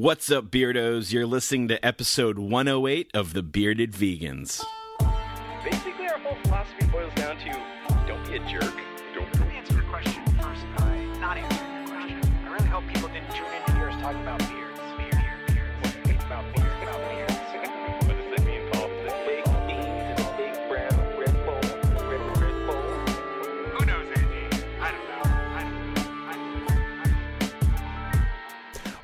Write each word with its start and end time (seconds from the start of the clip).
What's 0.00 0.30
up, 0.30 0.44
Beardos? 0.44 1.12
You're 1.12 1.26
listening 1.26 1.66
to 1.66 1.84
episode 1.84 2.38
108 2.38 3.10
of 3.14 3.32
The 3.32 3.42
Bearded 3.42 3.94
Vegans. 3.94 4.64
Basically, 5.64 6.06
our 6.06 6.20
whole 6.20 6.36
philosophy 6.44 6.86
boils 6.86 7.12
down 7.16 7.36
to 7.38 8.06
don't 8.06 8.24
be 8.30 8.36
a 8.36 8.48
jerk. 8.48 8.87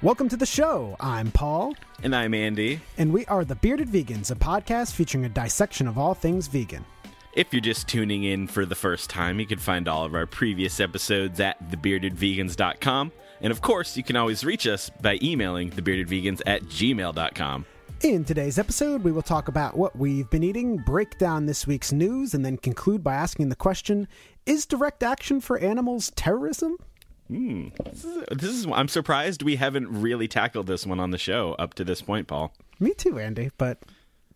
Welcome 0.04 0.28
to 0.28 0.36
the 0.36 0.44
show. 0.44 0.96
I'm 1.00 1.30
Paul, 1.30 1.74
And 2.02 2.14
I'm 2.14 2.34
Andy. 2.34 2.78
and 2.98 3.10
we 3.10 3.24
are 3.24 3.42
The 3.42 3.54
Bearded 3.54 3.88
Vegans, 3.88 4.30
a 4.30 4.34
podcast 4.34 4.92
featuring 4.92 5.24
a 5.24 5.30
dissection 5.30 5.88
of 5.88 5.96
all 5.96 6.12
things 6.12 6.46
vegan. 6.46 6.84
If 7.32 7.54
you're 7.54 7.62
just 7.62 7.88
tuning 7.88 8.24
in 8.24 8.46
for 8.46 8.66
the 8.66 8.74
first 8.74 9.08
time, 9.08 9.40
you 9.40 9.46
can 9.46 9.58
find 9.58 9.88
all 9.88 10.04
of 10.04 10.14
our 10.14 10.26
previous 10.26 10.78
episodes 10.78 11.40
at 11.40 11.70
thebeardedvegans.com. 11.70 13.12
And 13.40 13.50
of 13.50 13.62
course, 13.62 13.96
you 13.96 14.02
can 14.02 14.16
always 14.16 14.44
reach 14.44 14.66
us 14.66 14.90
by 15.00 15.18
emailing 15.22 15.70
thebeardedvegans 15.70 16.42
at 16.44 16.64
gmail.com. 16.64 17.64
In 18.02 18.24
today's 18.26 18.58
episode, 18.58 19.04
we 19.04 19.10
will 19.10 19.22
talk 19.22 19.48
about 19.48 19.74
what 19.74 19.96
we've 19.96 20.28
been 20.28 20.42
eating, 20.42 20.76
break 20.76 21.16
down 21.18 21.46
this 21.46 21.66
week's 21.66 21.92
news, 21.92 22.34
and 22.34 22.44
then 22.44 22.58
conclude 22.58 23.02
by 23.02 23.14
asking 23.14 23.48
the 23.48 23.56
question 23.56 24.06
Is 24.44 24.66
direct 24.66 25.02
action 25.02 25.40
for 25.40 25.58
animals 25.58 26.12
terrorism? 26.14 26.76
Hmm. 27.34 27.68
This 27.84 28.04
is, 28.04 28.24
this 28.30 28.50
is 28.50 28.66
I'm 28.72 28.86
surprised 28.86 29.42
we 29.42 29.56
haven't 29.56 29.88
really 29.88 30.28
tackled 30.28 30.68
this 30.68 30.86
one 30.86 31.00
on 31.00 31.10
the 31.10 31.18
show 31.18 31.54
up 31.54 31.74
to 31.74 31.84
this 31.84 32.00
point, 32.00 32.28
Paul. 32.28 32.54
Me 32.78 32.94
too, 32.94 33.18
Andy, 33.18 33.50
but 33.58 33.78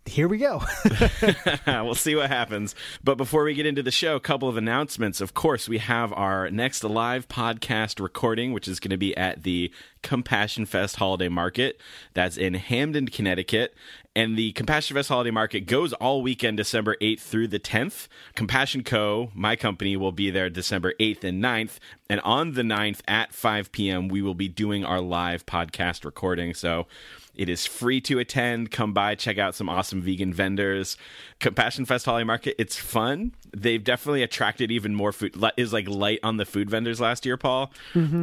here 0.04 0.26
we 0.26 0.38
go. 0.38 0.62
we'll 1.66 1.94
see 1.94 2.16
what 2.16 2.28
happens. 2.28 2.74
But 3.04 3.14
before 3.14 3.44
we 3.44 3.54
get 3.54 3.66
into 3.66 3.84
the 3.84 3.92
show, 3.92 4.16
a 4.16 4.20
couple 4.20 4.48
of 4.48 4.56
announcements. 4.56 5.20
Of 5.20 5.34
course, 5.34 5.68
we 5.68 5.78
have 5.78 6.12
our 6.12 6.50
next 6.50 6.82
live 6.82 7.28
podcast 7.28 8.00
recording, 8.00 8.52
which 8.52 8.66
is 8.66 8.80
going 8.80 8.90
to 8.90 8.96
be 8.96 9.16
at 9.16 9.44
the 9.44 9.72
Compassion 10.02 10.66
Fest 10.66 10.96
Holiday 10.96 11.28
Market. 11.28 11.80
That's 12.14 12.36
in 12.36 12.54
Hamden, 12.54 13.06
Connecticut. 13.06 13.76
And 14.18 14.36
the 14.36 14.50
Compassion 14.50 14.96
Fest 14.96 15.10
Holiday 15.10 15.30
Market 15.30 15.60
goes 15.60 15.92
all 15.92 16.22
weekend, 16.22 16.56
December 16.56 16.96
8th 17.00 17.20
through 17.20 17.46
the 17.46 17.60
10th. 17.60 18.08
Compassion 18.34 18.82
Co., 18.82 19.30
my 19.32 19.54
company, 19.54 19.96
will 19.96 20.10
be 20.10 20.28
there 20.28 20.50
December 20.50 20.92
8th 20.98 21.22
and 21.22 21.40
9th. 21.40 21.78
And 22.10 22.20
on 22.22 22.54
the 22.54 22.62
9th 22.62 22.98
at 23.06 23.32
5 23.32 23.70
p.m., 23.70 24.08
we 24.08 24.20
will 24.20 24.34
be 24.34 24.48
doing 24.48 24.84
our 24.84 25.00
live 25.00 25.46
podcast 25.46 26.04
recording. 26.04 26.52
So 26.52 26.88
it 27.36 27.48
is 27.48 27.64
free 27.64 28.00
to 28.00 28.18
attend. 28.18 28.72
Come 28.72 28.92
by, 28.92 29.14
check 29.14 29.38
out 29.38 29.54
some 29.54 29.68
awesome 29.68 30.02
vegan 30.02 30.34
vendors. 30.34 30.96
Compassion 31.40 31.84
Fest 31.84 32.04
Holiday 32.04 32.24
Market, 32.24 32.56
it's 32.58 32.76
fun. 32.76 33.32
They've 33.56 33.82
definitely 33.82 34.24
attracted 34.24 34.72
even 34.72 34.94
more 34.94 35.12
food. 35.12 35.36
Is 35.56 35.72
like 35.72 35.88
light 35.88 36.18
on 36.24 36.36
the 36.36 36.44
food 36.44 36.68
vendors 36.68 37.00
last 37.00 37.24
year, 37.24 37.36
Paul. 37.36 37.72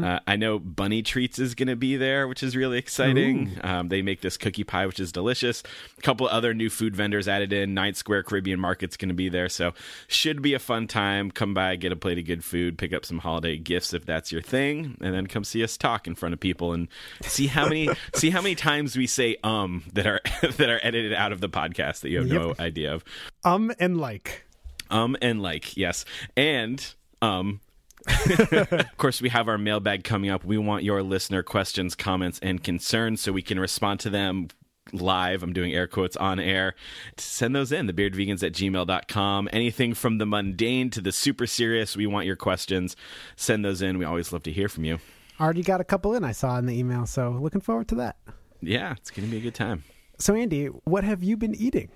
Uh, 0.03 0.19
I 0.27 0.35
know 0.35 0.59
Bunny 0.59 1.01
Treats 1.01 1.39
is 1.39 1.55
going 1.55 1.69
to 1.69 1.77
be 1.77 1.95
there, 1.95 2.27
which 2.27 2.43
is 2.43 2.55
really 2.57 2.77
exciting. 2.77 3.57
Um, 3.63 3.87
they 3.87 4.01
make 4.01 4.19
this 4.21 4.35
cookie 4.35 4.65
pie, 4.65 4.85
which 4.85 4.99
is 4.99 5.11
delicious. 5.13 5.63
A 5.97 6.01
couple 6.01 6.27
other 6.27 6.53
new 6.53 6.69
food 6.69 6.93
vendors 6.95 7.27
added 7.27 7.53
in. 7.53 7.73
Ninth 7.73 7.95
Square 7.97 8.23
Caribbean 8.23 8.59
Market's 8.59 8.97
going 8.97 9.09
to 9.09 9.15
be 9.15 9.29
there, 9.29 9.47
so 9.47 9.73
should 10.07 10.41
be 10.41 10.53
a 10.53 10.59
fun 10.59 10.85
time. 10.87 11.31
Come 11.31 11.53
by, 11.53 11.77
get 11.77 11.93
a 11.93 11.95
plate 11.95 12.17
of 12.19 12.25
good 12.25 12.43
food, 12.43 12.77
pick 12.77 12.93
up 12.93 13.05
some 13.05 13.19
holiday 13.19 13.57
gifts 13.57 13.93
if 13.93 14.05
that's 14.05 14.31
your 14.31 14.41
thing, 14.41 14.97
and 14.99 15.13
then 15.13 15.25
come 15.27 15.45
see 15.45 15.63
us 15.63 15.77
talk 15.77 16.05
in 16.05 16.15
front 16.15 16.33
of 16.33 16.39
people 16.41 16.73
and 16.73 16.89
see 17.23 17.47
how 17.47 17.63
many 17.67 17.87
see 18.13 18.29
how 18.29 18.41
many 18.41 18.55
times 18.55 18.97
we 18.97 19.07
say 19.07 19.37
um 19.43 19.83
that 19.93 20.05
are 20.05 20.19
that 20.57 20.69
are 20.69 20.79
edited 20.83 21.13
out 21.13 21.31
of 21.31 21.39
the 21.39 21.49
podcast 21.49 22.01
that 22.01 22.09
you 22.09 22.17
have 22.17 22.27
no 22.27 22.53
idea 22.59 22.93
of. 22.93 23.04
Um 23.43 23.71
and 23.79 23.99
like. 23.99 24.45
Um 24.89 25.15
and 25.21 25.41
like, 25.41 25.75
yes. 25.77 26.05
And 26.35 26.85
um 27.21 27.61
of 28.29 28.97
course, 28.97 29.21
we 29.21 29.29
have 29.29 29.47
our 29.47 29.57
mailbag 29.57 30.03
coming 30.03 30.29
up. 30.29 30.45
We 30.45 30.57
want 30.57 30.83
your 30.83 31.01
listener 31.01 31.41
questions, 31.41 31.95
comments, 31.95 32.39
and 32.43 32.63
concerns 32.63 33.21
so 33.21 33.31
we 33.31 33.41
can 33.41 33.59
respond 33.59 33.99
to 34.01 34.11
them 34.11 34.49
live. 34.93 35.43
I'm 35.43 35.53
doing 35.53 35.73
air 35.73 35.87
quotes 35.87 36.15
on 36.15 36.39
air. 36.39 36.75
Send 37.17 37.55
those 37.55 37.71
in, 37.71 37.87
thebeardvegans 37.87 38.43
at 38.43 38.53
gmail.com. 38.53 39.49
Anything 39.51 39.93
from 39.93 40.17
the 40.17 40.25
mundane 40.25 40.89
to 40.91 41.01
the 41.01 41.11
super 41.11 41.47
serious, 41.47 41.97
we 41.97 42.07
want 42.07 42.25
your 42.25 42.35
questions. 42.35 42.95
Send 43.35 43.65
those 43.65 43.81
in. 43.81 43.97
We 43.97 44.05
always 44.05 44.31
love 44.31 44.43
to 44.43 44.51
hear 44.51 44.69
from 44.69 44.85
you. 44.85 44.99
Already 45.39 45.63
got 45.63 45.81
a 45.81 45.83
couple 45.83 46.13
in 46.13 46.23
I 46.23 46.31
saw 46.31 46.57
in 46.57 46.65
the 46.65 46.77
email, 46.77 47.05
so 47.05 47.31
looking 47.41 47.61
forward 47.61 47.87
to 47.89 47.95
that. 47.95 48.17
Yeah, 48.61 48.93
it's 48.93 49.11
going 49.11 49.27
to 49.27 49.31
be 49.31 49.37
a 49.37 49.41
good 49.41 49.55
time. 49.55 49.83
So, 50.17 50.33
Andy, 50.33 50.67
what 50.67 51.03
have 51.03 51.23
you 51.23 51.35
been 51.35 51.55
eating? 51.55 51.89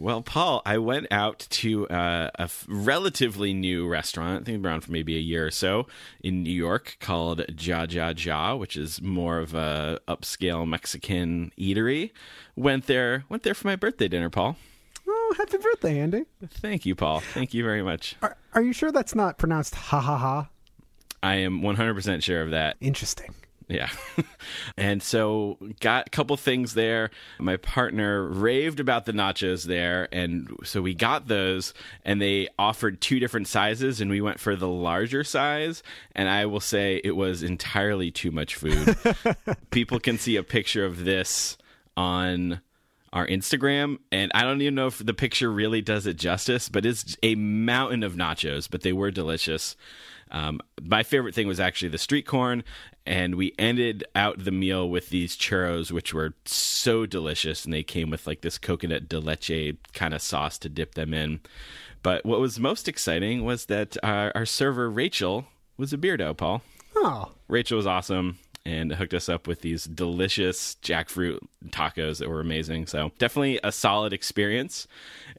Well, 0.00 0.22
Paul, 0.22 0.62
I 0.64 0.78
went 0.78 1.08
out 1.10 1.46
to 1.50 1.86
uh, 1.88 2.30
a 2.34 2.42
f- 2.44 2.64
relatively 2.66 3.52
new 3.52 3.86
restaurant, 3.86 4.40
I 4.40 4.44
think 4.44 4.64
around 4.64 4.80
for 4.80 4.92
maybe 4.92 5.14
a 5.14 5.20
year 5.20 5.46
or 5.46 5.50
so, 5.50 5.86
in 6.24 6.42
New 6.42 6.50
York 6.50 6.96
called 7.00 7.44
Ja 7.60 7.84
Ja 7.86 8.14
Ja, 8.16 8.54
which 8.54 8.78
is 8.78 9.02
more 9.02 9.40
of 9.40 9.52
a 9.52 10.00
upscale 10.08 10.66
Mexican 10.66 11.52
eatery. 11.58 12.12
Went 12.56 12.86
there, 12.86 13.24
went 13.28 13.42
there 13.42 13.52
for 13.52 13.66
my 13.66 13.76
birthday 13.76 14.08
dinner, 14.08 14.30
Paul. 14.30 14.56
Oh, 15.06 15.34
happy 15.36 15.58
birthday, 15.58 16.00
Andy. 16.00 16.24
Thank 16.48 16.86
you, 16.86 16.94
Paul. 16.94 17.20
Thank 17.20 17.52
you 17.52 17.62
very 17.62 17.82
much. 17.82 18.16
Are, 18.22 18.38
are 18.54 18.62
you 18.62 18.72
sure 18.72 18.90
that's 18.90 19.14
not 19.14 19.36
pronounced 19.36 19.74
ha 19.74 20.00
ha 20.00 20.16
ha? 20.16 20.48
I 21.22 21.34
am 21.34 21.60
100% 21.60 22.22
sure 22.22 22.40
of 22.40 22.52
that. 22.52 22.78
Interesting. 22.80 23.34
Yeah. 23.70 23.88
and 24.76 25.00
so 25.02 25.58
got 25.80 26.08
a 26.08 26.10
couple 26.10 26.36
things 26.36 26.74
there. 26.74 27.10
My 27.38 27.56
partner 27.56 28.26
raved 28.26 28.80
about 28.80 29.06
the 29.06 29.12
nachos 29.12 29.64
there 29.64 30.08
and 30.10 30.50
so 30.64 30.82
we 30.82 30.92
got 30.92 31.28
those 31.28 31.72
and 32.04 32.20
they 32.20 32.48
offered 32.58 33.00
two 33.00 33.20
different 33.20 33.46
sizes 33.46 34.00
and 34.00 34.10
we 34.10 34.20
went 34.20 34.40
for 34.40 34.56
the 34.56 34.68
larger 34.68 35.22
size 35.22 35.84
and 36.16 36.28
I 36.28 36.46
will 36.46 36.60
say 36.60 37.00
it 37.04 37.14
was 37.14 37.44
entirely 37.44 38.10
too 38.10 38.32
much 38.32 38.56
food. 38.56 38.96
People 39.70 40.00
can 40.00 40.18
see 40.18 40.34
a 40.34 40.42
picture 40.42 40.84
of 40.84 41.04
this 41.04 41.56
on 41.96 42.60
our 43.12 43.26
Instagram, 43.26 43.98
and 44.12 44.30
I 44.34 44.42
don't 44.42 44.62
even 44.62 44.76
know 44.76 44.86
if 44.86 45.04
the 45.04 45.14
picture 45.14 45.50
really 45.50 45.82
does 45.82 46.06
it 46.06 46.16
justice, 46.16 46.68
but 46.68 46.86
it's 46.86 47.16
a 47.22 47.34
mountain 47.34 48.02
of 48.02 48.14
nachos, 48.14 48.70
but 48.70 48.82
they 48.82 48.92
were 48.92 49.10
delicious. 49.10 49.76
Um, 50.30 50.60
my 50.82 51.02
favorite 51.02 51.34
thing 51.34 51.48
was 51.48 51.60
actually 51.60 51.88
the 51.88 51.98
street 51.98 52.26
corn, 52.26 52.64
and 53.06 53.34
we 53.34 53.54
ended 53.58 54.04
out 54.14 54.44
the 54.44 54.50
meal 54.50 54.88
with 54.88 55.08
these 55.10 55.36
churros, 55.36 55.90
which 55.90 56.14
were 56.14 56.34
so 56.44 57.06
delicious, 57.06 57.64
and 57.64 57.74
they 57.74 57.82
came 57.82 58.10
with 58.10 58.26
like 58.26 58.42
this 58.42 58.58
coconut 58.58 59.08
de 59.08 59.18
leche 59.18 59.76
kind 59.92 60.14
of 60.14 60.22
sauce 60.22 60.58
to 60.58 60.68
dip 60.68 60.94
them 60.94 61.12
in. 61.12 61.40
But 62.02 62.24
what 62.24 62.40
was 62.40 62.58
most 62.58 62.88
exciting 62.88 63.44
was 63.44 63.66
that 63.66 63.96
our, 64.02 64.32
our 64.34 64.46
server 64.46 64.90
Rachel 64.90 65.46
was 65.76 65.92
a 65.92 65.98
beardo, 65.98 66.36
Paul. 66.36 66.62
Oh, 66.96 67.32
Rachel 67.48 67.76
was 67.76 67.86
awesome 67.86 68.38
and 68.66 68.92
hooked 68.92 69.14
us 69.14 69.28
up 69.28 69.46
with 69.46 69.62
these 69.62 69.84
delicious 69.84 70.76
jackfruit 70.82 71.38
tacos 71.68 72.18
that 72.18 72.28
were 72.28 72.40
amazing. 72.40 72.86
So 72.86 73.10
definitely 73.18 73.58
a 73.64 73.72
solid 73.72 74.12
experience. 74.12 74.86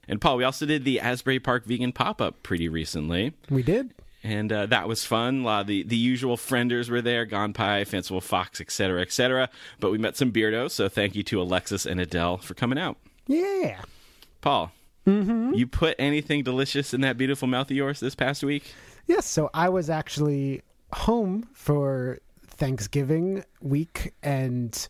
And 0.08 0.20
Paul, 0.20 0.38
we 0.38 0.44
also 0.44 0.66
did 0.66 0.86
the 0.86 1.00
Asbury 1.00 1.40
Park 1.40 1.66
vegan 1.66 1.92
pop 1.92 2.20
up 2.22 2.42
pretty 2.44 2.68
recently. 2.68 3.34
we 3.50 3.64
did? 3.64 3.94
And 4.24 4.52
uh, 4.52 4.66
that 4.68 4.88
was 4.88 5.04
fun. 5.04 5.42
A 5.42 5.44
lot 5.44 5.62
of 5.62 5.68
the, 5.68 5.84
the 5.84 5.96
usual 5.96 6.38
frienders 6.38 6.90
were 6.90 7.02
there, 7.02 7.26
Gone 7.26 7.54
Pie, 7.54 7.86
Fanciful 7.86 8.22
Fox, 8.22 8.62
etc., 8.62 9.02
etc. 9.02 9.50
But 9.80 9.92
we 9.92 9.98
met 9.98 10.16
some 10.16 10.32
beardos, 10.32 10.72
so 10.72 10.88
thank 10.90 11.16
you 11.16 11.24
to 11.24 11.42
Alexis 11.42 11.86
and 11.86 12.00
Adele 12.00 12.38
for 12.38 12.54
coming 12.54 12.78
out. 12.78 12.98
Yeah. 13.28 13.82
Paul, 14.42 14.72
you 15.06 15.68
put 15.68 15.96
anything 15.98 16.44
delicious 16.44 16.94
in 16.94 17.02
that 17.02 17.18
beautiful 17.18 17.48
mouth 17.48 17.72
of 17.72 17.78
yours 17.78 18.00
this 18.00 18.16
past 18.16 18.44
week? 18.44 18.74
Yes, 19.08 19.26
so 19.26 19.50
I 19.54 19.70
was 19.70 19.90
actually 19.90 20.62
home 20.94 21.48
for 21.54 22.20
Thanksgiving 22.46 23.44
week 23.62 24.14
and 24.22 24.88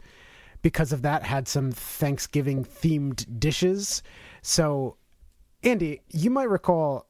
because 0.62 0.92
of 0.92 1.02
that 1.03 1.24
had 1.24 1.48
some 1.48 1.72
Thanksgiving 1.72 2.63
themed 2.63 3.39
dishes. 3.39 4.04
So 4.42 4.98
Andy, 5.63 6.01
you 6.10 6.30
might 6.30 6.50
recall 6.50 7.07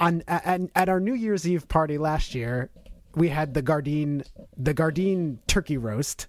on 0.00 0.22
at, 0.28 0.60
at 0.74 0.88
our 0.88 1.00
New 1.00 1.14
Year's 1.14 1.46
Eve 1.46 1.68
party 1.68 1.98
last 1.98 2.34
year, 2.34 2.70
we 3.14 3.28
had 3.28 3.54
the 3.54 3.62
Gardein 3.62 4.26
the 4.56 4.74
Gardein 4.74 5.38
turkey 5.46 5.76
roast 5.78 6.26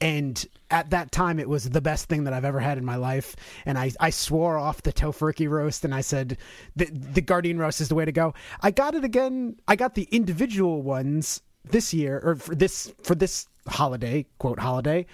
and 0.00 0.44
at 0.70 0.90
that 0.90 1.10
time 1.10 1.38
it 1.38 1.48
was 1.48 1.70
the 1.70 1.80
best 1.80 2.08
thing 2.08 2.24
that 2.24 2.32
I've 2.32 2.44
ever 2.44 2.60
had 2.60 2.76
in 2.76 2.84
my 2.84 2.96
life 2.96 3.34
and 3.64 3.78
I, 3.78 3.92
I 3.98 4.10
swore 4.10 4.58
off 4.58 4.82
the 4.82 4.92
tofurkey 4.92 5.48
roast 5.48 5.84
and 5.84 5.94
I 5.94 6.02
said 6.02 6.36
the 6.74 6.86
the 6.86 7.22
Gardein 7.22 7.58
roast 7.58 7.80
is 7.80 7.88
the 7.88 7.94
way 7.94 8.04
to 8.04 8.12
go. 8.12 8.34
I 8.60 8.70
got 8.70 8.94
it 8.94 9.04
again. 9.04 9.56
I 9.66 9.76
got 9.76 9.94
the 9.94 10.08
individual 10.10 10.82
ones 10.82 11.42
this 11.64 11.94
year 11.94 12.20
or 12.22 12.36
for 12.36 12.54
this 12.54 12.92
for 13.02 13.14
this 13.14 13.48
holiday, 13.66 14.26
quote 14.38 14.60
holiday. 14.60 15.06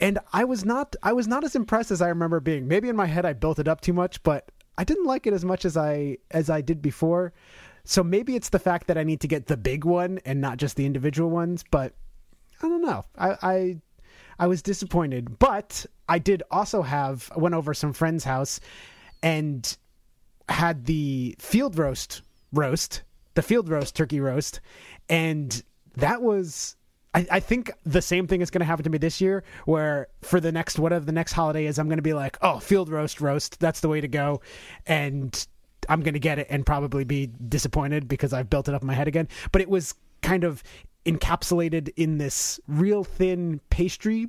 And 0.00 0.18
I 0.32 0.44
was 0.44 0.64
not 0.64 0.94
I 1.02 1.12
was 1.12 1.26
not 1.26 1.44
as 1.44 1.56
impressed 1.56 1.90
as 1.90 2.02
I 2.02 2.08
remember 2.08 2.40
being. 2.40 2.68
Maybe 2.68 2.88
in 2.88 2.96
my 2.96 3.06
head 3.06 3.24
I 3.24 3.32
built 3.32 3.58
it 3.58 3.68
up 3.68 3.80
too 3.80 3.92
much, 3.92 4.22
but 4.22 4.50
I 4.78 4.84
didn't 4.84 5.06
like 5.06 5.26
it 5.26 5.32
as 5.32 5.44
much 5.44 5.64
as 5.64 5.76
I 5.76 6.18
as 6.30 6.50
I 6.50 6.60
did 6.60 6.80
before. 6.80 7.32
So 7.84 8.02
maybe 8.02 8.36
it's 8.36 8.50
the 8.50 8.58
fact 8.58 8.86
that 8.86 8.96
I 8.96 9.02
need 9.02 9.20
to 9.20 9.28
get 9.28 9.46
the 9.46 9.56
big 9.56 9.84
one 9.84 10.20
and 10.24 10.40
not 10.40 10.56
just 10.58 10.76
the 10.76 10.86
individual 10.86 11.30
ones, 11.30 11.64
but 11.70 11.94
I 12.62 12.68
don't 12.68 12.82
know. 12.82 13.04
I 13.18 13.36
I, 13.42 13.80
I 14.38 14.46
was 14.46 14.62
disappointed, 14.62 15.38
but 15.38 15.84
I 16.08 16.18
did 16.18 16.42
also 16.50 16.82
have 16.82 17.30
went 17.36 17.54
over 17.54 17.74
some 17.74 17.92
friend's 17.92 18.24
house 18.24 18.60
and 19.22 19.76
had 20.48 20.86
the 20.86 21.34
field 21.38 21.76
roast 21.78 22.22
roast, 22.52 23.02
the 23.34 23.42
field 23.42 23.68
roast 23.68 23.96
turkey 23.96 24.20
roast, 24.20 24.60
and 25.08 25.62
that 25.96 26.22
was. 26.22 26.76
I, 27.14 27.26
I 27.30 27.40
think 27.40 27.70
the 27.84 28.02
same 28.02 28.26
thing 28.26 28.40
is 28.40 28.50
going 28.50 28.60
to 28.60 28.64
happen 28.64 28.84
to 28.84 28.90
me 28.90 28.98
this 28.98 29.20
year, 29.20 29.44
where 29.64 30.08
for 30.22 30.40
the 30.40 30.52
next 30.52 30.78
whatever 30.78 31.04
the 31.04 31.12
next 31.12 31.32
holiday 31.32 31.66
is, 31.66 31.78
I'm 31.78 31.88
going 31.88 31.98
to 31.98 32.02
be 32.02 32.14
like, 32.14 32.38
oh, 32.42 32.58
field 32.58 32.88
roast 32.88 33.20
roast, 33.20 33.60
that's 33.60 33.80
the 33.80 33.88
way 33.88 34.00
to 34.00 34.08
go, 34.08 34.40
and 34.86 35.46
I'm 35.88 36.00
going 36.00 36.14
to 36.14 36.20
get 36.20 36.38
it 36.38 36.46
and 36.48 36.64
probably 36.64 37.04
be 37.04 37.26
disappointed 37.48 38.08
because 38.08 38.32
I've 38.32 38.48
built 38.48 38.68
it 38.68 38.74
up 38.74 38.82
in 38.82 38.86
my 38.86 38.94
head 38.94 39.08
again. 39.08 39.28
But 39.50 39.62
it 39.62 39.68
was 39.68 39.94
kind 40.22 40.44
of 40.44 40.62
encapsulated 41.04 41.92
in 41.96 42.18
this 42.18 42.60
real 42.68 43.02
thin 43.04 43.60
pastry 43.70 44.28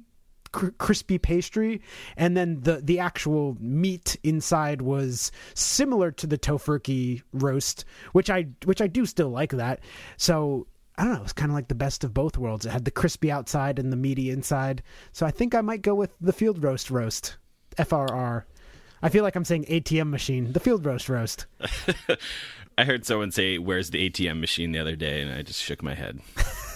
cr- 0.51 0.69
crispy 0.77 1.18
pastry 1.18 1.81
and 2.18 2.36
then 2.36 2.62
the 2.62 2.77
the 2.77 2.97
actual 3.00 3.57
meat 3.59 4.18
inside 4.24 4.81
was 4.81 5.31
similar 5.53 6.09
to 6.12 6.25
the 6.25 6.38
tofurkey 6.38 7.21
roast 7.33 7.86
which 8.13 8.29
I 8.29 8.47
which 8.65 8.81
I 8.81 8.88
do 8.88 9.06
still 9.06 9.29
like 9.29 9.51
that 9.51 9.81
so 10.18 10.65
I 10.98 11.04
don't 11.04 11.13
know. 11.13 11.19
It 11.19 11.24
was 11.24 11.34
kind 11.34 11.51
of 11.51 11.56
like 11.56 11.68
the 11.68 11.75
best 11.75 12.04
of 12.04 12.13
both 12.13 12.38
worlds. 12.38 12.66
It 12.66 12.72
had 12.72 12.86
the 12.86 12.92
crispy 12.92 13.31
outside 13.31 13.80
and 13.80 13.92
the 13.92 13.98
meaty 13.98 14.30
inside. 14.30 14.84
So 15.12 15.25
I 15.25 15.31
think 15.31 15.56
I 15.56 15.62
might 15.62 15.81
go 15.81 15.95
with 15.95 16.12
the 16.22 16.34
field 16.34 16.63
roast 16.63 16.92
roast. 16.92 17.38
FRR. 17.78 18.44
I 19.01 19.10
feel 19.10 19.24
like 19.24 19.36
I'm 19.36 19.45
saying 19.45 19.66
ATM 19.66 20.10
machine. 20.10 20.54
The 20.54 20.60
field 20.60 20.86
roast 20.86 21.10
roast. 21.10 21.48
I 22.78 22.86
heard 22.86 23.06
someone 23.06 23.31
say, 23.31 23.57
"Where's 23.57 23.90
the 23.90 24.10
ATM 24.10 24.40
machine?" 24.40 24.72
the 24.72 24.80
other 24.80 24.95
day, 24.95 25.22
and 25.22 25.31
I 25.31 25.42
just 25.42 25.62
shook 25.62 25.84
my 25.84 25.94
head. 25.94 26.19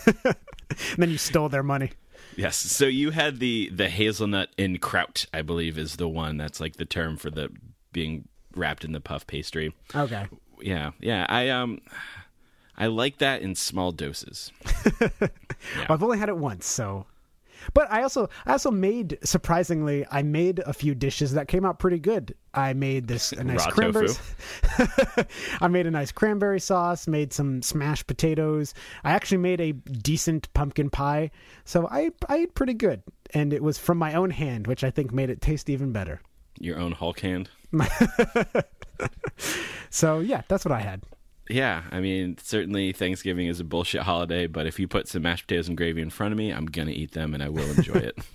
And 0.69 0.97
then 0.97 1.09
you 1.09 1.17
stole 1.17 1.49
their 1.49 1.63
money. 1.63 1.91
Yes. 2.35 2.55
So 2.57 2.85
you 2.85 3.11
had 3.11 3.39
the 3.39 3.69
the 3.73 3.89
hazelnut 3.89 4.49
en 4.57 4.77
croute, 4.77 5.25
I 5.33 5.41
believe, 5.41 5.77
is 5.77 5.95
the 5.95 6.07
one 6.07 6.37
that's 6.37 6.59
like 6.59 6.75
the 6.75 6.85
term 6.85 7.17
for 7.17 7.29
the 7.29 7.49
being 7.93 8.27
wrapped 8.55 8.83
in 8.83 8.91
the 8.91 8.99
puff 8.99 9.25
pastry. 9.25 9.73
Okay. 9.95 10.27
Yeah, 10.61 10.91
yeah. 10.99 11.25
I 11.29 11.49
um, 11.49 11.79
I 12.77 12.87
like 12.87 13.17
that 13.17 13.41
in 13.41 13.55
small 13.55 13.91
doses. 13.91 14.51
Well, 15.75 15.85
I've 15.89 16.03
only 16.03 16.19
had 16.19 16.29
it 16.29 16.37
once, 16.37 16.65
so. 16.65 17.07
But 17.73 17.91
I 17.91 18.03
also 18.03 18.29
I 18.45 18.51
also 18.51 18.71
made 18.71 19.17
surprisingly 19.23 20.05
I 20.11 20.21
made 20.21 20.59
a 20.59 20.71
few 20.71 20.93
dishes 20.95 21.33
that 21.33 21.47
came 21.47 21.65
out 21.65 21.79
pretty 21.79 21.99
good. 21.99 22.35
I 22.53 22.73
made 22.73 23.07
this 23.07 23.31
a 23.33 23.43
nice 23.43 23.65
cranberry. 23.65 24.09
I 25.61 25.67
made 25.67 25.87
a 25.87 25.91
nice 25.91 26.11
cranberry 26.11 26.59
sauce. 26.59 27.07
Made 27.07 27.33
some 27.33 27.61
smashed 27.61 28.07
potatoes. 28.07 28.73
I 29.03 29.11
actually 29.11 29.39
made 29.39 29.59
a 29.59 29.73
decent 29.73 30.53
pumpkin 30.53 30.89
pie. 30.89 31.31
So 31.65 31.87
I 31.89 32.11
I 32.29 32.37
ate 32.37 32.55
pretty 32.55 32.75
good, 32.75 33.01
and 33.33 33.51
it 33.51 33.63
was 33.63 33.77
from 33.77 33.97
my 33.97 34.13
own 34.13 34.29
hand, 34.29 34.67
which 34.67 34.83
I 34.83 34.91
think 34.91 35.11
made 35.11 35.29
it 35.29 35.41
taste 35.41 35.69
even 35.69 35.91
better. 35.91 36.21
Your 36.59 36.79
own 36.79 36.91
Hulk 36.93 37.19
hand. 37.19 37.49
So 39.89 40.19
yeah, 40.19 40.41
that's 40.47 40.63
what 40.65 40.71
I 40.71 40.79
had. 40.81 41.01
Yeah, 41.49 41.83
I 41.91 41.99
mean, 41.99 42.37
certainly 42.41 42.91
Thanksgiving 42.91 43.47
is 43.47 43.59
a 43.59 43.63
bullshit 43.63 44.01
holiday, 44.01 44.47
but 44.47 44.67
if 44.67 44.79
you 44.79 44.87
put 44.87 45.07
some 45.07 45.21
mashed 45.21 45.47
potatoes 45.47 45.67
and 45.67 45.77
gravy 45.77 46.01
in 46.01 46.09
front 46.09 46.33
of 46.33 46.37
me, 46.37 46.51
I'm 46.51 46.65
gonna 46.65 46.91
eat 46.91 47.13
them 47.13 47.33
and 47.33 47.41
I 47.41 47.49
will 47.49 47.69
enjoy 47.71 47.95
it. 47.95 48.17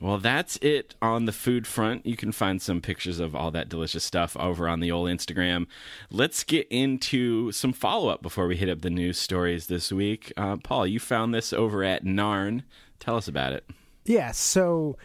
Well, 0.00 0.18
that's 0.18 0.56
it 0.58 0.94
on 1.02 1.24
the 1.24 1.32
food 1.32 1.66
front. 1.66 2.06
You 2.06 2.16
can 2.16 2.30
find 2.30 2.62
some 2.62 2.80
pictures 2.80 3.18
of 3.18 3.34
all 3.34 3.50
that 3.50 3.68
delicious 3.68 4.04
stuff 4.04 4.36
over 4.36 4.68
on 4.68 4.78
the 4.78 4.92
old 4.92 5.08
Instagram. 5.08 5.66
Let's 6.08 6.44
get 6.44 6.68
into 6.70 7.50
some 7.50 7.72
follow 7.72 8.08
up 8.08 8.22
before 8.22 8.46
we 8.46 8.56
hit 8.56 8.68
up 8.68 8.82
the 8.82 8.90
news 8.90 9.18
stories 9.18 9.66
this 9.66 9.90
week. 9.90 10.32
Uh, 10.36 10.56
Paul, 10.56 10.86
you 10.86 11.00
found 11.00 11.34
this 11.34 11.52
over 11.52 11.82
at 11.82 12.04
Narn. 12.04 12.62
Tell 13.00 13.16
us 13.16 13.26
about 13.26 13.52
it. 13.52 13.68
Yeah, 14.04 14.30
so 14.30 14.96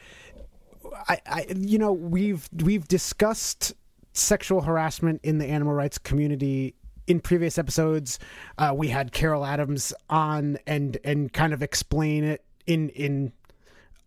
I, 1.09 1.19
I 1.25 1.45
you 1.55 1.79
know, 1.79 1.91
we've 1.91 2.47
we've 2.53 2.87
discussed 2.87 3.73
sexual 4.13 4.61
harassment 4.61 5.21
in 5.23 5.39
the 5.39 5.47
animal 5.47 5.73
rights 5.73 5.97
community 5.97 6.75
in 7.07 7.19
previous 7.19 7.57
episodes. 7.57 8.19
Uh, 8.57 8.73
we 8.75 8.87
had 8.87 9.11
Carol 9.11 9.45
Adams 9.45 9.93
on 10.09 10.57
and 10.67 10.97
and 11.03 11.31
kind 11.31 11.53
of 11.53 11.61
explain 11.61 12.23
it 12.23 12.43
in 12.65 12.89
in 12.89 13.31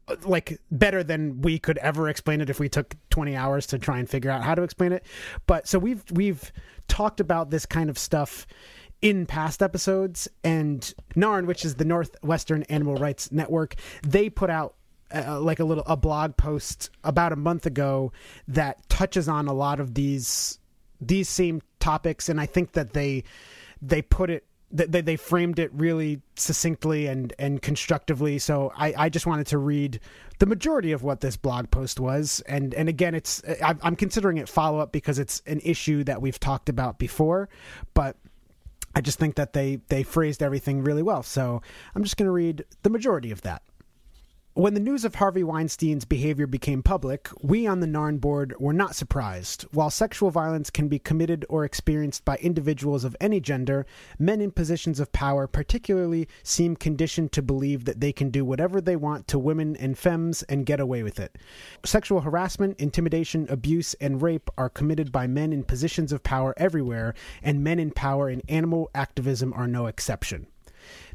uh, 0.08 0.16
like 0.24 0.60
better 0.70 1.02
than 1.02 1.40
we 1.42 1.58
could 1.58 1.78
ever 1.78 2.08
explain 2.08 2.40
it 2.40 2.50
if 2.50 2.60
we 2.60 2.68
took 2.68 2.94
20 3.10 3.34
hours 3.36 3.66
to 3.66 3.78
try 3.78 3.98
and 3.98 4.08
figure 4.08 4.30
out 4.30 4.42
how 4.42 4.54
to 4.54 4.62
explain 4.62 4.92
it. 4.92 5.04
But 5.46 5.66
so 5.68 5.78
we've 5.78 6.04
we've 6.12 6.52
talked 6.88 7.20
about 7.20 7.50
this 7.50 7.66
kind 7.66 7.90
of 7.90 7.98
stuff 7.98 8.46
in 9.02 9.26
past 9.26 9.62
episodes 9.62 10.26
and 10.42 10.94
NARN, 11.14 11.46
which 11.46 11.64
is 11.64 11.74
the 11.74 11.84
Northwestern 11.84 12.62
Animal 12.64 12.96
Rights 12.96 13.30
Network, 13.30 13.74
they 14.02 14.30
put 14.30 14.50
out 14.50 14.74
uh, 15.14 15.40
like 15.40 15.60
a 15.60 15.64
little 15.64 15.84
a 15.86 15.96
blog 15.96 16.36
post 16.36 16.90
about 17.04 17.32
a 17.32 17.36
month 17.36 17.66
ago 17.66 18.12
that 18.48 18.88
touches 18.88 19.28
on 19.28 19.46
a 19.46 19.52
lot 19.52 19.80
of 19.80 19.94
these 19.94 20.58
these 21.00 21.28
same 21.28 21.62
topics 21.80 22.28
and 22.28 22.40
I 22.40 22.46
think 22.46 22.72
that 22.72 22.92
they 22.92 23.24
they 23.80 24.02
put 24.02 24.30
it 24.30 24.44
they, 24.72 25.00
they 25.00 25.16
framed 25.16 25.58
it 25.58 25.70
really 25.72 26.20
succinctly 26.34 27.06
and 27.06 27.32
and 27.38 27.62
constructively. 27.62 28.38
So 28.38 28.72
I, 28.76 28.94
I 28.96 29.08
just 29.08 29.26
wanted 29.26 29.46
to 29.48 29.58
read 29.58 30.00
the 30.38 30.46
majority 30.46 30.92
of 30.92 31.02
what 31.02 31.20
this 31.20 31.36
blog 31.36 31.70
post 31.70 32.00
was. 32.00 32.42
And 32.46 32.74
and 32.74 32.88
again 32.88 33.14
it's 33.14 33.42
i'm 33.62 33.96
considering 33.96 34.38
it 34.38 34.48
follow-up 34.48 34.92
because 34.92 35.18
it's 35.18 35.42
an 35.46 35.60
issue 35.64 36.04
that 36.04 36.20
we've 36.20 36.40
talked 36.40 36.68
about 36.68 36.98
before 36.98 37.48
but 37.94 38.16
i 38.94 39.00
just 39.00 39.18
think 39.18 39.36
that 39.36 39.52
they 39.52 39.80
they 39.88 40.02
phrased 40.02 40.42
everything 40.42 40.82
really 40.82 41.02
well. 41.02 41.22
So 41.22 41.62
i'm 41.94 42.02
just 42.02 42.16
going 42.16 42.26
to 42.26 42.32
read 42.32 42.64
the 42.82 42.90
majority 42.90 43.30
of 43.30 43.42
that 43.42 43.62
when 44.56 44.72
the 44.72 44.80
news 44.80 45.04
of 45.04 45.16
Harvey 45.16 45.42
Weinstein's 45.42 46.06
behavior 46.06 46.46
became 46.46 46.82
public, 46.82 47.28
we 47.42 47.66
on 47.66 47.80
the 47.80 47.86
NARN 47.86 48.22
board 48.22 48.54
were 48.58 48.72
not 48.72 48.96
surprised. 48.96 49.64
While 49.72 49.90
sexual 49.90 50.30
violence 50.30 50.70
can 50.70 50.88
be 50.88 50.98
committed 50.98 51.44
or 51.50 51.66
experienced 51.66 52.24
by 52.24 52.38
individuals 52.38 53.04
of 53.04 53.14
any 53.20 53.38
gender, 53.38 53.84
men 54.18 54.40
in 54.40 54.50
positions 54.50 54.98
of 54.98 55.12
power 55.12 55.46
particularly 55.46 56.26
seem 56.42 56.74
conditioned 56.74 57.32
to 57.32 57.42
believe 57.42 57.84
that 57.84 58.00
they 58.00 58.14
can 58.14 58.30
do 58.30 58.46
whatever 58.46 58.80
they 58.80 58.96
want 58.96 59.28
to 59.28 59.38
women 59.38 59.76
and 59.76 59.98
femmes 59.98 60.42
and 60.44 60.64
get 60.64 60.80
away 60.80 61.02
with 61.02 61.20
it. 61.20 61.36
Sexual 61.84 62.22
harassment, 62.22 62.80
intimidation, 62.80 63.46
abuse, 63.50 63.92
and 64.00 64.22
rape 64.22 64.48
are 64.56 64.70
committed 64.70 65.12
by 65.12 65.26
men 65.26 65.52
in 65.52 65.64
positions 65.64 66.12
of 66.12 66.22
power 66.22 66.54
everywhere, 66.56 67.12
and 67.42 67.62
men 67.62 67.78
in 67.78 67.90
power 67.90 68.30
in 68.30 68.40
animal 68.48 68.88
activism 68.94 69.52
are 69.52 69.68
no 69.68 69.84
exception. 69.84 70.46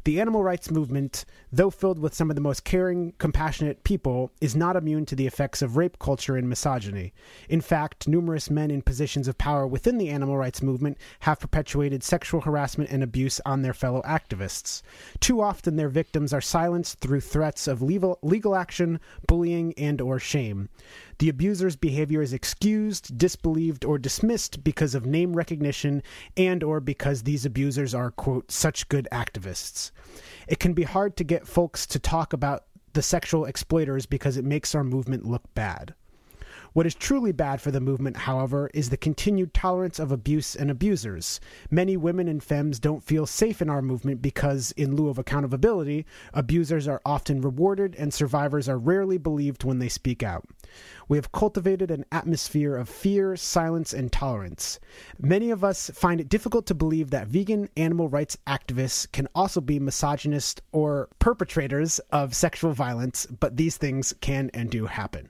The 0.04 0.20
animal 0.20 0.42
rights 0.42 0.68
movement, 0.68 1.24
though 1.52 1.70
filled 1.70 2.00
with 2.00 2.12
some 2.12 2.28
of 2.28 2.34
the 2.34 2.42
most 2.42 2.64
caring, 2.64 3.12
compassionate 3.18 3.84
people, 3.84 4.32
is 4.40 4.56
not 4.56 4.74
immune 4.74 5.06
to 5.06 5.14
the 5.14 5.28
effects 5.28 5.62
of 5.62 5.76
rape 5.76 6.00
culture 6.00 6.36
and 6.36 6.48
misogyny. 6.48 7.12
In 7.48 7.60
fact, 7.60 8.08
numerous 8.08 8.50
men 8.50 8.72
in 8.72 8.82
positions 8.82 9.28
of 9.28 9.38
power 9.38 9.64
within 9.64 9.98
the 9.98 10.08
animal 10.08 10.36
rights 10.36 10.60
movement 10.60 10.98
have 11.20 11.38
perpetuated 11.38 12.02
sexual 12.02 12.40
harassment 12.40 12.90
and 12.90 13.04
abuse 13.04 13.40
on 13.46 13.62
their 13.62 13.72
fellow 13.72 14.02
activists. 14.02 14.82
Too 15.20 15.40
often 15.40 15.76
their 15.76 15.88
victims 15.88 16.32
are 16.32 16.40
silenced 16.40 16.98
through 16.98 17.20
threats 17.20 17.68
of 17.68 17.80
legal, 17.80 18.18
legal 18.22 18.56
action, 18.56 18.98
bullying, 19.28 19.72
and 19.78 20.00
or 20.00 20.18
shame. 20.18 20.68
The 21.22 21.28
abuser's 21.28 21.76
behavior 21.76 22.20
is 22.20 22.32
excused, 22.32 23.16
disbelieved, 23.16 23.84
or 23.84 23.96
dismissed 23.96 24.64
because 24.64 24.92
of 24.92 25.06
name 25.06 25.34
recognition 25.34 26.02
and 26.36 26.64
or 26.64 26.80
because 26.80 27.22
these 27.22 27.46
abusers 27.46 27.94
are 27.94 28.10
quote 28.10 28.50
such 28.50 28.88
good 28.88 29.06
activists. 29.12 29.92
It 30.48 30.58
can 30.58 30.72
be 30.72 30.82
hard 30.82 31.16
to 31.18 31.22
get 31.22 31.46
folks 31.46 31.86
to 31.86 32.00
talk 32.00 32.32
about 32.32 32.64
the 32.94 33.02
sexual 33.02 33.44
exploiters 33.44 34.04
because 34.04 34.36
it 34.36 34.44
makes 34.44 34.74
our 34.74 34.82
movement 34.82 35.24
look 35.24 35.44
bad. 35.54 35.94
What 36.74 36.86
is 36.86 36.94
truly 36.94 37.32
bad 37.32 37.60
for 37.60 37.70
the 37.70 37.82
movement, 37.82 38.16
however, 38.16 38.70
is 38.72 38.88
the 38.88 38.96
continued 38.96 39.52
tolerance 39.52 39.98
of 39.98 40.10
abuse 40.10 40.56
and 40.56 40.70
abusers. 40.70 41.38
Many 41.70 41.98
women 41.98 42.28
and 42.28 42.42
femmes 42.42 42.78
don't 42.78 43.04
feel 43.04 43.26
safe 43.26 43.60
in 43.60 43.68
our 43.68 43.82
movement 43.82 44.22
because, 44.22 44.72
in 44.72 44.96
lieu 44.96 45.10
of 45.10 45.18
accountability, 45.18 46.06
abusers 46.32 46.88
are 46.88 47.02
often 47.04 47.42
rewarded 47.42 47.94
and 47.96 48.14
survivors 48.14 48.70
are 48.70 48.78
rarely 48.78 49.18
believed 49.18 49.64
when 49.64 49.80
they 49.80 49.90
speak 49.90 50.22
out. 50.22 50.46
We 51.08 51.18
have 51.18 51.30
cultivated 51.30 51.90
an 51.90 52.06
atmosphere 52.10 52.74
of 52.78 52.88
fear, 52.88 53.36
silence, 53.36 53.92
and 53.92 54.10
tolerance. 54.10 54.80
Many 55.18 55.50
of 55.50 55.62
us 55.62 55.90
find 55.90 56.22
it 56.22 56.30
difficult 56.30 56.64
to 56.68 56.74
believe 56.74 57.10
that 57.10 57.28
vegan 57.28 57.68
animal 57.76 58.08
rights 58.08 58.38
activists 58.46 59.12
can 59.12 59.28
also 59.34 59.60
be 59.60 59.78
misogynist 59.78 60.62
or 60.72 61.10
perpetrators 61.18 61.98
of 62.10 62.34
sexual 62.34 62.72
violence, 62.72 63.26
but 63.26 63.58
these 63.58 63.76
things 63.76 64.14
can 64.22 64.50
and 64.54 64.70
do 64.70 64.86
happen. 64.86 65.28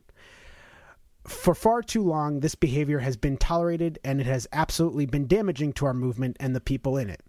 For 1.26 1.54
far 1.54 1.82
too 1.82 2.02
long, 2.02 2.40
this 2.40 2.54
behavior 2.54 2.98
has 2.98 3.16
been 3.16 3.36
tolerated 3.36 3.98
and 4.04 4.20
it 4.20 4.26
has 4.26 4.48
absolutely 4.52 5.06
been 5.06 5.26
damaging 5.26 5.72
to 5.74 5.86
our 5.86 5.94
movement 5.94 6.36
and 6.40 6.54
the 6.54 6.60
people 6.60 6.96
in 6.96 7.08
it. 7.08 7.22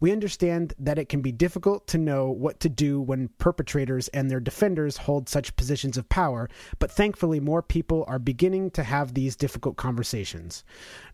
We 0.00 0.12
understand 0.12 0.72
that 0.78 0.98
it 0.98 1.08
can 1.08 1.20
be 1.20 1.32
difficult 1.32 1.86
to 1.88 1.98
know 1.98 2.30
what 2.30 2.60
to 2.60 2.68
do 2.68 3.00
when 3.00 3.28
perpetrators 3.38 4.08
and 4.08 4.30
their 4.30 4.40
defenders 4.40 4.98
hold 4.98 5.28
such 5.28 5.56
positions 5.56 5.96
of 5.96 6.08
power, 6.08 6.48
but 6.78 6.90
thankfully 6.90 7.40
more 7.40 7.62
people 7.62 8.04
are 8.06 8.18
beginning 8.18 8.70
to 8.72 8.84
have 8.84 9.14
these 9.14 9.36
difficult 9.36 9.76
conversations. 9.76 10.64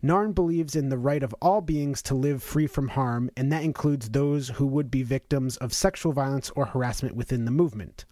Narn 0.03 0.35
believes 0.35 0.75
in 0.75 0.89
the 0.89 0.97
right 0.97 1.23
of 1.23 1.35
all 1.41 1.61
beings 1.61 2.01
to 2.03 2.15
live 2.15 2.43
free 2.43 2.67
from 2.67 2.89
harm, 2.89 3.31
and 3.35 3.51
that 3.51 3.63
includes 3.63 4.09
those 4.09 4.49
who 4.49 4.67
would 4.67 4.91
be 4.91 5.03
victims 5.03 5.57
of 5.57 5.73
sexual 5.73 6.13
violence 6.13 6.51
or 6.55 6.65
harassment 6.65 7.15
within 7.15 7.45
the 7.45 7.51
movement. 7.51 8.05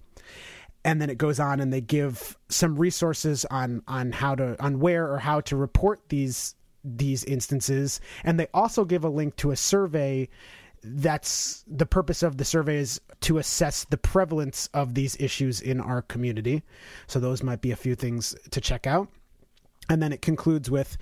And 0.83 1.01
then 1.01 1.09
it 1.09 1.17
goes 1.17 1.39
on 1.39 1.59
and 1.59 1.73
they 1.73 1.81
give 1.81 2.37
some 2.49 2.77
resources 2.77 3.45
on 3.45 3.83
on 3.87 4.11
how 4.11 4.35
to 4.35 4.61
on 4.63 4.79
where 4.79 5.11
or 5.11 5.19
how 5.19 5.41
to 5.41 5.55
report 5.55 6.01
these 6.09 6.55
these 6.83 7.23
instances. 7.25 7.99
And 8.23 8.39
they 8.39 8.47
also 8.53 8.85
give 8.85 9.03
a 9.03 9.09
link 9.09 9.35
to 9.37 9.51
a 9.51 9.55
survey 9.55 10.29
that's 10.81 11.65
the 11.67 11.85
purpose 11.85 12.23
of 12.23 12.37
the 12.37 12.45
survey 12.45 12.77
is 12.77 13.01
to 13.21 13.37
assess 13.37 13.83
the 13.85 13.97
prevalence 13.97 14.69
of 14.73 14.93
these 14.93 15.17
issues 15.19 15.59
in 15.59 15.81
our 15.81 16.01
community. 16.01 16.63
So 17.07 17.19
those 17.19 17.43
might 17.43 17.59
be 17.59 17.71
a 17.71 17.75
few 17.75 17.95
things 17.95 18.33
to 18.51 18.61
check 18.61 18.87
out 18.87 19.09
and 19.89 20.01
then 20.01 20.13
it 20.13 20.21
concludes 20.21 20.69
with 20.69 20.97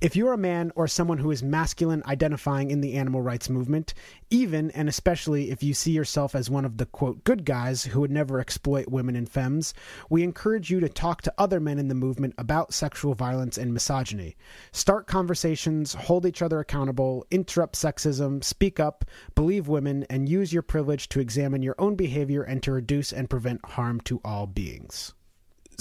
if 0.00 0.16
you're 0.16 0.32
a 0.32 0.38
man 0.38 0.72
or 0.74 0.88
someone 0.88 1.18
who 1.18 1.30
is 1.30 1.44
masculine 1.44 2.02
identifying 2.06 2.72
in 2.72 2.80
the 2.80 2.94
animal 2.94 3.22
rights 3.22 3.48
movement, 3.48 3.94
even 4.30 4.72
and 4.72 4.88
especially 4.88 5.52
if 5.52 5.62
you 5.62 5.72
see 5.72 5.92
yourself 5.92 6.34
as 6.34 6.50
one 6.50 6.64
of 6.64 6.76
the 6.76 6.86
quote 6.86 7.22
good 7.22 7.44
guys 7.44 7.84
who 7.84 8.00
would 8.00 8.10
never 8.10 8.40
exploit 8.40 8.88
women 8.88 9.14
and 9.14 9.28
femmes, 9.28 9.72
we 10.10 10.24
encourage 10.24 10.72
you 10.72 10.80
to 10.80 10.88
talk 10.88 11.22
to 11.22 11.32
other 11.38 11.60
men 11.60 11.78
in 11.78 11.86
the 11.86 11.94
movement 11.94 12.34
about 12.36 12.74
sexual 12.74 13.14
violence 13.14 13.56
and 13.56 13.72
misogyny. 13.72 14.36
Start 14.72 15.06
conversations, 15.06 15.94
hold 15.94 16.26
each 16.26 16.42
other 16.42 16.58
accountable, 16.58 17.24
interrupt 17.30 17.76
sexism, 17.76 18.42
speak 18.42 18.80
up, 18.80 19.04
believe 19.36 19.68
women, 19.68 20.04
and 20.10 20.28
use 20.28 20.52
your 20.52 20.62
privilege 20.62 21.08
to 21.10 21.20
examine 21.20 21.62
your 21.62 21.76
own 21.78 21.94
behavior 21.94 22.42
and 22.42 22.60
to 22.64 22.72
reduce 22.72 23.12
and 23.12 23.30
prevent 23.30 23.64
harm 23.64 24.00
to 24.00 24.20
all 24.24 24.48
beings 24.48 25.14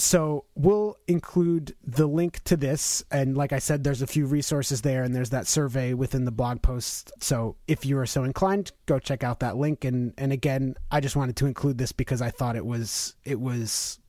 so 0.02 0.46
we'll 0.56 0.98
include 1.08 1.76
the 1.84 2.08
link 2.08 2.44
to 2.44 2.58
this 2.58 3.04
and 3.12 3.38
like 3.38 3.54
i 3.54 3.60
said 3.60 3.84
there's 3.84 4.02
a 4.02 4.08
few 4.08 4.26
resources 4.26 4.82
there 4.82 5.04
and 5.04 5.16
there's 5.16 5.30
that 5.30 5.48
survey 5.48 5.94
within 5.94 6.26
the 6.26 6.32
blog 6.32 6.62
post. 6.62 7.12
So 7.20 7.56
if 7.68 7.86
you 7.86 7.98
are 7.98 8.06
so 8.06 8.24
inclined 8.24 8.72
go 8.86 9.00
check 9.00 9.24
out 9.24 9.40
that 9.40 9.58
link. 9.58 9.86
And 9.86 10.14
and 10.18 10.32
again 10.32 10.76
i 10.92 11.00
just 11.00 11.16
wanted 11.16 11.36
to 11.38 11.46
include 11.46 11.78
this 11.78 11.92
because 11.92 12.22
i 12.22 12.30
thought 12.30 12.56
it 12.56 12.66
was 12.66 13.16
it 13.24 13.40
was 13.40 14.00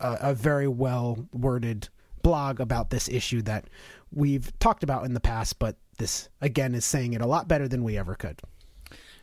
a, 0.00 0.18
a 0.20 0.34
very 0.34 0.68
well 0.68 1.28
worded 1.32 1.88
blog 2.22 2.60
about 2.60 2.90
this 2.90 3.08
issue 3.08 3.42
that 3.42 3.64
we've 4.12 4.56
talked 4.58 4.82
about 4.82 5.04
in 5.04 5.14
the 5.14 5.20
past 5.20 5.58
but 5.58 5.76
this 5.98 6.28
again 6.40 6.74
is 6.74 6.84
saying 6.84 7.12
it 7.12 7.20
a 7.20 7.26
lot 7.26 7.48
better 7.48 7.68
than 7.68 7.84
we 7.84 7.96
ever 7.96 8.14
could 8.14 8.40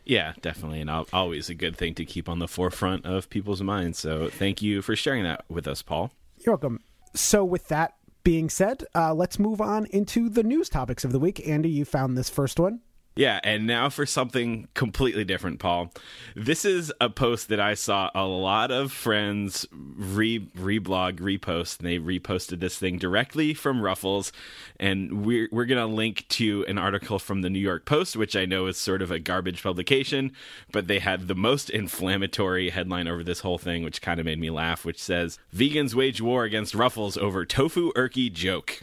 Yeah, 0.08 0.32
definitely, 0.40 0.80
and 0.80 0.90
always 1.12 1.50
a 1.50 1.54
good 1.54 1.76
thing 1.76 1.94
to 1.96 2.04
keep 2.06 2.30
on 2.30 2.38
the 2.38 2.48
forefront 2.48 3.04
of 3.04 3.28
people's 3.28 3.62
minds. 3.62 3.98
So, 3.98 4.30
thank 4.30 4.62
you 4.62 4.80
for 4.80 4.96
sharing 4.96 5.22
that 5.24 5.44
with 5.50 5.68
us, 5.68 5.82
Paul. 5.82 6.10
You're 6.38 6.54
welcome. 6.54 6.80
So, 7.14 7.44
with 7.44 7.68
that 7.68 7.94
being 8.24 8.48
said, 8.48 8.84
uh, 8.94 9.12
let's 9.12 9.38
move 9.38 9.60
on 9.60 9.84
into 9.86 10.30
the 10.30 10.42
news 10.42 10.70
topics 10.70 11.04
of 11.04 11.12
the 11.12 11.18
week. 11.18 11.46
Andy, 11.46 11.68
you 11.68 11.84
found 11.84 12.16
this 12.16 12.30
first 12.30 12.58
one. 12.58 12.80
Yeah, 13.18 13.40
and 13.42 13.66
now 13.66 13.88
for 13.88 14.06
something 14.06 14.68
completely 14.74 15.24
different, 15.24 15.58
Paul. 15.58 15.92
This 16.36 16.64
is 16.64 16.92
a 17.00 17.10
post 17.10 17.48
that 17.48 17.58
I 17.58 17.74
saw 17.74 18.12
a 18.14 18.24
lot 18.24 18.70
of 18.70 18.92
friends 18.92 19.66
re 19.72 20.38
reblog, 20.56 21.18
repost, 21.18 21.80
and 21.80 21.88
they 21.88 21.98
reposted 21.98 22.60
this 22.60 22.78
thing 22.78 22.96
directly 22.96 23.54
from 23.54 23.82
Ruffles. 23.82 24.30
And 24.78 25.26
we're 25.26 25.48
we're 25.50 25.64
gonna 25.64 25.88
link 25.88 26.28
to 26.28 26.64
an 26.68 26.78
article 26.78 27.18
from 27.18 27.42
the 27.42 27.50
New 27.50 27.58
York 27.58 27.86
Post, 27.86 28.14
which 28.14 28.36
I 28.36 28.44
know 28.44 28.66
is 28.68 28.76
sort 28.76 29.02
of 29.02 29.10
a 29.10 29.18
garbage 29.18 29.64
publication, 29.64 30.30
but 30.70 30.86
they 30.86 31.00
had 31.00 31.26
the 31.26 31.34
most 31.34 31.70
inflammatory 31.70 32.70
headline 32.70 33.08
over 33.08 33.24
this 33.24 33.40
whole 33.40 33.58
thing, 33.58 33.82
which 33.82 34.00
kind 34.00 34.20
of 34.20 34.26
made 34.26 34.38
me 34.38 34.50
laugh, 34.50 34.84
which 34.84 35.02
says 35.02 35.40
Vegans 35.52 35.92
wage 35.92 36.20
war 36.20 36.44
against 36.44 36.72
Ruffles 36.72 37.16
over 37.16 37.44
tofu 37.44 37.92
erky 37.94 38.32
joke. 38.32 38.80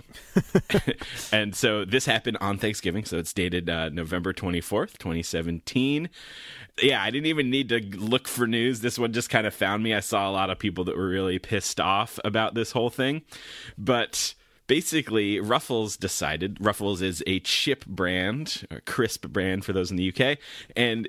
and 1.32 1.56
so 1.56 1.86
this 1.86 2.06
happened 2.06 2.36
on 2.42 2.58
Thanksgiving, 2.58 3.06
so 3.06 3.18
it's 3.18 3.32
dated 3.32 3.70
uh, 3.70 3.88
November 3.88 4.25
24th, 4.34 4.98
2017. 4.98 6.10
Yeah, 6.82 7.02
I 7.02 7.10
didn't 7.10 7.28
even 7.28 7.50
need 7.50 7.70
to 7.70 7.80
look 7.98 8.28
for 8.28 8.48
news. 8.48 8.82
This 8.82 9.00
one 9.00 9.14
just 9.14 9.30
kind 9.30 9.48
of 9.48 9.54
found 9.54 9.84
me. 9.84 9.94
I 9.94 10.02
saw 10.02 10.30
a 10.30 10.32
lot 10.32 10.50
of 10.50 10.60
people 10.60 10.84
that 10.86 10.98
were 10.98 11.08
really 11.08 11.40
pissed 11.40 11.80
off 11.80 12.20
about 12.24 12.54
this 12.54 12.72
whole 12.72 12.90
thing. 12.90 13.22
But 13.78 14.36
basically, 14.68 15.40
Ruffles 15.40 15.98
decided 15.98 16.58
Ruffles 16.60 17.02
is 17.02 17.24
a 17.28 17.40
chip 17.40 17.86
brand, 17.86 18.68
a 18.70 18.82
crisp 18.82 19.28
brand 19.28 19.64
for 19.66 19.74
those 19.74 19.92
in 19.92 19.98
the 19.98 20.14
UK, 20.14 20.38
and 20.76 21.08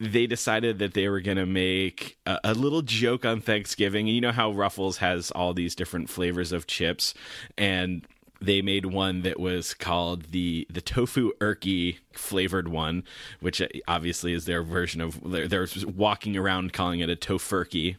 they 0.00 0.26
decided 0.26 0.80
that 0.80 0.94
they 0.94 1.08
were 1.08 1.20
going 1.20 1.36
to 1.36 1.46
make 1.46 2.18
a, 2.26 2.38
a 2.44 2.54
little 2.54 2.82
joke 2.82 3.24
on 3.24 3.40
Thanksgiving. 3.40 4.06
You 4.06 4.20
know 4.20 4.32
how 4.32 4.50
Ruffles 4.52 4.98
has 4.98 5.30
all 5.30 5.54
these 5.54 5.74
different 5.74 6.10
flavors 6.10 6.52
of 6.52 6.66
chips, 6.66 7.14
and 7.56 8.06
they 8.44 8.62
made 8.62 8.86
one 8.86 9.22
that 9.22 9.40
was 9.40 9.74
called 9.74 10.24
the 10.30 10.66
the 10.70 10.80
tofu 10.80 11.32
erky 11.40 11.98
flavored 12.12 12.68
one, 12.68 13.04
which 13.40 13.60
uh, 13.60 13.68
obviously 13.88 14.32
is 14.32 14.44
their 14.44 14.62
version 14.62 15.00
of 15.00 15.20
they're, 15.24 15.48
they're 15.48 15.68
walking 15.94 16.36
around 16.36 16.72
calling 16.72 17.00
it 17.00 17.10
a 17.10 17.16
tofurkey, 17.16 17.96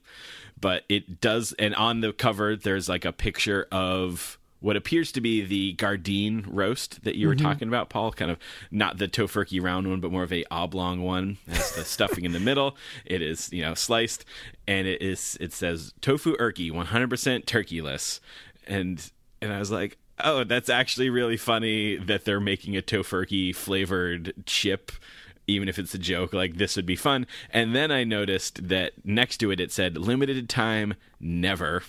but 0.60 0.84
it 0.90 1.22
does. 1.22 1.54
And 1.60 1.75
on 1.75 2.02
the 2.02 2.14
cover, 2.14 2.56
there's 2.56 2.88
like 2.90 3.06
a 3.06 3.12
picture 3.12 3.68
of 3.72 4.38
what 4.62 4.75
appears 4.75 5.12
to 5.12 5.22
be 5.22 5.42
the 5.42 5.75
Gardein 5.75 6.44
roast 6.48 7.04
that 7.04 7.16
you 7.16 7.28
were 7.28 7.36
mm-hmm. 7.36 7.46
talking 7.46 7.68
about, 7.68 7.90
Paul. 7.90 8.12
Kind 8.12 8.32
of 8.32 8.40
not 8.72 8.98
the 8.98 9.08
tofurkey 9.08 9.62
round 9.62 9.88
one, 9.88 10.00
but 10.00 10.12
more 10.12 10.24
of 10.24 10.34
a 10.34 10.46
oblong 10.50 11.02
one. 11.02 11.38
It 11.48 11.58
has 11.58 11.75
the 11.75 11.86
stuffing 11.86 12.25
in 12.25 12.32
the 12.32 12.40
middle. 12.40 12.78
It 13.06 13.22
is 13.22 13.52
you 13.52 13.62
know 13.62 13.74
sliced, 13.74 14.25
and 14.68 14.88
it 14.88 15.02
is 15.02 15.38
it 15.40 15.54
says 15.54 15.94
tofu 16.02 16.36
erky, 16.38 16.72
100% 16.72 17.46
turkeyless, 17.46 18.20
and 18.68 19.12
and 19.42 19.54
I 19.54 19.60
was 19.60 19.72
like, 19.72 19.98
oh, 20.24 20.43
that's 20.43 20.69
actually 20.69 21.10
really 21.10 21.38
funny 21.38 21.98
that 21.98 22.25
they're 22.25 22.39
making 22.39 22.77
a 22.77 22.81
tofurkey 22.81 23.55
flavored 23.55 24.34
chip. 24.45 24.91
Even 25.48 25.69
if 25.69 25.77
it's 25.77 25.93
a 25.93 26.00
joke, 26.00 26.34
like 26.34 26.57
this 26.57 26.75
would 26.75 26.88
be 26.88 26.95
fun. 26.95 27.27
And 27.51 27.75
then 27.75 27.91
I 27.91 28.03
noticed 28.03 28.67
that 28.67 28.93
next 29.05 29.38
to 29.38 29.51
it, 29.51 29.60
it 29.60 29.72
said 29.72 29.95
limited 29.95 30.50
time, 30.50 30.95
never. 31.19 31.84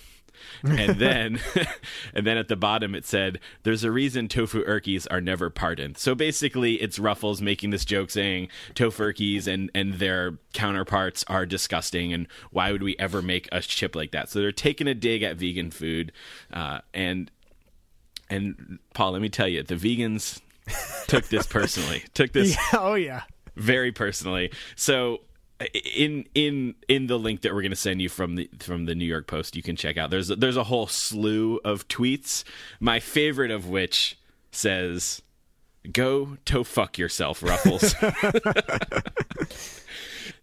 and 0.63 0.95
then 0.99 1.39
and 2.13 2.25
then 2.25 2.37
at 2.37 2.47
the 2.47 2.55
bottom 2.55 2.93
it 2.93 3.05
said 3.05 3.39
there's 3.63 3.83
a 3.83 3.91
reason 3.91 4.27
tofu 4.27 4.63
erkies 4.65 5.07
are 5.09 5.19
never 5.19 5.49
pardoned 5.49 5.97
so 5.97 6.13
basically 6.13 6.75
it's 6.75 6.99
ruffles 6.99 7.41
making 7.41 7.71
this 7.71 7.83
joke 7.83 8.09
saying 8.11 8.47
tofu 8.75 9.03
erkies 9.03 9.47
and 9.47 9.69
and 9.73 9.95
their 9.95 10.37
counterparts 10.53 11.23
are 11.27 11.45
disgusting 11.45 12.13
and 12.13 12.27
why 12.51 12.71
would 12.71 12.83
we 12.83 12.95
ever 12.99 13.21
make 13.21 13.49
a 13.51 13.61
chip 13.61 13.95
like 13.95 14.11
that 14.11 14.29
so 14.29 14.39
they're 14.39 14.51
taking 14.51 14.87
a 14.87 14.93
dig 14.93 15.23
at 15.23 15.37
vegan 15.37 15.71
food 15.71 16.11
uh, 16.53 16.79
and 16.93 17.31
and 18.29 18.79
paul 18.93 19.11
let 19.11 19.21
me 19.21 19.29
tell 19.29 19.47
you 19.47 19.63
the 19.63 19.75
vegans 19.75 20.41
took 21.07 21.25
this 21.27 21.47
personally 21.47 22.03
took 22.13 22.31
this 22.33 22.55
Yeah, 22.55 22.79
oh 22.79 22.93
yeah. 22.95 23.21
very 23.55 23.91
personally. 23.91 24.51
So 24.75 25.21
in 25.95 26.25
in 26.35 26.75
in 26.87 27.07
the 27.07 27.17
link 27.17 27.41
that 27.41 27.53
we're 27.53 27.61
going 27.63 27.71
to 27.71 27.75
send 27.75 27.99
you 28.01 28.09
from 28.09 28.35
the 28.35 28.47
from 28.59 28.85
the 28.85 28.93
New 28.93 29.05
York 29.05 29.25
Post, 29.27 29.55
you 29.55 29.63
can 29.63 29.75
check 29.75 29.97
out. 29.97 30.11
There's 30.11 30.27
there's 30.27 30.57
a 30.57 30.63
whole 30.65 30.85
slew 30.87 31.59
of 31.65 31.87
tweets. 31.87 32.43
My 32.79 32.99
favorite 32.99 33.49
of 33.49 33.67
which 33.67 34.19
says, 34.51 35.21
"Go 35.91 36.37
to 36.45 36.63
fuck 36.63 36.99
yourself, 36.99 37.41
Ruffles." 37.41 37.95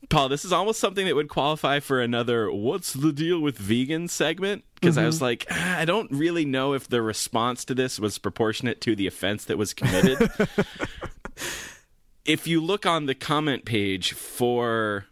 Paul, 0.09 0.29
this 0.29 0.45
is 0.45 0.53
almost 0.53 0.81
something 0.81 1.07
that 1.07 1.15
would 1.15 1.29
qualify 1.29 1.81
for 1.81 2.01
another 2.01 2.51
"What's 2.51 2.93
the 2.93 3.13
deal 3.13 3.41
with 3.41 3.59
vegan?" 3.59 4.09
segment 4.09 4.65
because 4.75 4.99
I 4.99 5.07
was 5.07 5.23
like, 5.23 5.47
ah, 5.51 5.79
I 5.79 5.85
don't 5.85 6.11
really 6.11 6.45
know 6.45 6.75
if 6.75 6.89
the 6.89 7.01
response 7.01 7.65
to 7.67 7.75
this 7.75 7.99
was 7.99 8.19
proportionate 8.19 8.81
to 8.83 8.95
the 8.95 9.07
offense 9.07 9.45
that 9.47 9.57
was 9.57 9.73
committed. 9.73 10.31
if 12.25 12.47
you 12.47 12.61
look 12.61 12.85
on 12.87 13.07
the 13.07 13.15
comment 13.15 13.65
page 13.65 14.13
for 14.13 15.07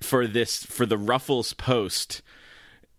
for 0.00 0.26
this 0.26 0.64
for 0.64 0.86
the 0.86 0.98
Ruffles 0.98 1.52
post, 1.52 2.22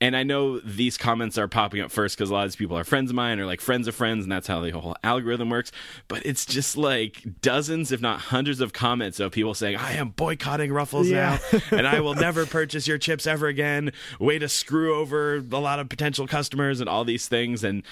and 0.01 0.17
I 0.17 0.23
know 0.23 0.59
these 0.59 0.97
comments 0.97 1.37
are 1.37 1.47
popping 1.47 1.79
up 1.79 1.91
first 1.91 2.17
because 2.17 2.29
a 2.29 2.33
lot 2.33 2.45
of 2.45 2.51
these 2.51 2.55
people 2.57 2.77
are 2.77 2.83
friends 2.83 3.11
of 3.11 3.15
mine 3.15 3.39
or 3.39 3.45
like 3.45 3.61
friends 3.61 3.87
of 3.87 3.95
friends, 3.95 4.23
and 4.25 4.31
that's 4.31 4.47
how 4.47 4.59
the 4.59 4.71
whole 4.71 4.95
algorithm 5.03 5.49
works. 5.49 5.71
But 6.09 6.25
it's 6.25 6.45
just 6.45 6.75
like 6.75 7.23
dozens, 7.41 7.91
if 7.91 8.01
not 8.01 8.19
hundreds, 8.19 8.59
of 8.59 8.73
comments 8.73 9.19
of 9.19 9.31
people 9.31 9.53
saying, 9.53 9.77
"I 9.77 9.93
am 9.93 10.09
boycotting 10.09 10.73
Ruffles 10.73 11.07
Yeah. 11.07 11.37
now, 11.53 11.59
and 11.77 11.87
I 11.87 11.99
will 12.01 12.15
never 12.15 12.45
purchase 12.45 12.87
your 12.87 12.97
chips 12.97 13.25
ever 13.27 13.47
again." 13.47 13.91
Way 14.19 14.39
to 14.39 14.49
screw 14.49 14.95
over 14.95 15.37
a 15.37 15.59
lot 15.59 15.79
of 15.79 15.87
potential 15.87 16.27
customers 16.27 16.79
and 16.81 16.89
all 16.89 17.05
these 17.05 17.27
things, 17.27 17.63
and 17.63 17.83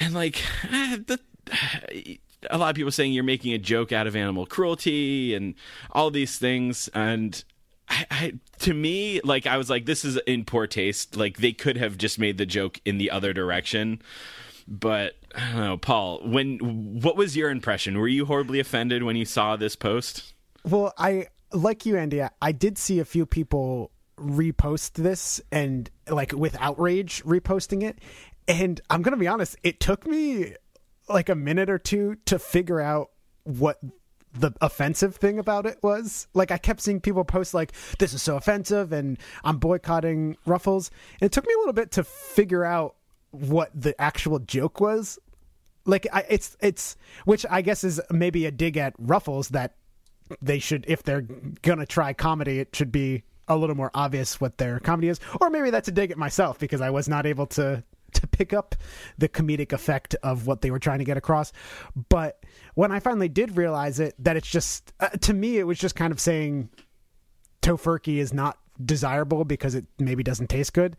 and 0.00 0.14
like 0.14 0.42
eh, 0.72 0.96
the 1.06 1.20
a 2.50 2.58
lot 2.58 2.70
of 2.70 2.76
people 2.76 2.90
saying 2.92 3.12
you're 3.12 3.24
making 3.24 3.52
a 3.52 3.58
joke 3.58 3.92
out 3.92 4.06
of 4.06 4.14
animal 4.16 4.46
cruelty 4.46 5.34
and 5.34 5.54
all 5.92 6.10
these 6.10 6.38
things 6.38 6.88
and 6.94 7.44
I, 7.88 8.06
I 8.10 8.32
to 8.60 8.74
me 8.74 9.20
like 9.22 9.46
i 9.46 9.56
was 9.56 9.70
like 9.70 9.86
this 9.86 10.04
is 10.04 10.16
in 10.26 10.44
poor 10.44 10.66
taste 10.66 11.16
like 11.16 11.38
they 11.38 11.52
could 11.52 11.76
have 11.76 11.96
just 11.98 12.18
made 12.18 12.36
the 12.38 12.46
joke 12.46 12.80
in 12.84 12.98
the 12.98 13.10
other 13.10 13.32
direction 13.32 14.02
but 14.66 15.14
i 15.36 15.52
don't 15.52 15.60
know 15.64 15.76
paul 15.76 16.20
when 16.24 16.58
what 17.00 17.16
was 17.16 17.36
your 17.36 17.50
impression 17.50 17.98
were 17.98 18.08
you 18.08 18.24
horribly 18.24 18.58
offended 18.60 19.02
when 19.04 19.14
you 19.16 19.24
saw 19.24 19.56
this 19.56 19.76
post 19.76 20.34
Well, 20.64 20.92
I 20.98 21.28
like 21.52 21.86
you, 21.86 21.96
Andy. 21.96 22.22
I- 22.42 22.52
did 22.52 22.76
see 22.76 22.98
a 22.98 23.04
few 23.04 23.24
people 23.24 23.92
repost 24.18 24.94
this 24.94 25.40
and 25.52 25.88
like 26.08 26.32
with 26.32 26.56
outrage 26.58 27.22
reposting 27.24 27.82
it. 27.84 27.98
And 28.48 28.80
I'm 28.90 29.02
gonna 29.02 29.16
be 29.16 29.28
honest, 29.28 29.56
it 29.62 29.78
took 29.78 30.06
me 30.06 30.54
like 31.08 31.28
a 31.28 31.36
minute 31.36 31.70
or 31.70 31.78
two 31.78 32.16
to 32.26 32.38
figure 32.40 32.80
out 32.80 33.10
what 33.44 33.78
the 34.38 34.52
offensive 34.60 35.16
thing 35.16 35.38
about 35.38 35.66
it 35.66 35.78
was. 35.82 36.28
Like 36.34 36.50
I 36.50 36.58
kept 36.58 36.80
seeing 36.80 37.00
people 37.00 37.24
post 37.24 37.54
like 37.54 37.72
this 37.98 38.14
is 38.14 38.22
so 38.22 38.36
offensive 38.36 38.92
and 38.92 39.18
I'm 39.44 39.58
boycotting 39.58 40.36
Ruffles. 40.46 40.90
And 41.20 41.26
it 41.26 41.32
took 41.32 41.46
me 41.46 41.54
a 41.54 41.58
little 41.58 41.72
bit 41.72 41.90
to 41.92 42.04
figure 42.04 42.64
out 42.64 42.96
what 43.30 43.70
the 43.74 44.00
actual 44.00 44.38
joke 44.38 44.80
was. 44.80 45.18
Like 45.84 46.06
I, 46.12 46.24
it's 46.28 46.56
it's 46.60 46.96
which 47.24 47.46
I 47.50 47.62
guess 47.62 47.84
is 47.84 48.00
maybe 48.10 48.46
a 48.46 48.50
dig 48.50 48.76
at 48.76 48.94
Ruffles 48.98 49.48
that 49.50 49.74
they 50.42 50.58
should 50.58 50.84
if 50.88 51.02
they're 51.02 51.26
gonna 51.62 51.86
try 51.86 52.12
comedy 52.12 52.58
it 52.58 52.74
should 52.74 52.90
be 52.90 53.22
a 53.48 53.56
little 53.56 53.76
more 53.76 53.90
obvious 53.94 54.40
what 54.40 54.58
their 54.58 54.80
comedy 54.80 55.08
is 55.08 55.20
or 55.40 55.50
maybe 55.50 55.70
that's 55.70 55.86
a 55.86 55.92
dig 55.92 56.10
at 56.10 56.18
myself 56.18 56.58
because 56.58 56.80
i 56.80 56.90
was 56.90 57.08
not 57.08 57.26
able 57.26 57.46
to 57.46 57.82
to 58.12 58.26
pick 58.26 58.52
up 58.52 58.74
the 59.18 59.28
comedic 59.28 59.72
effect 59.72 60.14
of 60.22 60.46
what 60.46 60.62
they 60.62 60.70
were 60.70 60.78
trying 60.78 60.98
to 60.98 61.04
get 61.04 61.16
across 61.16 61.52
but 62.08 62.42
when 62.74 62.92
i 62.92 63.00
finally 63.00 63.28
did 63.28 63.56
realize 63.56 64.00
it 64.00 64.14
that 64.18 64.36
it's 64.36 64.48
just 64.48 64.92
uh, 65.00 65.08
to 65.08 65.32
me 65.32 65.58
it 65.58 65.66
was 65.66 65.78
just 65.78 65.96
kind 65.96 66.12
of 66.12 66.20
saying 66.20 66.68
tofurkey 67.62 68.18
is 68.18 68.32
not 68.32 68.58
desirable 68.84 69.44
because 69.44 69.74
it 69.74 69.86
maybe 69.98 70.22
doesn't 70.22 70.48
taste 70.48 70.72
good 70.72 70.96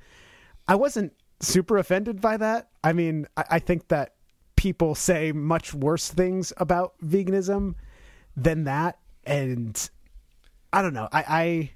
i 0.68 0.76
wasn't 0.76 1.14
super 1.40 1.78
offended 1.78 2.20
by 2.20 2.38
that 2.38 2.70
i 2.84 2.92
mean 2.92 3.28
i, 3.38 3.44
I 3.52 3.60
think 3.60 3.88
that 3.90 4.16
people 4.56 4.96
say 4.96 5.32
much 5.32 5.74
worse 5.74 6.10
things 6.10 6.52
about 6.58 6.94
veganism 7.04 7.76
than 8.36 8.64
that 8.64 8.98
and 9.26 9.90
I 10.74 10.82
don't 10.82 10.94
know. 10.94 11.08
I, 11.12 11.72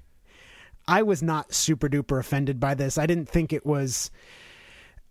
I 0.86 0.98
I 0.98 1.02
was 1.02 1.22
not 1.22 1.54
super 1.54 1.88
duper 1.88 2.18
offended 2.18 2.58
by 2.58 2.74
this. 2.74 2.98
I 2.98 3.06
didn't 3.06 3.28
think 3.28 3.52
it 3.52 3.64
was 3.64 4.10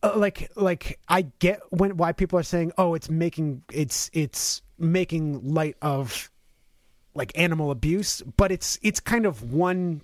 uh, 0.04 0.14
like 0.16 0.52
like 0.56 1.00
I 1.08 1.24
get 1.40 1.62
when 1.70 1.98
why 1.98 2.12
people 2.12 2.40
are 2.40 2.44
saying, 2.44 2.72
"Oh, 2.78 2.94
it's 2.94 3.10
making 3.10 3.64
it's 3.72 4.10
it's 4.14 4.62
making 4.78 5.54
light 5.54 5.78
of 5.82 6.32
like 7.14 7.32
animal 7.36 7.72
abuse," 7.72 8.22
but 8.38 8.52
it's 8.52 8.80
it's 8.82 9.00
kind 9.00 9.26
of 9.26 9.54
one 9.54 10.02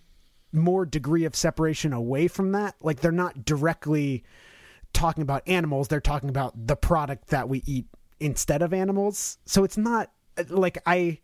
more 0.54 0.86
degree 0.86 1.26
of 1.26 1.36
separation 1.36 1.94
away 1.94 2.28
from 2.28 2.52
that. 2.52 2.76
Like 2.82 3.02
they're 3.02 3.12
not 3.12 3.46
directly 3.46 4.24
talking 4.94 5.22
about 5.22 5.44
animals, 5.48 5.88
they're 5.88 6.00
talking 6.00 6.30
about 6.30 6.68
the 6.68 6.76
product 6.76 7.28
that 7.28 7.50
we 7.50 7.64
eat 7.66 7.86
instead 8.20 8.62
of 8.62 8.74
animals. 8.74 9.38
So 9.46 9.64
it's 9.64 9.78
not 9.78 10.12
like 10.50 10.78
I 10.86 11.20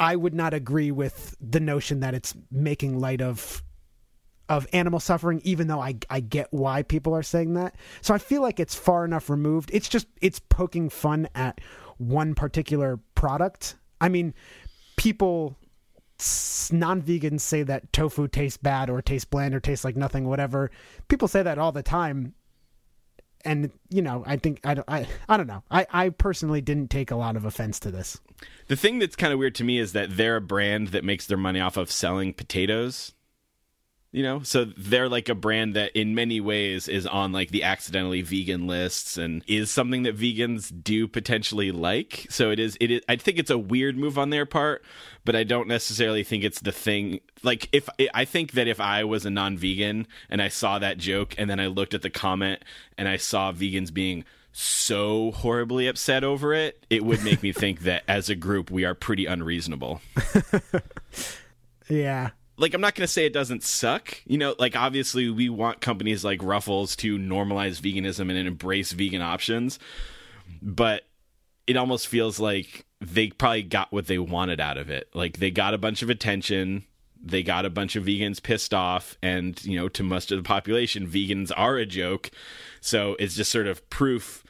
I 0.00 0.16
would 0.16 0.34
not 0.34 0.54
agree 0.54 0.90
with 0.90 1.36
the 1.40 1.60
notion 1.60 2.00
that 2.00 2.14
it's 2.14 2.34
making 2.50 2.98
light 2.98 3.20
of 3.20 3.62
of 4.48 4.66
animal 4.72 5.00
suffering, 5.00 5.40
even 5.44 5.66
though 5.66 5.80
I 5.80 5.96
I 6.10 6.20
get 6.20 6.48
why 6.52 6.82
people 6.82 7.14
are 7.14 7.22
saying 7.22 7.54
that. 7.54 7.76
So 8.00 8.14
I 8.14 8.18
feel 8.18 8.42
like 8.42 8.60
it's 8.60 8.74
far 8.74 9.04
enough 9.04 9.30
removed. 9.30 9.70
It's 9.72 9.88
just 9.88 10.06
it's 10.20 10.38
poking 10.38 10.88
fun 10.88 11.28
at 11.34 11.60
one 11.98 12.34
particular 12.34 12.98
product. 13.14 13.76
I 14.00 14.08
mean, 14.08 14.34
people 14.96 15.56
non-vegans 16.72 17.40
say 17.40 17.62
that 17.62 17.92
tofu 17.92 18.26
tastes 18.26 18.56
bad 18.56 18.90
or 18.90 19.00
tastes 19.00 19.24
bland 19.24 19.54
or 19.54 19.60
tastes 19.60 19.84
like 19.84 19.96
nothing 19.96 20.26
whatever 20.26 20.68
people 21.06 21.28
say 21.28 21.44
that 21.44 21.58
all 21.58 21.70
the 21.70 21.80
time 21.80 22.34
and 23.44 23.70
you 23.88 24.02
know 24.02 24.24
i 24.26 24.36
think 24.36 24.58
i 24.64 24.74
don't 24.74 24.90
i, 24.90 25.06
I 25.28 25.36
don't 25.36 25.46
know 25.46 25.62
I, 25.70 25.86
I 25.92 26.08
personally 26.08 26.60
didn't 26.60 26.90
take 26.90 27.12
a 27.12 27.16
lot 27.16 27.36
of 27.36 27.44
offense 27.44 27.78
to 27.80 27.92
this 27.92 28.18
The 28.68 28.76
thing 28.76 28.98
that's 28.98 29.16
kind 29.16 29.32
of 29.32 29.38
weird 29.38 29.54
to 29.56 29.64
me 29.64 29.78
is 29.78 29.92
that 29.92 30.16
they're 30.16 30.36
a 30.36 30.40
brand 30.40 30.88
that 30.88 31.04
makes 31.04 31.26
their 31.26 31.38
money 31.38 31.60
off 31.60 31.76
of 31.76 31.90
selling 31.90 32.34
potatoes. 32.34 33.14
You 34.18 34.24
know, 34.24 34.42
so 34.42 34.64
they're 34.64 35.08
like 35.08 35.28
a 35.28 35.34
brand 35.36 35.76
that 35.76 35.92
in 35.94 36.16
many 36.16 36.40
ways 36.40 36.88
is 36.88 37.06
on 37.06 37.30
like 37.30 37.52
the 37.52 37.62
accidentally 37.62 38.20
vegan 38.22 38.66
lists 38.66 39.16
and 39.16 39.44
is 39.46 39.70
something 39.70 40.02
that 40.02 40.18
vegans 40.18 40.72
do 40.82 41.06
potentially 41.06 41.70
like. 41.70 42.26
So 42.28 42.50
it 42.50 42.58
is 42.58 42.76
it 42.80 42.90
is 42.90 43.00
I 43.08 43.14
think 43.14 43.38
it's 43.38 43.48
a 43.48 43.56
weird 43.56 43.96
move 43.96 44.18
on 44.18 44.30
their 44.30 44.44
part, 44.44 44.84
but 45.24 45.36
I 45.36 45.44
don't 45.44 45.68
necessarily 45.68 46.24
think 46.24 46.42
it's 46.42 46.58
the 46.58 46.72
thing 46.72 47.20
like 47.44 47.68
if 47.70 47.88
I 48.12 48.24
think 48.24 48.54
that 48.54 48.66
if 48.66 48.80
I 48.80 49.04
was 49.04 49.24
a 49.24 49.30
non-vegan 49.30 50.08
and 50.28 50.42
I 50.42 50.48
saw 50.48 50.80
that 50.80 50.98
joke 50.98 51.36
and 51.38 51.48
then 51.48 51.60
I 51.60 51.68
looked 51.68 51.94
at 51.94 52.02
the 52.02 52.10
comment 52.10 52.64
and 52.96 53.06
I 53.06 53.18
saw 53.18 53.52
vegans 53.52 53.94
being 53.94 54.24
so 54.50 55.30
horribly 55.30 55.86
upset 55.86 56.24
over 56.24 56.52
it, 56.52 56.84
it 56.90 57.04
would 57.04 57.22
make 57.22 57.40
me 57.40 57.52
think 57.62 57.82
that 57.82 58.02
as 58.08 58.28
a 58.28 58.34
group 58.34 58.68
we 58.68 58.84
are 58.84 58.96
pretty 58.96 59.26
unreasonable. 59.26 60.00
yeah 61.88 62.30
like 62.58 62.74
I'm 62.74 62.80
not 62.80 62.94
going 62.94 63.06
to 63.06 63.12
say 63.12 63.24
it 63.24 63.32
doesn't 63.32 63.62
suck. 63.62 64.20
You 64.26 64.36
know, 64.36 64.54
like 64.58 64.76
obviously 64.76 65.30
we 65.30 65.48
want 65.48 65.80
companies 65.80 66.24
like 66.24 66.42
Ruffles 66.42 66.96
to 66.96 67.16
normalize 67.16 67.80
veganism 67.80 68.28
and 68.28 68.36
embrace 68.36 68.92
vegan 68.92 69.22
options, 69.22 69.78
but 70.60 71.04
it 71.66 71.76
almost 71.76 72.08
feels 72.08 72.40
like 72.40 72.84
they 73.00 73.28
probably 73.28 73.62
got 73.62 73.92
what 73.92 74.06
they 74.06 74.18
wanted 74.18 74.60
out 74.60 74.76
of 74.76 74.90
it. 74.90 75.08
Like 75.14 75.38
they 75.38 75.50
got 75.50 75.72
a 75.72 75.78
bunch 75.78 76.02
of 76.02 76.10
attention, 76.10 76.84
they 77.22 77.42
got 77.42 77.64
a 77.64 77.70
bunch 77.70 77.94
of 77.94 78.04
vegans 78.04 78.42
pissed 78.42 78.74
off 78.74 79.16
and, 79.22 79.64
you 79.64 79.78
know, 79.78 79.88
to 79.90 80.02
most 80.02 80.32
of 80.32 80.38
the 80.38 80.46
population 80.46 81.06
vegans 81.06 81.52
are 81.56 81.76
a 81.76 81.86
joke. 81.86 82.30
So 82.80 83.16
it's 83.20 83.36
just 83.36 83.52
sort 83.52 83.68
of 83.68 83.88
proof 83.88 84.42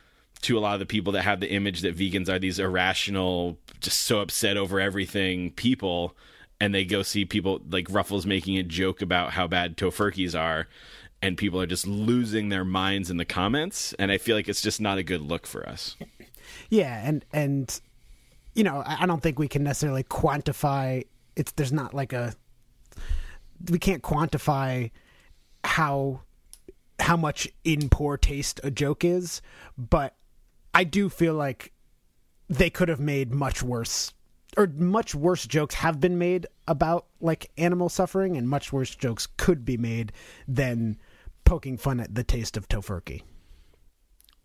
to 0.42 0.56
a 0.56 0.60
lot 0.60 0.74
of 0.74 0.80
the 0.80 0.86
people 0.86 1.12
that 1.12 1.22
have 1.22 1.40
the 1.40 1.50
image 1.50 1.82
that 1.82 1.96
vegans 1.96 2.28
are 2.28 2.38
these 2.38 2.58
irrational, 2.58 3.58
just 3.80 4.02
so 4.02 4.20
upset 4.20 4.56
over 4.56 4.80
everything 4.80 5.50
people 5.52 6.16
and 6.60 6.74
they 6.74 6.84
go 6.84 7.02
see 7.02 7.24
people 7.24 7.60
like 7.70 7.86
Ruffles 7.90 8.26
making 8.26 8.58
a 8.58 8.62
joke 8.62 9.02
about 9.02 9.32
how 9.32 9.46
bad 9.46 9.76
tofurkeys 9.76 10.38
are, 10.38 10.68
and 11.22 11.36
people 11.36 11.60
are 11.60 11.66
just 11.66 11.86
losing 11.86 12.48
their 12.48 12.64
minds 12.64 13.10
in 13.10 13.16
the 13.16 13.24
comments. 13.24 13.92
And 13.98 14.10
I 14.10 14.18
feel 14.18 14.36
like 14.36 14.48
it's 14.48 14.62
just 14.62 14.80
not 14.80 14.98
a 14.98 15.02
good 15.02 15.22
look 15.22 15.46
for 15.46 15.68
us. 15.68 15.96
Yeah, 16.70 17.00
and 17.06 17.24
and 17.32 17.80
you 18.54 18.64
know, 18.64 18.82
I 18.84 19.06
don't 19.06 19.22
think 19.22 19.38
we 19.38 19.48
can 19.48 19.62
necessarily 19.62 20.02
quantify. 20.02 21.04
It's 21.36 21.52
there's 21.52 21.72
not 21.72 21.94
like 21.94 22.12
a 22.12 22.34
we 23.70 23.78
can't 23.78 24.02
quantify 24.02 24.90
how 25.64 26.22
how 26.98 27.16
much 27.16 27.48
in 27.64 27.88
poor 27.88 28.16
taste 28.16 28.60
a 28.64 28.70
joke 28.70 29.04
is, 29.04 29.40
but 29.76 30.16
I 30.74 30.84
do 30.84 31.08
feel 31.08 31.34
like 31.34 31.72
they 32.48 32.70
could 32.70 32.88
have 32.88 33.00
made 33.00 33.30
much 33.30 33.62
worse 33.62 34.12
or 34.56 34.66
much 34.66 35.14
worse 35.14 35.46
jokes 35.46 35.76
have 35.76 36.00
been 36.00 36.18
made 36.18 36.46
about 36.66 37.06
like 37.20 37.50
animal 37.58 37.88
suffering 37.88 38.36
and 38.36 38.48
much 38.48 38.72
worse 38.72 38.94
jokes 38.94 39.28
could 39.36 39.64
be 39.64 39.76
made 39.76 40.12
than 40.46 40.98
poking 41.44 41.76
fun 41.76 42.00
at 42.00 42.14
the 42.14 42.24
taste 42.24 42.56
of 42.56 42.68
tofurkey. 42.68 43.22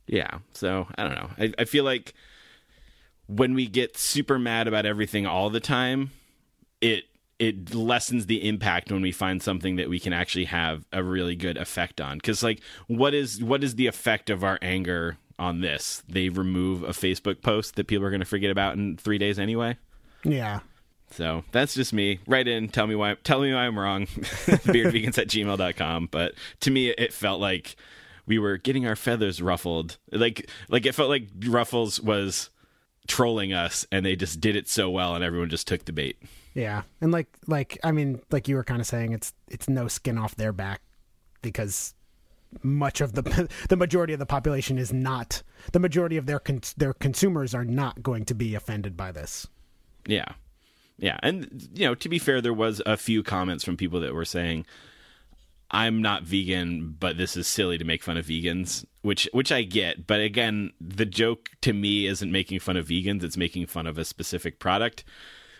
Yeah. 0.07 0.39
So 0.53 0.87
I 0.95 1.03
don't 1.03 1.15
know. 1.15 1.29
I, 1.37 1.53
I 1.59 1.65
feel 1.65 1.83
like 1.83 2.13
when 3.27 3.53
we 3.53 3.67
get 3.67 3.97
super 3.97 4.37
mad 4.37 4.67
about 4.67 4.85
everything 4.85 5.25
all 5.25 5.49
the 5.49 5.59
time, 5.59 6.11
it 6.81 7.05
it 7.39 7.73
lessens 7.73 8.27
the 8.27 8.47
impact 8.47 8.91
when 8.91 9.01
we 9.01 9.11
find 9.11 9.41
something 9.41 9.75
that 9.77 9.89
we 9.89 9.99
can 9.99 10.13
actually 10.13 10.45
have 10.45 10.85
a 10.93 11.03
really 11.03 11.35
good 11.35 11.57
effect 11.57 11.99
on. 11.99 12.17
Because 12.17 12.43
like, 12.43 12.61
what 12.87 13.13
is 13.13 13.43
what 13.43 13.63
is 13.63 13.75
the 13.75 13.87
effect 13.87 14.29
of 14.29 14.43
our 14.43 14.59
anger 14.61 15.17
on 15.39 15.61
this? 15.61 16.03
They 16.07 16.29
remove 16.29 16.83
a 16.83 16.89
Facebook 16.89 17.41
post 17.41 17.75
that 17.75 17.87
people 17.87 18.05
are 18.05 18.11
going 18.11 18.19
to 18.19 18.25
forget 18.25 18.51
about 18.51 18.75
in 18.75 18.97
three 18.97 19.17
days 19.17 19.39
anyway. 19.39 19.77
Yeah. 20.23 20.59
So 21.11 21.43
that's 21.51 21.75
just 21.75 21.93
me. 21.93 22.19
Write 22.27 22.47
in, 22.47 22.69
tell 22.69 22.87
me 22.87 22.95
why 22.95 23.15
tell 23.23 23.41
me 23.41 23.53
why 23.53 23.61
I'm 23.61 23.77
wrong. 23.77 24.05
Beardvegans 24.07 25.17
at 25.17 25.27
gmail.com. 25.27 26.09
But 26.11 26.33
to 26.61 26.71
me 26.71 26.89
it 26.89 27.13
felt 27.13 27.39
like 27.39 27.75
we 28.25 28.39
were 28.39 28.57
getting 28.57 28.87
our 28.87 28.95
feathers 28.95 29.41
ruffled. 29.41 29.97
Like 30.11 30.49
like 30.69 30.85
it 30.85 30.95
felt 30.95 31.09
like 31.09 31.27
Ruffles 31.45 31.99
was 31.99 32.49
trolling 33.07 33.53
us 33.53 33.85
and 33.91 34.05
they 34.05 34.15
just 34.15 34.39
did 34.39 34.55
it 34.55 34.67
so 34.67 34.89
well 34.89 35.13
and 35.13 35.23
everyone 35.23 35.49
just 35.49 35.67
took 35.67 35.85
the 35.85 35.93
bait. 35.93 36.17
Yeah. 36.55 36.83
And 36.99 37.11
like 37.11 37.27
like 37.47 37.79
I 37.83 37.91
mean 37.91 38.21
like 38.31 38.47
you 38.47 38.55
were 38.55 38.63
kind 38.63 38.81
of 38.81 38.87
saying 38.87 39.13
it's 39.13 39.33
it's 39.47 39.69
no 39.69 39.87
skin 39.87 40.17
off 40.17 40.35
their 40.35 40.53
back 40.53 40.81
because 41.41 41.93
much 42.61 43.01
of 43.01 43.13
the 43.13 43.47
the 43.69 43.75
majority 43.75 44.13
of 44.13 44.19
the 44.19 44.25
population 44.25 44.77
is 44.77 44.91
not 44.91 45.43
the 45.71 45.79
majority 45.79 46.17
of 46.17 46.25
their 46.25 46.39
con- 46.39 46.61
their 46.77 46.93
consumers 46.93 47.53
are 47.53 47.65
not 47.65 48.01
going 48.01 48.25
to 48.25 48.33
be 48.33 48.55
offended 48.55 48.97
by 48.97 49.11
this. 49.11 49.47
Yeah. 50.05 50.33
Yeah. 50.97 51.17
And, 51.23 51.69
you 51.73 51.87
know, 51.87 51.95
to 51.95 52.09
be 52.09 52.19
fair, 52.19 52.41
there 52.41 52.53
was 52.53 52.81
a 52.85 52.97
few 52.97 53.23
comments 53.23 53.63
from 53.63 53.77
people 53.77 53.99
that 54.01 54.13
were 54.13 54.25
saying, 54.25 54.65
I'm 55.71 56.01
not 56.01 56.23
vegan, 56.23 56.95
but 56.99 57.17
this 57.17 57.35
is 57.35 57.47
silly 57.47 57.79
to 57.79 57.83
make 57.83 58.03
fun 58.03 58.15
of 58.15 58.27
vegans, 58.27 58.85
which 59.01 59.27
which 59.33 59.51
I 59.51 59.63
get. 59.63 60.05
But 60.05 60.21
again, 60.21 60.71
the 60.79 61.05
joke 61.05 61.49
to 61.61 61.73
me 61.73 62.05
isn't 62.05 62.31
making 62.31 62.59
fun 62.59 62.77
of 62.77 62.87
vegans; 62.87 63.23
it's 63.23 63.37
making 63.37 63.65
fun 63.65 63.87
of 63.87 63.97
a 63.97 64.05
specific 64.05 64.59
product. 64.59 65.03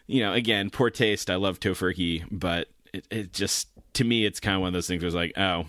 You 0.05 0.21
know, 0.21 0.33
again, 0.33 0.69
poor 0.69 0.91
taste. 0.91 1.31
I 1.31 1.35
love 1.35 1.59
tofurkey, 1.59 2.25
but 2.29 2.67
it, 2.93 3.07
it 3.09 3.33
just 3.33 3.69
to 3.93 4.03
me, 4.03 4.23
it's 4.23 4.39
kind 4.39 4.53
of 4.53 4.61
one 4.61 4.67
of 4.67 4.73
those 4.73 4.87
things 4.87 5.01
where 5.01 5.07
it's 5.07 5.15
like, 5.15 5.33
oh, 5.35 5.65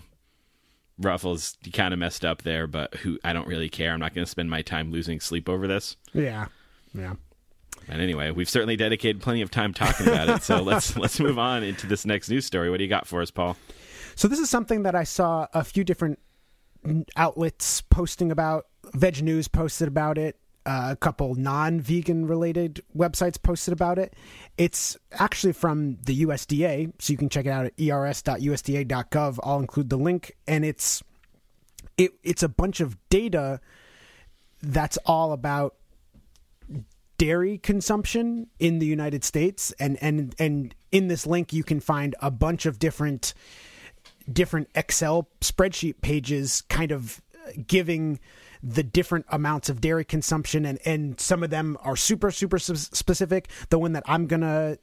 Ruffles, 0.99 1.57
you 1.63 1.71
kind 1.71 1.93
of 1.93 1.99
messed 1.99 2.23
up 2.23 2.43
there, 2.43 2.67
but 2.67 2.93
who 2.95 3.17
I 3.23 3.33
don't 3.33 3.47
really 3.47 3.69
care. 3.69 3.93
I'm 3.93 3.99
not 3.99 4.13
going 4.13 4.25
to 4.25 4.31
spend 4.31 4.51
my 4.51 4.61
time 4.61 4.91
losing 4.91 5.19
sleep 5.19 5.49
over 5.49 5.67
this. 5.67 5.97
Yeah. 6.13 6.47
Yeah. 6.93 7.15
And 7.87 8.01
anyway, 8.01 8.31
we've 8.31 8.49
certainly 8.49 8.75
dedicated 8.75 9.21
plenty 9.21 9.41
of 9.41 9.51
time 9.51 9.73
talking 9.73 10.07
about 10.07 10.29
it. 10.29 10.43
So 10.43 10.61
let's 10.63 10.97
let's 10.97 11.19
move 11.19 11.37
on 11.37 11.63
into 11.63 11.85
this 11.87 12.05
next 12.05 12.29
news 12.29 12.45
story. 12.45 12.69
What 12.69 12.77
do 12.77 12.83
you 12.83 12.89
got 12.89 13.05
for 13.07 13.21
us, 13.21 13.31
Paul? 13.31 13.57
So 14.15 14.27
this 14.27 14.39
is 14.39 14.49
something 14.49 14.83
that 14.83 14.95
I 14.95 15.03
saw 15.03 15.47
a 15.53 15.63
few 15.63 15.83
different 15.83 16.19
outlets 17.15 17.81
posting 17.81 18.31
about. 18.31 18.65
VegNews 18.95 19.51
posted 19.51 19.87
about 19.87 20.17
it. 20.17 20.37
uh, 20.65 20.89
a 20.91 20.95
couple 20.95 21.35
non-vegan 21.35 22.25
related 22.27 22.81
websites 22.97 23.41
posted 23.41 23.71
about 23.71 23.99
it. 23.99 24.15
It's 24.57 24.97
actually 25.11 25.53
from 25.53 25.97
the 26.05 26.23
USDA, 26.25 26.91
so 26.99 27.13
you 27.13 27.17
can 27.17 27.29
check 27.29 27.45
it 27.45 27.49
out 27.49 27.65
at 27.65 27.73
ers.usda.gov. 27.79 29.39
I'll 29.43 29.59
include 29.59 29.89
the 29.89 29.97
link, 29.97 30.35
and 30.47 30.65
it's 30.65 31.03
it, 31.97 32.11
it's 32.23 32.43
a 32.43 32.49
bunch 32.49 32.79
of 32.81 32.97
data 33.09 33.61
that's 34.61 34.97
all 35.05 35.31
about 35.33 35.75
dairy 37.17 37.57
consumption 37.57 38.47
in 38.59 38.79
the 38.79 38.85
United 38.85 39.23
States 39.23 39.73
and 39.79 39.97
and 40.01 40.35
and 40.39 40.75
in 40.91 41.07
this 41.07 41.25
link 41.25 41.53
you 41.53 41.63
can 41.63 41.79
find 41.79 42.15
a 42.21 42.29
bunch 42.29 42.65
of 42.65 42.79
different 42.79 43.33
different 44.31 44.69
Excel 44.75 45.29
spreadsheet 45.41 46.01
pages 46.01 46.61
kind 46.69 46.91
of 46.91 47.21
uh, 47.45 47.51
giving 47.67 48.19
the 48.61 48.83
different 48.83 49.25
amounts 49.29 49.69
of 49.69 49.79
dairy 49.79 50.03
consumption 50.03 50.65
and 50.65 50.79
and 50.85 51.19
some 51.19 51.43
of 51.43 51.49
them 51.49 51.77
are 51.81 51.95
super 51.95 52.31
super 52.31 52.59
specific. 52.59 53.49
The 53.69 53.79
one 53.79 53.93
that 53.93 54.03
I'm 54.07 54.27
going 54.27 54.41
to 54.41 54.79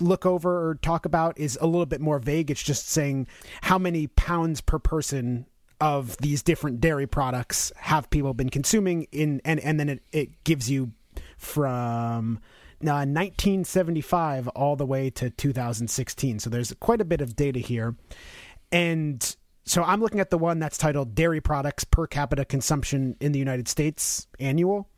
look 0.00 0.26
over 0.26 0.68
or 0.68 0.74
talk 0.76 1.06
about 1.06 1.38
is 1.38 1.58
a 1.60 1.66
little 1.66 1.86
bit 1.86 2.00
more 2.00 2.18
vague. 2.18 2.50
It's 2.50 2.62
just 2.62 2.88
saying 2.88 3.26
how 3.62 3.78
many 3.78 4.06
pounds 4.08 4.60
per 4.60 4.78
person 4.78 5.46
of 5.80 6.16
these 6.18 6.42
different 6.42 6.80
dairy 6.80 7.06
products 7.06 7.72
have 7.76 8.08
people 8.10 8.32
been 8.32 8.48
consuming 8.48 9.06
in 9.12 9.42
and 9.44 9.60
and 9.60 9.78
then 9.78 9.88
it, 9.88 10.02
it 10.12 10.44
gives 10.44 10.70
you 10.70 10.92
from 11.36 12.40
uh, 12.82 13.04
1975 13.06 14.48
all 14.48 14.76
the 14.76 14.86
way 14.86 15.10
to 15.10 15.30
2016 15.30 16.38
so 16.38 16.50
there's 16.50 16.72
quite 16.80 17.00
a 17.00 17.04
bit 17.04 17.20
of 17.20 17.36
data 17.36 17.58
here 17.58 17.96
and 18.72 19.36
so 19.66 19.82
I'm 19.82 20.00
looking 20.00 20.20
at 20.20 20.30
the 20.30 20.38
one 20.38 20.60
that's 20.60 20.78
titled 20.78 21.14
Dairy 21.14 21.40
Products 21.40 21.82
Per 21.82 22.06
Capita 22.06 22.44
Consumption 22.44 23.16
in 23.20 23.32
the 23.32 23.40
United 23.40 23.66
States 23.66 24.28
Annual. 24.38 24.88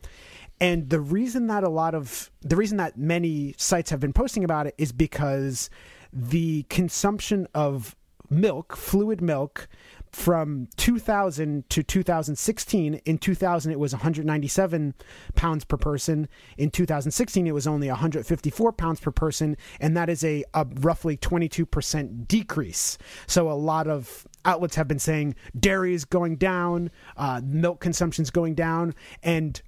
And 0.61 0.91
the 0.91 1.01
reason 1.01 1.47
that 1.47 1.65
a 1.65 1.71
lot 1.71 1.95
of 1.95 2.31
the 2.43 2.57
reason 2.57 2.77
that 2.77 2.99
many 2.99 3.55
sites 3.57 3.91
have 3.91 4.01
been 4.01 4.13
posting 4.13 4.45
about 4.45 4.67
it 4.67 4.75
is 4.77 4.93
because 4.93 5.71
the 6.13 6.65
consumption 6.65 7.47
of 7.55 7.97
milk, 8.29 8.77
fluid 8.77 9.23
milk, 9.23 9.69
from 10.13 10.69
2000 10.77 11.69
to 11.71 11.83
2016. 11.83 12.95
In 12.95 13.19
2000, 13.19 13.73
it 13.73 13.79
was 13.79 13.93
197 13.93 14.95
pounds 15.35 15.65
per 15.65 15.77
person. 15.77 16.29
In 16.57 16.71
2016, 16.71 17.47
it 17.47 17.53
was 17.53 17.67
only 17.67 17.89
154 17.89 18.73
pounds 18.73 19.01
per 19.01 19.11
person, 19.11 19.57
and 19.81 19.97
that 19.97 20.09
is 20.09 20.25
a, 20.25 20.45
a 20.55 20.67
roughly 20.81 21.17
22% 21.17 22.27
decrease. 22.29 22.99
So 23.27 23.51
a 23.51 23.53
lot 23.53 23.87
of 23.87 24.27
outlets 24.45 24.77
have 24.77 24.89
been 24.89 24.99
saying 24.99 25.35
dairy 25.59 25.95
is 25.95 26.05
going 26.05 26.37
down, 26.37 26.91
uh, 27.17 27.41
milk 27.45 27.81
consumption 27.81 28.23
is 28.23 28.31
going 28.31 28.55
down, 28.55 28.95
and 29.23 29.61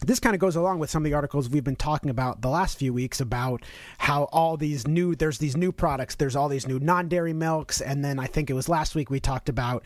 this 0.00 0.20
kind 0.20 0.34
of 0.34 0.40
goes 0.40 0.56
along 0.56 0.78
with 0.78 0.90
some 0.90 1.04
of 1.04 1.10
the 1.10 1.14
articles 1.14 1.48
we've 1.48 1.64
been 1.64 1.76
talking 1.76 2.10
about 2.10 2.42
the 2.42 2.48
last 2.48 2.78
few 2.78 2.92
weeks 2.92 3.20
about 3.20 3.64
how 3.98 4.24
all 4.24 4.56
these 4.56 4.86
new 4.86 5.14
there's 5.14 5.38
these 5.38 5.56
new 5.56 5.72
products 5.72 6.16
there's 6.16 6.36
all 6.36 6.48
these 6.48 6.66
new 6.66 6.78
non-dairy 6.78 7.32
milks 7.32 7.80
and 7.80 8.04
then 8.04 8.18
i 8.18 8.26
think 8.26 8.50
it 8.50 8.54
was 8.54 8.68
last 8.68 8.94
week 8.94 9.10
we 9.10 9.20
talked 9.20 9.48
about 9.48 9.84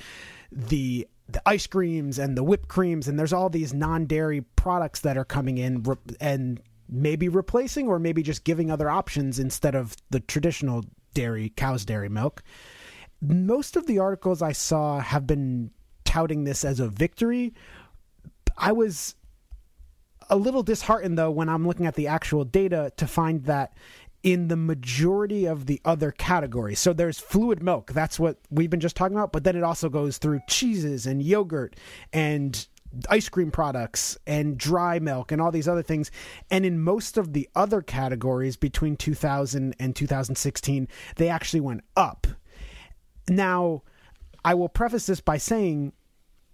the 0.50 1.06
the 1.28 1.42
ice 1.46 1.66
creams 1.66 2.18
and 2.18 2.36
the 2.36 2.42
whipped 2.42 2.68
creams 2.68 3.06
and 3.06 3.18
there's 3.18 3.32
all 3.32 3.48
these 3.48 3.72
non-dairy 3.72 4.40
products 4.56 5.00
that 5.00 5.16
are 5.16 5.24
coming 5.24 5.58
in 5.58 5.84
and 6.20 6.60
maybe 6.90 7.28
replacing 7.28 7.88
or 7.88 7.98
maybe 7.98 8.22
just 8.22 8.44
giving 8.44 8.70
other 8.70 8.90
options 8.90 9.38
instead 9.38 9.74
of 9.74 9.96
the 10.10 10.20
traditional 10.20 10.84
dairy 11.14 11.50
cow's 11.50 11.84
dairy 11.84 12.08
milk. 12.08 12.42
Most 13.20 13.76
of 13.76 13.86
the 13.86 13.98
articles 13.98 14.42
i 14.42 14.52
saw 14.52 14.98
have 14.98 15.26
been 15.26 15.70
touting 16.04 16.44
this 16.44 16.64
as 16.64 16.80
a 16.80 16.88
victory. 16.88 17.54
I 18.58 18.72
was 18.72 19.14
a 20.30 20.36
little 20.36 20.62
disheartened 20.62 21.18
though 21.18 21.30
when 21.30 21.48
I'm 21.48 21.66
looking 21.66 21.86
at 21.86 21.94
the 21.94 22.06
actual 22.06 22.44
data 22.44 22.92
to 22.96 23.06
find 23.06 23.44
that 23.44 23.74
in 24.22 24.48
the 24.48 24.56
majority 24.56 25.46
of 25.46 25.66
the 25.66 25.80
other 25.84 26.10
categories. 26.10 26.78
So 26.78 26.92
there's 26.92 27.18
fluid 27.18 27.62
milk, 27.62 27.92
that's 27.92 28.18
what 28.18 28.38
we've 28.50 28.70
been 28.70 28.80
just 28.80 28.96
talking 28.96 29.16
about, 29.16 29.32
but 29.32 29.44
then 29.44 29.56
it 29.56 29.62
also 29.62 29.88
goes 29.88 30.18
through 30.18 30.40
cheeses 30.46 31.06
and 31.06 31.22
yogurt 31.22 31.76
and 32.12 32.66
ice 33.08 33.28
cream 33.28 33.50
products 33.50 34.18
and 34.26 34.58
dry 34.58 34.98
milk 34.98 35.32
and 35.32 35.40
all 35.40 35.50
these 35.50 35.68
other 35.68 35.82
things. 35.82 36.10
And 36.50 36.66
in 36.66 36.80
most 36.80 37.16
of 37.16 37.32
the 37.32 37.48
other 37.54 37.82
categories 37.82 38.56
between 38.56 38.96
2000 38.96 39.74
and 39.78 39.96
2016, 39.96 40.88
they 41.16 41.28
actually 41.28 41.60
went 41.60 41.82
up. 41.96 42.26
Now, 43.28 43.82
I 44.44 44.54
will 44.54 44.68
preface 44.68 45.06
this 45.06 45.20
by 45.20 45.36
saying 45.36 45.92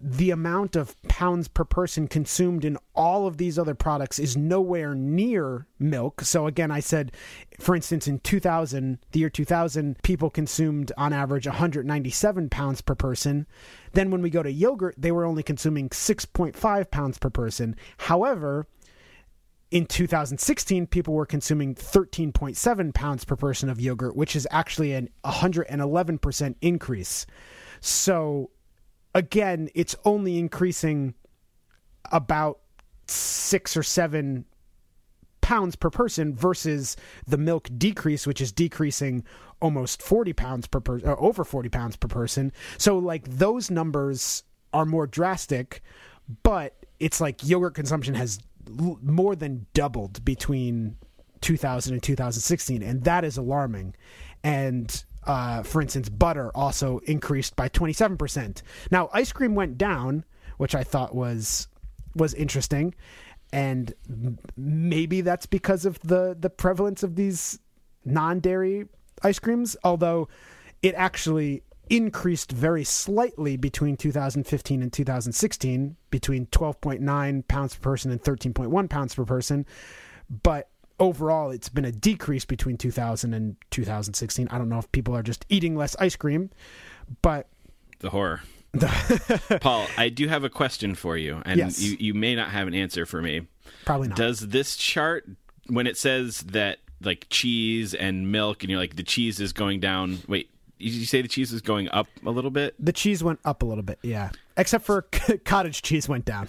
the 0.00 0.30
amount 0.30 0.76
of 0.76 1.00
pounds 1.04 1.48
per 1.48 1.64
person 1.64 2.06
consumed 2.06 2.64
in 2.64 2.76
all 2.94 3.26
of 3.26 3.38
these 3.38 3.58
other 3.58 3.74
products 3.74 4.18
is 4.18 4.36
nowhere 4.36 4.94
near 4.94 5.66
milk. 5.78 6.20
So 6.20 6.46
again, 6.46 6.70
I 6.70 6.80
said, 6.80 7.12
for 7.58 7.74
instance, 7.74 8.06
in 8.06 8.18
2000, 8.20 8.98
the 9.12 9.20
year 9.20 9.30
2000, 9.30 10.02
people 10.02 10.28
consumed 10.28 10.92
on 10.98 11.14
average 11.14 11.46
197 11.46 12.50
pounds 12.50 12.82
per 12.82 12.94
person. 12.94 13.46
Then 13.92 14.10
when 14.10 14.20
we 14.20 14.28
go 14.28 14.42
to 14.42 14.52
yogurt, 14.52 14.94
they 14.98 15.12
were 15.12 15.24
only 15.24 15.42
consuming 15.42 15.88
6.5 15.88 16.90
pounds 16.90 17.18
per 17.18 17.30
person. 17.30 17.74
However, 17.96 18.66
in 19.70 19.86
2016, 19.86 20.86
people 20.88 21.14
were 21.14 21.26
consuming 21.26 21.74
13.7 21.74 22.94
pounds 22.94 23.24
per 23.24 23.34
person 23.34 23.70
of 23.70 23.80
yogurt, 23.80 24.14
which 24.14 24.36
is 24.36 24.46
actually 24.50 24.92
an 24.92 25.08
111% 25.24 26.54
increase. 26.60 27.26
So 27.80 28.50
again, 29.16 29.70
it's 29.74 29.96
only 30.04 30.38
increasing 30.38 31.14
about 32.12 32.60
six 33.08 33.76
or 33.76 33.82
seven 33.82 34.44
pounds 35.40 35.74
per 35.74 35.88
person 35.88 36.34
versus 36.34 36.96
the 37.26 37.38
milk 37.38 37.70
decrease, 37.78 38.26
which 38.26 38.42
is 38.42 38.52
decreasing 38.52 39.24
almost 39.62 40.02
40 40.02 40.34
pounds 40.34 40.66
per 40.66 40.80
person, 40.80 41.08
uh, 41.08 41.16
over 41.16 41.44
40 41.44 41.70
pounds 41.70 41.96
per 41.96 42.08
person. 42.08 42.52
So, 42.76 42.98
like, 42.98 43.26
those 43.26 43.70
numbers 43.70 44.42
are 44.74 44.84
more 44.84 45.06
drastic, 45.06 45.82
but 46.42 46.74
it's 47.00 47.18
like 47.20 47.42
yogurt 47.42 47.74
consumption 47.74 48.14
has 48.14 48.38
l- 48.78 48.98
more 49.02 49.34
than 49.34 49.64
doubled 49.72 50.22
between 50.26 50.98
2000 51.40 51.94
and 51.94 52.02
2016, 52.02 52.82
and 52.82 53.04
that 53.04 53.24
is 53.24 53.38
alarming. 53.38 53.94
And 54.44 55.04
uh, 55.26 55.62
for 55.62 55.82
instance, 55.82 56.08
butter 56.08 56.50
also 56.54 56.98
increased 57.04 57.56
by 57.56 57.68
27%. 57.68 58.62
Now, 58.90 59.10
ice 59.12 59.32
cream 59.32 59.54
went 59.54 59.76
down, 59.76 60.24
which 60.58 60.74
I 60.74 60.84
thought 60.84 61.14
was 61.14 61.68
was 62.14 62.32
interesting, 62.32 62.94
and 63.52 63.92
maybe 64.56 65.20
that's 65.20 65.46
because 65.46 65.84
of 65.84 66.00
the 66.00 66.36
the 66.38 66.50
prevalence 66.50 67.02
of 67.02 67.16
these 67.16 67.58
non-dairy 68.04 68.86
ice 69.22 69.38
creams, 69.38 69.76
although 69.84 70.28
it 70.82 70.94
actually 70.94 71.62
increased 71.88 72.50
very 72.52 72.84
slightly 72.84 73.56
between 73.56 73.96
2015 73.96 74.82
and 74.82 74.92
2016 74.92 75.96
between 76.10 76.46
12.9 76.46 77.46
pounds 77.46 77.76
per 77.76 77.80
person 77.80 78.10
and 78.10 78.20
13.1 78.22 78.90
pounds 78.90 79.14
per 79.14 79.24
person 79.24 79.64
but 80.42 80.68
overall 80.98 81.50
it's 81.50 81.68
been 81.68 81.84
a 81.84 81.92
decrease 81.92 82.44
between 82.44 82.76
2000 82.76 83.34
and 83.34 83.56
2016 83.70 84.48
i 84.50 84.56
don't 84.58 84.68
know 84.68 84.78
if 84.78 84.90
people 84.92 85.14
are 85.14 85.22
just 85.22 85.44
eating 85.48 85.76
less 85.76 85.94
ice 85.96 86.16
cream 86.16 86.50
but 87.22 87.48
The 88.00 88.10
horror. 88.10 88.40
Paul, 89.60 89.86
I 89.96 90.08
do 90.10 90.28
have 90.28 90.44
a 90.44 90.50
question 90.50 90.94
for 90.94 91.16
you, 91.16 91.40
and 91.46 91.58
Yes. 91.58 91.80
you, 91.80 91.96
you 91.98 92.12
may 92.14 92.34
not 92.34 92.50
have 92.50 92.68
an 92.68 92.74
answer 92.74 93.06
for 93.06 93.22
me. 93.22 93.46
probably 93.86 94.08
not 94.08 94.16
Does 94.18 94.40
this 94.40 94.76
chart, 94.76 95.26
when 95.68 95.86
it 95.86 95.96
says 95.96 96.40
that 96.48 96.78
like 97.00 97.26
cheese 97.30 97.94
and 97.94 98.30
milk, 98.30 98.62
and 98.62 98.70
you're 98.70 98.78
like 98.80 98.96
the 98.96 99.02
cheese 99.02 99.40
is 99.40 99.52
going 99.54 99.80
down? 99.80 100.18
Wait, 100.28 100.50
did 100.78 100.90
you 100.92 101.06
say 101.06 101.22
the 101.22 101.28
cheese 101.28 101.52
is 101.54 101.62
going 101.62 101.88
up 101.90 102.06
a 102.26 102.30
little 102.30 102.50
bit? 102.50 102.74
the 102.78 102.92
cheese 102.92 103.24
went 103.24 103.38
up 103.46 103.62
a 103.62 103.66
little 103.66 103.82
bit 103.84 103.98
yeah 104.02 104.28
except 104.58 104.84
for 104.84 105.02
cottage 105.46 105.80
cheese 105.80 106.06
went 106.08 106.24
down 106.26 106.46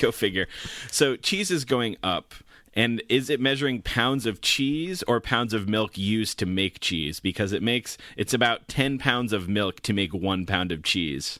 Go 0.00 0.10
figure. 0.10 0.48
So 0.90 1.16
cheese 1.16 1.50
is 1.50 1.64
going 1.64 1.96
up. 2.02 2.34
And 2.74 3.02
is 3.08 3.30
it 3.30 3.40
measuring 3.40 3.82
pounds 3.82 4.26
of 4.26 4.40
cheese 4.40 5.02
or 5.06 5.20
pounds 5.20 5.54
of 5.54 5.68
milk 5.68 5.96
used 5.96 6.38
to 6.40 6.46
make 6.46 6.80
cheese? 6.80 7.20
Because 7.20 7.52
it 7.52 7.62
makes 7.62 7.96
it's 8.16 8.34
about 8.34 8.66
ten 8.68 8.98
pounds 8.98 9.32
of 9.32 9.48
milk 9.48 9.80
to 9.82 9.92
make 9.92 10.12
one 10.12 10.44
pound 10.44 10.72
of 10.72 10.82
cheese. 10.82 11.38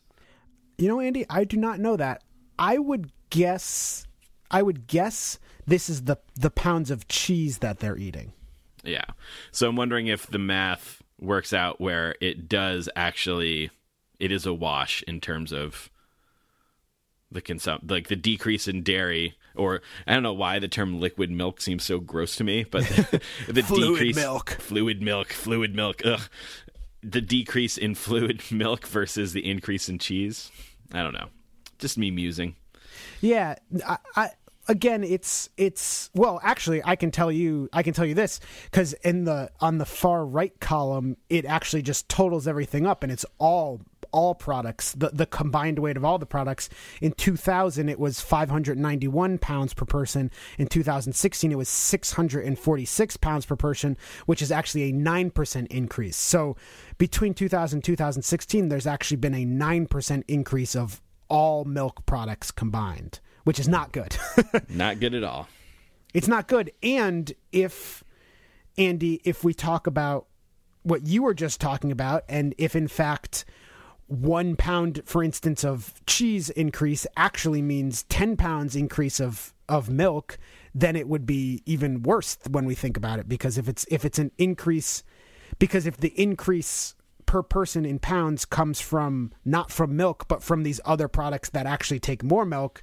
you 0.79 0.88
know 0.88 1.01
andy 1.01 1.25
i 1.31 1.44
do 1.44 1.57
not 1.57 1.79
know 1.79 1.97
that 1.97 2.23
i 2.59 2.79
would 2.79 3.11
guess 3.31 4.07
i 4.51 4.61
would 4.62 4.87
guess 4.88 5.38
this 5.66 5.88
is 5.88 6.03
the 6.03 6.16
the 6.35 6.51
pounds 6.51 6.90
of 6.90 7.07
cheese 7.09 7.59
that 7.59 7.79
they're 7.79 7.97
eating 7.99 8.33
Yeah. 8.83 9.05
So 9.51 9.68
I'm 9.68 9.77
wondering 9.77 10.09
if 10.09 10.27
the 10.27 10.38
math 10.38 11.03
works 11.20 11.53
out 11.53 11.81
where 11.81 12.16
it 12.20 12.49
does 12.49 12.88
actually 12.97 13.70
it 14.20 14.31
is 14.31 14.47
a 14.47 14.53
wash 14.53 15.03
in 15.09 15.20
terms 15.20 15.53
of 15.53 15.90
the 17.35 17.42
consum 17.42 17.90
like 17.90 18.09
the 18.09 18.16
decrease 18.16 18.66
in 18.66 18.83
dairy 18.83 19.37
or 19.57 19.83
I 20.07 20.14
don't 20.14 20.23
know 20.23 20.33
why 20.33 20.59
the 20.59 20.68
term 20.68 21.01
liquid 21.01 21.31
milk 21.31 21.61
seems 21.61 21.85
so 21.85 22.01
gross 22.01 22.37
to 22.37 22.44
me, 22.44 22.64
but 22.64 22.83
the 23.49 23.62
Fluid 23.62 23.99
decrease 23.99 24.16
milk. 24.16 24.51
fluid 24.61 25.01
milk, 25.03 25.33
fluid 25.33 25.75
milk, 25.75 26.03
ugh. 26.05 26.23
The 27.03 27.20
decrease 27.20 27.77
in 27.77 27.94
fluid 27.94 28.42
milk 28.51 28.87
versus 28.87 29.33
the 29.33 29.49
increase 29.49 29.88
in 29.88 29.99
cheese. 29.99 30.51
I 30.92 31.03
don't 31.03 31.12
know. 31.12 31.29
Just 31.79 31.99
me 31.99 32.11
musing. 32.11 32.57
Yeah, 33.20 33.57
I, 33.87 33.99
I 34.16 34.31
again, 34.68 35.05
it's 35.05 35.51
it's 35.57 36.11
well, 36.14 36.40
actually, 36.42 36.83
I 36.85 36.97
can 36.97 37.11
tell 37.11 37.31
you, 37.31 37.68
I 37.73 37.83
can 37.83 37.94
tell 37.94 38.07
you 38.07 38.14
this 38.14 38.40
because 38.64 38.92
in 38.94 39.25
the 39.25 39.51
on 39.61 39.79
the 39.79 39.85
far 39.85 40.25
right 40.25 40.59
column, 40.61 41.16
it 41.29 41.44
actually 41.44 41.83
just 41.83 42.09
totals 42.09 42.49
everything 42.49 42.87
up, 42.87 43.03
and 43.03 43.12
it's 43.12 43.27
all 43.38 43.81
all 44.14 44.35
products, 44.35 44.92
the 44.92 45.11
the 45.12 45.27
combined 45.27 45.81
weight 45.81 45.96
of 45.96 46.05
all 46.05 46.18
the 46.18 46.24
products. 46.24 46.70
In 47.03 47.12
2000, 47.12 47.88
it 47.88 47.98
was 47.98 48.20
591 48.20 49.38
pounds 49.38 49.74
per 49.74 49.85
person. 49.85 50.31
In 50.57 50.68
2016, 50.68 51.50
it 51.50 51.59
was 51.59 51.68
646 51.68 53.16
pounds 53.16 53.44
per 53.44 53.57
person, 53.57 53.96
which 54.27 54.40
is 54.40 54.53
actually 54.53 54.85
a 54.85 54.92
nine 54.92 55.31
percent 55.31 55.66
increase. 55.68 56.16
So 56.16 56.57
between 56.96 57.35
2000 57.35 57.79
and 57.79 57.85
2016, 57.85 58.68
there's 58.68 58.87
actually 58.87 59.16
been 59.16 59.35
a 59.35 59.44
nine 59.44 59.87
percent 59.87 60.24
increase 60.29 60.77
of 60.77 61.03
all 61.29 61.64
milk 61.64 62.07
products 62.07 62.53
combined, 62.53 63.18
which 63.42 63.59
is 63.59 63.66
not 63.66 63.90
good. 63.90 64.16
Not 64.68 65.00
good 65.00 65.14
at 65.14 65.24
all. 65.24 65.48
it's 66.12 66.29
not 66.29 66.46
good. 66.46 66.70
And 66.83 67.33
if 67.50 68.05
Andy, 68.79 69.20
if 69.24 69.42
we 69.42 69.55
talk 69.55 69.88
about 69.88 70.27
what 70.85 71.07
you 71.07 71.22
were 71.24 71.35
just 71.35 71.61
talking 71.61 71.90
about, 71.90 72.22
and 72.29 72.55
if 72.59 72.77
in 72.77 72.87
fact 72.87 73.44
one 74.06 74.56
pound, 74.56 75.02
for 75.04 75.22
instance, 75.22 75.64
of 75.64 76.00
cheese 76.06 76.50
increase 76.50 77.06
actually 77.16 77.62
means 77.62 78.02
ten 78.04 78.36
pounds 78.36 78.76
increase 78.76 79.20
of 79.20 79.52
of 79.68 79.88
milk, 79.88 80.38
then 80.74 80.94
it 80.96 81.08
would 81.08 81.24
be 81.24 81.62
even 81.64 82.02
worse 82.02 82.36
when 82.50 82.66
we 82.66 82.74
think 82.74 82.96
about 82.96 83.18
it. 83.18 83.28
Because 83.28 83.56
if 83.58 83.68
it's 83.68 83.86
if 83.90 84.04
it's 84.04 84.18
an 84.18 84.30
increase, 84.38 85.02
because 85.58 85.86
if 85.86 85.96
the 85.96 86.12
increase 86.20 86.94
per 87.26 87.42
person 87.42 87.84
in 87.86 87.98
pounds 87.98 88.44
comes 88.44 88.80
from 88.80 89.32
not 89.44 89.70
from 89.70 89.96
milk 89.96 90.28
but 90.28 90.42
from 90.42 90.62
these 90.62 90.80
other 90.84 91.08
products 91.08 91.48
that 91.50 91.66
actually 91.66 92.00
take 92.00 92.22
more 92.22 92.44
milk, 92.44 92.82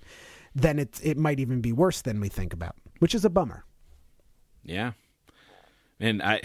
then 0.55 0.79
it 0.79 0.99
it 1.03 1.17
might 1.17 1.39
even 1.39 1.61
be 1.61 1.71
worse 1.71 2.01
than 2.01 2.19
we 2.19 2.29
think 2.29 2.53
about, 2.53 2.75
which 2.99 3.13
is 3.13 3.25
a 3.25 3.29
bummer. 3.29 3.63
Yeah. 4.63 4.93
And 5.99 6.21
I 6.23 6.41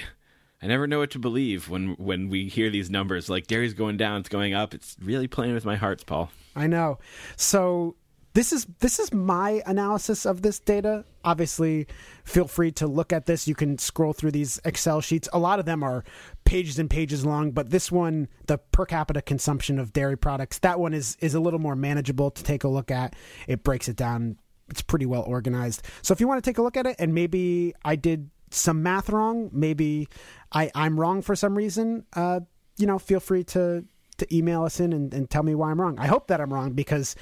I 0.66 0.68
never 0.68 0.88
know 0.88 0.98
what 0.98 1.12
to 1.12 1.20
believe 1.20 1.68
when 1.68 1.90
when 1.90 2.29
we 2.29 2.48
hear 2.48 2.70
these 2.70 2.90
numbers 2.90 3.31
like 3.31 3.46
dairy's 3.46 3.72
going 3.72 3.98
down, 3.98 4.18
it's 4.18 4.29
going 4.29 4.52
up. 4.52 4.74
It's 4.74 4.96
really 5.00 5.29
playing 5.29 5.55
with 5.55 5.64
my 5.64 5.76
hearts, 5.76 6.02
Paul. 6.02 6.29
I 6.57 6.66
know. 6.66 6.98
So 7.37 7.94
this 8.35 8.52
is 8.52 8.66
this 8.81 8.98
is 8.98 9.14
my 9.14 9.62
analysis 9.64 10.26
of 10.26 10.42
this 10.42 10.59
data. 10.59 11.05
Obviously, 11.24 11.87
feel 12.24 12.48
free 12.48 12.72
to 12.72 12.88
look 12.88 13.12
at 13.12 13.26
this. 13.26 13.46
You 13.46 13.55
can 13.55 13.79
scroll 13.79 14.12
through 14.12 14.33
these 14.33 14.61
Excel 14.64 15.00
sheets. 15.00 15.29
A 15.33 15.38
lot 15.38 15.61
of 15.61 15.66
them 15.66 15.85
are 15.85 16.02
pages 16.44 16.81
and 16.81 16.90
pages 16.90 17.24
long, 17.24 17.52
but 17.52 17.70
this 17.70 17.92
one, 17.92 18.26
the 18.48 18.59
per 18.59 18.87
capita 18.87 19.22
consumption 19.22 19.79
of 19.79 19.92
dairy 19.92 20.18
products, 20.18 20.59
that 20.59 20.81
one 20.81 20.94
is 20.94 21.16
is 21.20 21.37
a 21.37 21.40
little 21.40 21.61
more 21.61 21.76
manageable 21.76 22.33
to 22.33 22.42
take 22.42 22.64
a 22.64 22.68
look 22.68 22.90
at. 22.90 23.14
It 23.46 23.62
breaks 23.62 23.87
it 23.87 23.94
down. 23.94 24.37
It's 24.68 24.83
pretty 24.83 25.07
well 25.07 25.22
organized. 25.22 25.87
So 26.02 26.12
if 26.12 26.20
you 26.20 26.26
want 26.26 26.42
to 26.42 26.50
take 26.50 26.59
a 26.59 26.62
look 26.62 26.76
at 26.76 26.87
it 26.87 26.96
and 26.98 27.14
maybe 27.14 27.72
I 27.85 27.94
did 27.94 28.31
some 28.50 28.82
math 28.82 29.11
wrong, 29.11 29.50
maybe 29.52 30.09
I, 30.52 30.70
I'm 30.74 30.98
wrong 30.98 31.22
for 31.22 31.35
some 31.35 31.56
reason, 31.56 32.04
uh, 32.14 32.40
you 32.76 32.87
know, 32.87 32.98
feel 32.98 33.20
free 33.20 33.44
to 33.44 33.85
to 34.18 34.35
email 34.35 34.64
us 34.64 34.80
in 34.80 34.94
and, 34.94 35.12
and 35.12 35.28
tell 35.28 35.42
me 35.42 35.54
why 35.54 35.70
I'm 35.70 35.80
wrong. 35.80 35.98
I 35.98 36.06
hope 36.06 36.28
that 36.28 36.40
I'm 36.40 36.52
wrong 36.52 36.72
because 36.72 37.14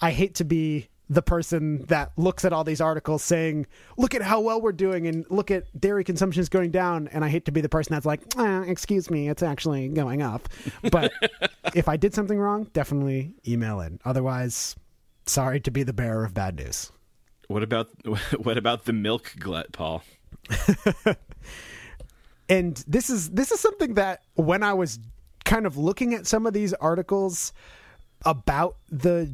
I 0.00 0.10
hate 0.10 0.34
to 0.36 0.44
be 0.44 0.88
the 1.08 1.22
person 1.22 1.84
that 1.86 2.12
looks 2.16 2.44
at 2.44 2.52
all 2.52 2.62
these 2.62 2.80
articles 2.80 3.22
saying, 3.22 3.66
"Look 3.96 4.14
at 4.14 4.22
how 4.22 4.40
well 4.40 4.60
we're 4.60 4.72
doing," 4.72 5.08
and 5.08 5.26
look 5.28 5.50
at 5.50 5.64
dairy 5.78 6.04
consumption 6.04 6.40
is 6.40 6.48
going 6.48 6.70
down. 6.70 7.08
And 7.08 7.24
I 7.24 7.28
hate 7.28 7.44
to 7.46 7.52
be 7.52 7.60
the 7.60 7.68
person 7.68 7.92
that's 7.92 8.06
like, 8.06 8.22
eh, 8.38 8.62
"Excuse 8.66 9.10
me, 9.10 9.28
it's 9.28 9.42
actually 9.42 9.88
going 9.88 10.22
up." 10.22 10.48
But 10.90 11.12
if 11.74 11.88
I 11.88 11.96
did 11.96 12.14
something 12.14 12.38
wrong, 12.38 12.68
definitely 12.72 13.34
email 13.46 13.80
in. 13.80 13.98
Otherwise, 14.04 14.76
sorry 15.26 15.60
to 15.60 15.70
be 15.70 15.82
the 15.82 15.92
bearer 15.92 16.24
of 16.24 16.32
bad 16.32 16.56
news. 16.56 16.92
What 17.48 17.64
about 17.64 17.88
what 18.42 18.56
about 18.56 18.84
the 18.84 18.92
milk 18.92 19.34
glut, 19.38 19.72
Paul? 19.72 20.04
and 22.48 22.82
this 22.86 23.10
is 23.10 23.30
this 23.30 23.50
is 23.52 23.60
something 23.60 23.94
that 23.94 24.22
when 24.34 24.62
I 24.62 24.74
was 24.74 24.98
kind 25.44 25.66
of 25.66 25.76
looking 25.76 26.14
at 26.14 26.26
some 26.26 26.46
of 26.46 26.52
these 26.52 26.72
articles 26.74 27.52
about 28.24 28.76
the 28.90 29.30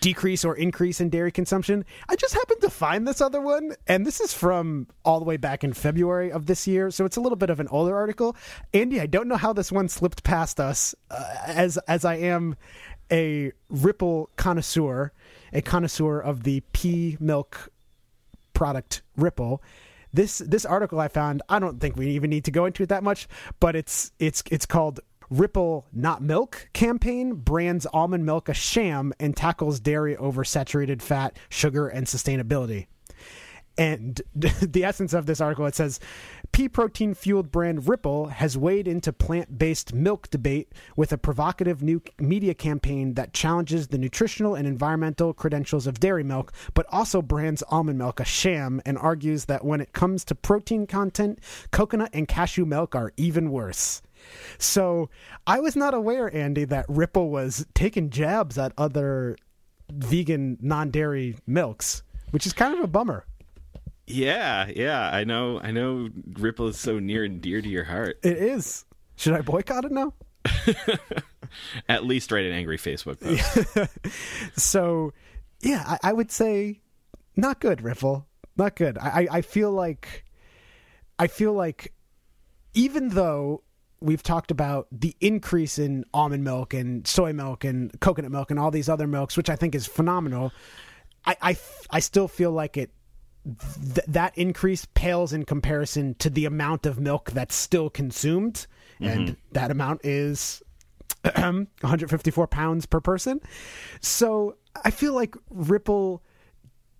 decrease 0.00 0.44
or 0.44 0.54
increase 0.56 1.00
in 1.00 1.10
dairy 1.10 1.32
consumption, 1.32 1.84
I 2.08 2.16
just 2.16 2.34
happened 2.34 2.60
to 2.60 2.70
find 2.70 3.06
this 3.06 3.20
other 3.20 3.40
one, 3.40 3.74
and 3.86 4.06
this 4.06 4.20
is 4.20 4.32
from 4.32 4.86
all 5.04 5.18
the 5.18 5.24
way 5.24 5.36
back 5.36 5.64
in 5.64 5.72
February 5.72 6.30
of 6.30 6.46
this 6.46 6.66
year, 6.66 6.90
so 6.90 7.04
it's 7.04 7.16
a 7.16 7.20
little 7.20 7.36
bit 7.36 7.50
of 7.50 7.60
an 7.60 7.68
older 7.68 7.96
article. 7.96 8.36
Andy, 8.72 9.00
I 9.00 9.06
don't 9.06 9.28
know 9.28 9.36
how 9.36 9.52
this 9.52 9.72
one 9.72 9.88
slipped 9.88 10.22
past 10.24 10.60
us, 10.60 10.94
uh, 11.10 11.24
as 11.46 11.78
as 11.88 12.04
I 12.04 12.16
am 12.16 12.56
a 13.10 13.52
Ripple 13.68 14.30
connoisseur, 14.36 15.12
a 15.52 15.62
connoisseur 15.62 16.20
of 16.20 16.44
the 16.44 16.60
pea 16.72 17.16
milk 17.20 17.70
product 18.52 19.02
Ripple. 19.16 19.62
This 20.12 20.38
this 20.38 20.64
article 20.64 21.00
I 21.00 21.08
found, 21.08 21.42
I 21.48 21.58
don't 21.58 21.80
think 21.80 21.96
we 21.96 22.08
even 22.08 22.30
need 22.30 22.44
to 22.44 22.50
go 22.50 22.64
into 22.64 22.82
it 22.82 22.88
that 22.88 23.02
much, 23.02 23.28
but 23.60 23.76
it's 23.76 24.12
it's 24.18 24.42
it's 24.50 24.66
called 24.66 25.00
Ripple 25.30 25.86
Not 25.92 26.22
Milk 26.22 26.68
campaign 26.72 27.34
brands 27.34 27.86
almond 27.92 28.24
milk 28.24 28.48
a 28.48 28.54
sham 28.54 29.12
and 29.20 29.36
tackles 29.36 29.80
dairy 29.80 30.16
over 30.16 30.44
saturated 30.44 31.02
fat, 31.02 31.38
sugar, 31.50 31.88
and 31.88 32.06
sustainability. 32.06 32.86
And 33.76 34.20
the 34.34 34.84
essence 34.84 35.12
of 35.12 35.26
this 35.26 35.40
article 35.40 35.66
it 35.66 35.74
says 35.74 36.00
pea 36.52 36.68
protein 36.68 37.14
fueled 37.14 37.50
brand 37.50 37.88
Ripple 37.88 38.26
has 38.26 38.58
weighed 38.58 38.88
into 38.88 39.12
plant 39.12 39.58
based 39.58 39.92
milk 39.92 40.28
debate 40.30 40.72
with 40.96 41.12
a 41.12 41.18
provocative 41.18 41.82
new 41.82 42.02
media 42.18 42.54
campaign 42.54 43.14
that 43.14 43.32
challenges 43.32 43.88
the 43.88 43.98
nutritional 43.98 44.54
and 44.54 44.66
environmental 44.66 45.32
credentials 45.32 45.86
of 45.86 46.00
dairy 46.00 46.24
milk, 46.24 46.52
but 46.74 46.86
also 46.90 47.22
brands 47.22 47.62
almond 47.68 47.98
milk 47.98 48.20
a 48.20 48.24
sham 48.24 48.80
and 48.84 48.98
argues 48.98 49.46
that 49.46 49.64
when 49.64 49.80
it 49.80 49.92
comes 49.92 50.24
to 50.24 50.34
protein 50.34 50.86
content, 50.86 51.38
coconut 51.70 52.10
and 52.12 52.28
cashew 52.28 52.64
milk 52.64 52.94
are 52.94 53.12
even 53.16 53.50
worse. 53.50 54.02
So 54.58 55.10
I 55.46 55.60
was 55.60 55.76
not 55.76 55.94
aware, 55.94 56.34
Andy, 56.34 56.64
that 56.64 56.86
Ripple 56.88 57.30
was 57.30 57.66
taking 57.74 58.10
jabs 58.10 58.58
at 58.58 58.72
other 58.76 59.36
vegan 59.90 60.58
non 60.60 60.90
dairy 60.90 61.36
milks, 61.46 62.02
which 62.30 62.46
is 62.46 62.52
kind 62.52 62.74
of 62.76 62.84
a 62.84 62.88
bummer. 62.88 63.24
Yeah, 64.10 64.70
yeah, 64.74 65.10
I 65.10 65.24
know. 65.24 65.60
I 65.60 65.70
know. 65.70 66.08
Ripple 66.38 66.68
is 66.68 66.78
so 66.78 66.98
near 66.98 67.24
and 67.24 67.40
dear 67.40 67.60
to 67.60 67.68
your 67.68 67.84
heart. 67.84 68.18
It 68.22 68.36
is. 68.38 68.84
Should 69.16 69.34
I 69.34 69.40
boycott 69.42 69.84
it 69.84 69.92
now? 69.92 70.14
At 71.88 72.04
least 72.04 72.30
write 72.32 72.44
an 72.44 72.52
angry 72.52 72.78
Facebook 72.78 73.20
post. 73.20 73.90
So, 74.56 75.12
yeah, 75.60 75.84
I, 76.02 76.10
I 76.10 76.12
would 76.12 76.30
say 76.30 76.80
not 77.36 77.60
good, 77.60 77.82
Ripple. 77.82 78.26
Not 78.56 78.76
good. 78.76 78.98
I, 78.98 79.08
I- 79.08 79.28
I 79.38 79.42
feel 79.42 79.70
like, 79.72 80.24
I 81.18 81.26
feel 81.26 81.52
like, 81.52 81.92
even 82.74 83.10
though 83.10 83.62
we've 84.00 84.22
talked 84.22 84.50
about 84.50 84.86
the 84.92 85.16
increase 85.20 85.78
in 85.78 86.04
almond 86.14 86.44
milk 86.44 86.72
and 86.74 87.06
soy 87.06 87.32
milk 87.32 87.64
and 87.64 87.98
coconut 88.00 88.30
milk 88.30 88.50
and 88.50 88.58
all 88.60 88.70
these 88.70 88.88
other 88.88 89.06
milks, 89.06 89.36
which 89.36 89.50
I 89.50 89.56
think 89.56 89.74
is 89.74 89.86
phenomenal, 89.86 90.52
I 91.26 91.36
I, 91.42 91.56
I 91.90 92.00
still 92.00 92.28
feel 92.28 92.52
like 92.52 92.76
it 92.76 92.90
th- 93.44 94.06
that 94.06 94.36
increase 94.36 94.86
pales 94.94 95.32
in 95.32 95.44
comparison 95.44 96.14
to 96.16 96.30
the 96.30 96.44
amount 96.44 96.86
of 96.86 96.98
milk 96.98 97.30
that's 97.30 97.54
still 97.54 97.90
consumed, 97.90 98.66
and 99.00 99.28
mm-hmm. 99.28 99.34
that 99.52 99.70
amount 99.70 100.04
is 100.04 100.62
154 101.22 102.46
pounds 102.46 102.86
per 102.86 103.00
person. 103.00 103.40
So 104.00 104.56
I 104.84 104.90
feel 104.90 105.14
like 105.14 105.34
Ripple, 105.50 106.22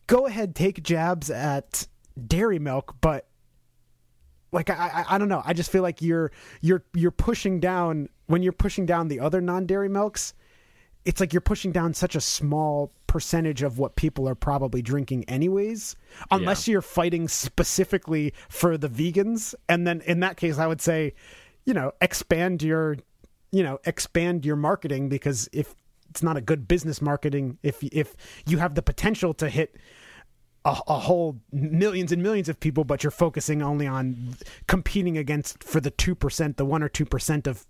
go 0.07 0.27
ahead, 0.27 0.55
take 0.55 0.83
jabs 0.83 1.31
at 1.31 1.87
dairy 2.27 2.59
milk, 2.59 2.97
but 3.01 3.29
like 4.53 4.71
I, 4.71 4.75
I, 4.75 5.15
I 5.15 5.19
don't 5.19 5.29
know. 5.29 5.43
I 5.45 5.53
just 5.53 5.71
feel 5.71 5.83
like 5.83 6.03
you're 6.03 6.33
you're 6.61 6.85
you're 6.95 7.11
pushing 7.11 7.61
down 7.61 8.09
when 8.27 8.43
you're 8.43 8.53
pushing 8.53 8.87
down 8.87 9.09
the 9.09 9.21
other 9.21 9.41
non-dairy 9.41 9.89
milks. 9.89 10.35
It's 11.09 11.21
like 11.21 11.33
you're 11.33 11.41
pushing 11.41 11.73
down 11.73 11.95
such 11.95 12.15
a 12.15 12.21
small 12.21 12.93
percentage 13.07 13.63
of 13.63 13.79
what 13.79 13.97
people 13.97 14.29
are 14.29 14.35
probably 14.35 14.83
drinking 14.83 15.25
anyways, 15.25 15.97
unless 16.31 16.69
you're 16.69 16.83
fighting 16.83 17.29
specifically 17.29 18.35
for 18.51 18.77
the 18.77 18.91
vegans. 18.91 19.55
And 19.71 19.87
then 19.87 20.03
in 20.03 20.21
that 20.21 20.37
case, 20.37 20.59
I 20.59 20.67
would 20.67 20.83
say, 20.83 21.15
you 21.65 21.73
know, 21.73 21.93
expand 22.03 22.63
your, 22.63 22.99
you 23.53 23.63
know, 23.63 23.79
expand 23.87 24.45
your 24.45 24.57
marketing 24.57 25.09
because 25.09 25.49
if 25.51 25.75
it's 26.11 26.23
not 26.23 26.37
a 26.37 26.43
good 26.43 26.69
business 26.69 27.01
marketing, 27.01 27.57
if 27.63 27.83
if 27.85 28.15
you 28.47 28.59
have 28.59 28.75
the 28.75 28.83
potential 28.83 29.33
to 29.33 29.49
hit 29.49 29.77
a, 30.67 30.77
a 30.89 30.99
whole 30.99 31.41
millions 31.51 32.13
and 32.13 32.23
millions 32.23 32.51
of 32.51 32.61
people, 32.61 32.85
but 32.85 33.03
you're 33.03 33.11
focusing 33.11 33.63
only 33.63 33.87
on 33.87 34.37
competing 34.67 35.17
against 35.17 35.65
for 35.65 35.81
the 35.81 35.91
two 35.91 36.15
percent, 36.15 36.59
the 36.59 36.67
one 36.67 36.83
or 36.83 36.91
two 36.91 37.07
percent 37.07 37.47
of 37.47 37.65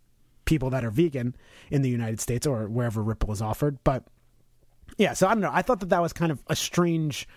people 0.48 0.70
that 0.70 0.82
are 0.82 0.90
vegan 0.90 1.37
in 1.70 1.82
the 1.82 1.90
United 1.90 2.20
States 2.20 2.46
or 2.46 2.68
wherever 2.68 3.02
Ripple 3.02 3.30
is 3.32 3.42
offered. 3.42 3.78
But 3.84 4.04
yeah, 4.96 5.12
so 5.12 5.28
I 5.28 5.34
don't 5.34 5.42
know. 5.42 5.50
I 5.52 5.61
thought 5.61 5.80
that 5.80 5.90
that 5.90 6.00
was 6.00 6.14
kind 6.14 6.32
of 6.32 6.42
a 6.46 6.56
strange 6.56 7.28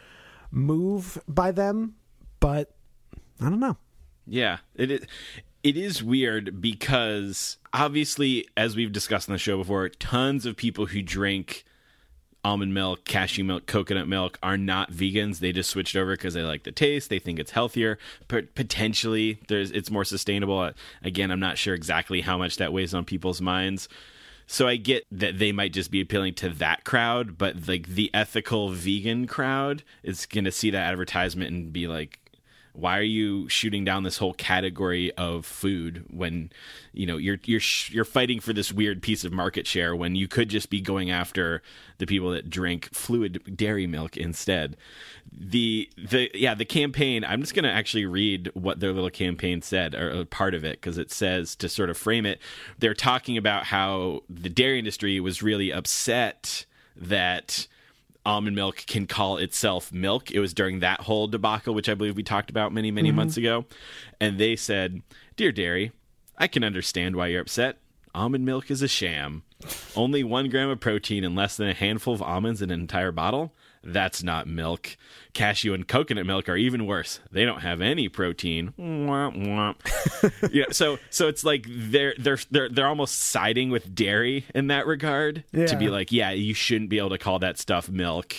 move 0.49 1.21
by 1.27 1.51
them, 1.51 1.95
but 2.39 2.73
I 3.41 3.49
don't 3.49 3.59
know. 3.59 3.75
Yeah, 4.25 4.59
it 4.75 4.89
is. 4.91 5.01
It 5.61 5.77
is 5.77 6.01
weird 6.01 6.61
because 6.61 7.57
obviously, 7.73 8.47
as 8.55 8.75
we've 8.75 8.93
discussed 8.93 9.29
on 9.29 9.33
the 9.33 9.39
show 9.39 9.57
before, 9.57 9.89
tons 9.89 10.45
of 10.45 10.55
people 10.55 10.87
who 10.87 11.01
drink 11.03 11.65
almond 12.43 12.73
milk, 12.73 13.05
cashew 13.05 13.43
milk, 13.43 13.65
coconut 13.65 14.07
milk 14.07 14.37
are 14.41 14.57
not 14.57 14.91
vegans. 14.91 15.39
They 15.39 15.51
just 15.51 15.69
switched 15.69 15.95
over 15.95 16.13
because 16.13 16.33
they 16.33 16.41
like 16.41 16.63
the 16.63 16.71
taste. 16.71 17.09
They 17.09 17.19
think 17.19 17.39
it's 17.39 17.51
healthier. 17.51 17.97
But 18.27 18.55
potentially, 18.55 19.39
there's 19.47 19.71
it's 19.71 19.91
more 19.91 20.05
sustainable. 20.05 20.59
Uh, 20.59 20.71
Again, 21.03 21.31
I'm 21.31 21.39
not 21.39 21.57
sure 21.57 21.73
exactly 21.73 22.21
how 22.21 22.37
much 22.37 22.57
that 22.57 22.73
weighs 22.73 22.93
on 22.93 23.05
people's 23.05 23.41
minds. 23.41 23.89
So 24.47 24.67
I 24.67 24.75
get 24.75 25.05
that 25.11 25.39
they 25.39 25.51
might 25.51 25.71
just 25.71 25.91
be 25.91 26.01
appealing 26.01 26.33
to 26.35 26.49
that 26.49 26.83
crowd, 26.83 27.37
but 27.37 27.67
like 27.67 27.87
the 27.87 28.09
ethical 28.13 28.69
vegan 28.69 29.27
crowd 29.27 29.83
is 30.03 30.25
going 30.25 30.43
to 30.43 30.51
see 30.51 30.71
that 30.71 30.89
advertisement 30.91 31.51
and 31.51 31.71
be 31.71 31.87
like, 31.87 32.19
why 32.73 32.97
are 32.97 33.03
you 33.03 33.49
shooting 33.49 33.83
down 33.83 34.03
this 34.03 34.17
whole 34.17 34.33
category 34.33 35.11
of 35.13 35.45
food 35.45 36.05
when 36.09 36.49
you 36.93 37.05
know 37.05 37.17
you're 37.17 37.39
you're 37.43 37.61
you're 37.89 38.05
fighting 38.05 38.39
for 38.39 38.53
this 38.53 38.71
weird 38.71 39.01
piece 39.01 39.23
of 39.23 39.33
market 39.33 39.67
share 39.67 39.95
when 39.95 40.15
you 40.15 40.27
could 40.27 40.49
just 40.49 40.69
be 40.69 40.79
going 40.79 41.11
after 41.11 41.61
the 41.97 42.05
people 42.05 42.31
that 42.31 42.49
drink 42.49 42.89
fluid 42.93 43.55
dairy 43.55 43.87
milk 43.87 44.15
instead? 44.17 44.77
The 45.31 45.89
the 45.97 46.29
yeah 46.33 46.55
the 46.55 46.65
campaign 46.65 47.23
i'm 47.23 47.41
just 47.41 47.53
going 47.53 47.63
to 47.63 47.71
actually 47.71 48.05
read 48.05 48.51
what 48.53 48.79
their 48.79 48.91
little 48.91 49.09
campaign 49.09 49.61
said 49.61 49.95
or 49.95 50.25
part 50.25 50.53
of 50.53 50.65
it 50.65 50.81
because 50.81 50.97
it 50.97 51.11
says 51.11 51.55
to 51.57 51.69
sort 51.69 51.89
of 51.89 51.97
frame 51.97 52.25
it 52.25 52.41
they're 52.79 52.93
talking 52.93 53.37
about 53.37 53.65
how 53.65 54.21
the 54.29 54.49
dairy 54.49 54.79
industry 54.79 55.19
was 55.19 55.41
really 55.41 55.71
upset 55.71 56.65
that 56.95 57.67
almond 58.25 58.55
milk 58.55 58.83
can 58.87 59.07
call 59.07 59.37
itself 59.37 59.91
milk. 59.91 60.31
It 60.31 60.39
was 60.39 60.53
during 60.53 60.79
that 60.79 61.01
whole 61.01 61.27
debacle, 61.27 61.73
which 61.73 61.89
I 61.89 61.95
believe 61.95 62.15
we 62.15 62.23
talked 62.23 62.49
about 62.49 62.73
many, 62.73 62.91
many 62.91 63.09
mm-hmm. 63.09 63.17
months 63.17 63.37
ago. 63.37 63.65
And 64.19 64.37
they 64.37 64.55
said, 64.55 65.01
Dear 65.35 65.51
Dairy, 65.51 65.91
I 66.37 66.47
can 66.47 66.63
understand 66.63 67.15
why 67.15 67.27
you're 67.27 67.41
upset. 67.41 67.77
Almond 68.13 68.45
milk 68.45 68.69
is 68.69 68.81
a 68.81 68.87
sham. 68.87 69.43
Only 69.95 70.23
one 70.23 70.49
gram 70.49 70.69
of 70.69 70.79
protein 70.79 71.23
and 71.23 71.35
less 71.35 71.55
than 71.57 71.69
a 71.69 71.73
handful 71.73 72.13
of 72.13 72.21
almonds 72.21 72.61
in 72.61 72.71
an 72.71 72.79
entire 72.79 73.11
bottle? 73.11 73.53
That's 73.83 74.21
not 74.21 74.47
milk. 74.47 74.97
Cashew 75.33 75.73
and 75.73 75.87
coconut 75.87 76.25
milk 76.25 76.49
are 76.49 76.57
even 76.57 76.85
worse. 76.85 77.19
They 77.31 77.45
don't 77.45 77.61
have 77.61 77.81
any 77.81 78.09
protein. 78.09 78.73
Womp, 78.77 79.37
womp. 79.37 80.49
yeah, 80.53 80.65
so 80.71 80.99
so 81.09 81.27
it's 81.27 81.43
like 81.43 81.65
they're 81.67 82.13
they're 82.17 82.39
they're 82.49 82.69
they're 82.69 82.87
almost 82.87 83.17
siding 83.17 83.69
with 83.69 83.93
dairy 83.95 84.45
in 84.53 84.67
that 84.67 84.85
regard 84.87 85.43
to 85.67 85.75
be 85.77 85.89
like, 85.89 86.11
yeah, 86.11 86.31
you 86.31 86.53
shouldn't 86.53 86.89
be 86.89 86.97
able 86.97 87.11
to 87.11 87.17
call 87.17 87.39
that 87.39 87.57
stuff 87.57 87.89
milk. 87.89 88.35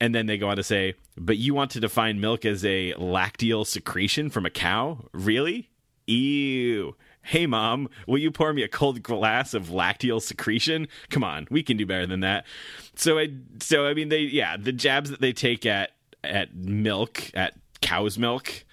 And 0.00 0.14
then 0.14 0.26
they 0.26 0.38
go 0.38 0.48
on 0.48 0.56
to 0.56 0.62
say, 0.62 0.94
but 1.16 1.36
you 1.36 1.54
want 1.54 1.72
to 1.72 1.80
define 1.80 2.20
milk 2.20 2.44
as 2.46 2.64
a 2.64 2.94
lacteal 2.94 3.66
secretion 3.66 4.30
from 4.30 4.46
a 4.46 4.50
cow? 4.50 5.04
Really? 5.12 5.68
Ew. 6.06 6.96
Hey, 7.22 7.46
mom, 7.46 7.90
will 8.06 8.18
you 8.18 8.30
pour 8.30 8.52
me 8.54 8.62
a 8.62 8.68
cold 8.68 9.02
glass 9.02 9.52
of 9.52 9.68
lacteal 9.68 10.22
secretion? 10.22 10.88
Come 11.10 11.22
on, 11.22 11.46
we 11.50 11.62
can 11.62 11.76
do 11.76 11.84
better 11.84 12.06
than 12.06 12.20
that. 12.20 12.46
So, 12.94 13.18
I, 13.18 13.28
so 13.60 13.86
I 13.86 13.92
mean, 13.92 14.08
they, 14.08 14.20
yeah, 14.20 14.56
the 14.56 14.72
jabs 14.72 15.10
that 15.10 15.20
they 15.20 15.34
take 15.34 15.66
at 15.66 15.90
at 16.24 16.54
milk, 16.54 17.30
at 17.34 17.54
cow's 17.80 18.18
milk, 18.18 18.64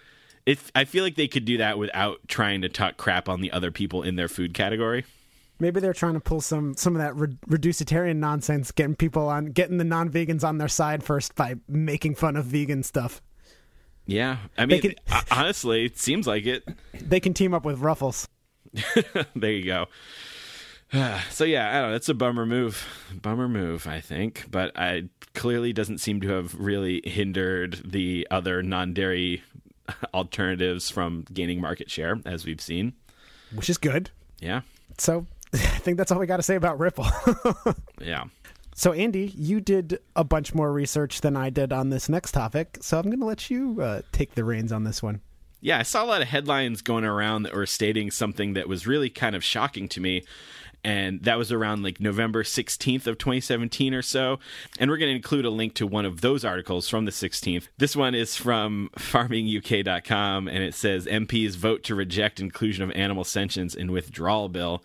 it, 0.46 0.60
I 0.74 0.86
feel 0.86 1.04
like 1.04 1.16
they 1.16 1.28
could 1.28 1.46
do 1.46 1.58
that 1.58 1.78
without 1.78 2.20
trying 2.28 2.62
to 2.62 2.70
talk 2.70 2.98
crap 2.98 3.28
on 3.28 3.42
the 3.42 3.52
other 3.52 3.72
people 3.72 4.04
in 4.04 4.16
their 4.16 4.28
food 4.28 4.54
category. 4.54 5.06
Maybe 5.60 5.80
they're 5.80 5.94
trying 5.94 6.14
to 6.14 6.20
pull 6.20 6.40
some 6.40 6.76
some 6.76 6.96
of 6.96 7.02
that 7.02 7.16
re- 7.16 7.38
reducetarian 7.50 8.18
nonsense, 8.18 8.72
getting 8.72 8.96
people 8.96 9.28
on, 9.28 9.48
getting 9.48 9.78
the 9.78 9.84
non-vegans 9.84 10.44
on 10.44 10.58
their 10.58 10.68
side 10.68 11.04
first 11.04 11.36
by 11.36 11.56
making 11.68 12.16
fun 12.16 12.36
of 12.36 12.46
vegan 12.46 12.84
stuff. 12.84 13.22
Yeah, 14.06 14.38
I 14.58 14.68
mean, 14.68 14.96
ho- 15.10 15.22
honestly, 15.32 15.84
it 15.86 15.98
seems 15.98 16.28
like 16.28 16.46
it. 16.46 16.64
They 16.94 17.20
can 17.20 17.34
team 17.34 17.54
up 17.54 17.66
with 17.66 17.80
Ruffles. 17.80 18.30
there 19.36 19.52
you 19.52 19.66
go. 19.66 19.88
so 21.30 21.44
yeah, 21.44 21.70
I 21.70 21.82
don't 21.82 21.90
know. 21.92 21.96
It's 21.96 22.10
a 22.10 22.14
bummer 22.14 22.46
move. 22.46 22.86
Bummer 23.22 23.48
move, 23.48 23.88
I 23.88 24.00
think, 24.00 24.46
but 24.50 24.72
I 24.78 25.10
clearly 25.34 25.74
doesn't 25.74 26.00
seem 26.00 26.22
to 26.22 26.30
have 26.30 26.56
really 26.56 27.02
hindered 27.06 27.82
the 27.84 28.28
other 28.32 28.64
non-dairy 28.64 29.44
alternatives 30.14 30.90
from 30.90 31.26
gaining 31.34 31.62
market 31.62 31.90
share, 31.92 32.20
as 32.26 32.46
we've 32.46 32.62
seen. 32.62 32.94
which 33.54 33.70
is 33.70 33.78
good. 33.78 34.10
Yeah, 34.40 34.62
So 34.98 35.26
I 35.54 35.58
think 35.58 35.98
that's 35.98 36.12
all 36.12 36.20
we 36.20 36.26
got 36.28 36.38
to 36.38 36.44
say 36.44 36.56
about 36.56 36.80
Ripple. 36.80 37.08
yeah. 38.02 38.26
so 38.76 38.94
Andy, 38.94 39.34
you 39.36 39.60
did 39.60 40.00
a 40.16 40.24
bunch 40.24 40.54
more 40.54 40.72
research 40.72 41.22
than 41.22 41.36
I 41.36 41.50
did 41.50 41.74
on 41.74 41.90
this 41.90 42.08
next 42.08 42.34
topic, 42.34 42.78
so 42.82 42.98
I'm 42.98 43.06
going 43.06 43.20
to 43.20 43.26
let 43.26 43.50
you 43.50 43.82
uh, 43.82 44.02
take 44.12 44.36
the 44.36 44.44
reins 44.44 44.72
on 44.72 44.84
this 44.84 45.02
one. 45.02 45.22
Yeah, 45.60 45.80
I 45.80 45.84
saw 45.84 46.04
a 46.04 46.06
lot 46.06 46.22
of 46.22 46.28
headlines 46.28 46.84
going 46.84 47.04
around 47.04 47.44
that 47.44 47.56
were 47.56 47.66
stating 47.66 48.12
something 48.12 48.54
that 48.54 48.68
was 48.70 48.86
really 48.86 49.10
kind 49.10 49.36
of 49.36 49.44
shocking 49.44 49.90
to 49.90 50.00
me. 50.00 50.24
And 50.88 51.22
that 51.24 51.38
was 51.38 51.52
around 51.52 51.84
like 51.84 52.00
November 52.00 52.44
16th 52.44 53.08
of 53.08 53.18
2017 53.18 53.94
or 53.94 54.02
so. 54.02 54.40
And 54.80 54.90
we're 54.90 54.96
going 54.96 55.12
to 55.12 55.18
include 55.18 55.44
a 55.44 55.50
link 55.50 55.74
to 55.74 55.86
one 55.86 56.06
of 56.06 56.22
those 56.22 56.46
articles 56.46 56.88
from 56.88 57.04
the 57.04 57.12
16th. 57.12 57.68
This 57.78 57.94
one 57.94 58.16
is 58.16 58.38
from 58.38 58.90
farminguk.com 58.98 60.48
and 60.48 60.64
it 60.64 60.74
says 60.74 61.06
MPs 61.06 61.58
vote 61.58 61.84
to 61.84 61.96
reject 61.96 62.40
inclusion 62.40 62.86
of 62.86 62.92
animal 62.92 63.26
sentience 63.26 63.76
in 63.76 63.92
withdrawal 63.92 64.48
bill. 64.48 64.82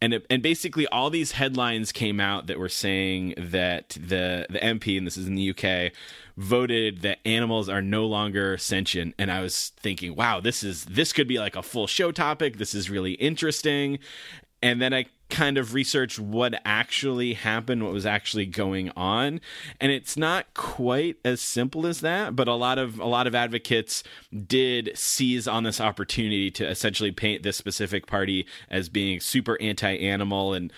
And 0.00 0.14
it, 0.14 0.26
and 0.30 0.42
basically 0.42 0.86
all 0.86 1.10
these 1.10 1.32
headlines 1.32 1.92
came 1.92 2.18
out 2.18 2.46
that 2.46 2.58
were 2.58 2.70
saying 2.70 3.34
that 3.36 3.90
the 3.90 4.46
the 4.48 4.58
MP 4.58 4.96
and 4.96 5.06
this 5.06 5.18
is 5.18 5.26
in 5.26 5.34
the 5.34 5.50
UK 5.50 5.92
voted 6.38 7.02
that 7.02 7.18
animals 7.26 7.68
are 7.68 7.82
no 7.82 8.06
longer 8.06 8.56
sentient 8.56 9.14
and 9.18 9.30
i 9.30 9.42
was 9.42 9.72
thinking 9.76 10.16
wow 10.16 10.40
this 10.40 10.64
is 10.64 10.86
this 10.86 11.12
could 11.12 11.28
be 11.28 11.38
like 11.38 11.54
a 11.54 11.62
full 11.62 11.86
show 11.86 12.10
topic 12.10 12.56
this 12.56 12.74
is 12.74 12.88
really 12.88 13.12
interesting 13.12 13.98
and 14.62 14.80
then 14.80 14.94
i 14.94 15.04
kind 15.32 15.56
of 15.56 15.72
research 15.72 16.18
what 16.18 16.54
actually 16.64 17.32
happened 17.32 17.82
what 17.82 17.92
was 17.92 18.04
actually 18.04 18.44
going 18.44 18.90
on. 18.90 19.40
And 19.80 19.90
it's 19.90 20.16
not 20.16 20.52
quite 20.52 21.16
as 21.24 21.40
simple 21.40 21.86
as 21.86 22.00
that 22.02 22.36
but 22.36 22.48
a 22.48 22.54
lot 22.54 22.78
of 22.78 23.00
a 23.00 23.06
lot 23.06 23.26
of 23.26 23.34
advocates 23.34 24.04
did 24.46 24.92
seize 24.94 25.48
on 25.48 25.64
this 25.64 25.80
opportunity 25.80 26.50
to 26.50 26.68
essentially 26.68 27.10
paint 27.10 27.42
this 27.42 27.56
specific 27.56 28.06
party 28.06 28.46
as 28.70 28.90
being 28.90 29.20
super 29.20 29.60
anti-animal 29.60 30.52
and 30.52 30.72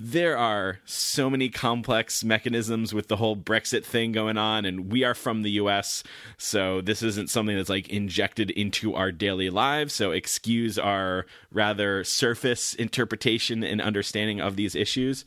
there 0.00 0.38
are 0.38 0.78
so 0.86 1.28
many 1.28 1.50
complex 1.50 2.24
mechanisms 2.24 2.94
with 2.94 3.08
the 3.08 3.16
whole 3.16 3.36
Brexit 3.36 3.84
thing 3.84 4.12
going 4.12 4.38
on, 4.38 4.64
and 4.64 4.90
we 4.90 5.04
are 5.04 5.14
from 5.14 5.42
the 5.42 5.50
US, 5.52 6.02
so 6.38 6.80
this 6.80 7.02
isn't 7.02 7.28
something 7.28 7.54
that's 7.54 7.68
like 7.68 7.88
injected 7.90 8.50
into 8.50 8.94
our 8.94 9.12
daily 9.12 9.50
lives. 9.50 9.92
So, 9.92 10.10
excuse 10.12 10.78
our 10.78 11.26
rather 11.52 12.02
surface 12.02 12.72
interpretation 12.72 13.62
and 13.62 13.82
understanding 13.82 14.40
of 14.40 14.56
these 14.56 14.74
issues. 14.74 15.26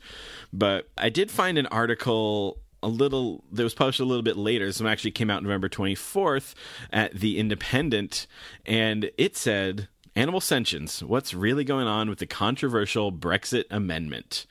But 0.52 0.90
I 0.98 1.08
did 1.08 1.30
find 1.30 1.56
an 1.56 1.66
article 1.66 2.58
a 2.82 2.88
little 2.88 3.44
that 3.52 3.62
was 3.62 3.74
published 3.74 4.00
a 4.00 4.04
little 4.04 4.22
bit 4.22 4.36
later. 4.36 4.66
This 4.66 4.80
one 4.80 4.90
actually 4.90 5.12
came 5.12 5.30
out 5.30 5.42
November 5.42 5.68
24th 5.68 6.54
at 6.92 7.14
The 7.14 7.38
Independent, 7.38 8.26
and 8.66 9.10
it 9.16 9.36
said 9.36 9.88
Animal 10.16 10.40
Sentience 10.40 11.02
What's 11.02 11.34
Really 11.34 11.64
Going 11.64 11.88
On 11.88 12.08
with 12.08 12.20
the 12.20 12.26
Controversial 12.26 13.10
Brexit 13.10 13.64
Amendment? 13.70 14.46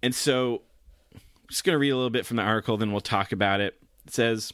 And 0.00 0.14
so, 0.14 0.62
I'm 1.14 1.20
just 1.48 1.64
going 1.64 1.74
to 1.74 1.78
read 1.78 1.90
a 1.90 1.96
little 1.96 2.10
bit 2.10 2.24
from 2.24 2.36
the 2.36 2.44
article, 2.44 2.76
then 2.76 2.92
we'll 2.92 3.00
talk 3.00 3.32
about 3.32 3.60
it. 3.60 3.80
It 4.06 4.12
says, 4.12 4.52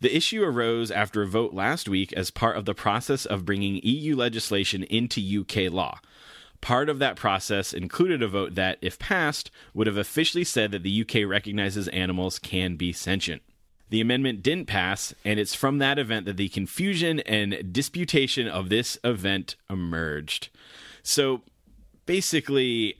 the 0.00 0.14
issue 0.14 0.44
arose 0.44 0.90
after 0.90 1.22
a 1.22 1.26
vote 1.26 1.54
last 1.54 1.88
week 1.88 2.12
as 2.12 2.30
part 2.30 2.58
of 2.58 2.66
the 2.66 2.74
process 2.74 3.24
of 3.24 3.46
bringing 3.46 3.80
EU 3.82 4.14
legislation 4.14 4.82
into 4.84 5.40
UK 5.40 5.72
law. 5.72 5.98
Part 6.60 6.90
of 6.90 6.98
that 6.98 7.16
process 7.16 7.72
included 7.72 8.22
a 8.22 8.28
vote 8.28 8.56
that, 8.56 8.76
if 8.82 8.98
passed, 8.98 9.50
would 9.72 9.86
have 9.86 9.96
officially 9.96 10.44
said 10.44 10.72
that 10.72 10.82
the 10.82 11.00
UK 11.00 11.26
recognizes 11.26 11.88
animals 11.88 12.38
can 12.38 12.76
be 12.76 12.92
sentient. 12.92 13.40
The 13.90 14.00
amendment 14.00 14.42
didn't 14.42 14.66
pass, 14.66 15.14
and 15.24 15.38
it's 15.38 15.54
from 15.54 15.78
that 15.78 15.98
event 15.98 16.26
that 16.26 16.36
the 16.36 16.48
confusion 16.48 17.20
and 17.20 17.72
disputation 17.72 18.48
of 18.48 18.68
this 18.68 18.98
event 19.04 19.56
emerged. 19.70 20.48
So 21.02 21.42
basically, 22.06 22.96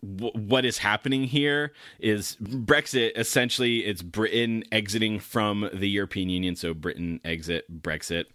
what 0.00 0.64
is 0.64 0.78
happening 0.78 1.24
here 1.24 1.72
is 1.98 2.36
Brexit. 2.40 3.12
Essentially, 3.16 3.78
it's 3.78 4.02
Britain 4.02 4.62
exiting 4.70 5.18
from 5.18 5.68
the 5.72 5.88
European 5.88 6.28
Union. 6.28 6.54
So 6.54 6.74
Britain 6.74 7.20
exit 7.24 7.82
Brexit, 7.82 8.26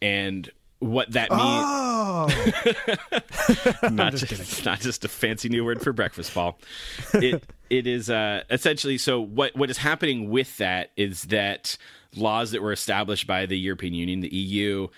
and 0.00 0.50
what 0.84 1.10
that 1.12 1.30
means 1.30 1.94
Oh, 2.16 2.28
not 3.90 4.14
just, 4.14 4.64
not 4.64 4.80
just 4.80 5.04
a 5.04 5.08
fancy 5.08 5.48
new 5.48 5.64
word 5.64 5.80
for 5.80 5.92
breakfast, 5.92 6.34
Paul. 6.34 6.58
It 7.14 7.42
it 7.70 7.86
is 7.86 8.10
uh, 8.10 8.42
essentially 8.50 8.98
so. 8.98 9.20
What 9.20 9.56
what 9.56 9.70
is 9.70 9.78
happening 9.78 10.30
with 10.30 10.56
that 10.58 10.90
is 10.96 11.22
that 11.24 11.76
laws 12.14 12.50
that 12.52 12.62
were 12.62 12.72
established 12.72 13.26
by 13.26 13.46
the 13.46 13.58
European 13.58 13.94
Union, 13.94 14.20
the 14.20 14.34
EU, 14.34 14.88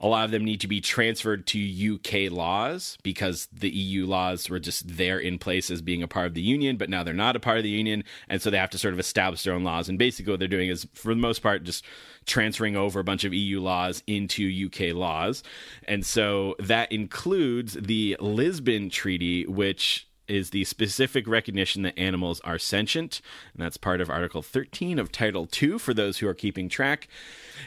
a 0.00 0.08
lot 0.08 0.24
of 0.24 0.30
them 0.30 0.44
need 0.44 0.60
to 0.62 0.68
be 0.68 0.80
transferred 0.80 1.46
to 1.48 1.94
UK 1.94 2.32
laws 2.32 2.96
because 3.02 3.46
the 3.52 3.68
EU 3.68 4.06
laws 4.06 4.48
were 4.48 4.58
just 4.58 4.96
there 4.96 5.18
in 5.18 5.38
place 5.38 5.70
as 5.70 5.82
being 5.82 6.02
a 6.02 6.08
part 6.08 6.26
of 6.26 6.34
the 6.34 6.42
union, 6.42 6.76
but 6.78 6.88
now 6.88 7.04
they're 7.04 7.12
not 7.12 7.36
a 7.36 7.40
part 7.40 7.58
of 7.58 7.64
the 7.64 7.70
union, 7.70 8.02
and 8.28 8.40
so 8.40 8.48
they 8.48 8.56
have 8.56 8.70
to 8.70 8.78
sort 8.78 8.94
of 8.94 9.00
establish 9.00 9.42
their 9.42 9.52
own 9.52 9.62
laws. 9.62 9.88
And 9.88 9.98
basically, 9.98 10.32
what 10.32 10.38
they're 10.38 10.48
doing 10.48 10.70
is, 10.70 10.86
for 10.94 11.14
the 11.14 11.20
most 11.20 11.42
part, 11.42 11.64
just 11.64 11.84
transferring 12.30 12.76
over 12.76 13.00
a 13.00 13.04
bunch 13.04 13.24
of 13.24 13.34
EU 13.34 13.60
laws 13.60 14.02
into 14.06 14.66
UK 14.66 14.94
laws. 14.94 15.42
And 15.86 16.06
so 16.06 16.54
that 16.58 16.90
includes 16.90 17.74
the 17.74 18.16
Lisbon 18.20 18.88
Treaty, 18.88 19.46
which 19.46 20.06
is 20.28 20.50
the 20.50 20.64
specific 20.64 21.26
recognition 21.26 21.82
that 21.82 21.98
animals 21.98 22.40
are 22.42 22.58
sentient, 22.58 23.20
and 23.52 23.62
that's 23.62 23.76
part 23.76 24.00
of 24.00 24.08
Article 24.08 24.42
13 24.42 24.98
of 24.98 25.10
Title 25.10 25.46
2 25.46 25.78
for 25.80 25.92
those 25.92 26.18
who 26.18 26.28
are 26.28 26.34
keeping 26.34 26.68
track. 26.68 27.08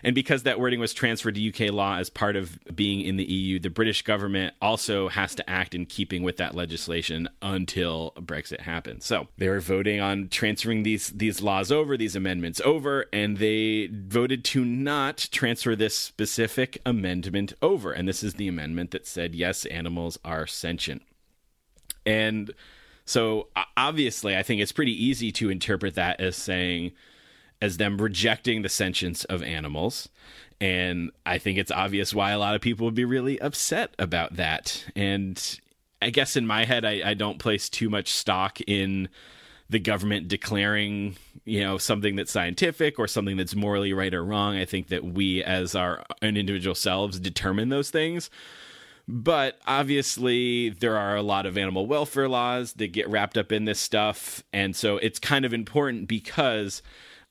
And 0.04 0.16
because 0.16 0.44
that 0.44 0.60
wording 0.60 0.80
was 0.80 0.94
transferred 0.94 1.36
to 1.36 1.50
UK 1.50 1.74
law 1.74 1.98
as 1.98 2.10
part 2.10 2.36
of 2.36 2.58
being 2.76 3.02
in 3.02 3.18
the 3.18 3.24
EU, 3.26 3.60
the 3.60 3.70
British 3.70 4.02
government 4.02 4.54
also 4.62 5.10
has 5.10 5.36
to 5.36 5.50
act 5.50 5.76
in 5.76 5.86
keeping 5.86 6.24
with 6.24 6.38
that 6.38 6.56
legislation 6.56 7.30
until 7.42 8.14
Brexit 8.18 8.62
happens. 8.62 9.06
So 9.06 9.28
they 9.38 9.50
were 9.50 9.60
voting 9.60 10.00
on 10.00 10.30
transferring 10.30 10.84
these 10.84 11.10
these 11.10 11.42
laws 11.42 11.72
over, 11.72 11.98
these 11.98 12.16
amendments 12.16 12.62
over, 12.66 13.06
and 13.14 13.38
they 13.38 13.90
voted 13.92 14.44
to 14.46 14.66
not 14.66 15.30
transfer 15.32 15.76
this 15.76 15.96
specific 15.98 16.78
amendment 16.86 17.54
over. 17.62 17.92
And 17.92 18.08
this 18.08 18.24
is 18.24 18.36
the 18.36 18.48
amendment 18.48 18.92
that 18.92 19.08
said 19.08 19.36
yes, 19.36 19.66
animals 19.66 20.18
are 20.24 20.48
sentient. 20.48 21.02
And 22.06 22.52
so 23.06 23.48
obviously, 23.78 24.36
I 24.36 24.44
think 24.44 24.62
it's 24.62 24.72
pretty 24.72 24.92
easy 24.92 25.32
to 25.34 25.50
interpret 25.50 25.96
that 25.96 26.20
as 26.20 26.36
saying, 26.36 26.92
as 27.64 27.78
them 27.78 27.98
rejecting 27.98 28.62
the 28.62 28.68
sentience 28.68 29.24
of 29.24 29.42
animals. 29.42 30.10
And 30.60 31.12
I 31.26 31.38
think 31.38 31.58
it's 31.58 31.72
obvious 31.72 32.14
why 32.14 32.32
a 32.32 32.38
lot 32.38 32.56
of 32.56 32.62
people 32.62 32.84
would 32.84 32.94
be 32.94 33.06
really 33.06 33.40
upset 33.40 33.96
about 33.98 34.36
that. 34.36 34.84
And 34.98 35.42
I 36.02 36.10
guess 36.10 36.36
in 36.36 36.46
my 36.46 36.66
head, 36.66 36.84
I, 36.84 37.12
I 37.12 37.14
don't 37.14 37.40
place 37.40 37.70
too 37.70 37.90
much 37.90 38.12
stock 38.12 38.60
in 38.68 39.08
the 39.70 39.80
government 39.80 40.28
declaring, 40.28 41.16
you 41.46 41.62
know, 41.62 41.78
something 41.78 42.18
that's 42.18 42.34
scientific 42.34 43.00
or 43.00 43.08
something 43.08 43.38
that's 43.38 43.56
morally 43.56 43.94
right 43.94 44.14
or 44.14 44.26
wrong. 44.26 44.58
I 44.58 44.66
think 44.66 44.90
that 44.90 45.06
we, 45.06 45.42
as 45.42 45.74
our 45.74 46.04
own 46.22 46.36
individual 46.36 46.76
selves, 46.76 47.18
determine 47.18 47.70
those 47.70 47.90
things. 47.90 48.30
But 49.08 49.58
obviously, 49.66 50.70
there 50.70 50.98
are 50.98 51.16
a 51.16 51.24
lot 51.24 51.46
of 51.46 51.58
animal 51.58 51.88
welfare 51.88 52.28
laws 52.28 52.74
that 52.74 52.92
get 52.92 53.10
wrapped 53.10 53.38
up 53.38 53.54
in 53.54 53.64
this 53.64 53.80
stuff. 53.80 54.44
And 54.52 54.76
so 54.76 54.98
it's 54.98 55.18
kind 55.18 55.46
of 55.46 55.54
important 55.54 56.10
because 56.10 56.82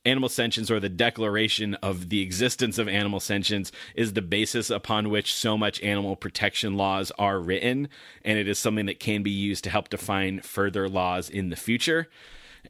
animal 0.05 0.29
sentience 0.29 0.71
or 0.71 0.81
the 0.81 0.89
declaration 0.89 1.75
of 1.77 2.09
the 2.09 2.23
existence 2.23 2.79
of 2.79 2.89
animal 2.89 3.21
sentience 3.21 3.71
is 3.95 4.13
the 4.13 4.23
basis 4.23 4.71
upon 4.71 5.11
which 5.11 5.35
so 5.35 5.57
much 5.57 5.81
animal 5.83 6.17
protection 6.17 6.77
laws 6.77 7.13
are 7.19 7.39
written. 7.39 7.89
And 8.25 8.39
it 8.39 8.49
is 8.49 8.59
something 8.59 8.87
that 8.87 9.01
can 9.01 9.23
be 9.23 9.31
used 9.31 9.65
to 9.65 9.71
help 9.71 9.89
define 9.89 10.41
further 10.41 10.89
laws 10.89 11.31
in 11.31 11.51
the 11.51 11.57
future. 11.57 12.09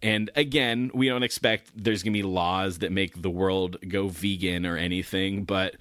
And 0.02 0.30
again, 0.34 0.90
we 0.94 1.08
don't 1.08 1.22
expect 1.22 1.70
there's 1.74 2.02
going 2.02 2.12
to 2.12 2.18
be 2.18 2.22
laws 2.22 2.78
that 2.78 2.92
make 2.92 3.20
the 3.20 3.30
world 3.30 3.76
go 3.88 4.08
vegan 4.08 4.64
or 4.64 4.76
anything, 4.76 5.44
but 5.44 5.76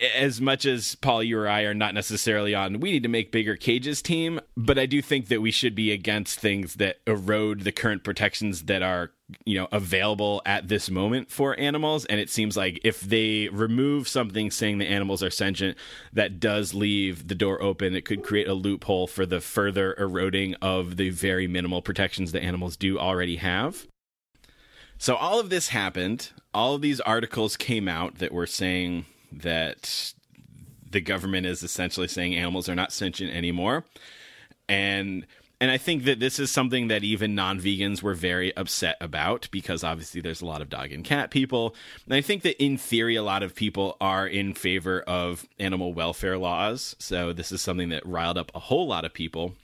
as 0.00 0.40
much 0.40 0.64
as 0.64 0.94
Paul, 0.96 1.22
you 1.22 1.38
or 1.38 1.48
I 1.48 1.62
are 1.62 1.74
not 1.74 1.94
necessarily 1.94 2.54
on, 2.54 2.80
we 2.80 2.92
need 2.92 3.02
to 3.02 3.08
make 3.08 3.30
bigger 3.30 3.56
cages 3.56 4.00
team, 4.00 4.40
but 4.56 4.78
I 4.78 4.86
do 4.86 5.02
think 5.02 5.28
that 5.28 5.42
we 5.42 5.50
should 5.50 5.74
be 5.74 5.92
against 5.92 6.38
things 6.40 6.74
that 6.76 7.00
erode 7.06 7.60
the 7.60 7.72
current 7.72 8.02
protections 8.02 8.64
that 8.64 8.82
are, 8.82 9.10
you 9.44 9.58
know, 9.58 9.68
available 9.70 10.40
at 10.46 10.68
this 10.68 10.90
moment 10.90 11.30
for 11.30 11.58
animals. 11.60 12.06
And 12.06 12.18
it 12.18 12.30
seems 12.30 12.56
like 12.56 12.80
if 12.84 13.00
they 13.00 13.48
remove 13.48 14.08
something 14.08 14.50
saying 14.50 14.78
the 14.78 14.88
animals 14.88 15.22
are 15.22 15.30
sentient, 15.30 15.76
that 16.12 16.40
does 16.40 16.72
leave 16.72 17.28
the 17.28 17.34
door 17.34 17.62
open. 17.62 17.94
It 17.94 18.06
could 18.06 18.22
create 18.22 18.48
a 18.48 18.54
loophole 18.54 19.06
for 19.06 19.26
the 19.26 19.40
further 19.40 19.94
eroding 19.98 20.54
of 20.56 20.96
the 20.96 21.10
very 21.10 21.46
minimal 21.46 21.82
protections 21.82 22.32
that 22.32 22.42
animals 22.42 22.76
do 22.76 22.98
already 22.98 23.36
have. 23.36 23.86
So 24.96 25.16
all 25.16 25.38
of 25.38 25.50
this 25.50 25.68
happened. 25.68 26.30
All 26.54 26.74
of 26.74 26.80
these 26.80 27.00
articles 27.00 27.56
came 27.56 27.88
out 27.88 28.18
that 28.18 28.32
were 28.32 28.46
saying 28.46 29.04
that 29.32 30.12
the 30.90 31.00
government 31.00 31.46
is 31.46 31.62
essentially 31.62 32.08
saying 32.08 32.34
animals 32.34 32.68
are 32.68 32.74
not 32.74 32.92
sentient 32.92 33.32
anymore. 33.34 33.84
And 34.68 35.26
and 35.60 35.70
I 35.70 35.78
think 35.78 36.04
that 36.04 36.18
this 36.18 36.40
is 36.40 36.50
something 36.50 36.88
that 36.88 37.04
even 37.04 37.36
non-vegans 37.36 38.02
were 38.02 38.14
very 38.14 38.54
upset 38.56 38.96
about 39.00 39.46
because 39.52 39.84
obviously 39.84 40.20
there's 40.20 40.42
a 40.42 40.46
lot 40.46 40.60
of 40.60 40.68
dog 40.68 40.90
and 40.90 41.04
cat 41.04 41.30
people. 41.30 41.76
And 42.04 42.14
I 42.14 42.20
think 42.20 42.42
that 42.42 42.60
in 42.60 42.76
theory 42.76 43.14
a 43.14 43.22
lot 43.22 43.44
of 43.44 43.54
people 43.54 43.96
are 44.00 44.26
in 44.26 44.54
favor 44.54 45.02
of 45.02 45.46
animal 45.60 45.94
welfare 45.94 46.36
laws. 46.36 46.96
So 46.98 47.32
this 47.32 47.52
is 47.52 47.62
something 47.62 47.90
that 47.90 48.04
riled 48.04 48.38
up 48.38 48.50
a 48.56 48.58
whole 48.58 48.88
lot 48.88 49.04
of 49.04 49.14
people. 49.14 49.54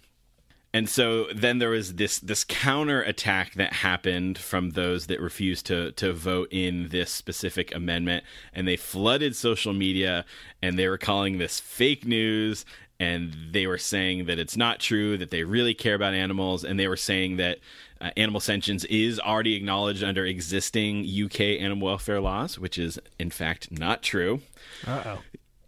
And 0.74 0.88
so 0.88 1.26
then 1.34 1.58
there 1.58 1.70
was 1.70 1.94
this 1.94 2.18
this 2.18 2.44
counter 2.44 3.00
attack 3.00 3.54
that 3.54 3.72
happened 3.72 4.36
from 4.36 4.70
those 4.70 5.06
that 5.06 5.20
refused 5.20 5.66
to 5.66 5.92
to 5.92 6.12
vote 6.12 6.48
in 6.50 6.88
this 6.88 7.10
specific 7.10 7.74
amendment, 7.74 8.24
and 8.52 8.68
they 8.68 8.76
flooded 8.76 9.34
social 9.34 9.72
media, 9.72 10.26
and 10.60 10.78
they 10.78 10.88
were 10.88 10.98
calling 10.98 11.38
this 11.38 11.58
fake 11.58 12.06
news, 12.06 12.66
and 13.00 13.34
they 13.52 13.66
were 13.66 13.78
saying 13.78 14.26
that 14.26 14.38
it's 14.38 14.58
not 14.58 14.78
true, 14.78 15.16
that 15.16 15.30
they 15.30 15.42
really 15.42 15.72
care 15.72 15.94
about 15.94 16.12
animals, 16.12 16.64
and 16.64 16.78
they 16.78 16.88
were 16.88 16.96
saying 16.96 17.38
that 17.38 17.58
uh, 18.00 18.10
animal 18.16 18.40
sentience 18.40 18.84
is 18.84 19.18
already 19.18 19.54
acknowledged 19.54 20.04
under 20.04 20.26
existing 20.26 21.06
UK 21.24 21.40
animal 21.60 21.88
welfare 21.88 22.20
laws, 22.20 22.58
which 22.58 22.76
is 22.76 22.98
in 23.18 23.30
fact 23.30 23.70
not 23.70 24.02
true. 24.02 24.40
Uh 24.86 25.02
oh. 25.06 25.18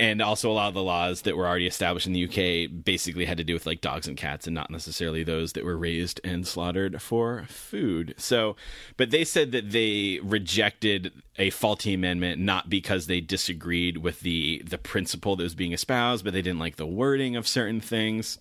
And 0.00 0.22
also 0.22 0.50
a 0.50 0.54
lot 0.54 0.68
of 0.68 0.74
the 0.74 0.82
laws 0.82 1.22
that 1.22 1.36
were 1.36 1.46
already 1.46 1.66
established 1.66 2.06
in 2.06 2.14
the 2.14 2.24
UK 2.24 2.84
basically 2.84 3.26
had 3.26 3.36
to 3.36 3.44
do 3.44 3.52
with 3.52 3.66
like 3.66 3.82
dogs 3.82 4.08
and 4.08 4.16
cats 4.16 4.46
and 4.46 4.54
not 4.54 4.70
necessarily 4.70 5.22
those 5.22 5.52
that 5.52 5.62
were 5.62 5.76
raised 5.76 6.22
and 6.24 6.46
slaughtered 6.46 7.02
for 7.02 7.44
food. 7.48 8.14
So, 8.16 8.56
but 8.96 9.10
they 9.10 9.24
said 9.24 9.52
that 9.52 9.72
they 9.72 10.18
rejected 10.22 11.12
a 11.36 11.50
faulty 11.50 11.92
amendment 11.92 12.40
not 12.40 12.70
because 12.70 13.06
they 13.08 13.20
disagreed 13.20 13.98
with 13.98 14.20
the 14.20 14.62
the 14.64 14.78
principle 14.78 15.36
that 15.36 15.42
was 15.42 15.54
being 15.54 15.72
espoused, 15.72 16.24
but 16.24 16.32
they 16.32 16.42
didn't 16.42 16.58
like 16.58 16.76
the 16.76 16.86
wording 16.86 17.36
of 17.36 17.46
certain 17.46 17.82
things. 17.82 18.38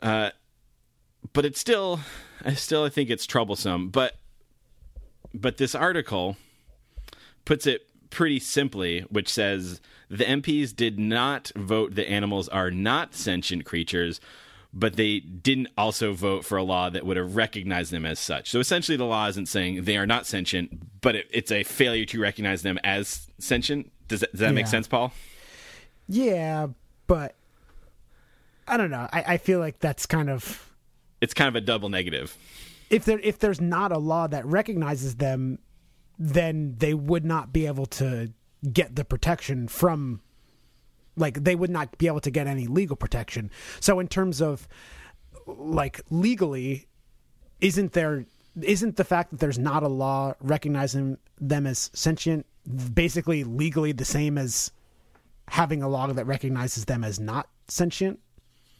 Uh, 0.00 0.30
but 1.34 1.44
it's 1.44 1.60
still, 1.60 2.00
I 2.42 2.54
still 2.54 2.84
I 2.84 2.88
think 2.88 3.10
it's 3.10 3.26
troublesome. 3.26 3.90
But 3.90 4.16
but 5.34 5.58
this 5.58 5.74
article 5.74 6.38
puts 7.44 7.66
it 7.66 7.86
pretty 8.08 8.40
simply, 8.40 9.00
which 9.10 9.28
says 9.28 9.82
the 10.10 10.24
MPs 10.24 10.74
did 10.74 10.98
not 10.98 11.50
vote 11.56 11.94
that 11.96 12.08
animals 12.08 12.48
are 12.48 12.70
not 12.70 13.14
sentient 13.14 13.64
creatures, 13.64 14.20
but 14.72 14.96
they 14.96 15.20
didn't 15.20 15.68
also 15.76 16.12
vote 16.12 16.44
for 16.44 16.58
a 16.58 16.62
law 16.62 16.90
that 16.90 17.04
would 17.06 17.16
have 17.16 17.36
recognized 17.36 17.90
them 17.92 18.04
as 18.06 18.18
such. 18.18 18.50
So 18.50 18.60
essentially, 18.60 18.96
the 18.96 19.04
law 19.04 19.26
isn't 19.28 19.46
saying 19.46 19.84
they 19.84 19.96
are 19.96 20.06
not 20.06 20.26
sentient, 20.26 21.00
but 21.00 21.16
it, 21.16 21.26
it's 21.30 21.50
a 21.52 21.62
failure 21.62 22.04
to 22.06 22.20
recognize 22.20 22.62
them 22.62 22.78
as 22.84 23.28
sentient. 23.38 23.90
Does 24.08 24.20
that, 24.20 24.30
does 24.32 24.40
that 24.40 24.54
make 24.54 24.66
sense, 24.66 24.86
Paul? 24.88 25.12
Yeah, 26.08 26.68
but 27.06 27.34
I 28.66 28.76
don't 28.76 28.90
know. 28.90 29.08
I, 29.12 29.24
I 29.34 29.36
feel 29.38 29.58
like 29.58 29.78
that's 29.80 30.06
kind 30.06 30.30
of 30.30 30.70
It's 31.20 31.34
kind 31.34 31.48
of 31.48 31.56
a 31.56 31.60
double 31.60 31.88
negative. 31.88 32.36
if 32.90 33.04
there 33.04 33.18
if 33.20 33.38
there's 33.38 33.60
not 33.60 33.92
a 33.92 33.98
law 33.98 34.26
that 34.26 34.44
recognizes 34.46 35.16
them, 35.16 35.58
then 36.18 36.74
they 36.78 36.94
would 36.94 37.24
not 37.24 37.52
be 37.52 37.66
able 37.66 37.86
to 37.86 38.32
get 38.72 38.96
the 38.96 39.04
protection 39.04 39.68
from 39.68 40.20
like 41.16 41.44
they 41.44 41.54
would 41.54 41.70
not 41.70 41.98
be 41.98 42.06
able 42.06 42.20
to 42.20 42.30
get 42.30 42.46
any 42.46 42.66
legal 42.66 42.96
protection. 42.96 43.50
So 43.80 44.00
in 44.00 44.08
terms 44.08 44.40
of 44.40 44.68
like 45.46 46.00
legally 46.10 46.86
isn't 47.60 47.92
there 47.92 48.24
isn't 48.62 48.96
the 48.96 49.04
fact 49.04 49.30
that 49.30 49.40
there's 49.40 49.58
not 49.58 49.82
a 49.82 49.88
law 49.88 50.34
recognizing 50.40 51.18
them 51.40 51.66
as 51.66 51.90
sentient 51.94 52.46
basically 52.94 53.44
legally 53.44 53.92
the 53.92 54.04
same 54.04 54.36
as 54.36 54.70
having 55.48 55.82
a 55.82 55.88
law 55.88 56.06
that 56.06 56.26
recognizes 56.26 56.84
them 56.84 57.02
as 57.04 57.18
not 57.18 57.48
sentient? 57.68 58.20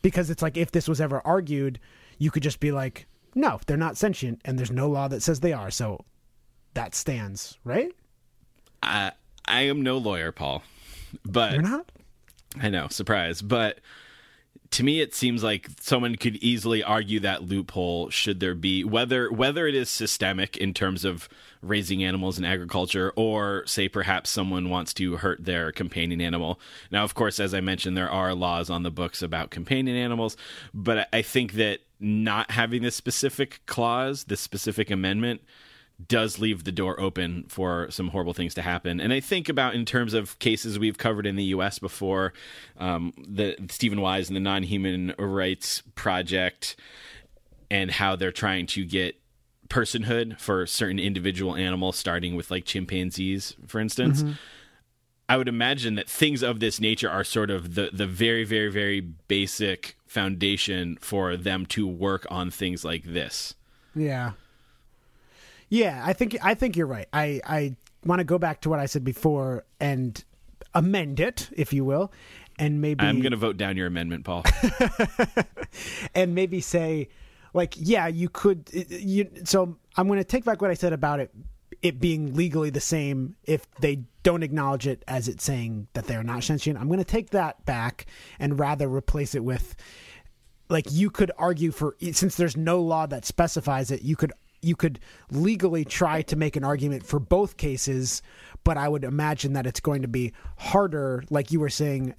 Because 0.02 0.30
it's 0.30 0.42
like 0.42 0.56
if 0.56 0.72
this 0.72 0.88
was 0.88 1.00
ever 1.00 1.22
argued 1.24 1.78
you 2.18 2.30
could 2.30 2.42
just 2.42 2.60
be 2.60 2.72
like 2.72 3.06
no 3.34 3.60
they're 3.66 3.76
not 3.76 3.96
sentient 3.96 4.40
and 4.44 4.58
there's 4.58 4.70
no 4.70 4.88
law 4.88 5.08
that 5.08 5.22
says 5.22 5.40
they 5.40 5.52
are. 5.52 5.70
So 5.70 6.04
that 6.74 6.94
stands 6.94 7.58
right? 7.64 7.92
I, 8.82 9.12
I 9.48 9.62
am 9.62 9.82
no 9.82 9.98
lawyer, 9.98 10.32
Paul, 10.32 10.62
but 11.24 11.52
you're 11.52 11.62
not 11.62 11.86
I 12.60 12.68
know, 12.70 12.88
surprise. 12.88 13.42
But 13.42 13.80
to 14.70 14.82
me 14.84 15.00
it 15.00 15.14
seems 15.14 15.42
like 15.42 15.68
someone 15.80 16.16
could 16.16 16.36
easily 16.36 16.82
argue 16.82 17.20
that 17.20 17.42
loophole 17.42 18.10
should 18.10 18.38
there 18.40 18.54
be 18.54 18.84
whether 18.84 19.32
whether 19.32 19.66
it 19.66 19.74
is 19.74 19.88
systemic 19.88 20.58
in 20.58 20.74
terms 20.74 21.06
of 21.06 21.26
raising 21.62 22.04
animals 22.04 22.38
in 22.38 22.44
agriculture 22.44 23.10
or 23.16 23.64
say 23.66 23.88
perhaps 23.88 24.28
someone 24.28 24.68
wants 24.68 24.92
to 24.94 25.16
hurt 25.16 25.42
their 25.44 25.72
companion 25.72 26.20
animal. 26.20 26.60
Now 26.90 27.02
of 27.02 27.14
course 27.14 27.40
as 27.40 27.54
I 27.54 27.60
mentioned 27.60 27.96
there 27.96 28.10
are 28.10 28.34
laws 28.34 28.68
on 28.68 28.82
the 28.82 28.90
books 28.90 29.22
about 29.22 29.50
companion 29.50 29.96
animals, 29.96 30.36
but 30.74 30.98
I- 30.98 31.06
I 31.18 31.22
think 31.22 31.52
that 31.54 31.80
not 31.98 32.50
having 32.50 32.82
this 32.82 32.94
specific 32.94 33.60
clause, 33.64 34.24
this 34.24 34.40
specific 34.40 34.90
amendment 34.90 35.40
does 36.06 36.38
leave 36.38 36.64
the 36.64 36.72
door 36.72 36.98
open 37.00 37.44
for 37.48 37.90
some 37.90 38.08
horrible 38.08 38.32
things 38.32 38.54
to 38.54 38.62
happen. 38.62 39.00
And 39.00 39.12
I 39.12 39.20
think 39.20 39.48
about 39.48 39.74
in 39.74 39.84
terms 39.84 40.14
of 40.14 40.38
cases 40.38 40.78
we've 40.78 40.98
covered 40.98 41.26
in 41.26 41.36
the 41.36 41.44
U.S. 41.44 41.78
before, 41.78 42.32
um, 42.78 43.12
the 43.16 43.56
Steven 43.68 44.00
Wise 44.00 44.28
and 44.28 44.36
the 44.36 44.40
Non-Human 44.40 45.14
Rights 45.18 45.82
Project, 45.96 46.76
and 47.70 47.90
how 47.90 48.16
they're 48.16 48.32
trying 48.32 48.66
to 48.68 48.84
get 48.84 49.20
personhood 49.68 50.40
for 50.40 50.66
certain 50.66 50.98
individual 50.98 51.54
animals, 51.56 51.96
starting 51.96 52.36
with 52.36 52.50
like 52.50 52.64
chimpanzees, 52.64 53.56
for 53.66 53.80
instance. 53.80 54.24
I 55.28 55.36
would 55.36 55.48
imagine 55.48 55.96
that 55.96 56.08
things 56.08 56.42
of 56.42 56.58
this 56.60 56.80
nature 56.80 57.10
are 57.10 57.24
sort 57.24 57.50
of 57.50 57.74
the 57.74 57.90
the 57.92 58.06
very 58.06 58.44
very 58.44 58.70
very 58.70 59.00
basic 59.00 59.96
foundation 60.06 60.96
for 61.02 61.36
them 61.36 61.66
to 61.66 61.86
work 61.86 62.26
on 62.30 62.50
things 62.50 62.84
like 62.84 63.04
this. 63.04 63.54
Yeah. 63.94 64.32
Yeah, 65.68 66.02
I 66.04 66.12
think 66.12 66.36
I 66.42 66.54
think 66.54 66.76
you're 66.76 66.86
right. 66.86 67.08
I 67.12 67.40
I 67.44 67.76
want 68.04 68.20
to 68.20 68.24
go 68.24 68.38
back 68.38 68.62
to 68.62 68.70
what 68.70 68.78
I 68.78 68.86
said 68.86 69.04
before 69.04 69.64
and 69.80 70.22
amend 70.74 71.20
it, 71.20 71.48
if 71.52 71.72
you 71.72 71.84
will, 71.84 72.12
and 72.58 72.80
maybe 72.80 73.04
I'm 73.04 73.20
going 73.20 73.32
to 73.32 73.36
vote 73.36 73.56
down 73.56 73.76
your 73.76 73.86
amendment, 73.86 74.24
Paul. 74.24 74.44
and 76.14 76.34
maybe 76.34 76.60
say 76.60 77.08
like 77.54 77.74
yeah 77.76 78.06
you 78.06 78.28
could 78.28 78.68
you 78.72 79.28
so 79.44 79.76
i'm 79.96 80.06
going 80.06 80.18
to 80.18 80.24
take 80.24 80.44
back 80.44 80.60
what 80.60 80.70
i 80.70 80.74
said 80.74 80.92
about 80.92 81.20
it 81.20 81.30
it 81.80 82.00
being 82.00 82.34
legally 82.34 82.70
the 82.70 82.80
same 82.80 83.36
if 83.44 83.66
they 83.80 84.02
don't 84.22 84.42
acknowledge 84.42 84.86
it 84.86 85.02
as 85.06 85.28
it's 85.28 85.44
saying 85.44 85.86
that 85.94 86.06
they're 86.06 86.22
not 86.22 86.42
sentient 86.42 86.78
i'm 86.78 86.88
going 86.88 86.98
to 86.98 87.04
take 87.04 87.30
that 87.30 87.64
back 87.64 88.06
and 88.38 88.58
rather 88.58 88.88
replace 88.88 89.34
it 89.34 89.44
with 89.44 89.76
like 90.68 90.86
you 90.90 91.10
could 91.10 91.30
argue 91.38 91.70
for 91.70 91.96
since 92.12 92.36
there's 92.36 92.56
no 92.56 92.80
law 92.80 93.06
that 93.06 93.24
specifies 93.24 93.90
it 93.90 94.02
you 94.02 94.16
could 94.16 94.32
you 94.62 94.76
could 94.76 94.98
legally 95.30 95.84
try 95.84 96.22
to 96.22 96.36
make 96.36 96.56
an 96.56 96.64
argument 96.64 97.04
for 97.04 97.18
both 97.18 97.56
cases 97.56 98.22
but 98.64 98.76
i 98.76 98.88
would 98.88 99.04
imagine 99.04 99.52
that 99.52 99.66
it's 99.66 99.80
going 99.80 100.02
to 100.02 100.08
be 100.08 100.32
harder 100.58 101.22
like 101.30 101.50
you 101.50 101.60
were 101.60 101.70
saying 101.70 102.14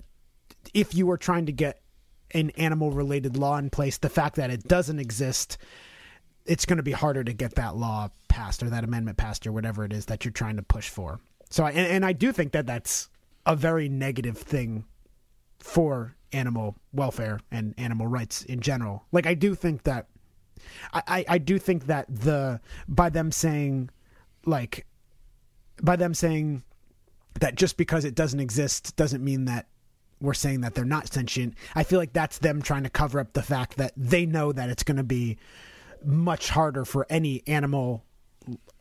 if 0.73 0.93
you 0.93 1.05
were 1.05 1.17
trying 1.17 1.45
to 1.45 1.51
get 1.51 1.81
an 2.31 2.51
animal 2.51 2.91
related 2.91 3.37
law 3.37 3.57
in 3.57 3.69
place, 3.69 3.97
the 3.97 4.09
fact 4.09 4.35
that 4.35 4.49
it 4.49 4.67
doesn't 4.67 4.99
exist, 4.99 5.57
it's 6.45 6.65
going 6.65 6.77
to 6.77 6.83
be 6.83 6.91
harder 6.91 7.23
to 7.23 7.33
get 7.33 7.55
that 7.55 7.75
law 7.75 8.09
passed 8.27 8.61
or 8.61 8.69
that 8.69 8.83
amendment 8.83 9.17
passed 9.17 9.47
or 9.47 9.51
whatever 9.51 9.83
it 9.83 9.93
is 9.93 10.05
that 10.05 10.25
you're 10.25 10.31
trying 10.31 10.55
to 10.55 10.63
push 10.63 10.89
for. 10.89 11.19
So, 11.49 11.65
and, 11.65 11.77
and 11.77 12.05
I 12.05 12.13
do 12.13 12.31
think 12.31 12.51
that 12.51 12.67
that's 12.67 13.09
a 13.45 13.55
very 13.55 13.89
negative 13.89 14.37
thing 14.37 14.85
for 15.57 16.15
animal 16.31 16.75
welfare 16.93 17.39
and 17.51 17.73
animal 17.77 18.07
rights 18.07 18.43
in 18.43 18.59
general. 18.59 19.05
Like, 19.11 19.25
I 19.25 19.33
do 19.33 19.55
think 19.55 19.83
that, 19.83 20.07
I, 20.93 21.03
I, 21.07 21.26
I 21.28 21.38
do 21.38 21.59
think 21.59 21.88
that 21.88 22.05
the, 22.09 22.59
by 22.88 23.09
them 23.09 23.32
saying, 23.32 23.89
like, 24.45 24.86
by 25.82 25.95
them 25.95 26.13
saying 26.13 26.63
that 27.39 27.55
just 27.55 27.78
because 27.78 28.05
it 28.05 28.15
doesn't 28.15 28.39
exist 28.39 28.95
doesn't 28.95 29.24
mean 29.24 29.45
that 29.45 29.67
we're 30.22 30.34
saying 30.34 30.61
that 30.61 30.76
they're 30.76 30.86
not 30.86 31.11
sentient. 31.11 31.55
I 31.76 31.84
feel 31.84 31.99
like 31.99 32.13
that's 32.13 32.39
them 32.39 32.61
trying 32.61 32.84
to 32.84 32.89
cover 32.89 33.20
up 33.20 33.34
the 33.34 33.41
fact 33.41 33.78
that 33.78 33.93
they 33.95 34.26
know 34.26 34.51
that 34.51 34.70
it's 34.70 34.84
going 34.84 34.97
to 34.97 35.03
be 35.03 35.38
much 36.03 36.49
harder 36.49 36.86
for 36.86 37.05
any 37.09 37.43
animal 37.47 38.03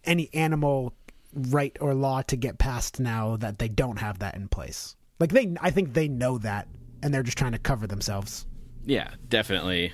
any 0.04 0.30
animal 0.32 0.94
right 1.34 1.76
or 1.80 1.92
law 1.92 2.22
to 2.22 2.36
get 2.36 2.58
passed 2.58 3.00
now 3.00 3.36
that 3.36 3.58
they 3.58 3.68
don't 3.68 3.98
have 3.98 4.20
that 4.20 4.34
in 4.34 4.48
place. 4.48 4.96
Like 5.20 5.32
they 5.32 5.54
I 5.60 5.70
think 5.70 5.92
they 5.92 6.08
know 6.08 6.38
that 6.38 6.68
and 7.02 7.12
they're 7.12 7.22
just 7.22 7.38
trying 7.38 7.52
to 7.52 7.58
cover 7.58 7.86
themselves. 7.86 8.46
Yeah, 8.84 9.10
definitely. 9.28 9.92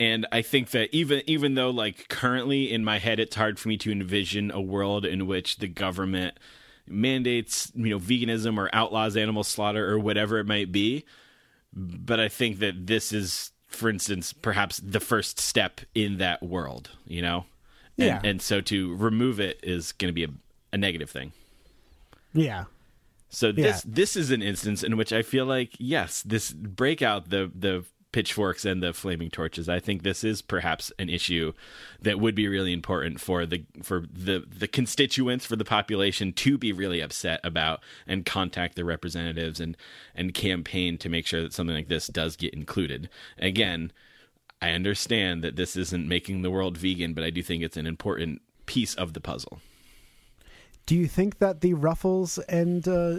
And 0.00 0.26
I 0.32 0.40
think 0.42 0.70
that 0.70 0.88
even 0.92 1.22
even 1.26 1.54
though 1.54 1.70
like 1.70 2.08
currently 2.08 2.72
in 2.72 2.82
my 2.84 2.98
head 2.98 3.20
it's 3.20 3.36
hard 3.36 3.58
for 3.58 3.68
me 3.68 3.76
to 3.76 3.92
envision 3.92 4.50
a 4.50 4.60
world 4.60 5.04
in 5.04 5.26
which 5.26 5.58
the 5.58 5.68
government 5.68 6.38
mandates, 6.88 7.70
you 7.74 7.90
know, 7.90 7.98
veganism 7.98 8.56
or 8.58 8.68
outlaws 8.72 9.16
animal 9.16 9.44
slaughter 9.44 9.88
or 9.92 9.98
whatever 9.98 10.38
it 10.38 10.46
might 10.46 10.72
be, 10.72 11.04
but 11.74 12.18
I 12.18 12.28
think 12.28 12.58
that 12.60 12.86
this 12.86 13.12
is 13.12 13.52
for 13.68 13.88
instance 13.90 14.32
perhaps 14.32 14.78
the 14.78 15.00
first 15.00 15.38
step 15.38 15.82
in 15.94 16.16
that 16.18 16.42
world, 16.42 16.90
you 17.06 17.22
know? 17.22 17.44
And, 17.98 18.06
Yeah. 18.06 18.20
and 18.24 18.42
so 18.42 18.60
to 18.62 18.96
remove 18.96 19.38
it 19.38 19.60
is 19.62 19.92
going 19.92 20.08
to 20.08 20.14
be 20.14 20.24
a, 20.24 20.28
a 20.72 20.78
negative 20.78 21.10
thing. 21.10 21.32
Yeah. 22.32 22.64
So 23.28 23.52
this 23.52 23.84
Yeah. 23.84 23.92
this 23.94 24.16
is 24.16 24.30
an 24.30 24.40
instance 24.42 24.82
in 24.82 24.96
which 24.96 25.12
I 25.12 25.20
feel 25.22 25.44
like 25.44 25.74
yes, 25.78 26.22
this 26.22 26.50
break 26.52 27.02
out 27.02 27.28
the 27.28 27.50
the 27.54 27.84
pitchforks 28.12 28.64
and 28.64 28.82
the 28.82 28.92
flaming 28.92 29.30
torches. 29.30 29.68
I 29.68 29.78
think 29.78 30.02
this 30.02 30.24
is 30.24 30.42
perhaps 30.42 30.92
an 30.98 31.08
issue 31.08 31.52
that 32.00 32.18
would 32.18 32.34
be 32.34 32.48
really 32.48 32.72
important 32.72 33.20
for 33.20 33.46
the 33.46 33.64
for 33.82 34.04
the 34.12 34.44
the 34.46 34.68
constituents 34.68 35.46
for 35.46 35.56
the 35.56 35.64
population 35.64 36.32
to 36.32 36.58
be 36.58 36.72
really 36.72 37.00
upset 37.00 37.40
about 37.44 37.80
and 38.06 38.26
contact 38.26 38.76
their 38.76 38.84
representatives 38.84 39.60
and 39.60 39.76
and 40.14 40.34
campaign 40.34 40.98
to 40.98 41.08
make 41.08 41.26
sure 41.26 41.42
that 41.42 41.52
something 41.52 41.76
like 41.76 41.88
this 41.88 42.08
does 42.08 42.36
get 42.36 42.54
included. 42.54 43.08
Again, 43.38 43.92
I 44.60 44.70
understand 44.70 45.42
that 45.44 45.56
this 45.56 45.76
isn't 45.76 46.08
making 46.08 46.42
the 46.42 46.50
world 46.50 46.76
vegan, 46.76 47.14
but 47.14 47.24
I 47.24 47.30
do 47.30 47.42
think 47.42 47.62
it's 47.62 47.76
an 47.76 47.86
important 47.86 48.42
piece 48.66 48.94
of 48.94 49.14
the 49.14 49.20
puzzle. 49.20 49.60
Do 50.86 50.96
you 50.96 51.06
think 51.06 51.38
that 51.38 51.60
the 51.60 51.74
Ruffles 51.74 52.38
and 52.38 52.86
uh 52.86 53.18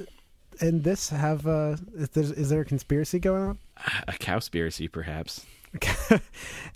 and 0.60 0.84
this 0.84 1.10
have 1.10 1.48
uh 1.48 1.78
is 1.96 2.10
there, 2.10 2.24
is 2.24 2.50
there 2.50 2.62
a 2.62 2.66
conspiracy 2.66 3.20
going 3.20 3.44
on? 3.44 3.60
A 4.08 4.14
cowspiracy, 4.14 4.92
perhaps. 4.92 5.46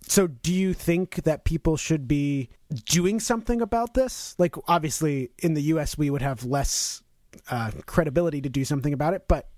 So, 0.08 0.28
do 0.28 0.54
you 0.54 0.74
think 0.74 1.24
that 1.24 1.46
people 1.46 1.78
should 1.78 2.08
be 2.08 2.50
doing 2.86 3.20
something 3.20 3.60
about 3.60 3.96
this? 3.96 4.36
Like, 4.38 4.56
obviously, 4.68 5.32
in 5.40 5.56
the 5.56 5.64
U.S., 5.64 5.98
we 5.98 6.10
would 6.12 6.22
have 6.22 6.46
less 6.46 7.02
uh, 7.50 7.72
credibility 7.88 8.40
to 8.42 8.50
do 8.50 8.64
something 8.64 8.94
about 8.94 9.14
it, 9.16 9.28
but 9.28 9.50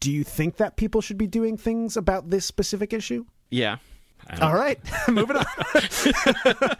do 0.00 0.10
you 0.10 0.24
think 0.24 0.56
that 0.56 0.76
people 0.76 1.00
should 1.00 1.18
be 1.18 1.26
doing 1.26 1.56
things 1.56 1.96
about 1.96 2.30
this 2.30 2.44
specific 2.44 2.92
issue? 2.92 3.24
Yeah. 3.50 3.76
All 4.40 4.54
right, 4.54 4.78
moving 5.08 5.36
on. 5.36 5.46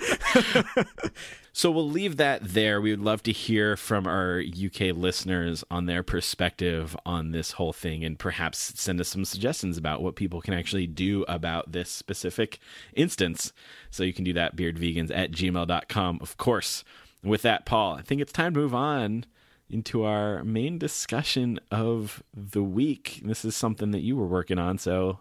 So 1.53 1.70
we'll 1.70 1.91
leave 1.91 2.16
that 2.16 2.43
there. 2.43 2.80
We 2.80 2.93
would 2.93 3.03
love 3.03 3.22
to 3.24 3.32
hear 3.32 3.76
from 3.76 4.07
our 4.07 4.41
UK 4.41 4.97
listeners 4.97 5.64
on 5.70 5.86
their 5.86 6.03
perspective 6.03 6.97
on 7.05 7.32
this 7.32 7.53
whole 7.53 7.72
thing 7.72 8.05
and 8.05 8.18
perhaps 8.18 8.80
send 8.80 9.01
us 9.01 9.09
some 9.09 9.24
suggestions 9.24 9.76
about 9.76 10.01
what 10.01 10.14
people 10.14 10.41
can 10.41 10.55
actually 10.55 10.86
do 10.86 11.24
about 11.26 11.72
this 11.72 11.91
specific 11.91 12.61
instance. 12.95 13.53
So 13.91 14.05
you 14.05 14.12
can 14.12 14.24
do 14.24 14.32
that, 14.34 14.55
beardvegans 14.55 15.11
at 15.12 15.32
gmail.com, 15.32 16.18
of 16.22 16.36
course. 16.36 16.84
With 17.22 17.43
that, 17.43 17.66
Paul, 17.66 17.95
I 17.95 18.03
think 18.03 18.20
it's 18.20 18.32
time 18.32 18.55
to 18.55 18.61
move 18.61 18.74
on 18.74 19.26
into 19.68 20.05
our 20.05 20.45
main 20.45 20.78
discussion 20.78 21.59
of 21.70 22.22
the 22.32 22.62
week. 22.62 23.20
This 23.24 23.45
is 23.45 23.57
something 23.57 23.91
that 23.91 24.01
you 24.01 24.16
were 24.16 24.26
working 24.26 24.59
on, 24.59 24.78
so 24.78 25.18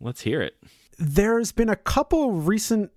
let's 0.00 0.22
hear 0.22 0.40
it. 0.40 0.56
There's 0.98 1.52
been 1.52 1.68
a 1.68 1.76
couple 1.76 2.32
recent 2.32 2.90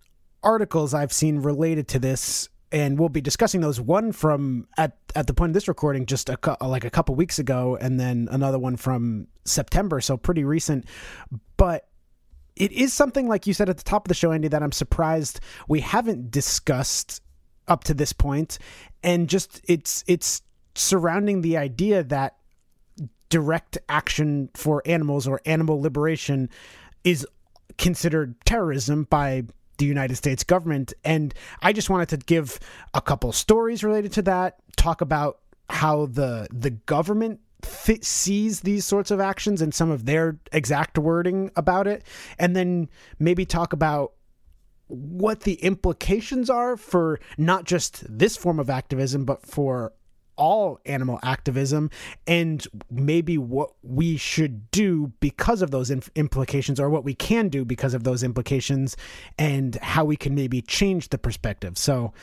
articles 0.44 0.94
I've 0.94 1.14
seen 1.14 1.40
related 1.40 1.88
to 1.90 2.00
this, 2.00 2.50
and 2.72 3.00
we'll 3.00 3.10
be 3.10 3.22
discussing 3.22 3.62
those. 3.62 3.80
One 3.80 4.12
from 4.12 4.68
at 4.78 4.98
at 5.16 5.28
the 5.28 5.34
point 5.34 5.52
of 5.52 5.54
this 5.54 5.68
recording, 5.68 6.06
just 6.06 6.30
a 6.30 6.38
like 6.62 6.86
a 6.86 6.90
couple 6.90 7.16
weeks 7.16 7.40
ago, 7.40 7.78
and 7.80 8.00
then 8.00 8.28
another 8.32 8.60
one 8.60 8.78
from 8.78 9.28
September, 9.46 10.02
so 10.02 10.18
pretty 10.18 10.44
recent. 10.44 10.86
But 11.58 11.88
it 12.56 12.72
is 12.72 12.94
something 12.94 13.28
like 13.28 13.48
you 13.48 13.54
said 13.54 13.70
at 13.70 13.78
the 13.78 13.84
top 13.84 14.06
of 14.06 14.10
the 14.10 14.16
show, 14.16 14.32
Andy, 14.32 14.48
that 14.48 14.64
I'm 14.64 14.72
surprised 14.72 15.40
we 15.68 15.80
haven't 15.80 16.32
discussed 16.32 17.22
up 17.68 17.84
to 17.86 17.94
this 17.94 18.14
point, 18.14 18.60
and 19.04 19.30
just 19.30 19.62
it's 19.66 20.04
it's 20.08 20.42
surrounding 20.76 21.42
the 21.42 21.58
idea 21.58 22.04
that 22.04 22.38
direct 23.30 23.78
action 23.90 24.50
for 24.54 24.82
animals 24.86 25.28
or 25.28 25.42
animal 25.46 25.82
liberation 25.82 26.50
is 27.04 27.28
considered 27.78 28.36
terrorism 28.46 29.04
by 29.04 29.44
the 29.78 29.86
United 29.86 30.16
States 30.16 30.44
government. 30.44 30.94
And 31.04 31.34
I 31.62 31.74
just 31.74 31.90
wanted 31.90 32.10
to 32.10 32.18
give 32.18 32.60
a 32.94 33.02
couple 33.02 33.32
stories 33.32 33.84
related 33.84 34.12
to 34.14 34.22
that, 34.24 34.58
talk 34.76 35.02
about 35.02 35.40
how 35.70 36.06
the 36.06 36.48
the 36.52 36.72
government 36.72 37.42
sees 38.02 38.62
these 38.62 38.86
sorts 38.86 39.12
of 39.12 39.20
actions 39.20 39.62
and 39.62 39.74
some 39.74 39.92
of 39.92 40.06
their 40.06 40.40
exact 40.52 40.98
wording 40.98 41.52
about 41.56 41.88
it, 41.88 42.04
and 42.40 42.56
then 42.56 42.90
maybe 43.20 43.46
talk 43.46 43.74
about 43.74 44.14
what 44.88 45.42
the 45.42 45.56
implications 45.56 46.50
are 46.50 46.78
for 46.78 47.20
not 47.38 47.66
just 47.66 48.06
this 48.08 48.38
form 48.38 48.60
of 48.60 48.70
activism, 48.70 49.26
but 49.26 49.46
for 49.46 49.92
all 50.38 50.80
animal 50.86 51.20
activism 51.24 51.90
and 52.26 52.66
maybe 52.90 53.38
what 53.38 53.72
we 53.84 54.18
should 54.18 54.70
do 54.72 55.12
because 55.20 55.62
of 55.62 55.72
those 55.72 55.92
inf- 55.92 56.10
implications 56.16 56.80
or 56.80 56.90
what 56.90 57.04
we 57.04 57.14
can 57.14 57.50
do 57.50 57.66
because 57.66 57.94
of 57.94 58.04
those 58.04 58.24
implications 58.24 58.96
and 59.38 59.76
how 59.78 60.06
we 60.06 60.16
can 60.16 60.36
maybe 60.36 60.62
change 60.62 61.10
the 61.10 61.18
perspective. 61.18 61.78
So 61.78 62.14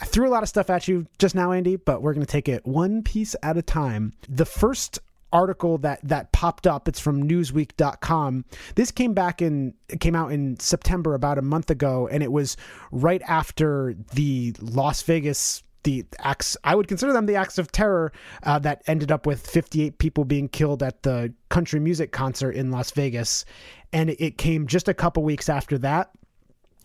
I 0.00 0.04
threw 0.04 0.28
a 0.28 0.30
lot 0.30 0.42
of 0.42 0.48
stuff 0.48 0.70
at 0.70 0.88
you 0.88 1.06
just 1.18 1.34
now, 1.34 1.52
Andy, 1.52 1.76
but 1.76 2.02
we're 2.02 2.12
going 2.12 2.26
to 2.26 2.30
take 2.30 2.48
it 2.48 2.66
one 2.66 3.02
piece 3.02 3.34
at 3.42 3.56
a 3.56 3.62
time. 3.62 4.12
The 4.28 4.44
first 4.44 5.00
article 5.32 5.76
that 5.78 6.00
that 6.04 6.30
popped 6.32 6.66
up 6.66 6.86
it's 6.86 7.00
from 7.00 7.28
newsweek.com 7.28 8.44
this 8.76 8.92
came 8.92 9.12
back 9.12 9.42
in 9.42 9.74
it 9.88 10.00
came 10.00 10.14
out 10.14 10.30
in 10.30 10.58
september 10.60 11.14
about 11.14 11.36
a 11.36 11.42
month 11.42 11.68
ago 11.68 12.08
and 12.10 12.22
it 12.22 12.30
was 12.30 12.56
right 12.92 13.20
after 13.26 13.94
the 14.14 14.54
las 14.60 15.02
vegas 15.02 15.64
the 15.86 16.04
acts 16.18 16.56
i 16.64 16.74
would 16.74 16.88
consider 16.88 17.12
them 17.12 17.26
the 17.26 17.36
acts 17.36 17.58
of 17.58 17.70
terror 17.70 18.12
uh, 18.42 18.58
that 18.58 18.82
ended 18.88 19.12
up 19.12 19.24
with 19.24 19.46
58 19.46 19.98
people 19.98 20.24
being 20.24 20.48
killed 20.48 20.82
at 20.82 21.04
the 21.04 21.32
country 21.48 21.78
music 21.78 22.10
concert 22.10 22.50
in 22.50 22.72
las 22.72 22.90
vegas 22.90 23.44
and 23.92 24.10
it 24.10 24.36
came 24.36 24.66
just 24.66 24.88
a 24.88 24.94
couple 24.94 25.22
weeks 25.22 25.48
after 25.48 25.78
that 25.78 26.10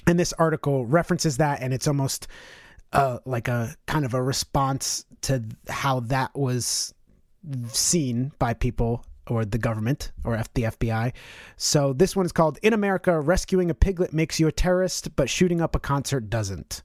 and 0.05 0.19
this 0.19 0.33
article 0.33 0.85
references 0.85 1.37
that 1.37 1.61
and 1.61 1.73
it's 1.73 1.87
almost 1.87 2.27
uh, 2.93 3.17
like 3.25 3.47
a 3.47 3.75
kind 3.87 4.05
of 4.05 4.13
a 4.13 4.21
response 4.21 5.05
to 5.21 5.41
how 5.67 6.01
that 6.01 6.35
was 6.37 6.93
seen 7.69 8.31
by 8.37 8.53
people 8.53 9.03
or 9.27 9.45
the 9.45 9.57
government 9.57 10.11
or 10.23 10.35
F- 10.35 10.53
the 10.53 10.63
FBI. 10.63 11.13
So 11.55 11.93
this 11.93 12.15
one 12.15 12.25
is 12.25 12.31
called 12.31 12.59
In 12.61 12.73
America 12.73 13.19
Rescuing 13.19 13.69
a 13.69 13.73
Piglet 13.73 14.13
Makes 14.13 14.39
You 14.39 14.47
a 14.47 14.51
Terrorist, 14.51 15.15
but 15.15 15.29
Shooting 15.29 15.61
Up 15.61 15.75
a 15.75 15.79
Concert 15.79 16.29
Doesn't. 16.29 16.83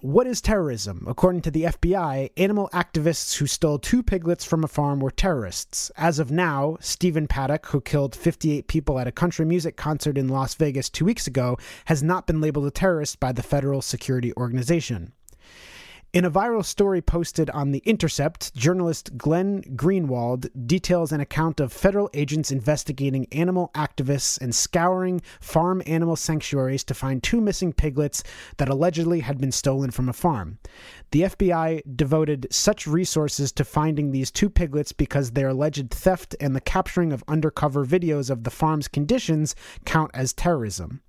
What 0.00 0.26
is 0.26 0.40
terrorism? 0.40 1.04
According 1.06 1.42
to 1.42 1.50
the 1.50 1.62
FBI, 1.62 2.30
animal 2.36 2.68
activists 2.74 3.36
who 3.36 3.46
stole 3.46 3.78
two 3.78 4.02
piglets 4.02 4.44
from 4.44 4.64
a 4.64 4.68
farm 4.68 4.98
were 5.00 5.10
terrorists. 5.10 5.90
As 5.96 6.18
of 6.18 6.30
now, 6.30 6.76
Stephen 6.80 7.26
Paddock, 7.26 7.66
who 7.66 7.80
killed 7.80 8.14
58 8.14 8.66
people 8.66 8.98
at 8.98 9.06
a 9.06 9.12
country 9.12 9.46
music 9.46 9.76
concert 9.76 10.18
in 10.18 10.28
Las 10.28 10.54
Vegas 10.56 10.90
two 10.90 11.04
weeks 11.04 11.26
ago, 11.26 11.56
has 11.86 12.02
not 12.02 12.26
been 12.26 12.40
labeled 12.40 12.66
a 12.66 12.70
terrorist 12.70 13.18
by 13.20 13.32
the 13.32 13.42
Federal 13.42 13.80
Security 13.80 14.32
Organization. 14.36 15.12
In 16.14 16.24
a 16.24 16.30
viral 16.30 16.64
story 16.64 17.02
posted 17.02 17.50
on 17.50 17.72
The 17.72 17.82
Intercept, 17.84 18.54
journalist 18.54 19.18
Glenn 19.18 19.62
Greenwald 19.74 20.48
details 20.64 21.10
an 21.10 21.18
account 21.20 21.58
of 21.58 21.72
federal 21.72 22.08
agents 22.14 22.52
investigating 22.52 23.26
animal 23.32 23.72
activists 23.74 24.40
and 24.40 24.54
scouring 24.54 25.22
farm 25.40 25.82
animal 25.86 26.14
sanctuaries 26.14 26.84
to 26.84 26.94
find 26.94 27.20
two 27.20 27.40
missing 27.40 27.72
piglets 27.72 28.22
that 28.58 28.68
allegedly 28.68 29.22
had 29.22 29.38
been 29.38 29.50
stolen 29.50 29.90
from 29.90 30.08
a 30.08 30.12
farm. 30.12 30.58
The 31.10 31.22
FBI 31.22 31.96
devoted 31.96 32.46
such 32.48 32.86
resources 32.86 33.50
to 33.50 33.64
finding 33.64 34.12
these 34.12 34.30
two 34.30 34.48
piglets 34.48 34.92
because 34.92 35.32
their 35.32 35.48
alleged 35.48 35.90
theft 35.90 36.36
and 36.38 36.54
the 36.54 36.60
capturing 36.60 37.12
of 37.12 37.24
undercover 37.26 37.84
videos 37.84 38.30
of 38.30 38.44
the 38.44 38.52
farm's 38.52 38.86
conditions 38.86 39.56
count 39.84 40.12
as 40.14 40.32
terrorism. 40.32 41.02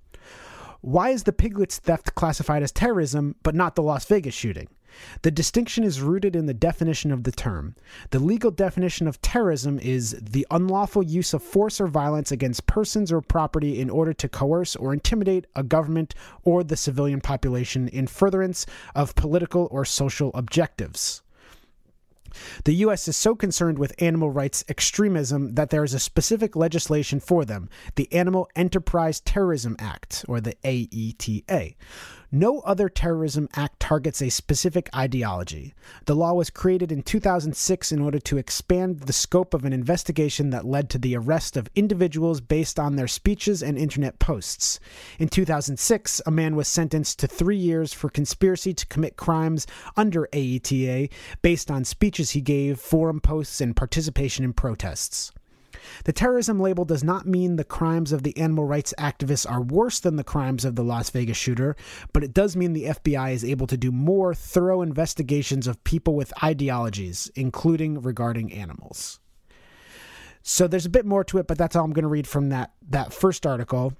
Why 0.81 1.09
is 1.09 1.25
the 1.25 1.31
piglets 1.31 1.77
theft 1.77 2.15
classified 2.15 2.63
as 2.63 2.71
terrorism 2.71 3.35
but 3.43 3.53
not 3.53 3.75
the 3.75 3.83
Las 3.83 4.05
Vegas 4.05 4.33
shooting? 4.33 4.67
The 5.21 5.31
distinction 5.31 5.83
is 5.83 6.01
rooted 6.01 6.35
in 6.35 6.45
the 6.45 6.53
definition 6.53 7.11
of 7.11 7.23
the 7.23 7.31
term. 7.31 7.75
The 8.11 8.19
legal 8.19 8.51
definition 8.51 9.07
of 9.07 9.21
terrorism 9.21 9.79
is 9.79 10.17
the 10.21 10.47
unlawful 10.51 11.03
use 11.03 11.33
of 11.33 11.43
force 11.43 11.81
or 11.81 11.87
violence 11.87 12.31
against 12.31 12.67
persons 12.67 13.11
or 13.11 13.21
property 13.21 13.79
in 13.79 13.89
order 13.89 14.13
to 14.13 14.29
coerce 14.29 14.75
or 14.75 14.93
intimidate 14.93 15.45
a 15.55 15.63
government 15.63 16.15
or 16.43 16.63
the 16.63 16.77
civilian 16.77 17.21
population 17.21 17.87
in 17.87 18.07
furtherance 18.07 18.65
of 18.95 19.15
political 19.15 19.67
or 19.71 19.85
social 19.85 20.31
objectives. 20.33 21.21
The 22.65 22.75
U.S. 22.75 23.07
is 23.07 23.15
so 23.15 23.35
concerned 23.35 23.79
with 23.79 24.01
animal 24.01 24.29
rights 24.29 24.65
extremism 24.67 25.55
that 25.55 25.69
there 25.69 25.83
is 25.83 25.93
a 25.93 25.99
specific 25.99 26.55
legislation 26.55 27.19
for 27.19 27.45
them, 27.45 27.69
the 27.95 28.11
Animal 28.11 28.49
Enterprise 28.55 29.21
Terrorism 29.21 29.75
Act, 29.79 30.25
or 30.27 30.41
the 30.41 30.55
AETA. 30.63 31.75
No 32.35 32.59
other 32.59 32.89
terrorism 32.89 33.47
act 33.55 33.79
targets 33.79 34.21
a 34.21 34.27
specific 34.27 34.89
ideology. 34.93 35.73
The 36.03 36.17
law 36.17 36.33
was 36.33 36.49
created 36.49 36.91
in 36.91 37.01
2006 37.01 37.93
in 37.93 38.01
order 38.01 38.19
to 38.19 38.37
expand 38.37 38.99
the 38.99 39.13
scope 39.13 39.53
of 39.53 39.63
an 39.63 39.71
investigation 39.71 40.49
that 40.49 40.65
led 40.65 40.89
to 40.89 40.97
the 40.97 41.15
arrest 41.15 41.55
of 41.55 41.69
individuals 41.75 42.41
based 42.41 42.77
on 42.77 42.97
their 42.97 43.07
speeches 43.07 43.63
and 43.63 43.77
internet 43.77 44.19
posts. 44.19 44.81
In 45.17 45.29
2006, 45.29 46.21
a 46.25 46.31
man 46.31 46.57
was 46.57 46.67
sentenced 46.67 47.19
to 47.19 47.27
three 47.27 47.55
years 47.55 47.93
for 47.93 48.09
conspiracy 48.09 48.73
to 48.73 48.85
commit 48.87 49.15
crimes 49.15 49.65
under 49.95 50.27
AETA 50.33 51.09
based 51.41 51.71
on 51.71 51.85
speeches 51.85 52.31
he 52.31 52.41
gave, 52.41 52.81
forum 52.81 53.21
posts, 53.21 53.61
and 53.61 53.77
participation 53.77 54.43
in 54.43 54.51
protests. 54.51 55.31
The 56.05 56.13
terrorism 56.13 56.59
label 56.59 56.85
does 56.85 57.03
not 57.03 57.25
mean 57.25 57.55
the 57.55 57.63
crimes 57.63 58.11
of 58.11 58.23
the 58.23 58.37
animal 58.37 58.65
rights 58.65 58.93
activists 58.97 59.49
are 59.49 59.61
worse 59.61 59.99
than 59.99 60.15
the 60.15 60.23
crimes 60.23 60.65
of 60.65 60.75
the 60.75 60.83
Las 60.83 61.09
Vegas 61.09 61.37
shooter, 61.37 61.75
but 62.13 62.23
it 62.23 62.33
does 62.33 62.55
mean 62.55 62.73
the 62.73 62.85
FBI 62.85 63.33
is 63.33 63.43
able 63.43 63.67
to 63.67 63.77
do 63.77 63.91
more 63.91 64.33
thorough 64.33 64.81
investigations 64.81 65.67
of 65.67 65.83
people 65.83 66.15
with 66.15 66.33
ideologies, 66.43 67.31
including 67.35 68.01
regarding 68.01 68.53
animals. 68.53 69.19
So 70.43 70.67
there's 70.67 70.85
a 70.85 70.91
bit 70.91 71.05
more 71.05 71.23
to 71.25 71.39
it, 71.39 71.47
but 71.47 71.57
that's 71.57 71.75
all 71.75 71.83
I'm 71.83 71.93
going 71.93 72.03
to 72.03 72.09
read 72.09 72.27
from 72.27 72.49
that 72.49 72.73
that 72.89 73.11
first 73.11 73.47
article. 73.47 73.93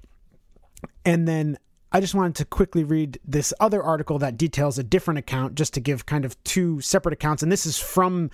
And 1.04 1.28
then 1.28 1.58
I 1.92 2.02
just 2.02 2.14
wanted 2.14 2.36
to 2.36 2.46
quickly 2.46 2.84
read 2.84 3.20
this 3.26 3.54
other 3.60 3.82
article 3.82 4.20
that 4.20 4.38
details 4.38 4.78
a 4.78 4.84
different 4.84 5.18
account 5.18 5.56
just 5.56 5.74
to 5.76 5.80
give 5.80 6.06
kind 6.06 6.26
of 6.26 6.42
two 6.44 6.82
separate 6.82 7.14
accounts 7.14 7.42
and 7.42 7.52
this 7.52 7.66
is 7.66 7.80
from 7.80 8.30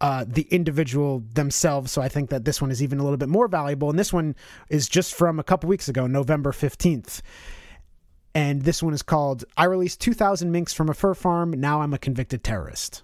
uh, 0.00 0.24
the 0.26 0.42
individual 0.42 1.22
themselves. 1.34 1.92
So 1.92 2.02
I 2.02 2.08
think 2.08 2.30
that 2.30 2.44
this 2.44 2.60
one 2.60 2.70
is 2.70 2.82
even 2.82 2.98
a 2.98 3.02
little 3.02 3.16
bit 3.16 3.28
more 3.28 3.48
valuable. 3.48 3.90
And 3.90 3.98
this 3.98 4.12
one 4.12 4.36
is 4.68 4.88
just 4.88 5.14
from 5.14 5.38
a 5.38 5.44
couple 5.44 5.68
weeks 5.68 5.88
ago, 5.88 6.06
November 6.06 6.52
15th. 6.52 7.20
And 8.34 8.62
this 8.62 8.82
one 8.82 8.94
is 8.94 9.02
called 9.02 9.44
I 9.56 9.64
Released 9.64 10.00
2,000 10.00 10.52
Minks 10.52 10.72
from 10.72 10.88
a 10.88 10.94
Fur 10.94 11.14
Farm. 11.14 11.50
Now 11.52 11.82
I'm 11.82 11.94
a 11.94 11.98
Convicted 11.98 12.44
Terrorist. 12.44 13.02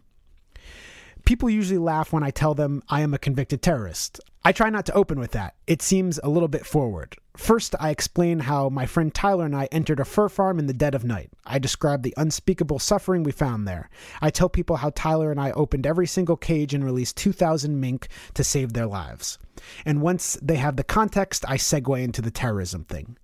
People 1.25 1.49
usually 1.49 1.79
laugh 1.79 2.13
when 2.13 2.23
I 2.23 2.31
tell 2.31 2.55
them 2.55 2.83
I 2.89 3.01
am 3.01 3.15
a 3.15 3.19
convicted 3.19 3.63
terrorist. 3.63 4.21
I 4.47 4.53
try 4.53 4.69
not 4.69 4.85
to 4.87 4.93
open 4.93 5.19
with 5.19 5.31
that. 5.31 5.55
It 5.67 5.81
seems 5.81 6.21
a 6.23 6.29
little 6.29 6.49
bit 6.49 6.67
forward. 6.67 7.17
First, 7.35 7.75
I 7.81 7.89
explain 7.89 8.41
how 8.41 8.69
my 8.69 8.85
friend 8.85 9.13
Tyler 9.13 9.47
and 9.47 9.57
I 9.57 9.71
entered 9.73 10.01
a 10.01 10.05
fur 10.05 10.29
farm 10.29 10.59
in 10.59 10.67
the 10.67 10.75
dead 10.75 10.95
of 10.95 11.03
night. 11.03 11.31
I 11.47 11.59
describe 11.59 12.03
the 12.03 12.13
unspeakable 12.19 12.79
suffering 12.79 13.23
we 13.23 13.33
found 13.33 13.67
there. 13.67 13.89
I 14.21 14.29
tell 14.29 14.51
people 14.51 14.77
how 14.77 14.91
Tyler 14.91 15.31
and 15.31 15.41
I 15.41 15.53
opened 15.53 15.87
every 15.87 16.07
single 16.07 16.37
cage 16.37 16.75
and 16.75 16.85
released 16.85 17.17
2,000 17.17 17.81
mink 17.81 18.09
to 18.35 18.45
save 18.45 18.75
their 18.75 18.87
lives. 18.87 19.39
And 19.87 20.03
once 20.03 20.39
they 20.43 20.57
have 20.57 20.77
the 20.77 20.85
context, 20.85 21.47
I 21.49 21.57
segue 21.57 22.03
into 22.03 22.21
the 22.21 22.31
terrorism 22.31 22.85
thing. 22.85 23.17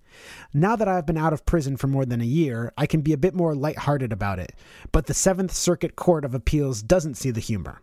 Now 0.55 0.75
that 0.75 0.89
I've 0.89 1.07
been 1.07 1.19
out 1.19 1.35
of 1.35 1.45
prison 1.45 1.77
for 1.77 1.87
more 1.87 2.07
than 2.07 2.23
a 2.23 2.25
year, 2.25 2.73
I 2.79 2.87
can 2.87 3.03
be 3.03 3.13
a 3.13 3.19
bit 3.19 3.35
more 3.35 3.55
lighthearted 3.55 4.11
about 4.11 4.39
it, 4.39 4.55
but 4.91 5.05
the 5.05 5.15
Seventh 5.15 5.53
Circuit 5.53 5.97
Court 5.97 6.25
of 6.25 6.35
Appeals 6.35 6.83
doesn't 6.83 7.17
see 7.17 7.31
the 7.31 7.41
humor. 7.41 7.83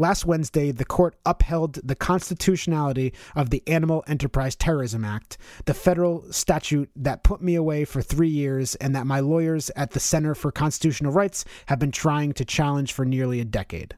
Last 0.00 0.24
Wednesday, 0.24 0.70
the 0.70 0.84
court 0.84 1.16
upheld 1.26 1.74
the 1.82 1.96
constitutionality 1.96 3.12
of 3.34 3.50
the 3.50 3.64
Animal 3.66 4.04
Enterprise 4.06 4.54
Terrorism 4.54 5.04
Act, 5.04 5.38
the 5.64 5.74
federal 5.74 6.32
statute 6.32 6.88
that 6.94 7.24
put 7.24 7.42
me 7.42 7.56
away 7.56 7.84
for 7.84 8.00
three 8.00 8.28
years 8.28 8.76
and 8.76 8.94
that 8.94 9.06
my 9.06 9.18
lawyers 9.18 9.70
at 9.74 9.90
the 9.90 10.00
Center 10.00 10.36
for 10.36 10.52
Constitutional 10.52 11.12
Rights 11.12 11.44
have 11.66 11.80
been 11.80 11.90
trying 11.90 12.32
to 12.34 12.44
challenge 12.44 12.92
for 12.92 13.04
nearly 13.04 13.40
a 13.40 13.44
decade. 13.44 13.96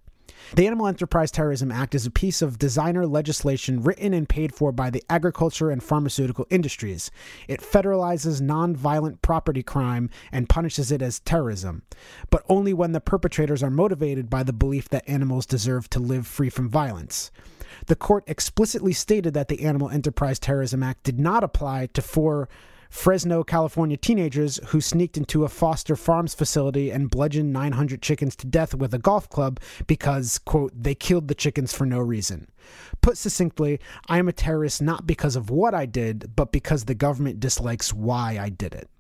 The 0.54 0.66
Animal 0.66 0.88
Enterprise 0.88 1.30
Terrorism 1.30 1.70
Act 1.70 1.94
is 1.94 2.06
a 2.06 2.10
piece 2.10 2.42
of 2.42 2.58
designer 2.58 3.06
legislation 3.06 3.82
written 3.82 4.12
and 4.12 4.28
paid 4.28 4.54
for 4.54 4.72
by 4.72 4.90
the 4.90 5.04
agriculture 5.08 5.70
and 5.70 5.82
pharmaceutical 5.82 6.46
industries. 6.50 7.10
It 7.46 7.60
federalizes 7.60 8.40
nonviolent 8.40 9.22
property 9.22 9.62
crime 9.62 10.10
and 10.32 10.48
punishes 10.48 10.90
it 10.90 11.02
as 11.02 11.20
terrorism, 11.20 11.82
but 12.30 12.44
only 12.48 12.72
when 12.72 12.92
the 12.92 13.00
perpetrators 13.00 13.62
are 13.62 13.70
motivated 13.70 14.28
by 14.28 14.42
the 14.42 14.52
belief 14.52 14.88
that 14.88 15.08
animals 15.08 15.46
deserve 15.46 15.88
to 15.90 16.00
live 16.00 16.26
free 16.26 16.50
from 16.50 16.68
violence. 16.68 17.30
The 17.86 17.96
court 17.96 18.24
explicitly 18.26 18.92
stated 18.92 19.34
that 19.34 19.48
the 19.48 19.64
Animal 19.64 19.90
Enterprise 19.90 20.38
Terrorism 20.38 20.82
Act 20.82 21.04
did 21.04 21.18
not 21.18 21.44
apply 21.44 21.86
to 21.86 22.02
four 22.02 22.48
Fresno, 22.90 23.44
California 23.44 23.96
teenagers 23.96 24.58
who 24.66 24.80
sneaked 24.80 25.16
into 25.16 25.44
a 25.44 25.48
Foster 25.48 25.94
Farms 25.94 26.34
facility 26.34 26.90
and 26.90 27.08
bludgeoned 27.08 27.52
900 27.52 28.02
chickens 28.02 28.34
to 28.36 28.46
death 28.46 28.74
with 28.74 28.92
a 28.92 28.98
golf 28.98 29.28
club 29.28 29.60
because, 29.86 30.38
quote, 30.38 30.72
they 30.76 30.94
killed 30.94 31.28
the 31.28 31.34
chickens 31.34 31.72
for 31.72 31.86
no 31.86 32.00
reason. 32.00 32.48
Put 33.00 33.16
succinctly, 33.16 33.80
I 34.08 34.18
am 34.18 34.28
a 34.28 34.32
terrorist 34.32 34.82
not 34.82 35.06
because 35.06 35.36
of 35.36 35.50
what 35.50 35.72
I 35.72 35.86
did, 35.86 36.34
but 36.34 36.52
because 36.52 36.84
the 36.84 36.94
government 36.94 37.40
dislikes 37.40 37.94
why 37.94 38.38
I 38.38 38.48
did 38.48 38.74
it. 38.74 38.90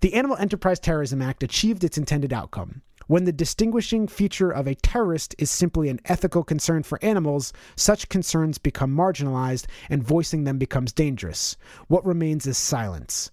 The 0.00 0.14
Animal 0.14 0.36
Enterprise 0.36 0.80
Terrorism 0.80 1.20
Act 1.20 1.42
achieved 1.42 1.84
its 1.84 1.98
intended 1.98 2.32
outcome. 2.32 2.82
When 3.06 3.24
the 3.24 3.32
distinguishing 3.32 4.06
feature 4.06 4.50
of 4.50 4.66
a 4.66 4.74
terrorist 4.74 5.34
is 5.38 5.50
simply 5.50 5.88
an 5.88 6.00
ethical 6.04 6.44
concern 6.44 6.82
for 6.82 7.02
animals, 7.02 7.52
such 7.76 8.08
concerns 8.08 8.58
become 8.58 8.94
marginalized 8.94 9.66
and 9.90 10.02
voicing 10.02 10.44
them 10.44 10.58
becomes 10.58 10.92
dangerous. 10.92 11.56
What 11.88 12.06
remains 12.06 12.46
is 12.46 12.58
silence. 12.58 13.30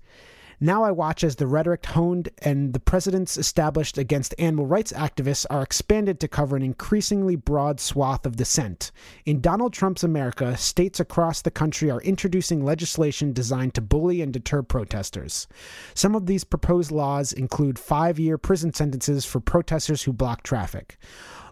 Now 0.62 0.84
I 0.84 0.92
watch 0.92 1.24
as 1.24 1.38
the 1.38 1.48
rhetoric 1.48 1.86
honed 1.86 2.28
and 2.40 2.74
the 2.74 2.82
precedents 2.82 3.38
established 3.38 3.98
against 3.98 4.36
animal 4.38 4.66
rights 4.66 4.92
activists 4.92 5.46
are 5.50 5.64
expanded 5.64 6.20
to 6.20 6.28
cover 6.28 6.58
an 6.58 6.64
increasingly 6.64 7.38
broad 7.38 7.80
swath 7.80 8.26
of 8.26 8.36
dissent. 8.36 8.92
In 9.26 9.40
Donald 9.40 9.72
Trump's 9.72 10.04
America, 10.04 10.58
states 10.58 11.00
across 11.00 11.42
the 11.42 11.50
country 11.50 11.90
are 11.90 12.02
introducing 12.02 12.66
legislation 12.66 13.32
designed 13.32 13.74
to 13.76 13.82
bully 13.82 14.22
and 14.22 14.34
deter 14.34 14.62
protesters. 14.62 15.48
Some 15.94 16.14
of 16.14 16.26
these 16.26 16.44
proposed 16.44 16.92
laws 16.92 17.32
include 17.32 17.80
five 17.80 18.20
year 18.20 18.38
prison 18.38 18.74
sentences 18.74 19.24
for 19.24 19.40
protesters 19.40 20.04
who 20.04 20.12
block 20.12 20.44
traffic. 20.44 20.98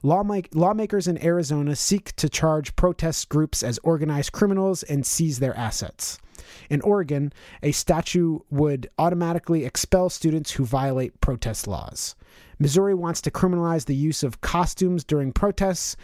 Lawmak- 0.04 0.54
lawmakers 0.54 1.08
in 1.08 1.24
Arizona 1.24 1.76
seek 1.76 2.16
to 2.18 2.30
charge 2.30 2.76
protest 2.76 3.30
groups 3.30 3.64
as 3.64 3.80
organized 3.84 4.32
criminals 4.32 4.84
and 4.84 5.06
seize 5.06 5.40
their 5.40 5.56
assets. 5.58 6.20
In 6.70 6.82
Oregon, 6.82 7.34
a 7.64 7.72
statute 7.72 8.42
would 8.50 8.90
automatically 8.98 9.66
expel 9.66 10.10
students 10.10 10.52
who 10.52 10.66
violate 10.66 11.20
protest 11.20 11.68
laws. 11.68 12.16
Missouri 12.60 12.94
wants 12.94 13.22
to 13.22 13.32
criminalize 13.32 13.86
the 13.86 13.96
use 13.96 14.24
of 14.24 14.42
costumes 14.42 15.04
during 15.04 15.32
protests, 15.32 15.96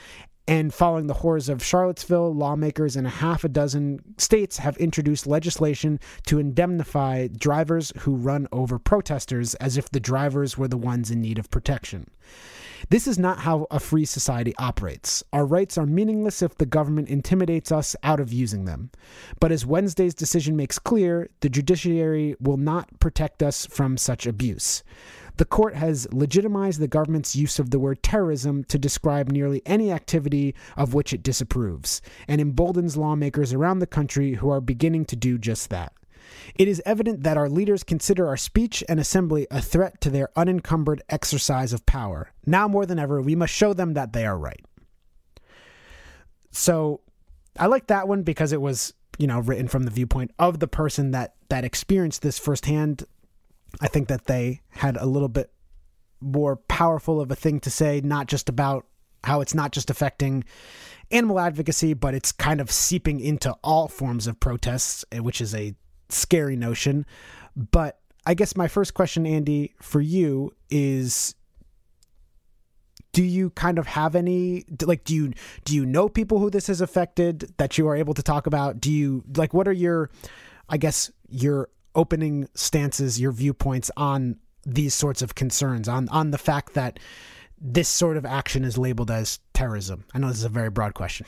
And 0.45 0.73
following 0.73 1.07
the 1.07 1.13
horrors 1.13 1.47
of 1.47 1.63
Charlottesville, 1.63 2.33
lawmakers 2.33 2.97
in 2.97 3.05
a 3.05 3.09
half 3.09 3.45
a 3.45 3.49
dozen 3.49 4.01
states 4.17 4.57
have 4.57 4.75
introduced 4.77 5.25
legislation 5.25 6.01
to 6.25 6.37
indemnify 6.37 7.27
drivers 7.27 7.93
who 7.99 8.15
run 8.15 8.47
over 8.51 8.77
protesters 8.77 9.55
as 9.55 9.77
if 9.77 9.89
the 9.89 10.01
drivers 10.01 10.57
were 10.57 10.67
the 10.67 10.77
ones 10.77 11.09
in 11.09 11.21
need 11.21 11.39
of 11.39 11.49
protection. 11.49 12.09
This 12.89 13.07
is 13.07 13.17
not 13.17 13.39
how 13.39 13.67
a 13.71 13.79
free 13.79 14.05
society 14.05 14.53
operates. 14.57 15.23
Our 15.31 15.45
rights 15.45 15.77
are 15.77 15.86
meaningless 15.86 16.41
if 16.41 16.55
the 16.55 16.65
government 16.65 17.09
intimidates 17.09 17.71
us 17.71 17.95
out 18.03 18.19
of 18.19 18.34
using 18.34 18.65
them. 18.65 18.91
But 19.39 19.51
as 19.51 19.65
Wednesday's 19.65 20.13
decision 20.13 20.55
makes 20.55 20.79
clear, 20.79 21.29
the 21.39 21.49
judiciary 21.49 22.36
will 22.39 22.57
not 22.57 22.99
protect 22.99 23.41
us 23.41 23.65
from 23.65 23.97
such 23.97 24.27
abuse. 24.27 24.84
The 25.38 25.45
court 25.45 25.75
has 25.75 26.07
legitimized 26.13 26.79
the 26.79 26.88
government's 26.88 27.36
use 27.36 27.57
of 27.57 27.71
the 27.71 27.79
word 27.79 28.03
terrorism 28.03 28.63
to 28.65 28.77
describe 28.77 29.31
nearly 29.31 29.63
any 29.65 29.91
activity 29.91 30.53
of 30.77 30.93
which 30.93 31.11
it 31.11 31.23
disapproves, 31.23 32.01
and 32.27 32.39
emboldens 32.39 32.97
lawmakers 32.97 33.51
around 33.51 33.79
the 33.79 33.88
country 33.88 34.34
who 34.36 34.49
are 34.49 34.61
beginning 34.61 35.05
to 35.05 35.15
do 35.15 35.39
just 35.39 35.71
that. 35.71 35.93
It 36.55 36.67
is 36.67 36.81
evident 36.85 37.23
that 37.23 37.37
our 37.37 37.49
leaders 37.49 37.83
consider 37.83 38.27
our 38.27 38.37
speech 38.37 38.83
and 38.87 38.99
assembly 38.99 39.47
a 39.49 39.61
threat 39.61 39.99
to 40.01 40.09
their 40.09 40.29
unencumbered 40.35 41.01
exercise 41.09 41.73
of 41.73 41.85
power. 41.85 42.31
Now 42.45 42.67
more 42.67 42.85
than 42.85 42.99
ever, 42.99 43.21
we 43.21 43.35
must 43.35 43.53
show 43.53 43.73
them 43.73 43.93
that 43.93 44.13
they 44.13 44.25
are 44.25 44.37
right. 44.37 44.63
So 46.51 47.01
I 47.57 47.65
like 47.65 47.87
that 47.87 48.07
one 48.07 48.23
because 48.23 48.53
it 48.53 48.61
was, 48.61 48.93
you 49.17 49.27
know, 49.27 49.39
written 49.39 49.67
from 49.67 49.83
the 49.83 49.91
viewpoint 49.91 50.31
of 50.37 50.59
the 50.59 50.67
person 50.67 51.11
that 51.11 51.35
that 51.49 51.65
experienced 51.65 52.21
this 52.21 52.39
firsthand. 52.39 53.03
I 53.81 53.87
think 53.87 54.07
that 54.07 54.25
they 54.25 54.61
had 54.69 54.97
a 54.97 55.05
little 55.05 55.27
bit 55.27 55.51
more 56.21 56.55
powerful 56.55 57.19
of 57.19 57.31
a 57.31 57.35
thing 57.35 57.59
to 57.61 57.69
say, 57.69 58.01
not 58.01 58.27
just 58.27 58.49
about 58.49 58.85
how 59.23 59.41
it's 59.41 59.55
not 59.55 59.71
just 59.71 59.89
affecting 59.89 60.43
animal 61.11 61.39
advocacy, 61.39 61.93
but 61.93 62.13
it's 62.13 62.31
kind 62.31 62.61
of 62.61 62.69
seeping 62.71 63.19
into 63.19 63.55
all 63.63 63.87
forms 63.87 64.27
of 64.27 64.39
protests, 64.39 65.05
eh, 65.11 65.19
which 65.19 65.41
is 65.41 65.55
a 65.55 65.75
scary 66.14 66.55
notion. 66.55 67.05
But 67.55 67.99
I 68.26 68.34
guess 68.34 68.55
my 68.55 68.68
first 68.68 68.93
question, 68.93 69.26
Andy, 69.26 69.74
for 69.82 70.01
you 70.01 70.53
is 70.70 71.36
do 73.11 73.24
you 73.24 73.51
kind 73.51 73.78
of 73.78 73.88
have 73.88 74.16
any 74.16 74.66
like 74.82 75.03
do 75.03 75.14
you 75.14 75.34
do 75.66 75.76
you 75.76 75.86
know 75.86 76.09
people 76.09 76.39
who 76.39 76.49
this 76.49 76.68
has 76.68 76.82
affected 76.82 77.53
that 77.57 77.78
you 77.78 77.88
are 77.88 77.95
able 77.95 78.14
to 78.16 78.24
talk 78.24 78.47
about? 78.47 78.82
Do 78.82 78.91
you 78.91 79.24
like 79.38 79.53
what 79.53 79.68
are 79.68 79.74
your 79.74 80.09
i 80.70 80.78
guess 80.78 81.11
your 81.30 81.70
opening 81.93 82.47
stances 82.55 83.20
your 83.20 83.32
viewpoints 83.32 83.91
on 83.97 84.38
these 84.66 84.93
sorts 84.93 85.22
of 85.22 85.36
concerns 85.36 85.88
on 85.88 86.09
on 86.09 86.32
the 86.32 86.38
fact 86.38 86.74
that 86.74 86.99
this 87.59 87.88
sort 87.88 88.18
of 88.18 88.26
action 88.26 88.64
is 88.66 88.78
labeled 88.78 89.11
as 89.11 89.39
terrorism? 89.53 90.05
I 90.14 90.20
know 90.20 90.30
this 90.30 90.38
is 90.38 90.43
a 90.43 90.49
very 90.49 90.70
broad 90.70 90.95
question 90.95 91.28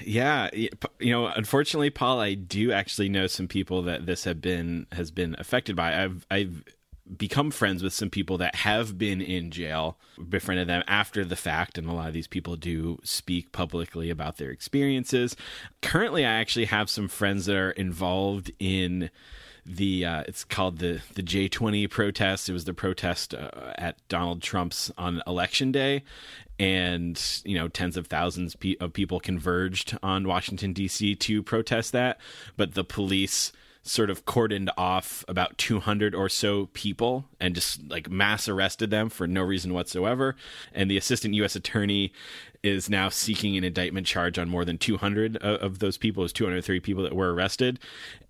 Yeah, 0.00 0.48
you 0.52 0.70
know, 1.00 1.26
unfortunately, 1.26 1.90
Paul, 1.90 2.20
I 2.20 2.34
do 2.34 2.72
actually 2.72 3.08
know 3.08 3.26
some 3.26 3.48
people 3.48 3.82
that 3.82 4.06
this 4.06 4.24
have 4.24 4.40
been 4.40 4.86
has 4.92 5.10
been 5.10 5.34
affected 5.38 5.74
by. 5.76 6.04
I've 6.04 6.26
I've 6.30 6.64
become 7.16 7.50
friends 7.50 7.82
with 7.82 7.92
some 7.92 8.10
people 8.10 8.38
that 8.38 8.54
have 8.56 8.98
been 8.98 9.20
in 9.20 9.50
jail, 9.50 9.96
befriended 10.28 10.68
them 10.68 10.82
after 10.86 11.24
the 11.24 11.36
fact, 11.36 11.78
and 11.78 11.88
a 11.88 11.92
lot 11.92 12.08
of 12.08 12.14
these 12.14 12.26
people 12.26 12.56
do 12.56 12.98
speak 13.04 13.52
publicly 13.52 14.10
about 14.10 14.38
their 14.38 14.50
experiences. 14.50 15.36
Currently, 15.82 16.24
I 16.24 16.32
actually 16.32 16.64
have 16.66 16.90
some 16.90 17.08
friends 17.08 17.46
that 17.46 17.56
are 17.56 17.70
involved 17.72 18.50
in 18.58 19.10
the 19.66 20.04
uh, 20.04 20.24
it's 20.28 20.44
called 20.44 20.78
the 20.78 21.00
the 21.14 21.22
J20 21.22 21.90
protest. 21.90 22.48
It 22.48 22.52
was 22.52 22.64
the 22.64 22.74
protest 22.74 23.34
uh, 23.34 23.72
at 23.76 23.96
Donald 24.08 24.42
Trump's 24.42 24.90
on 24.96 25.22
election 25.26 25.72
day, 25.72 26.04
and 26.58 27.20
you 27.44 27.56
know 27.56 27.68
tens 27.68 27.96
of 27.96 28.06
thousands 28.06 28.56
of 28.80 28.92
people 28.92 29.20
converged 29.20 29.98
on 30.02 30.28
Washington 30.28 30.72
D.C. 30.72 31.16
to 31.16 31.42
protest 31.42 31.92
that, 31.92 32.18
but 32.56 32.74
the 32.74 32.84
police 32.84 33.52
sort 33.82 34.10
of 34.10 34.24
cordoned 34.24 34.68
off 34.76 35.24
about 35.28 35.56
200 35.58 36.12
or 36.12 36.28
so 36.28 36.66
people 36.72 37.24
and 37.38 37.54
just 37.54 37.88
like 37.88 38.10
mass 38.10 38.48
arrested 38.48 38.90
them 38.90 39.08
for 39.08 39.28
no 39.28 39.40
reason 39.40 39.72
whatsoever 39.72 40.34
and 40.74 40.90
the 40.90 40.96
assistant 40.96 41.34
US 41.34 41.54
attorney 41.54 42.12
is 42.66 42.90
now 42.90 43.08
seeking 43.08 43.56
an 43.56 43.64
indictment 43.64 44.06
charge 44.06 44.38
on 44.38 44.48
more 44.48 44.64
than 44.64 44.76
200 44.76 45.36
of, 45.36 45.60
of 45.60 45.78
those 45.78 45.96
people. 45.96 46.22
Was 46.22 46.32
203 46.32 46.80
people 46.80 47.02
that 47.04 47.14
were 47.14 47.32
arrested 47.32 47.78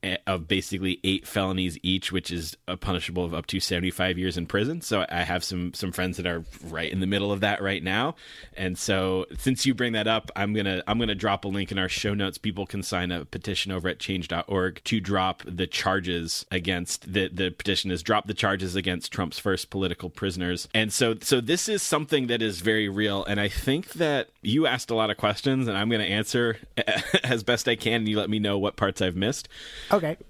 Eh, 0.03 0.17
of 0.27 0.47
basically 0.47 1.01
eight 1.05 1.27
felonies 1.27 1.79
each, 1.83 2.13
which 2.13 2.31
is 2.31 2.57
a 2.69 2.77
punishable 2.77 3.25
of 3.25 3.33
up 3.33 3.47
to 3.47 3.59
75 3.59 4.19
years 4.19 4.37
in 4.37 4.47
prison. 4.47 4.81
So 4.81 5.07
I 5.09 5.23
have 5.23 5.43
some 5.43 5.73
some 5.73 5.91
friends 5.91 6.19
that 6.19 6.27
are 6.27 6.45
right 6.65 6.93
in 6.93 7.01
the 7.01 7.07
middle 7.07 7.33
of 7.33 7.41
that 7.41 7.63
right 7.63 7.83
now. 7.83 8.15
And 8.57 8.77
so 8.79 9.27
since 9.39 9.65
you 9.65 9.75
bring 9.75 9.95
that 9.95 10.07
up, 10.07 10.31
I'm 10.37 10.53
gonna 10.53 10.83
I'm 10.87 10.99
gonna 10.99 11.15
drop 11.15 11.45
a 11.45 11.49
link 11.49 11.73
in 11.73 11.79
our 11.79 11.89
show 11.89 12.13
notes. 12.13 12.37
People 12.37 12.67
can 12.67 12.83
sign 12.83 13.11
a 13.11 13.25
petition 13.25 13.73
over 13.73 13.89
at 13.89 13.99
change.org 13.99 14.83
to 14.85 15.01
drop 15.01 15.43
the 15.47 15.67
charges 15.67 16.45
against 16.51 17.13
the 17.13 17.29
the 17.29 17.51
petition 17.51 17.91
is 17.91 18.03
drop 18.03 18.27
the 18.27 18.35
charges 18.35 18.77
against 18.77 19.13
Trump's 19.13 19.39
first 19.39 19.71
political 19.71 20.11
prisoners. 20.11 20.69
And 20.75 20.93
so 20.93 21.15
so 21.23 21.41
this 21.41 21.69
is 21.69 21.83
something 21.83 22.27
that 22.27 22.43
is 22.43 22.61
very 22.61 22.89
real. 22.89 23.25
And 23.25 23.41
I 23.41 23.49
think 23.49 23.95
that 23.95 24.29
you 24.43 24.67
asked 24.67 24.91
a 24.91 24.95
lot 24.95 25.11
of 25.11 25.17
questions 25.17 25.69
and 25.69 25.77
I'm 25.77 25.89
gonna 25.89 26.05
answer 26.05 26.59
as 27.25 27.43
best 27.43 27.67
I 27.67 27.77
can 27.77 28.03
and 28.03 28.09
you 28.09 28.19
let 28.19 28.29
me 28.29 28.39
know 28.39 28.59
what 28.59 28.77
parts 28.77 29.01
I've 29.01 29.17
missed 29.17 29.49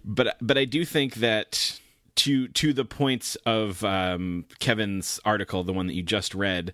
but 0.04 0.36
but 0.40 0.58
I 0.58 0.64
do 0.64 0.84
think 0.84 1.14
that 1.16 1.80
to 2.16 2.48
to 2.48 2.72
the 2.72 2.84
points 2.84 3.36
of 3.46 3.84
um, 3.84 4.46
Kevin's 4.58 5.20
article, 5.24 5.64
the 5.64 5.72
one 5.72 5.86
that 5.86 5.94
you 5.94 6.02
just 6.02 6.34
read, 6.34 6.72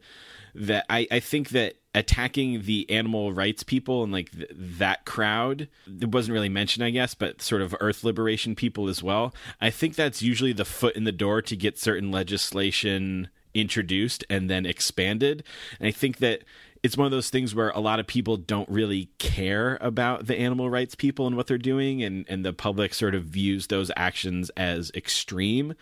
that 0.54 0.86
I, 0.88 1.06
I 1.10 1.20
think 1.20 1.50
that 1.50 1.74
attacking 1.94 2.62
the 2.62 2.88
animal 2.90 3.32
rights 3.32 3.62
people 3.62 4.02
and 4.02 4.12
like 4.12 4.30
th- 4.32 4.50
that 4.54 5.04
crowd 5.04 5.68
it 6.00 6.10
wasn't 6.10 6.32
really 6.32 6.48
mentioned 6.48 6.82
i 6.82 6.88
guess 6.88 7.12
but 7.12 7.42
sort 7.42 7.60
of 7.60 7.76
earth 7.80 8.02
liberation 8.02 8.54
people 8.54 8.88
as 8.88 9.02
well 9.02 9.34
i 9.60 9.68
think 9.68 9.94
that's 9.94 10.22
usually 10.22 10.54
the 10.54 10.64
foot 10.64 10.96
in 10.96 11.04
the 11.04 11.12
door 11.12 11.42
to 11.42 11.54
get 11.54 11.78
certain 11.78 12.10
legislation 12.10 13.28
introduced 13.54 14.24
and 14.30 14.48
then 14.48 14.64
expanded. 14.66 15.44
And 15.78 15.86
i 15.88 15.90
think 15.90 16.18
that 16.18 16.42
it's 16.82 16.96
one 16.96 17.06
of 17.06 17.12
those 17.12 17.30
things 17.30 17.54
where 17.54 17.70
a 17.70 17.80
lot 17.80 18.00
of 18.00 18.06
people 18.06 18.36
don't 18.36 18.68
really 18.68 19.08
care 19.18 19.78
about 19.80 20.26
the 20.26 20.36
animal 20.36 20.68
rights 20.68 20.96
people 20.96 21.26
and 21.28 21.36
what 21.36 21.46
they're 21.46 21.58
doing 21.58 22.02
and 22.02 22.26
and 22.28 22.44
the 22.44 22.52
public 22.52 22.92
sort 22.92 23.14
of 23.14 23.24
views 23.24 23.68
those 23.68 23.90
actions 23.96 24.50
as 24.56 24.90
extreme. 24.94 25.74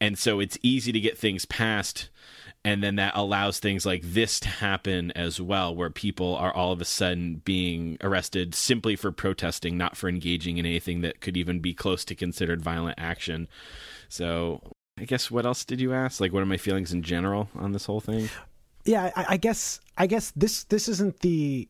And 0.00 0.18
so 0.18 0.40
it's 0.40 0.58
easy 0.62 0.92
to 0.92 1.00
get 1.00 1.18
things 1.18 1.44
passed 1.44 2.08
and 2.64 2.82
then 2.82 2.96
that 2.96 3.16
allows 3.16 3.58
things 3.58 3.86
like 3.86 4.02
this 4.02 4.38
to 4.40 4.48
happen 4.48 5.10
as 5.12 5.40
well 5.40 5.74
where 5.74 5.90
people 5.90 6.36
are 6.36 6.54
all 6.54 6.72
of 6.72 6.80
a 6.80 6.84
sudden 6.84 7.40
being 7.44 7.96
arrested 8.02 8.54
simply 8.54 8.96
for 8.96 9.10
protesting 9.12 9.78
not 9.78 9.96
for 9.96 10.08
engaging 10.08 10.58
in 10.58 10.66
anything 10.66 11.00
that 11.00 11.20
could 11.20 11.36
even 11.36 11.60
be 11.60 11.72
close 11.74 12.04
to 12.04 12.14
considered 12.14 12.62
violent 12.62 12.98
action. 12.98 13.46
So 14.08 14.62
i 14.98 15.04
guess 15.04 15.30
what 15.30 15.44
else 15.44 15.66
did 15.66 15.80
you 15.80 15.92
ask? 15.92 16.18
Like 16.18 16.32
what 16.32 16.42
are 16.42 16.46
my 16.46 16.56
feelings 16.56 16.94
in 16.94 17.02
general 17.02 17.50
on 17.54 17.72
this 17.72 17.84
whole 17.84 18.00
thing 18.00 18.30
yeah 18.90 19.10
I, 19.14 19.26
I 19.30 19.36
guess 19.36 19.80
i 19.96 20.06
guess 20.06 20.32
this 20.32 20.64
this 20.64 20.88
isn't 20.88 21.20
the 21.20 21.68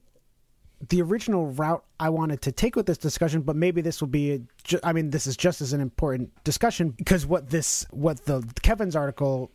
the 0.88 1.02
original 1.02 1.46
route 1.48 1.84
i 2.00 2.08
wanted 2.08 2.40
to 2.42 2.52
take 2.52 2.74
with 2.74 2.86
this 2.86 2.98
discussion 2.98 3.42
but 3.42 3.54
maybe 3.54 3.82
this 3.82 4.00
will 4.00 4.08
be 4.08 4.32
a, 4.32 4.40
ju- 4.64 4.80
i 4.82 4.92
mean 4.92 5.10
this 5.10 5.26
is 5.26 5.36
just 5.36 5.60
as 5.60 5.72
an 5.72 5.80
important 5.80 6.32
discussion 6.44 6.90
because 6.90 7.26
what 7.26 7.50
this 7.50 7.86
what 7.90 8.24
the 8.24 8.42
kevin's 8.62 8.96
article 8.96 9.50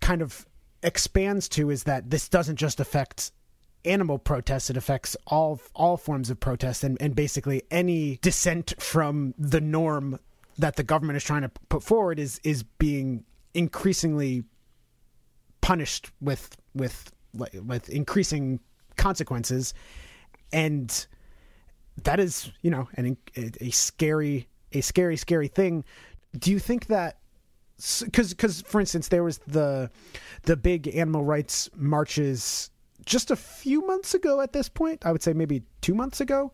kind 0.00 0.20
of 0.20 0.46
expands 0.82 1.48
to 1.48 1.70
is 1.70 1.84
that 1.84 2.10
this 2.10 2.28
doesn't 2.28 2.56
just 2.56 2.78
affect 2.78 3.32
animal 3.86 4.18
protests 4.18 4.68
it 4.68 4.76
affects 4.76 5.16
all 5.26 5.60
all 5.74 5.96
forms 5.96 6.28
of 6.28 6.38
protest 6.38 6.84
and, 6.84 7.00
and 7.00 7.14
basically 7.14 7.62
any 7.70 8.18
dissent 8.20 8.74
from 8.78 9.34
the 9.38 9.60
norm 9.60 10.18
that 10.58 10.76
the 10.76 10.82
government 10.82 11.16
is 11.16 11.24
trying 11.24 11.42
to 11.42 11.50
put 11.70 11.82
forward 11.82 12.18
is 12.18 12.38
is 12.44 12.62
being 12.62 13.24
increasingly 13.54 14.44
punished 15.64 16.10
with 16.20 16.56
with 16.74 17.10
with 17.32 17.88
increasing 17.88 18.60
consequences. 18.96 19.72
And 20.52 21.06
that 22.02 22.20
is 22.20 22.52
you 22.60 22.70
know 22.70 22.88
an, 22.96 23.16
a, 23.34 23.70
scary 23.70 24.46
a 24.72 24.82
scary 24.82 25.16
scary 25.16 25.48
thing. 25.48 25.84
Do 26.38 26.50
you 26.50 26.58
think 26.58 26.88
that 26.88 27.16
because 28.02 28.34
because 28.34 28.60
for 28.60 28.78
instance 28.78 29.08
there 29.08 29.24
was 29.24 29.38
the 29.46 29.90
the 30.42 30.56
big 30.56 30.94
animal 30.94 31.24
rights 31.24 31.70
marches 31.74 32.70
just 33.06 33.30
a 33.30 33.36
few 33.36 33.86
months 33.86 34.12
ago 34.12 34.42
at 34.42 34.52
this 34.52 34.68
point. 34.68 35.06
I 35.06 35.12
would 35.12 35.22
say 35.22 35.32
maybe 35.32 35.62
two 35.80 35.94
months 35.94 36.20
ago 36.20 36.52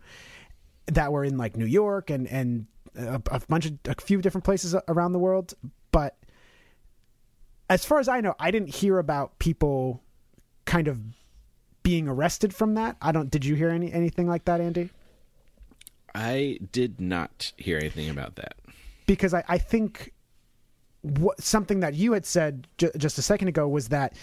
that 0.87 1.11
were 1.11 1.25
in 1.25 1.37
like 1.37 1.57
new 1.57 1.65
york 1.65 2.09
and 2.09 2.27
and 2.27 2.65
a, 2.95 3.21
a 3.29 3.41
bunch 3.49 3.65
of 3.65 3.73
a 3.85 3.95
few 4.01 4.21
different 4.21 4.45
places 4.45 4.73
around 4.87 5.11
the 5.11 5.19
world. 5.19 5.53
But 5.91 6.15
as 7.71 7.83
far 7.85 7.99
as 7.99 8.07
i 8.07 8.21
know 8.21 8.35
i 8.39 8.51
didn't 8.51 8.69
hear 8.75 8.99
about 8.99 9.37
people 9.39 10.01
kind 10.65 10.87
of 10.87 10.99
being 11.83 12.07
arrested 12.07 12.53
from 12.53 12.75
that. 12.75 12.95
I 13.01 13.11
don't 13.11 13.29
did 13.29 13.45
you 13.45 13.55
hear 13.55 13.69
any 13.69 13.91
anything 13.91 14.27
like 14.27 14.45
that 14.45 14.61
andy? 14.61 14.89
I 16.13 16.59
did 16.71 16.99
not 16.99 17.53
hear 17.57 17.77
anything 17.77 18.09
about 18.09 18.35
that. 18.35 18.55
Because 19.05 19.33
i, 19.33 19.43
I 19.47 19.57
think 19.57 20.13
what 21.01 21.41
something 21.41 21.79
that 21.79 21.95
you 21.95 22.13
had 22.13 22.25
said 22.25 22.67
j- 22.77 22.91
just 22.97 23.17
a 23.17 23.21
second 23.21 23.47
ago 23.47 23.67
was 23.67 23.89
that 23.89 24.13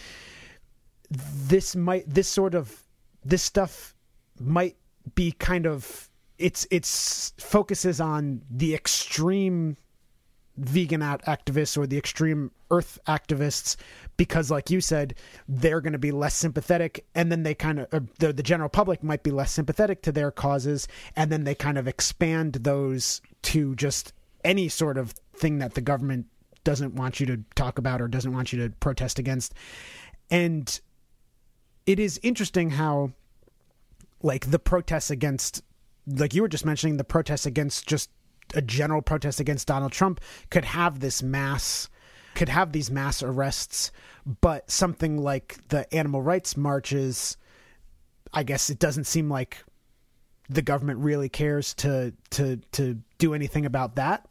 this 1.11 1.74
might 1.74 2.09
this 2.09 2.28
sort 2.28 2.55
of 2.55 2.82
this 3.24 3.42
stuff 3.42 3.94
might 4.38 4.76
be 5.14 5.32
kind 5.32 5.66
of 5.66 6.09
it's 6.38 6.66
it's 6.70 7.32
focuses 7.38 8.01
on 8.01 8.42
the 8.49 8.74
extreme 8.74 9.76
vegan 10.59 11.02
out 11.02 11.22
activists 11.24 11.76
or 11.78 11.86
the 11.86 11.96
extreme 11.96 12.50
earth 12.70 12.98
activists 13.06 13.76
because 14.16 14.50
like 14.50 14.70
you 14.70 14.80
said 14.80 15.14
they're 15.48 15.80
going 15.80 15.92
to 15.92 15.98
be 15.98 16.11
less 16.11 16.34
sympathetic 16.34 17.06
and 17.14 17.30
then 17.30 17.42
they 17.44 17.54
kind 17.54 17.78
of 17.78 18.18
the, 18.18 18.32
the 18.32 18.42
general 18.42 18.68
public 18.68 19.02
might 19.02 19.22
be 19.22 19.30
less 19.30 19.52
sympathetic 19.52 20.02
to 20.02 20.12
their 20.12 20.30
causes 20.30 20.88
and 21.16 21.30
then 21.30 21.44
they 21.44 21.54
kind 21.54 21.78
of 21.78 21.86
expand 21.88 22.54
those 22.54 23.20
to 23.42 23.74
just 23.76 24.12
any 24.44 24.68
sort 24.68 24.98
of 24.98 25.12
thing 25.34 25.59
that 25.59 25.74
the 25.74 25.80
government 25.80 26.26
doesn't 26.64 26.94
want 26.94 27.20
you 27.20 27.26
to 27.26 27.38
talk 27.54 27.78
about 27.78 28.00
or 28.00 28.09
doesn't 28.09 28.32
want 28.32 28.52
you 28.52 28.59
to 28.62 28.74
protest 28.76 29.18
against. 29.18 29.54
And 30.30 30.80
it 31.86 31.98
is 31.98 32.20
interesting 32.22 32.70
how 32.70 33.12
like 34.22 34.50
the 34.50 34.59
protests 34.59 35.11
against 35.11 35.62
like 36.06 36.34
you 36.34 36.42
were 36.42 36.48
just 36.48 36.64
mentioning 36.64 36.96
the 36.96 37.04
protests 37.04 37.46
against 37.46 37.86
just 37.86 38.11
a 38.55 38.62
general 38.62 39.03
protest 39.03 39.40
against 39.40 39.66
Donald 39.66 39.92
Trump 39.92 40.20
could 40.51 40.64
have 40.64 41.01
this 41.01 41.22
mass 41.22 41.88
could 42.34 42.49
have 42.49 42.72
these 42.72 42.90
mass 42.90 43.22
arrests 43.22 43.90
but 44.40 44.70
something 44.70 45.18
like 45.18 45.57
the 45.68 45.92
animal 45.94 46.22
rights 46.22 46.57
marches 46.57 47.36
I 48.32 48.42
guess 48.42 48.70
it 48.70 48.78
doesn't 48.78 49.05
seem 49.05 49.28
like 49.28 49.64
the 50.49 50.62
government 50.62 51.01
really 51.01 51.28
cares 51.28 51.74
to 51.74 52.14
to 52.30 52.57
to 52.72 52.99
do 53.18 53.34
anything 53.34 53.66
about 53.66 53.96
that 53.96 54.26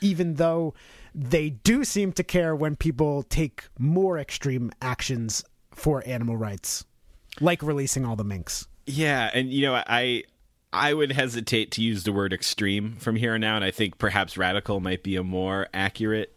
even 0.00 0.34
though 0.34 0.74
they 1.14 1.50
do 1.50 1.82
seem 1.84 2.12
to 2.12 2.22
care 2.22 2.54
when 2.54 2.76
people 2.76 3.24
take 3.24 3.64
more 3.78 4.18
extreme 4.18 4.70
actions 4.80 5.44
for 5.72 6.02
animal 6.06 6.36
rights 6.36 6.84
like 7.40 7.62
releasing 7.62 8.04
all 8.04 8.16
the 8.16 8.24
minks. 8.24 8.66
Yeah, 8.86 9.30
and 9.32 9.52
you 9.52 9.62
know, 9.62 9.74
I 9.74 10.24
I 10.72 10.92
would 10.92 11.12
hesitate 11.12 11.70
to 11.72 11.82
use 11.82 12.04
the 12.04 12.12
word 12.12 12.32
extreme 12.32 12.96
from 12.96 13.16
here 13.16 13.34
on 13.34 13.44
out. 13.44 13.62
I 13.62 13.70
think 13.70 13.98
perhaps 13.98 14.36
radical 14.36 14.80
might 14.80 15.02
be 15.02 15.16
a 15.16 15.24
more 15.24 15.68
accurate 15.72 16.36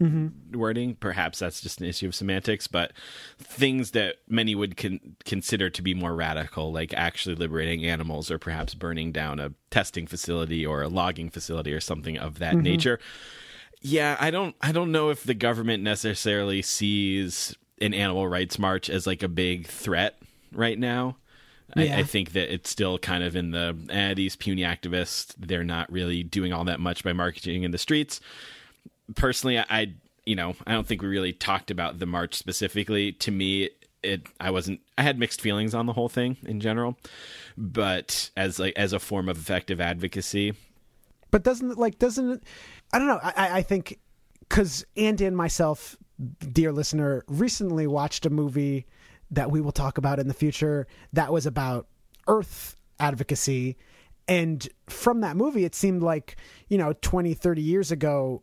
mm-hmm. 0.00 0.58
wording. 0.58 0.94
Perhaps 0.94 1.40
that's 1.40 1.60
just 1.60 1.80
an 1.80 1.86
issue 1.86 2.06
of 2.06 2.14
semantics, 2.14 2.66
but 2.66 2.92
things 3.38 3.92
that 3.92 4.16
many 4.28 4.54
would 4.54 4.76
con- 4.76 5.16
consider 5.24 5.70
to 5.70 5.82
be 5.82 5.94
more 5.94 6.14
radical, 6.14 6.72
like 6.72 6.94
actually 6.94 7.34
liberating 7.34 7.84
animals 7.84 8.30
or 8.30 8.38
perhaps 8.38 8.74
burning 8.74 9.12
down 9.12 9.40
a 9.40 9.52
testing 9.70 10.06
facility 10.06 10.64
or 10.64 10.82
a 10.82 10.88
logging 10.88 11.30
facility 11.30 11.72
or 11.72 11.80
something 11.80 12.16
of 12.18 12.38
that 12.38 12.54
mm-hmm. 12.54 12.62
nature. 12.62 12.98
Yeah, 13.82 14.16
I 14.18 14.30
don't 14.30 14.56
I 14.60 14.72
don't 14.72 14.90
know 14.90 15.10
if 15.10 15.24
the 15.24 15.34
government 15.34 15.82
necessarily 15.82 16.62
sees 16.62 17.54
an 17.80 17.92
animal 17.92 18.26
rights 18.26 18.58
march 18.58 18.88
as 18.88 19.06
like 19.06 19.22
a 19.22 19.28
big 19.28 19.66
threat 19.66 20.18
right 20.52 20.78
now. 20.78 21.16
Yeah. 21.76 21.96
I, 21.96 22.00
I 22.00 22.02
think 22.04 22.32
that 22.32 22.52
it's 22.52 22.70
still 22.70 22.98
kind 22.98 23.22
of 23.22 23.36
in 23.36 23.50
the 23.50 23.76
eh, 23.90 24.14
these 24.14 24.36
puny 24.36 24.62
activists. 24.62 25.34
They're 25.38 25.64
not 25.64 25.90
really 25.92 26.22
doing 26.22 26.52
all 26.52 26.64
that 26.64 26.80
much 26.80 27.04
by 27.04 27.12
marketing 27.12 27.62
in 27.62 27.70
the 27.70 27.78
streets. 27.78 28.20
Personally, 29.14 29.58
I, 29.58 29.64
I 29.68 29.92
you 30.24 30.34
know 30.36 30.54
I 30.66 30.72
don't 30.72 30.86
think 30.86 31.02
we 31.02 31.08
really 31.08 31.32
talked 31.32 31.70
about 31.70 31.98
the 31.98 32.06
march 32.06 32.34
specifically. 32.34 33.12
To 33.12 33.30
me, 33.30 33.70
it 34.02 34.26
I 34.40 34.50
wasn't 34.50 34.80
I 34.98 35.02
had 35.02 35.18
mixed 35.18 35.40
feelings 35.40 35.74
on 35.74 35.86
the 35.86 35.92
whole 35.92 36.08
thing 36.08 36.36
in 36.44 36.60
general, 36.60 36.96
but 37.56 38.30
as 38.36 38.58
like 38.58 38.74
as 38.76 38.92
a 38.92 38.98
form 38.98 39.28
of 39.28 39.36
effective 39.38 39.80
advocacy, 39.80 40.54
but 41.30 41.42
doesn't 41.44 41.78
like 41.78 41.98
doesn't 41.98 42.42
i 42.92 42.98
don't 42.98 43.08
know 43.08 43.18
i 43.22 43.32
I- 43.36 43.56
i 43.58 43.62
think 43.62 43.98
because 44.40 44.84
andy 44.96 45.24
and 45.24 45.36
myself 45.36 45.96
dear 46.52 46.72
listener 46.72 47.24
recently 47.26 47.86
watched 47.88 48.24
a 48.24 48.30
movie 48.30 48.86
that 49.30 49.50
we 49.50 49.60
will 49.60 49.72
talk 49.72 49.98
about 49.98 50.18
in 50.18 50.28
the 50.28 50.34
future 50.34 50.86
that 51.12 51.32
was 51.32 51.46
about 51.46 51.86
earth 52.28 52.76
advocacy 52.98 53.76
and 54.28 54.68
from 54.88 55.20
that 55.20 55.36
movie 55.36 55.64
it 55.64 55.74
seemed 55.74 56.02
like 56.02 56.36
you 56.68 56.78
know 56.78 56.94
20 57.02 57.34
30 57.34 57.62
years 57.62 57.90
ago 57.90 58.42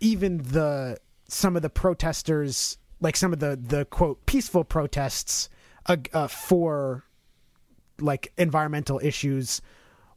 even 0.00 0.38
the 0.38 0.96
some 1.28 1.56
of 1.56 1.62
the 1.62 1.70
protesters 1.70 2.78
like 3.00 3.16
some 3.16 3.32
of 3.32 3.38
the 3.38 3.58
the 3.60 3.84
quote 3.86 4.24
peaceful 4.26 4.64
protests 4.64 5.48
uh, 5.86 5.96
uh, 6.12 6.26
for 6.26 7.04
like 8.00 8.32
environmental 8.36 9.00
issues 9.02 9.60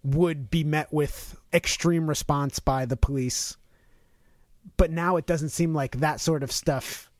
would 0.03 0.49
be 0.49 0.63
met 0.63 0.91
with 0.91 1.39
extreme 1.53 2.07
response 2.07 2.59
by 2.59 2.85
the 2.85 2.97
police. 2.97 3.57
But 4.77 4.91
now 4.91 5.17
it 5.17 5.25
doesn't 5.25 5.49
seem 5.49 5.73
like 5.73 5.99
that 5.99 6.19
sort 6.19 6.43
of 6.43 6.51
stuff 6.51 7.10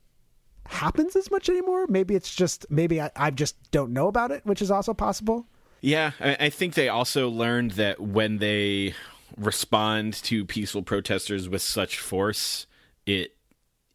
happens 0.72 1.16
as 1.16 1.30
much 1.30 1.50
anymore. 1.50 1.88
Maybe 1.88 2.16
it's 2.16 2.34
just 2.34 2.66
maybe 2.70 3.02
I, 3.02 3.12
I 3.16 3.32
just 3.32 3.72
don't 3.72 3.92
know 3.92 4.08
about 4.08 4.32
it, 4.32 4.46
which 4.46 4.62
is 4.62 4.72
also 4.72 4.94
possible. 4.94 5.46
Yeah, 5.82 6.12
I, 6.20 6.38
I 6.40 6.50
think 6.50 6.74
they 6.74 6.90
also 6.90 7.30
learned 7.30 7.72
that 7.72 8.00
when 8.00 8.38
they 8.38 8.94
respond 9.38 10.14
to 10.14 10.46
peaceful 10.46 10.84
protesters 10.84 11.50
with 11.50 11.62
such 11.62 12.00
force, 12.00 12.68
it 13.06 13.36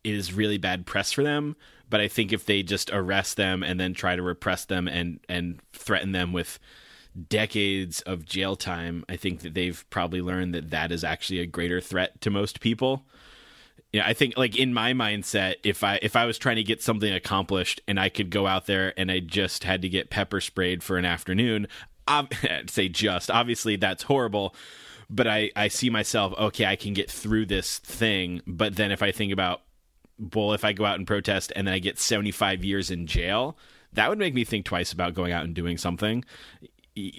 is 0.03 0.33
really 0.33 0.59
bad 0.59 0.87
press 0.87 1.13
for 1.13 1.23
them. 1.23 1.57
But 1.89 2.01
I 2.01 2.09
think 2.09 2.33
if 2.33 2.45
they 2.47 2.63
just 2.63 2.91
arrest 2.91 3.37
them 3.37 3.63
and 3.63 3.79
then 3.79 3.95
try 3.95 4.17
to 4.17 4.23
repress 4.23 4.65
them 4.65 4.89
and 4.89 5.21
and 5.29 5.61
threaten 5.73 6.13
them 6.13 6.33
with 6.33 6.59
decades 7.29 8.03
of 8.03 8.25
jail 8.25 8.57
time, 8.57 9.05
I 9.09 9.17
think 9.17 9.41
that 9.41 9.55
they've 9.55 9.85
probably 9.89 10.21
learned 10.21 10.55
that 10.55 10.71
that 10.71 10.93
is 10.93 11.05
actually 11.05 11.41
a 11.41 11.47
greater 11.47 11.81
threat 11.81 12.21
to 12.23 12.31
most 12.31 12.61
people. 12.61 13.07
Yeah, 13.97 14.07
I 14.07 14.13
think 14.13 14.37
like 14.37 14.59
in 14.59 14.75
my 14.75 14.93
mindset, 14.93 15.55
if 15.63 15.83
I 15.83 15.99
if 16.03 16.17
I 16.17 16.27
was 16.27 16.37
trying 16.37 16.57
to 16.57 16.63
get 16.63 16.83
something 16.83 17.11
accomplished 17.11 17.81
and 17.89 17.99
I 17.99 18.11
could 18.11 18.29
go 18.29 18.47
out 18.47 18.67
there 18.67 18.93
and 19.01 19.11
I 19.11 19.21
just 19.21 19.65
had 19.65 19.81
to 19.81 19.89
get 19.89 20.11
pepper 20.11 20.43
sprayed 20.43 20.83
for 20.83 20.99
an 20.99 21.07
afternoon, 21.07 21.67
I'd 22.07 22.69
say 22.69 22.91
just 22.91 23.31
obviously 23.31 23.77
that's 23.77 24.03
horrible, 24.03 24.55
but 25.09 25.27
I 25.27 25.51
I 25.57 25.69
see 25.69 25.89
myself 25.89 26.35
okay, 26.39 26.67
I 26.67 26.77
can 26.77 26.93
get 26.93 27.11
through 27.11 27.47
this 27.47 27.79
thing. 27.79 28.43
But 28.47 28.77
then 28.77 28.93
if 28.93 29.03
I 29.03 29.13
think 29.13 29.33
about 29.33 29.63
well, 30.35 30.53
if 30.53 30.63
I 30.63 30.75
go 30.75 30.85
out 30.85 30.99
and 30.99 31.07
protest 31.07 31.51
and 31.57 31.67
then 31.67 31.73
I 31.73 31.79
get 31.79 31.99
seventy 31.99 32.33
five 32.33 32.63
years 32.63 32.91
in 32.91 33.07
jail, 33.07 33.57
that 33.95 34.11
would 34.11 34.19
make 34.19 34.35
me 34.35 34.45
think 34.45 34.67
twice 34.67 34.93
about 34.93 35.15
going 35.15 35.33
out 35.33 35.45
and 35.45 35.55
doing 35.55 35.79
something 35.79 36.23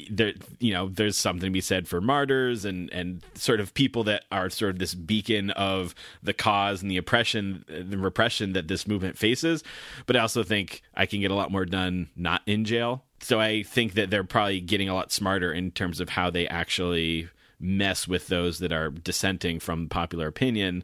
there 0.09 0.33
you 0.59 0.73
know 0.73 0.89
there's 0.89 1.15
something 1.15 1.47
to 1.47 1.51
be 1.51 1.61
said 1.61 1.87
for 1.87 2.01
martyrs 2.01 2.65
and 2.65 2.91
and 2.91 3.21
sort 3.35 3.59
of 3.59 3.73
people 3.75 4.03
that 4.03 4.25
are 4.31 4.49
sort 4.49 4.71
of 4.71 4.79
this 4.79 4.95
beacon 4.95 5.51
of 5.51 5.93
the 6.23 6.33
cause 6.33 6.81
and 6.81 6.89
the 6.89 6.97
oppression 6.97 7.63
the 7.67 7.97
repression 7.97 8.53
that 8.53 8.67
this 8.67 8.87
movement 8.87 9.17
faces. 9.17 9.63
But 10.07 10.15
i 10.15 10.19
also 10.19 10.43
think 10.43 10.81
i 10.95 11.05
can 11.05 11.21
get 11.21 11.31
a 11.31 11.35
lot 11.35 11.51
more 11.51 11.65
done 11.65 12.09
not 12.15 12.41
in 12.47 12.65
jail. 12.65 13.03
So 13.19 13.39
i 13.39 13.63
think 13.63 13.93
that 13.93 14.09
they're 14.09 14.23
probably 14.23 14.61
getting 14.61 14.89
a 14.89 14.95
lot 14.95 15.11
smarter 15.11 15.53
in 15.53 15.71
terms 15.71 15.99
of 15.99 16.09
how 16.09 16.29
they 16.31 16.47
actually 16.47 17.29
mess 17.59 18.07
with 18.07 18.27
those 18.27 18.59
that 18.59 18.71
are 18.71 18.89
dissenting 18.89 19.59
from 19.59 19.89
popular 19.89 20.27
opinion. 20.27 20.83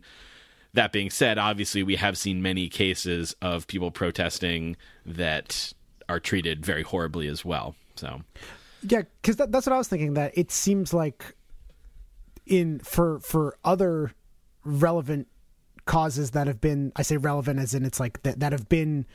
That 0.74 0.92
being 0.92 1.10
said 1.10 1.40
obviously 1.40 1.82
we 1.82 1.96
have 1.96 2.16
seen 2.18 2.44
many 2.44 2.70
cases 2.70 3.36
of 3.42 3.66
people 3.66 3.90
protesting 3.90 4.76
that 5.04 5.74
are 6.08 6.20
treated 6.20 6.64
very 6.64 6.84
horribly 6.84 7.28
as 7.28 7.44
well. 7.44 7.76
So 7.96 8.22
Yeah, 8.86 9.04
because 9.22 9.38
that, 9.38 9.52
that's 9.52 9.66
what 9.66 9.74
I 9.74 9.78
was 9.78 9.88
thinking. 9.88 10.14
That 10.16 10.38
it 10.38 10.52
seems 10.52 10.94
like 10.94 11.36
in 12.46 12.80
for 12.80 13.20
for 13.20 13.58
other 13.64 14.12
relevant 14.64 15.28
causes 15.86 16.32
that 16.32 16.48
have 16.48 16.62
been, 16.62 16.92
I 16.96 17.02
say 17.02 17.18
relevant 17.18 17.60
as 17.60 17.74
in 17.74 17.86
it's 17.86 18.00
like 18.00 18.24
that 18.24 18.40
that 18.40 18.52
have 18.52 18.70
been 18.70 19.06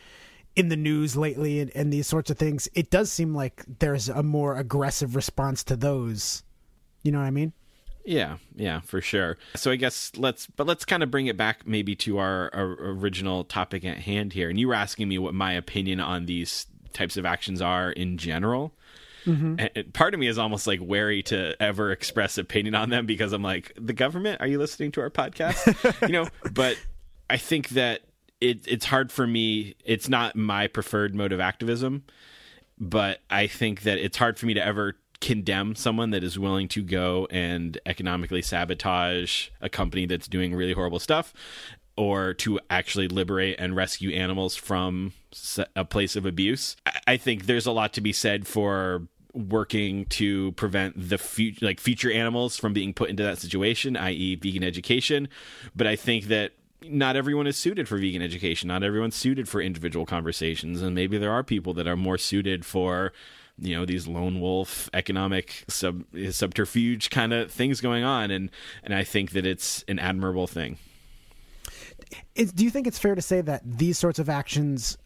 in 0.57 0.69
the 0.69 0.77
news 0.77 1.17
lately 1.17 1.61
and, 1.61 1.71
and 1.75 1.93
these 1.93 2.07
sorts 2.07 2.31
of 2.31 2.39
things. 2.39 2.69
It 2.75 2.91
does 2.91 3.11
seem 3.11 3.35
like 3.35 3.65
there's 3.79 4.09
a 4.09 4.23
more 4.23 4.57
aggressive 4.57 5.15
response 5.17 5.65
to 5.65 5.77
those. 5.77 6.43
You 7.03 7.13
know 7.13 7.19
what 7.19 7.27
I 7.27 7.31
mean? 7.31 7.53
Yeah, 8.05 8.39
yeah, 8.57 8.81
for 8.81 9.01
sure. 9.01 9.37
So 9.55 9.71
I 9.71 9.77
guess 9.77 10.13
let's, 10.17 10.47
but 10.47 10.67
let's 10.67 10.85
kind 10.85 11.03
of 11.03 11.11
bring 11.11 11.27
it 11.27 11.37
back 11.37 11.67
maybe 11.67 11.95
to 11.97 12.19
our, 12.19 12.51
our 12.55 12.73
original 12.81 13.45
topic 13.45 13.85
at 13.85 13.99
hand 13.99 14.33
here. 14.33 14.49
And 14.49 14.59
you 14.59 14.69
were 14.69 14.75
asking 14.75 15.09
me 15.09 15.19
what 15.19 15.35
my 15.35 15.53
opinion 15.53 16.01
on 16.01 16.27
these 16.27 16.67
types 16.93 17.17
of 17.17 17.27
actions 17.27 17.61
are 17.61 17.93
in 17.93 18.17
general. 18.17 18.73
Mm-hmm. 19.29 19.55
And 19.59 19.71
and 19.75 19.95
part 19.95 20.15
of 20.15 20.21
me 20.21 20.27
is 20.27 20.39
almost 20.39 20.67
like 20.67 20.81
wary 20.83 21.23
to 21.25 21.61
ever 21.63 21.93
express 21.93 22.39
opinion 22.39 22.75
on 22.75 22.91
them 22.91 23.07
because 23.07 23.33
I'm 23.33 23.43
like, 23.43 23.73
the 23.79 23.93
government, 23.93 24.41
are 24.41 24.47
you 24.47 24.59
listening 24.59 24.93
to 24.93 25.01
our 25.01 25.11
podcast? 25.11 26.03
you 26.03 26.13
know, 26.13 26.29
but 26.53 26.77
I 27.29 27.37
think 27.37 27.71
that 27.71 28.03
it, 28.41 28.67
it's 28.67 28.87
hard 28.87 29.13
for 29.13 29.27
me. 29.27 29.75
It's 29.85 30.09
not 30.09 30.37
my 30.37 30.67
preferred 30.67 31.15
mode 31.15 31.33
of 31.33 31.41
activism, 31.41 32.05
but 32.79 33.21
I 33.31 33.47
think 33.47 33.83
that 33.83 33.99
it's 33.99 34.17
hard 34.17 34.39
for 34.39 34.47
me 34.47 34.55
to 34.55 34.65
ever 34.65 34.97
condemn 35.21 35.75
someone 35.75 36.11
that 36.11 36.23
is 36.23 36.39
willing 36.39 36.69
to 36.69 36.83
go 36.83 37.27
and 37.31 37.79
economically 37.87 38.41
sabotage 38.41 39.49
a 39.61 39.69
company 39.69 40.07
that's 40.07 40.29
doing 40.29 40.55
really 40.55 40.73
horrible 40.73 41.01
stuff 41.01 41.35
or 41.97 42.33
to 42.33 42.61
actually 42.71 43.09
liberate 43.09 43.57
and 43.59 43.75
rescue 43.75 44.13
animals 44.13 44.55
from 44.55 45.13
a 45.75 45.85
place 45.85 46.15
of 46.15 46.25
abuse. 46.25 46.77
I 47.09 47.17
think 47.17 47.47
there's 47.47 47.67
a 47.67 47.73
lot 47.73 47.93
to 47.95 48.01
be 48.01 48.13
said 48.13 48.47
for 48.47 49.09
working 49.35 50.05
to 50.07 50.53
prevent 50.53 50.95
the 51.09 51.19
future 51.19 51.65
like 51.65 51.81
future 51.81 52.11
animals 52.11 52.57
from 52.57 52.73
being 52.73 52.95
put 52.95 53.11
into 53.11 53.23
that 53.23 53.39
situation 53.39 53.97
i.e. 53.97 54.35
vegan 54.37 54.65
education 54.65 55.29
but 55.77 55.87
i 55.87 55.95
think 55.95 56.25
that 56.25 56.53
not 56.83 57.15
everyone 57.17 57.47
is 57.47 57.57
suited 57.57 57.87
for 57.87 57.99
vegan 57.99 58.23
education 58.23 58.69
not 58.69 58.83
everyone's 58.83 59.15
suited 59.15 59.49
for 59.49 59.61
individual 59.61 60.07
conversations 60.07 60.81
and 60.81 60.95
maybe 60.95 61.19
there 61.19 61.33
are 61.33 61.45
people 61.45 61.75
that 61.75 61.87
are 61.87 61.97
more 61.97 62.17
suited 62.17 62.65
for 62.65 63.13
you 63.59 63.75
know 63.75 63.85
these 63.85 64.07
lone 64.07 64.41
wolf 64.41 64.89
economic 64.95 65.65
sub 65.69 66.05
subterfuge 66.31 67.11
kind 67.11 67.33
of 67.33 67.51
things 67.51 67.81
going 67.81 68.05
on 68.05 68.31
and 68.31 68.51
and 68.83 68.95
I 68.95 69.05
think 69.05 69.33
that 69.33 69.47
it's 69.47 69.85
an 69.89 69.99
admirable 69.99 70.47
thing. 70.47 70.79
Is, 72.35 72.53
do 72.53 72.65
you 72.65 72.71
think 72.71 72.87
it's 72.87 72.99
fair 72.99 73.15
to 73.15 73.23
say 73.23 73.41
that 73.41 73.63
these 73.65 73.99
sorts 73.99 74.19
of 74.19 74.29
actions 74.29 74.97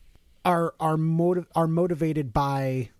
are 0.44 0.74
are 0.78 0.96
motiv- 0.96 1.48
are 1.54 1.66
motivated 1.66 2.32
by 2.32 2.90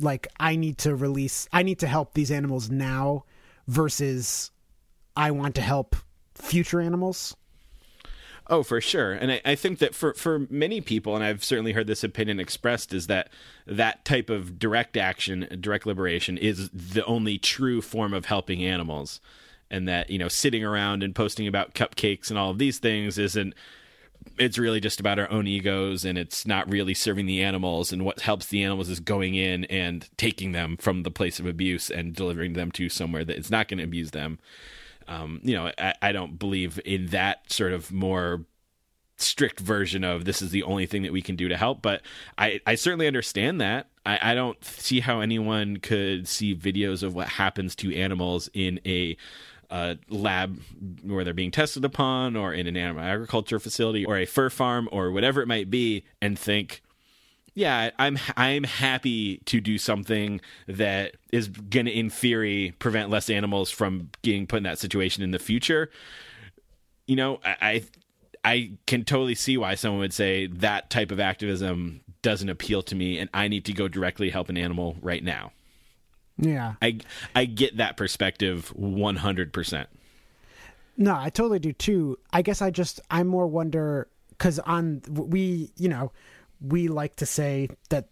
like 0.00 0.26
I 0.38 0.56
need 0.56 0.78
to 0.78 0.94
release 0.94 1.48
I 1.52 1.62
need 1.62 1.78
to 1.80 1.86
help 1.86 2.14
these 2.14 2.30
animals 2.30 2.70
now 2.70 3.24
versus 3.66 4.50
I 5.16 5.30
want 5.30 5.54
to 5.56 5.60
help 5.60 5.96
future 6.34 6.80
animals? 6.80 7.36
Oh, 8.50 8.64
for 8.64 8.80
sure. 8.80 9.12
And 9.12 9.30
I, 9.30 9.40
I 9.44 9.54
think 9.54 9.78
that 9.78 9.94
for, 9.94 10.12
for 10.14 10.40
many 10.50 10.80
people, 10.80 11.14
and 11.14 11.24
I've 11.24 11.44
certainly 11.44 11.72
heard 11.72 11.86
this 11.86 12.02
opinion 12.02 12.40
expressed, 12.40 12.92
is 12.92 13.06
that 13.06 13.30
that 13.64 14.04
type 14.04 14.28
of 14.28 14.58
direct 14.58 14.96
action, 14.96 15.46
direct 15.60 15.86
liberation, 15.86 16.36
is 16.36 16.68
the 16.70 17.04
only 17.04 17.38
true 17.38 17.80
form 17.80 18.12
of 18.12 18.24
helping 18.24 18.64
animals. 18.64 19.20
And 19.70 19.86
that, 19.86 20.10
you 20.10 20.18
know, 20.18 20.26
sitting 20.26 20.64
around 20.64 21.04
and 21.04 21.14
posting 21.14 21.46
about 21.46 21.74
cupcakes 21.74 22.28
and 22.28 22.36
all 22.36 22.50
of 22.50 22.58
these 22.58 22.80
things 22.80 23.18
isn't, 23.18 23.54
it's 24.38 24.58
really 24.58 24.80
just 24.80 25.00
about 25.00 25.18
our 25.18 25.30
own 25.30 25.46
egos 25.46 26.04
and 26.04 26.16
it's 26.16 26.46
not 26.46 26.70
really 26.70 26.94
serving 26.94 27.26
the 27.26 27.42
animals. 27.42 27.92
And 27.92 28.04
what 28.04 28.20
helps 28.20 28.46
the 28.46 28.62
animals 28.62 28.88
is 28.88 29.00
going 29.00 29.34
in 29.34 29.64
and 29.66 30.08
taking 30.16 30.52
them 30.52 30.76
from 30.76 31.02
the 31.02 31.10
place 31.10 31.38
of 31.38 31.46
abuse 31.46 31.90
and 31.90 32.14
delivering 32.14 32.54
them 32.54 32.70
to 32.72 32.88
somewhere 32.88 33.24
that 33.24 33.36
is 33.38 33.50
not 33.50 33.68
going 33.68 33.78
to 33.78 33.84
abuse 33.84 34.10
them 34.12 34.38
um, 35.10 35.40
you 35.42 35.54
know, 35.54 35.70
I, 35.76 35.94
I 36.00 36.12
don't 36.12 36.38
believe 36.38 36.80
in 36.84 37.06
that 37.06 37.52
sort 37.52 37.72
of 37.72 37.92
more 37.92 38.44
strict 39.16 39.60
version 39.60 40.02
of 40.04 40.24
this 40.24 40.40
is 40.40 40.50
the 40.50 40.62
only 40.62 40.86
thing 40.86 41.02
that 41.02 41.12
we 41.12 41.20
can 41.20 41.36
do 41.36 41.48
to 41.48 41.56
help. 41.56 41.82
But 41.82 42.02
I, 42.38 42.60
I 42.64 42.76
certainly 42.76 43.08
understand 43.08 43.60
that. 43.60 43.88
I, 44.06 44.18
I 44.22 44.34
don't 44.34 44.64
see 44.64 45.00
how 45.00 45.20
anyone 45.20 45.78
could 45.78 46.28
see 46.28 46.54
videos 46.54 47.02
of 47.02 47.14
what 47.14 47.28
happens 47.28 47.74
to 47.76 47.94
animals 47.94 48.48
in 48.54 48.80
a 48.86 49.16
uh, 49.70 49.94
lab 50.08 50.60
where 51.02 51.24
they're 51.24 51.32
being 51.34 51.50
tested 51.50 51.84
upon, 51.84 52.36
or 52.36 52.52
in 52.52 52.66
an 52.66 52.76
animal 52.76 53.02
agriculture 53.02 53.58
facility, 53.58 54.04
or 54.04 54.16
a 54.16 54.26
fur 54.26 54.50
farm, 54.50 54.88
or 54.92 55.10
whatever 55.10 55.40
it 55.42 55.46
might 55.46 55.70
be, 55.70 56.04
and 56.20 56.38
think, 56.38 56.82
yeah, 57.54 57.90
I'm 57.98 58.18
I'm 58.36 58.64
happy 58.64 59.38
to 59.46 59.60
do 59.60 59.78
something 59.78 60.40
that 60.66 61.16
is 61.32 61.48
going 61.48 61.86
to, 61.86 61.92
in 61.92 62.10
theory, 62.10 62.74
prevent 62.78 63.10
less 63.10 63.30
animals 63.30 63.70
from 63.70 64.10
getting 64.22 64.46
put 64.46 64.58
in 64.58 64.62
that 64.64 64.78
situation 64.78 65.22
in 65.22 65.30
the 65.30 65.38
future. 65.38 65.90
You 67.06 67.16
know, 67.16 67.40
I 67.44 67.84
I 68.44 68.72
can 68.86 69.04
totally 69.04 69.34
see 69.34 69.56
why 69.56 69.74
someone 69.74 70.00
would 70.00 70.14
say 70.14 70.46
that 70.46 70.90
type 70.90 71.10
of 71.10 71.20
activism 71.20 72.00
doesn't 72.22 72.48
appeal 72.48 72.82
to 72.82 72.94
me, 72.94 73.18
and 73.18 73.28
I 73.34 73.48
need 73.48 73.64
to 73.66 73.72
go 73.72 73.88
directly 73.88 74.30
help 74.30 74.48
an 74.48 74.56
animal 74.56 74.96
right 75.00 75.22
now. 75.22 75.52
Yeah. 76.40 76.74
I 76.80 76.98
I 77.34 77.44
get 77.44 77.76
that 77.76 77.96
perspective 77.96 78.68
one 78.74 79.16
hundred 79.16 79.52
percent. 79.52 79.88
No, 80.96 81.14
I 81.16 81.30
totally 81.30 81.58
do 81.58 81.72
too. 81.72 82.18
I 82.32 82.42
guess 82.42 82.62
I 82.62 82.70
just 82.70 83.00
I 83.10 83.22
more 83.22 83.46
wonder 83.46 84.08
cuz 84.38 84.58
on 84.60 85.02
we, 85.08 85.70
you 85.76 85.88
know, 85.88 86.12
we 86.60 86.88
like 86.88 87.16
to 87.16 87.26
say 87.26 87.68
that 87.90 88.08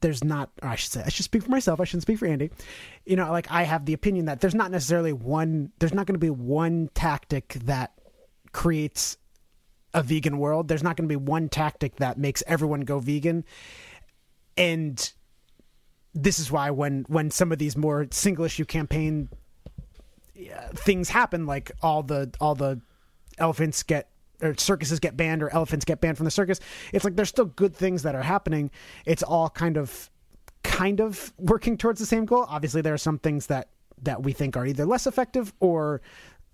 there's 0.00 0.24
not 0.24 0.50
I 0.62 0.76
should 0.76 0.92
say 0.92 1.02
I 1.04 1.10
should 1.10 1.24
speak 1.24 1.42
for 1.44 1.50
myself, 1.50 1.80
I 1.80 1.84
shouldn't 1.84 2.02
speak 2.02 2.18
for 2.18 2.26
Andy. 2.26 2.50
You 3.06 3.16
know, 3.16 3.30
like 3.30 3.50
I 3.50 3.62
have 3.62 3.86
the 3.86 3.92
opinion 3.92 4.26
that 4.26 4.40
there's 4.40 4.54
not 4.54 4.70
necessarily 4.70 5.12
one 5.12 5.72
there's 5.78 5.94
not 5.94 6.06
going 6.06 6.14
to 6.14 6.18
be 6.18 6.30
one 6.30 6.90
tactic 6.94 7.54
that 7.64 7.92
creates 8.52 9.16
a 9.94 10.02
vegan 10.02 10.38
world. 10.38 10.68
There's 10.68 10.82
not 10.82 10.96
going 10.96 11.08
to 11.08 11.12
be 11.12 11.16
one 11.16 11.48
tactic 11.48 11.96
that 11.96 12.18
makes 12.18 12.42
everyone 12.46 12.82
go 12.82 12.98
vegan. 12.98 13.44
And 14.56 15.12
this 16.14 16.38
is 16.38 16.50
why 16.50 16.70
when 16.70 17.04
when 17.08 17.30
some 17.30 17.52
of 17.52 17.58
these 17.58 17.76
more 17.76 18.06
single 18.10 18.44
issue 18.44 18.64
campaign 18.64 19.28
uh, 20.38 20.68
things 20.74 21.08
happen 21.08 21.46
like 21.46 21.70
all 21.82 22.02
the 22.02 22.32
all 22.40 22.54
the 22.54 22.80
elephants 23.38 23.82
get 23.82 24.08
or 24.42 24.54
circuses 24.56 24.98
get 24.98 25.16
banned 25.16 25.42
or 25.42 25.50
elephants 25.50 25.84
get 25.84 26.00
banned 26.00 26.16
from 26.16 26.24
the 26.24 26.30
circus 26.30 26.60
it's 26.92 27.04
like 27.04 27.16
there's 27.16 27.28
still 27.28 27.44
good 27.44 27.74
things 27.74 28.02
that 28.02 28.14
are 28.14 28.22
happening. 28.22 28.70
It's 29.04 29.22
all 29.22 29.50
kind 29.50 29.76
of 29.76 30.10
kind 30.62 31.00
of 31.00 31.32
working 31.38 31.76
towards 31.76 32.00
the 32.00 32.06
same 32.06 32.24
goal. 32.24 32.46
Obviously 32.48 32.82
there 32.82 32.94
are 32.94 32.98
some 32.98 33.18
things 33.18 33.46
that 33.46 33.68
that 34.02 34.22
we 34.22 34.32
think 34.32 34.56
are 34.56 34.66
either 34.66 34.86
less 34.86 35.06
effective 35.06 35.52
or 35.60 36.00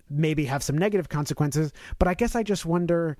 maybe 0.09 0.45
have 0.45 0.63
some 0.63 0.77
negative 0.77 1.09
consequences. 1.09 1.73
But 1.97 2.07
i 2.07 2.13
guess 2.13 2.35
i 2.35 2.43
just 2.43 2.65
wonder 2.65 3.17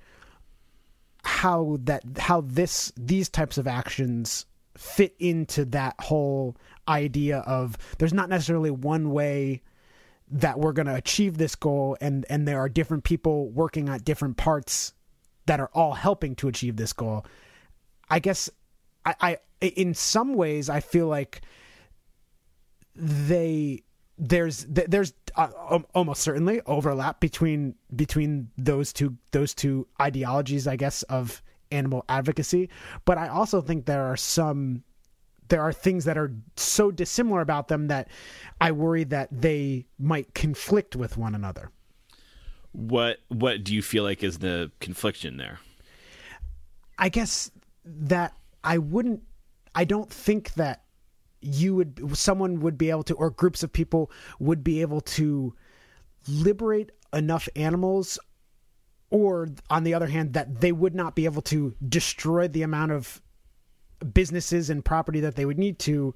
how 1.24 1.78
that 1.80 2.02
how 2.18 2.42
this 2.42 2.92
these 2.96 3.28
types 3.28 3.58
of 3.58 3.66
actions 3.66 4.46
fit 4.78 5.14
into 5.18 5.64
that 5.64 5.94
whole 6.00 6.56
idea 6.86 7.38
of 7.38 7.76
there's 7.98 8.14
not 8.14 8.28
necessarily 8.28 8.70
one 8.70 9.10
way 9.10 9.60
that 10.30 10.58
we're 10.58 10.72
going 10.72 10.86
to 10.86 10.94
achieve 10.94 11.38
this 11.38 11.54
goal 11.54 11.96
and 12.00 12.24
and 12.30 12.46
there 12.46 12.58
are 12.58 12.68
different 12.68 13.02
people 13.02 13.50
working 13.50 13.88
at 13.88 14.04
different 14.04 14.36
parts 14.36 14.92
that 15.46 15.58
are 15.58 15.70
all 15.72 15.94
helping 15.94 16.34
to 16.36 16.48
achieve 16.48 16.76
this 16.76 16.92
goal. 16.92 17.24
I 18.10 18.18
guess 18.18 18.48
i, 19.04 19.14
I 19.20 19.38
in 19.60 19.94
some 19.94 20.34
ways 20.34 20.68
i 20.70 20.80
feel 20.80 21.08
like 21.08 21.42
they 22.94 23.82
there's 24.18 24.66
there's 24.68 25.12
uh, 25.36 25.78
almost 25.94 26.22
certainly 26.22 26.60
overlap 26.66 27.20
between 27.20 27.74
between 27.94 28.50
those 28.56 28.92
two 28.92 29.16
those 29.30 29.54
two 29.54 29.86
ideologies 30.00 30.66
i 30.66 30.76
guess 30.76 31.02
of 31.04 31.42
animal 31.70 32.04
advocacy 32.08 32.68
but 33.04 33.18
i 33.18 33.28
also 33.28 33.60
think 33.60 33.86
there 33.86 34.04
are 34.04 34.16
some 34.16 34.82
there 35.48 35.62
are 35.62 35.72
things 35.72 36.04
that 36.04 36.18
are 36.18 36.32
so 36.56 36.90
dissimilar 36.90 37.40
about 37.40 37.68
them 37.68 37.88
that 37.88 38.08
i 38.60 38.70
worry 38.72 39.04
that 39.04 39.28
they 39.32 39.86
might 39.98 40.34
conflict 40.34 40.96
with 40.96 41.16
one 41.16 41.34
another 41.34 41.70
What 42.72 43.18
what 43.28 43.64
do 43.64 43.74
you 43.74 43.82
feel 43.82 44.04
like 44.04 44.22
is 44.22 44.38
the 44.38 44.70
confliction 44.80 45.36
there? 45.36 45.58
I 46.98 47.08
guess 47.08 47.50
that 47.84 48.36
I 48.62 48.78
wouldn't 48.78 49.22
I 49.74 49.84
don't 49.84 50.10
think 50.10 50.54
that 50.54 50.84
you 51.40 51.74
would 51.76 52.16
someone 52.16 52.60
would 52.60 52.76
be 52.76 52.90
able 52.90 53.04
to 53.04 53.14
or 53.14 53.30
groups 53.30 53.62
of 53.62 53.72
people 53.72 54.10
would 54.38 54.62
be 54.62 54.80
able 54.80 55.00
to 55.00 55.54
liberate 56.28 56.92
enough 57.12 57.48
animals 57.56 58.18
or 59.10 59.48
on 59.70 59.84
the 59.84 59.94
other 59.94 60.06
hand 60.06 60.34
that 60.34 60.60
they 60.60 60.72
would 60.72 60.94
not 60.94 61.14
be 61.14 61.24
able 61.24 61.42
to 61.42 61.74
destroy 61.88 62.48
the 62.48 62.62
amount 62.62 62.92
of 62.92 63.20
businesses 64.12 64.70
and 64.70 64.84
property 64.84 65.20
that 65.20 65.34
they 65.34 65.44
would 65.44 65.58
need 65.58 65.78
to 65.78 66.14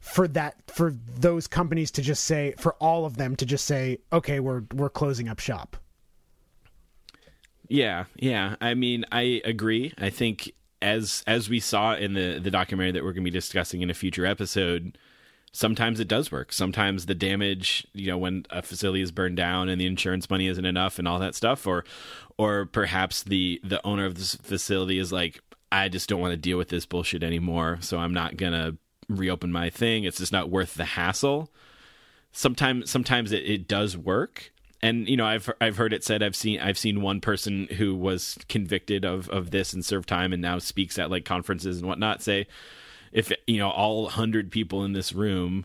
for 0.00 0.28
that 0.28 0.54
for 0.68 0.94
those 1.18 1.46
companies 1.46 1.90
to 1.90 2.00
just 2.00 2.24
say 2.24 2.54
for 2.58 2.74
all 2.74 3.04
of 3.04 3.16
them 3.16 3.34
to 3.34 3.44
just 3.44 3.64
say 3.64 3.98
okay 4.12 4.40
we're 4.40 4.62
we're 4.74 4.88
closing 4.88 5.28
up 5.28 5.40
shop 5.40 5.76
Yeah, 7.68 8.06
yeah. 8.16 8.56
I 8.60 8.74
mean, 8.74 9.04
I 9.12 9.42
agree. 9.44 9.92
I 9.98 10.10
think 10.10 10.52
as 10.80 11.22
as 11.26 11.48
we 11.48 11.60
saw 11.60 11.94
in 11.94 12.14
the 12.14 12.38
the 12.42 12.50
documentary 12.50 12.92
that 12.92 13.04
we're 13.04 13.12
going 13.12 13.24
to 13.24 13.30
be 13.30 13.38
discussing 13.38 13.82
in 13.82 13.90
a 13.90 13.94
future 13.94 14.24
episode, 14.24 14.98
sometimes 15.52 16.00
it 16.00 16.08
does 16.08 16.30
work. 16.30 16.52
Sometimes 16.52 17.06
the 17.06 17.14
damage, 17.14 17.86
you 17.92 18.08
know, 18.08 18.18
when 18.18 18.44
a 18.50 18.62
facility 18.62 19.02
is 19.02 19.12
burned 19.12 19.36
down 19.36 19.68
and 19.68 19.80
the 19.80 19.86
insurance 19.86 20.28
money 20.30 20.46
isn't 20.46 20.64
enough 20.64 20.98
and 20.98 21.08
all 21.08 21.18
that 21.18 21.34
stuff 21.34 21.66
or 21.66 21.84
or 22.36 22.66
perhaps 22.66 23.22
the 23.22 23.60
the 23.64 23.84
owner 23.86 24.04
of 24.06 24.16
this 24.16 24.34
facility 24.36 24.98
is 24.98 25.12
like 25.12 25.40
I 25.70 25.88
just 25.88 26.08
don't 26.08 26.20
want 26.20 26.32
to 26.32 26.36
deal 26.36 26.58
with 26.58 26.68
this 26.68 26.86
bullshit 26.86 27.22
anymore, 27.22 27.78
so 27.80 27.98
I'm 27.98 28.14
not 28.14 28.36
to 28.38 28.76
reopen 29.08 29.52
my 29.52 29.70
thing. 29.70 30.04
It's 30.04 30.18
just 30.18 30.32
not 30.32 30.50
worth 30.50 30.74
the 30.74 30.84
hassle. 30.84 31.50
Sometimes 32.32 32.90
sometimes 32.90 33.32
it, 33.32 33.44
it 33.44 33.68
does 33.68 33.96
work 33.96 34.52
and 34.82 35.08
you 35.08 35.16
know 35.16 35.26
I've 35.26 35.50
I've 35.60 35.76
heard 35.76 35.92
it 35.92 36.04
said 36.04 36.22
I've 36.22 36.36
seen 36.36 36.60
I've 36.60 36.78
seen 36.78 37.02
one 37.02 37.20
person 37.20 37.66
who 37.78 37.94
was 37.94 38.38
convicted 38.48 39.04
of 39.04 39.28
of 39.30 39.50
this 39.50 39.72
and 39.72 39.84
served 39.84 40.08
time 40.08 40.32
and 40.32 40.42
now 40.42 40.58
speaks 40.58 40.98
at 40.98 41.10
like 41.10 41.24
conferences 41.24 41.78
and 41.78 41.88
whatnot 41.88 42.22
say 42.22 42.46
if 43.12 43.32
you 43.46 43.58
know 43.58 43.70
all 43.70 44.04
100 44.04 44.50
people 44.50 44.84
in 44.84 44.92
this 44.92 45.12
room 45.12 45.64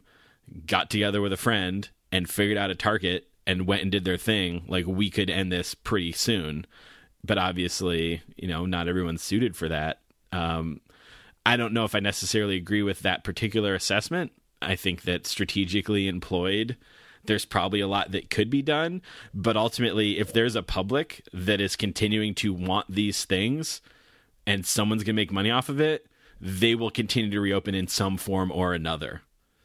got 0.66 0.90
together 0.90 1.22
with 1.22 1.34
a 1.34 1.38
friend 1.38 1.90
and 2.12 2.30
figured 2.30 2.58
out 2.58 2.70
a 2.70 2.76
target 2.76 3.28
and 3.46 3.68
went 3.68 3.82
and 3.82 3.92
did 3.92 4.06
their 4.06 4.18
thing 4.18 4.64
like 4.68 4.86
we 4.86 5.10
could 5.10 5.30
end 5.30 5.52
this 5.52 5.74
pretty 5.74 6.12
soon. 6.12 6.66
But 7.24 7.38
obviously 7.38 8.22
you 8.36 8.48
know 8.48 8.66
not 8.66 8.88
everyone's 8.88 9.24
suited 9.24 9.56
for 9.56 9.70
that. 9.70 10.02
Um 10.32 10.82
I 11.46 11.58
don't 11.58 11.74
know 11.74 11.84
if 11.84 11.96
I 11.96 12.00
necessarily 12.00 12.56
agree 12.56 12.84
with 12.84 13.02
that 13.02 13.24
particular 13.24 13.76
assessment. 13.76 14.32
I 14.62 14.76
think 14.76 15.02
that 15.04 15.28
strategically 15.28 16.08
employed 16.08 16.78
there's 17.26 17.46
probably 17.46 17.80
a 17.80 17.88
lot 17.88 18.12
that 18.12 18.30
could 18.30 18.50
be 18.50 18.62
done. 18.62 19.02
But 19.34 19.58
ultimately, 19.58 20.20
if 20.20 20.34
there's 20.34 20.56
a 20.56 20.64
public 20.64 21.26
that 21.34 21.62
is 21.62 21.76
continuing 21.76 22.36
to 22.36 22.54
want 22.54 22.88
these 22.90 23.26
things 23.26 23.82
and 24.46 24.66
someone's 24.66 25.04
going 25.04 25.16
to 25.16 25.22
make 25.22 25.32
money 25.32 25.52
off 25.52 25.70
of 25.70 25.80
it, 25.80 26.08
they 26.40 26.76
will 26.76 26.92
continue 26.92 27.30
to 27.32 27.40
reopen 27.40 27.76
in 27.76 27.88
some 27.88 28.18
form 28.18 28.52
or 28.52 28.74
another. 28.74 29.22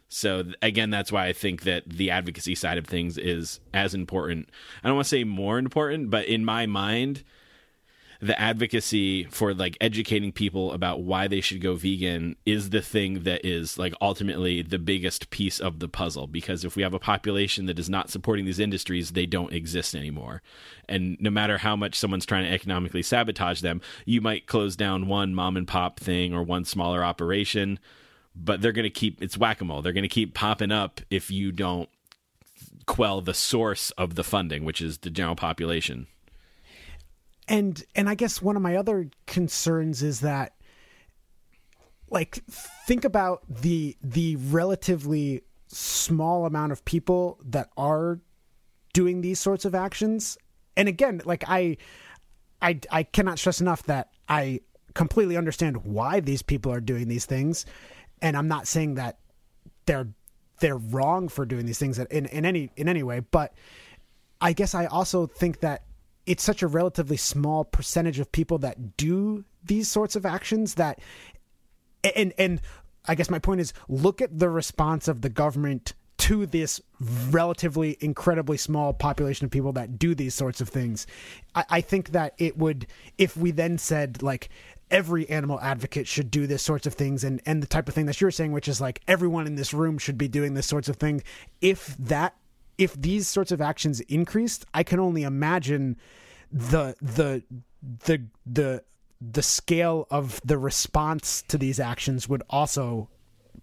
So 0.09 0.45
again, 0.62 0.91
that's 0.91 1.12
why 1.12 1.27
I 1.27 1.33
think 1.33 1.62
that 1.62 1.89
the 1.89 2.11
advocacy 2.11 2.55
side 2.55 2.79
of 2.79 2.87
things 2.87 3.19
is 3.19 3.61
as 3.75 3.95
important. 3.95 4.49
I 4.83 4.89
don't 4.89 4.97
want 4.97 5.05
to 5.05 5.11
say 5.11 5.25
more 5.25 5.59
important, 5.59 6.11
but 6.11 6.27
in 6.27 6.45
my 6.45 6.66
mind, 6.66 7.25
the 8.21 8.39
advocacy 8.41 9.25
for 9.25 9.55
like 9.55 9.77
educating 9.81 10.33
people 10.33 10.73
about 10.73 11.03
why 11.03 11.29
they 11.29 11.41
should 11.41 11.61
go 11.61 11.77
vegan 11.77 12.35
is 12.45 12.71
the 12.71 12.83
thing 12.83 13.23
that 13.23 13.45
is 13.45 13.79
like 13.79 13.95
ultimately 14.01 14.61
the 14.61 14.79
biggest 14.79 15.31
piece 15.31 15.61
of 15.61 15.79
the 15.79 15.89
puzzle. 15.89 16.27
Because 16.27 16.64
if 16.64 16.75
we 16.75 16.83
have 16.83 16.95
a 16.95 16.99
population 16.99 17.66
that 17.66 17.79
is 17.79 17.89
not 17.89 18.11
supporting 18.11 18.45
these 18.45 18.59
industries 18.59 19.12
they 19.12 19.27
don't 19.27 19.53
exist 19.53 19.95
anymore. 19.95 20.43
And 20.89 21.16
no 21.21 21.31
matter 21.31 21.59
how 21.59 21.77
much 21.77 21.95
someone's 21.95 22.27
trying 22.27 22.45
to 22.45 22.53
economically 22.53 23.03
sabotage 23.03 23.61
them 23.61 23.81
you 24.05 24.21
might 24.21 24.47
close 24.47 24.75
down 24.75 25.07
one 25.07 25.33
mom 25.33 25.57
and 25.57 25.69
pop 25.69 26.01
thing 26.01 26.35
or 26.35 26.43
one 26.43 26.64
smaller 26.64 27.05
operation 27.05 27.79
but 28.35 28.61
they're 28.61 28.73
going 28.73 28.85
to 28.85 28.91
keep 28.91 29.23
it's 29.23 29.39
whack-a-mole. 29.39 29.83
They're 29.83 29.93
going 29.93 30.03
to 30.03 30.09
keep 30.09 30.35
popping 30.35 30.73
up 30.73 31.01
if 31.09 31.31
you 31.31 31.53
don't 31.53 31.89
quell 32.87 33.21
the 33.21 33.35
source 33.35 33.93
of 33.93 34.16
the 34.16 34.25
funding 34.25 34.64
which 34.64 34.81
is 34.81 34.99
the 34.99 35.11
general 35.11 35.37
population 35.37 36.09
and 37.49 37.82
and 37.94 38.09
I 38.09 38.14
guess 38.14 38.42
one 38.42 38.57
of 38.57 38.62
my 38.62 38.76
other 38.76 39.09
concerns 39.26 40.03
is 40.03 40.20
that 40.20 40.55
like 42.11 42.42
think 42.86 43.05
about 43.05 43.42
the 43.49 43.96
the 44.03 44.36
relatively 44.36 45.42
small 45.66 46.46
amount 46.46 46.72
of 46.72 46.84
people 46.84 47.38
that 47.44 47.70
are 47.76 48.20
doing 48.92 49.20
these 49.20 49.40
sorts 49.40 49.64
of 49.64 49.74
actions. 49.74 50.38
And 50.76 50.88
again 50.88 51.22
like 51.24 51.44
I 51.46 51.76
I 52.61 52.80
I 52.90 53.03
cannot 53.03 53.38
stress 53.38 53.61
enough 53.61 53.82
that 53.84 54.11
I 54.28 54.61
completely 54.94 55.36
understand 55.36 55.84
why 55.84 56.20
these 56.20 56.42
people 56.42 56.72
are 56.72 56.80
doing 56.80 57.09
these 57.09 57.26
things. 57.26 57.66
And 58.20 58.36
I'm 58.36 58.49
not 58.49 58.66
saying 58.66 58.94
that 58.94 59.18
they're 59.86 60.09
they're 60.61 60.76
wrong 60.76 61.28
for 61.28 61.46
doing 61.46 61.66
these 61.66 61.78
things 61.78 61.99
in 61.99 62.26
in 62.26 62.44
any 62.44 62.70
in 62.76 62.88
any 62.88 63.03
way. 63.03 63.20
But 63.20 63.55
I 64.40 64.53
guess 64.53 64.74
I 64.74 64.86
also 64.86 65.26
think 65.26 65.61
that 65.61 65.84
it's 66.29 66.45
such 66.45 66.62
a 66.62 66.66
relatively 66.66 67.16
small 67.16 67.64
percentage 67.64 68.18
of 68.18 68.31
people 68.31 68.59
that 68.59 68.97
do 68.99 69.45
these 69.64 69.89
sorts 69.89 70.14
of 70.14 70.26
actions 70.26 70.74
that 70.74 71.01
and 72.14 72.35
and 72.39 72.61
I 73.07 73.14
guess 73.14 73.31
my 73.31 73.39
point 73.39 73.61
is 73.61 73.72
look 73.89 74.20
at 74.20 74.39
the 74.39 74.51
response 74.51 75.09
of 75.09 75.22
the 75.22 75.31
government 75.31 75.95
to 76.18 76.45
this 76.45 76.81
relatively 77.31 77.97
incredibly 78.01 78.59
small 78.59 78.93
population 78.93 79.47
of 79.47 79.51
people 79.51 79.72
that 79.72 79.99
do 79.99 80.14
these 80.14 80.35
sorts 80.35 80.61
of 80.61 80.68
things. 80.68 81.07
I, 81.55 81.64
I 81.70 81.81
think 81.81 82.11
that 82.11 82.35
it 82.37 82.59
would 82.59 82.87
if 83.16 83.37
we 83.37 83.51
then 83.51 83.79
said 83.79 84.22
like 84.22 84.51
every 84.91 85.29
animal 85.31 85.59
advocate 85.61 86.07
should 86.07 86.31
do 86.31 86.47
this 86.47 86.62
sorts 86.62 86.87
of 86.87 86.93
things 86.93 87.24
and 87.24 87.41
and 87.47 87.62
the 87.62 87.66
type 87.66 87.89
of 87.89 87.95
thing 87.95 88.07
that 88.07 88.20
you're 88.20 88.31
saying 88.31 88.53
which 88.53 88.68
is 88.68 88.81
like 88.81 89.01
everyone 89.09 89.47
in 89.47 89.55
this 89.55 89.72
room 89.72 89.97
should 89.97 90.18
be 90.18 90.29
doing 90.29 90.53
this 90.55 90.66
sorts 90.66 90.89
of 90.89 90.97
thing 90.97 91.22
if 91.61 91.97
that 91.99 92.35
if 92.79 92.95
these 93.01 93.29
sorts 93.29 93.53
of 93.53 93.61
actions 93.61 94.01
increased 94.03 94.64
i 94.72 94.83
can 94.83 94.99
only 94.99 95.22
imagine 95.22 95.97
the 96.51 96.95
the 97.03 97.43
the 98.05 98.22
the 98.47 98.83
the 99.20 99.43
scale 99.43 100.07
of 100.11 100.41
the 100.45 100.59
response 100.59 101.43
to 101.49 101.59
these 101.59 101.81
actions 101.81 102.29
would 102.29 102.43
also 102.49 103.09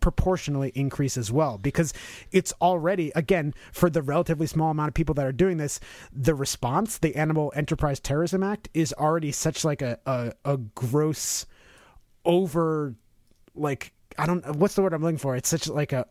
proportionally 0.01 0.72
increase 0.76 1.18
as 1.18 1.32
well. 1.32 1.57
Because 1.57 1.93
it's 2.32 2.53
already 2.61 3.11
again 3.16 3.53
for 3.72 3.89
the 3.89 4.01
relatively 4.01 4.47
small 4.47 4.72
amount 4.72 4.89
of 4.89 4.93
people 4.93 5.16
that 5.16 5.26
are 5.26 5.32
doing 5.32 5.57
this 5.57 5.80
the 6.11 6.36
response 6.36 6.97
the 6.97 7.16
animal 7.16 7.51
enterprise 7.55 7.99
terrorism 7.99 8.43
act 8.43 8.70
is 8.74 8.93
already 8.93 9.32
such 9.32 9.63
like 9.63 9.82
a 9.82 9.97
a, 10.05 10.34
a 10.43 10.57
gross 10.57 11.45
over 12.26 12.95
like 13.55 13.93
i 14.18 14.26
don't 14.26 14.45
what's 14.55 14.76
the 14.76 14.82
word 14.82 14.93
i'm 14.93 15.01
looking 15.01 15.18
for? 15.18 15.36
It's 15.36 15.49
such 15.49 15.68
like 15.68 15.93
a 15.93 16.05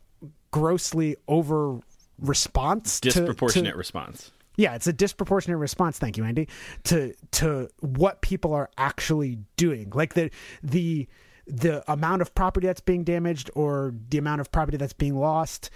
grossly 0.50 1.16
over 1.28 1.80
response 2.18 3.00
to- 3.00 3.10
disproportionate 3.10 3.72
to, 3.72 3.78
response 3.78 4.30
yeah, 4.56 4.74
it's 4.74 4.86
a 4.86 4.92
disproportionate 4.92 5.58
response. 5.58 5.98
Thank 5.98 6.16
you, 6.16 6.24
Andy. 6.24 6.48
To 6.84 7.14
to 7.32 7.68
what 7.80 8.22
people 8.22 8.52
are 8.54 8.70
actually 8.78 9.38
doing, 9.56 9.90
like 9.94 10.14
the 10.14 10.30
the 10.62 11.08
the 11.46 11.90
amount 11.90 12.22
of 12.22 12.34
property 12.34 12.66
that's 12.66 12.80
being 12.80 13.04
damaged, 13.04 13.50
or 13.54 13.94
the 14.10 14.18
amount 14.18 14.40
of 14.40 14.52
property 14.52 14.76
that's 14.76 14.92
being 14.92 15.18
lost, 15.18 15.70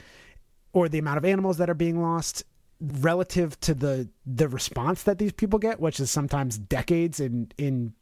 or 0.73 0.89
the 0.89 0.99
amount 0.99 1.19
of 1.19 1.25
animals 1.25 1.59
that 1.59 1.69
are 1.69 1.75
being 1.75 2.01
lost, 2.01 2.45
relative 2.81 3.59
to 3.61 3.75
the 3.75 4.09
the 4.25 4.49
response 4.49 5.03
that 5.03 5.19
these 5.19 5.33
people 5.33 5.59
get, 5.59 5.81
which 5.81 5.99
is 5.99 6.11
sometimes 6.11 6.57
decades 6.57 7.19
in 7.19 7.51
in 7.59 7.95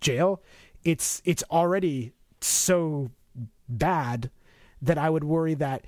jail. 0.00 0.42
It's 0.82 1.22
it's 1.24 1.44
already 1.50 2.12
so 2.40 3.10
bad 3.68 4.30
that 4.82 4.98
I 4.98 5.08
would 5.08 5.24
worry 5.24 5.54
that 5.54 5.86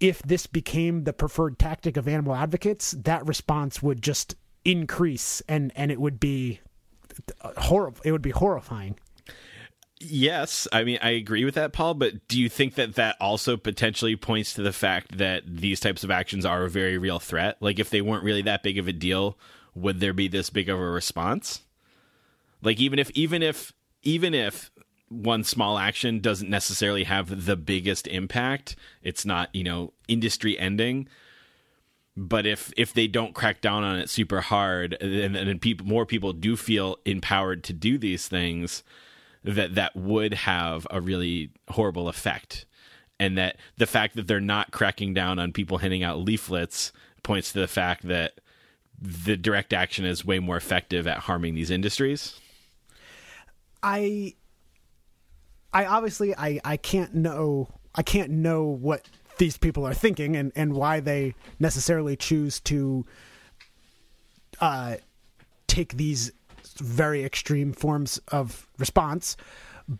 if 0.00 0.22
this 0.22 0.46
became 0.46 1.04
the 1.04 1.12
preferred 1.12 1.58
tactic 1.58 1.96
of 1.96 2.08
animal 2.08 2.34
advocates, 2.34 2.92
that 2.92 3.26
response 3.26 3.82
would 3.82 4.02
just 4.02 4.36
increase 4.64 5.40
and 5.48 5.72
and 5.76 5.90
it 5.92 6.00
would 6.00 6.18
be 6.18 6.60
uh, 7.40 7.52
horrible. 7.56 8.00
It 8.04 8.12
would 8.12 8.22
be 8.22 8.30
horrifying. 8.30 8.98
Yes, 9.98 10.68
I 10.72 10.84
mean 10.84 10.98
I 11.00 11.10
agree 11.10 11.44
with 11.44 11.54
that, 11.54 11.72
Paul. 11.72 11.94
But 11.94 12.28
do 12.28 12.38
you 12.38 12.48
think 12.48 12.74
that 12.74 12.96
that 12.96 13.16
also 13.20 13.56
potentially 13.56 14.16
points 14.16 14.54
to 14.54 14.62
the 14.62 14.72
fact 14.72 15.16
that 15.18 15.44
these 15.46 15.80
types 15.80 16.04
of 16.04 16.10
actions 16.10 16.44
are 16.44 16.64
a 16.64 16.70
very 16.70 16.98
real 16.98 17.18
threat? 17.18 17.56
Like, 17.60 17.78
if 17.78 17.90
they 17.90 18.02
weren't 18.02 18.24
really 18.24 18.42
that 18.42 18.62
big 18.62 18.78
of 18.78 18.88
a 18.88 18.92
deal, 18.92 19.38
would 19.74 20.00
there 20.00 20.12
be 20.12 20.28
this 20.28 20.50
big 20.50 20.68
of 20.68 20.78
a 20.78 20.82
response? 20.82 21.62
Like, 22.62 22.78
even 22.80 22.98
if, 22.98 23.10
even 23.10 23.42
if, 23.42 23.72
even 24.02 24.34
if 24.34 24.70
one 25.08 25.44
small 25.44 25.78
action 25.78 26.20
doesn't 26.20 26.50
necessarily 26.50 27.04
have 27.04 27.46
the 27.46 27.56
biggest 27.56 28.06
impact, 28.06 28.76
it's 29.02 29.24
not 29.24 29.54
you 29.54 29.64
know 29.64 29.92
industry 30.08 30.58
ending. 30.58 31.08
But 32.16 32.46
if 32.46 32.72
if 32.76 32.94
they 32.94 33.06
don't 33.06 33.34
crack 33.34 33.60
down 33.60 33.84
on 33.84 33.98
it 33.98 34.08
super 34.08 34.40
hard, 34.40 34.94
and 35.00 35.34
then 35.34 35.58
people 35.58 35.86
more 35.86 36.06
people 36.06 36.32
do 36.32 36.56
feel 36.56 36.96
empowered 37.04 37.62
to 37.64 37.72
do 37.72 37.98
these 37.98 38.26
things, 38.26 38.82
that 39.44 39.74
that 39.74 39.94
would 39.94 40.34
have 40.34 40.86
a 40.90 41.00
really 41.00 41.50
horrible 41.68 42.08
effect. 42.08 42.66
And 43.18 43.38
that 43.38 43.56
the 43.76 43.86
fact 43.86 44.16
that 44.16 44.26
they're 44.26 44.40
not 44.40 44.72
cracking 44.72 45.14
down 45.14 45.38
on 45.38 45.52
people 45.52 45.78
handing 45.78 46.02
out 46.02 46.18
leaflets 46.18 46.92
points 47.22 47.52
to 47.52 47.60
the 47.60 47.68
fact 47.68 48.06
that 48.08 48.40
the 49.00 49.36
direct 49.36 49.72
action 49.72 50.04
is 50.04 50.24
way 50.24 50.38
more 50.38 50.56
effective 50.56 51.06
at 51.06 51.18
harming 51.18 51.54
these 51.54 51.70
industries. 51.70 52.38
I 53.82 54.34
I 55.76 55.84
obviously 55.84 56.34
I 56.34 56.58
I 56.64 56.78
can't 56.78 57.14
know 57.14 57.68
I 57.94 58.02
can't 58.02 58.30
know 58.30 58.64
what 58.64 59.06
these 59.36 59.58
people 59.58 59.86
are 59.86 59.92
thinking 59.92 60.34
and 60.34 60.50
and 60.56 60.72
why 60.72 61.00
they 61.00 61.34
necessarily 61.58 62.16
choose 62.16 62.60
to 62.60 63.04
uh 64.58 64.96
take 65.66 65.98
these 65.98 66.32
very 66.78 67.24
extreme 67.24 67.74
forms 67.74 68.18
of 68.28 68.66
response. 68.78 69.36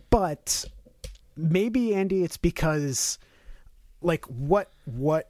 But 0.09 0.65
maybe 1.35 1.93
Andy 1.93 2.23
it's 2.23 2.37
because 2.37 3.19
like 4.01 4.25
what 4.25 4.71
what 4.85 5.29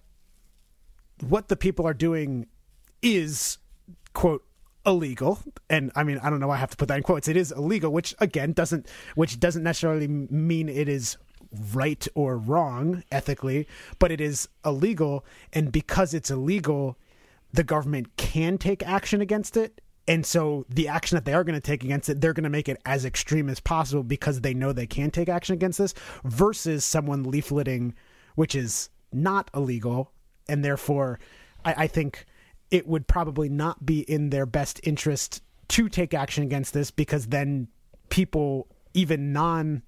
what 1.28 1.50
the 1.50 1.58
people 1.58 1.86
are 1.86 1.94
doing 1.94 2.48
is 3.02 3.58
quote 4.14 4.46
illegal 4.88 5.40
and 5.70 5.92
i 5.96 6.04
mean 6.04 6.18
i 6.24 6.30
don't 6.30 6.40
know 6.40 6.48
why 6.48 6.56
i 6.56 6.60
have 6.60 6.72
to 6.72 6.78
put 6.78 6.88
that 6.88 6.98
in 6.98 7.04
quotes. 7.04 7.28
It 7.28 7.36
is 7.38 7.52
illegal 7.52 7.92
which 7.92 8.16
again 8.20 8.54
doesn't 8.54 8.88
which 9.16 9.40
doesn't 9.40 9.64
necessarily 9.64 10.08
mean 10.08 10.70
it 10.70 10.88
is 10.88 11.18
right 11.74 12.08
or 12.16 12.38
wrong 12.38 13.04
ethically 13.12 13.68
but 14.00 14.12
it 14.12 14.22
is 14.22 14.48
illegal 14.66 15.26
and 15.54 15.72
because 15.72 16.14
it's 16.14 16.32
illegal 16.32 16.98
the 17.52 17.64
government 17.64 18.16
can 18.18 18.58
take 18.58 18.86
action 18.88 19.20
against 19.22 19.58
it 19.58 19.82
and 20.08 20.26
so 20.26 20.66
the 20.70 20.88
action 20.88 21.16
that 21.18 21.26
they 21.26 21.34
are 21.34 21.44
going 21.44 21.54
to 21.56 21.62
take 21.62 21.84
against 21.84 22.08
it 22.08 22.22
they're 22.22 22.34
going 22.34 22.44
to 22.46 22.50
make 22.50 22.70
it 22.70 22.82
as 22.86 23.04
extreme 23.04 23.50
as 23.50 23.60
possible 23.60 24.04
because 24.04 24.42
they 24.42 24.54
know 24.54 24.72
they 24.72 24.88
can 24.88 25.12
take 25.12 25.28
action 25.28 25.54
against 25.54 25.80
this 25.80 25.94
versus 26.24 26.86
someone 26.86 27.26
leafleting 27.26 27.94
which 28.36 28.56
is 28.56 28.90
not 29.12 29.50
illegal 29.54 30.12
and 30.48 30.64
therefore 30.64 31.20
I, 31.66 31.74
I 31.78 31.88
think 31.88 32.26
it 32.72 32.88
would 32.88 33.08
probably 33.08 33.50
not 33.50 33.86
be 33.86 34.02
in 34.02 34.30
their 34.30 34.46
best 34.46 34.80
interest 34.84 35.42
to 35.70 35.90
take 35.90 36.14
action 36.14 36.44
against 36.44 36.74
this 36.74 36.92
because 36.92 37.28
then 37.28 37.68
people 38.10 38.68
even 38.94 39.34
non 39.34 39.82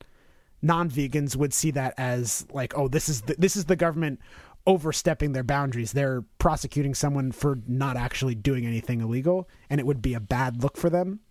non 0.61 0.89
vegans 0.89 1.35
would 1.35 1.53
see 1.53 1.71
that 1.71 1.93
as 1.97 2.45
like 2.51 2.77
oh 2.77 2.87
this 2.87 3.07
is 3.07 3.21
the, 3.21 3.35
this 3.37 3.55
is 3.55 3.65
the 3.65 3.75
government 3.75 4.19
overstepping 4.67 5.31
their 5.31 5.43
boundaries. 5.43 5.93
They're 5.93 6.23
prosecuting 6.37 6.93
someone 6.93 7.31
for 7.31 7.59
not 7.67 7.97
actually 7.97 8.35
doing 8.35 8.65
anything 8.65 9.01
illegal 9.01 9.49
and 9.69 9.79
it 9.79 9.85
would 9.85 10.01
be 10.01 10.13
a 10.13 10.19
bad 10.19 10.61
look 10.61 10.77
for 10.77 10.89
them. 10.89 11.21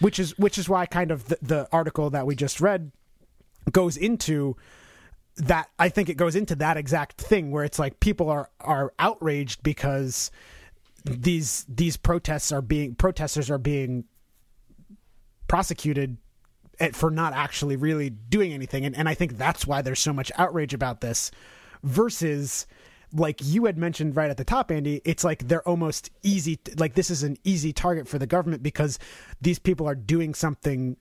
Which 0.00 0.18
is 0.18 0.36
which 0.38 0.58
is 0.58 0.68
why 0.68 0.86
kind 0.86 1.10
of 1.10 1.28
the, 1.28 1.38
the 1.42 1.68
article 1.72 2.10
that 2.10 2.26
we 2.26 2.34
just 2.34 2.60
read 2.60 2.92
goes 3.72 3.96
into 3.96 4.56
that 5.36 5.68
I 5.78 5.88
think 5.88 6.08
it 6.08 6.16
goes 6.16 6.34
into 6.34 6.54
that 6.56 6.76
exact 6.76 7.20
thing 7.20 7.50
where 7.50 7.64
it's 7.64 7.78
like 7.78 8.00
people 8.00 8.30
are 8.30 8.50
are 8.60 8.92
outraged 8.98 9.62
because 9.62 10.30
these 11.04 11.64
these 11.68 11.96
protests 11.96 12.52
are 12.52 12.62
being 12.62 12.94
protesters 12.94 13.50
are 13.50 13.58
being 13.58 14.04
prosecuted 15.46 16.16
for 16.92 17.10
not 17.10 17.32
actually 17.32 17.76
really 17.76 18.10
doing 18.10 18.52
anything 18.52 18.84
and, 18.84 18.96
and 18.96 19.08
I 19.08 19.14
think 19.14 19.38
that's 19.38 19.66
why 19.66 19.82
there's 19.82 20.00
so 20.00 20.12
much 20.12 20.32
outrage 20.36 20.74
about 20.74 21.00
this 21.00 21.30
versus 21.82 22.66
like 23.12 23.40
you 23.42 23.64
had 23.64 23.78
mentioned 23.78 24.16
right 24.16 24.30
at 24.30 24.36
the 24.36 24.44
top, 24.44 24.70
Andy, 24.70 25.00
it's 25.04 25.24
like 25.24 25.48
they're 25.48 25.66
almost 25.66 26.10
easy. 26.22 26.58
Like 26.76 26.94
this 26.94 27.10
is 27.10 27.22
an 27.22 27.36
easy 27.44 27.72
target 27.72 28.08
for 28.08 28.18
the 28.18 28.26
government 28.26 28.62
because 28.62 28.98
these 29.40 29.58
people 29.58 29.86
are 29.86 29.94
doing 29.94 30.34
something 30.34 30.96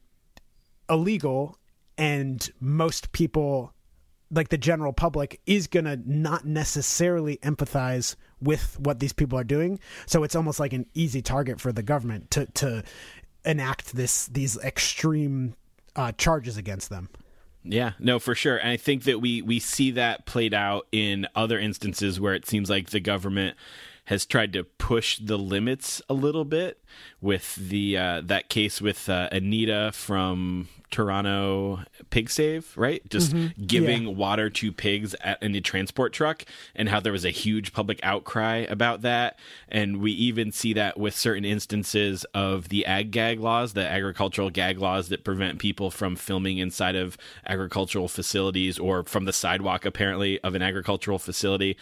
illegal, 0.90 1.58
and 1.98 2.50
most 2.60 3.12
people, 3.12 3.74
like 4.36 4.50
the 4.50 4.58
general 4.58 4.94
public, 4.94 5.42
is 5.46 5.68
gonna 5.68 5.98
not 6.06 6.46
necessarily 6.46 7.38
empathize 7.38 8.16
with 8.42 8.80
what 8.80 9.00
these 9.00 9.14
people 9.14 9.40
are 9.40 9.44
doing. 9.44 9.80
So 10.06 10.24
it's 10.24 10.36
almost 10.36 10.60
like 10.60 10.74
an 10.74 10.86
easy 10.94 11.22
target 11.22 11.60
for 11.60 11.72
the 11.72 11.84
government 11.84 12.32
to 12.32 12.46
to 12.46 12.84
enact 13.44 13.96
this 13.96 14.28
these 14.28 14.58
extreme 14.58 15.56
uh, 15.96 16.12
charges 16.14 16.58
against 16.58 16.90
them. 16.90 17.10
Yeah, 17.64 17.94
no, 18.00 18.20
for 18.20 18.36
sure. 18.36 18.58
And 18.58 18.70
I 18.70 18.78
think 18.78 19.04
that 19.04 19.20
we 19.20 19.42
we 19.42 19.60
see 19.60 19.92
that 19.92 20.26
played 20.26 20.54
out 20.54 20.88
in 20.92 21.28
other 21.36 21.60
instances 21.60 22.20
where 22.20 22.36
it 22.36 22.46
seems 22.46 22.70
like 22.70 22.92
the 22.92 23.00
government 23.00 23.58
has 24.06 24.26
tried 24.26 24.54
to 24.54 24.64
push 24.64 25.18
the 25.18 25.38
limits 25.38 26.02
a 26.10 26.14
little 26.14 26.46
bit 26.46 26.82
with 27.22 27.56
the 27.56 27.98
uh, 27.98 28.22
that 28.24 28.50
case 28.50 28.82
with 28.82 29.10
uh, 29.10 29.30
Anita 29.32 29.92
from 29.94 30.68
Toronto 30.92 31.80
Pig 32.10 32.30
Save, 32.30 32.72
right? 32.78 33.02
Just 33.10 33.36
giving 33.68 34.16
water 34.16 34.50
to 34.50 34.72
pigs 34.72 35.14
at, 35.16 35.42
in 35.42 35.56
a 35.56 35.62
transport 35.62 36.14
truck, 36.14 36.46
and 36.76 36.88
how 36.88 37.00
there 37.00 37.12
was 37.12 37.26
a 37.26 37.32
huge 37.32 37.74
public 37.74 38.00
outcry 38.04 38.60
about 38.70 39.02
that. 39.02 39.38
And 39.68 39.98
we 39.98 40.12
even 40.12 40.52
see 40.52 40.74
that 40.74 40.98
with 40.98 41.16
certain 41.16 41.44
instances 41.44 42.26
of 42.34 42.70
the 42.70 42.86
ag 42.86 43.12
gag 43.12 43.40
laws, 43.40 43.74
the 43.74 43.88
agricultural 43.88 44.52
gag 44.52 44.80
laws 44.80 45.10
that 45.10 45.24
prevent 45.24 45.60
people 45.60 45.92
from 45.92 46.16
filming 46.16 46.60
inside 46.60 46.96
of 46.96 47.18
agricultural 47.46 48.08
facilities 48.08 48.78
or 48.80 49.04
from 49.04 49.26
the 49.26 49.34
sidewalk, 49.34 49.84
apparently, 49.84 50.40
of 50.42 50.56
an 50.56 50.62
agricultural 50.62 51.20
facility 51.20 51.76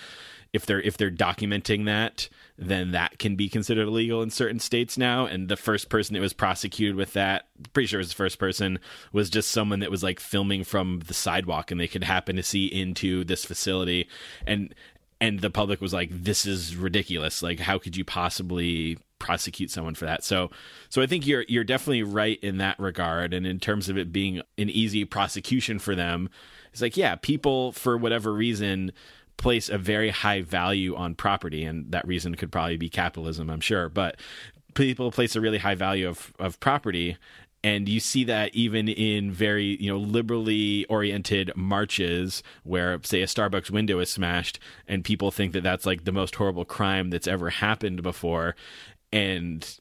if 0.54 0.66
they're 0.66 0.82
if 0.82 0.96
they're 0.98 1.12
documenting 1.12 1.86
that 1.86 2.30
then 2.58 2.92
that 2.92 3.18
can 3.18 3.36
be 3.36 3.50
considered 3.50 3.88
illegal 3.88 4.22
in 4.22 4.30
certain 4.30 4.60
states 4.60 4.98
now. 4.98 5.26
And 5.26 5.50
the 5.50 5.58
first 5.58 5.90
person 5.90 6.14
that 6.14 6.22
was 6.22 6.34
prosecuted 6.34 6.96
with 6.96 7.14
that 7.14 7.48
pretty 7.74 7.88
sure 7.88 8.00
it 8.00 8.04
was 8.04 8.10
the 8.10 8.16
first 8.16 8.38
person 8.38 8.80
was 9.12 9.30
just 9.30 9.52
someone 9.52 9.80
that 9.80 9.92
was 9.92 10.04
like 10.04 10.20
filming 10.20 10.64
from 10.64 11.02
the 11.08 11.14
sidewalk 11.14 11.72
and 11.72 11.80
they 11.80 11.88
could 11.88 12.04
happen 12.04 12.36
to 12.36 12.44
see 12.44 12.68
into 12.68 13.24
this 13.24 13.44
facility. 13.44 14.08
And 14.46 14.74
and 15.20 15.40
the 15.40 15.50
public 15.50 15.82
was 15.82 15.94
like 15.94 16.10
this 16.12 16.46
is 16.46 16.76
ridiculous. 16.76 17.42
Like 17.42 17.60
how 17.60 17.80
could 17.80 17.98
you 17.98 18.06
possibly 18.06 19.00
prosecute 19.18 19.72
someone 19.72 19.96
for 19.96 20.06
that? 20.06 20.24
So 20.24 20.52
so 20.90 21.02
i 21.02 21.08
think 21.08 21.26
you're 21.26 21.46
you're 21.48 21.64
definitely 21.64 22.04
right 22.04 22.40
in 22.44 22.60
that 22.60 22.80
regard. 22.80 23.34
And 23.34 23.48
in 23.48 23.60
terms 23.60 23.90
of 23.90 23.98
it 23.98 24.14
being 24.14 24.38
an 24.60 24.70
easy 24.70 25.06
prosecution 25.06 25.80
for 25.80 25.96
them 25.96 26.30
it's 26.72 26.82
like 26.82 26.98
yeah 26.98 27.16
people 27.16 27.72
for 27.72 27.96
whatever 27.96 28.34
reason 28.34 28.92
place 29.38 29.70
a 29.70 29.78
very 29.78 30.10
high 30.10 30.42
value 30.42 30.96
on 30.96 31.16
property 31.16 31.64
and 31.64 31.92
that 31.92 32.08
reason 32.08 32.36
could 32.36 32.52
probably 32.52 32.78
be 32.78 32.90
capitalism 32.90 33.50
i'm 33.50 33.62
sure. 33.62 33.90
But 33.90 34.18
people 34.74 35.12
place 35.12 35.36
a 35.36 35.42
really 35.42 35.60
high 35.60 35.76
value 35.76 36.08
of, 36.08 36.34
of 36.40 36.60
property 36.60 37.18
and 37.64 37.88
you 37.88 38.00
see 38.00 38.26
that 38.26 38.54
even 38.54 38.90
in 38.90 39.32
very 39.32 39.78
you 39.82 39.90
know 39.90 39.98
liberally 39.98 40.86
oriented 40.86 41.52
marches 41.56 42.44
where 42.64 43.00
say 43.04 43.22
a 43.22 43.26
starbucks 43.26 43.72
window 43.72 44.00
is 44.00 44.10
smashed 44.10 44.60
and 44.88 45.06
people 45.06 45.32
think 45.32 45.54
that 45.54 45.64
that's 45.64 45.86
like 45.86 46.04
the 46.04 46.12
most 46.12 46.36
horrible 46.36 46.66
crime 46.66 47.10
that's 47.10 47.28
ever 47.28 47.50
happened 47.50 48.04
before. 48.04 48.56
And 49.12 49.80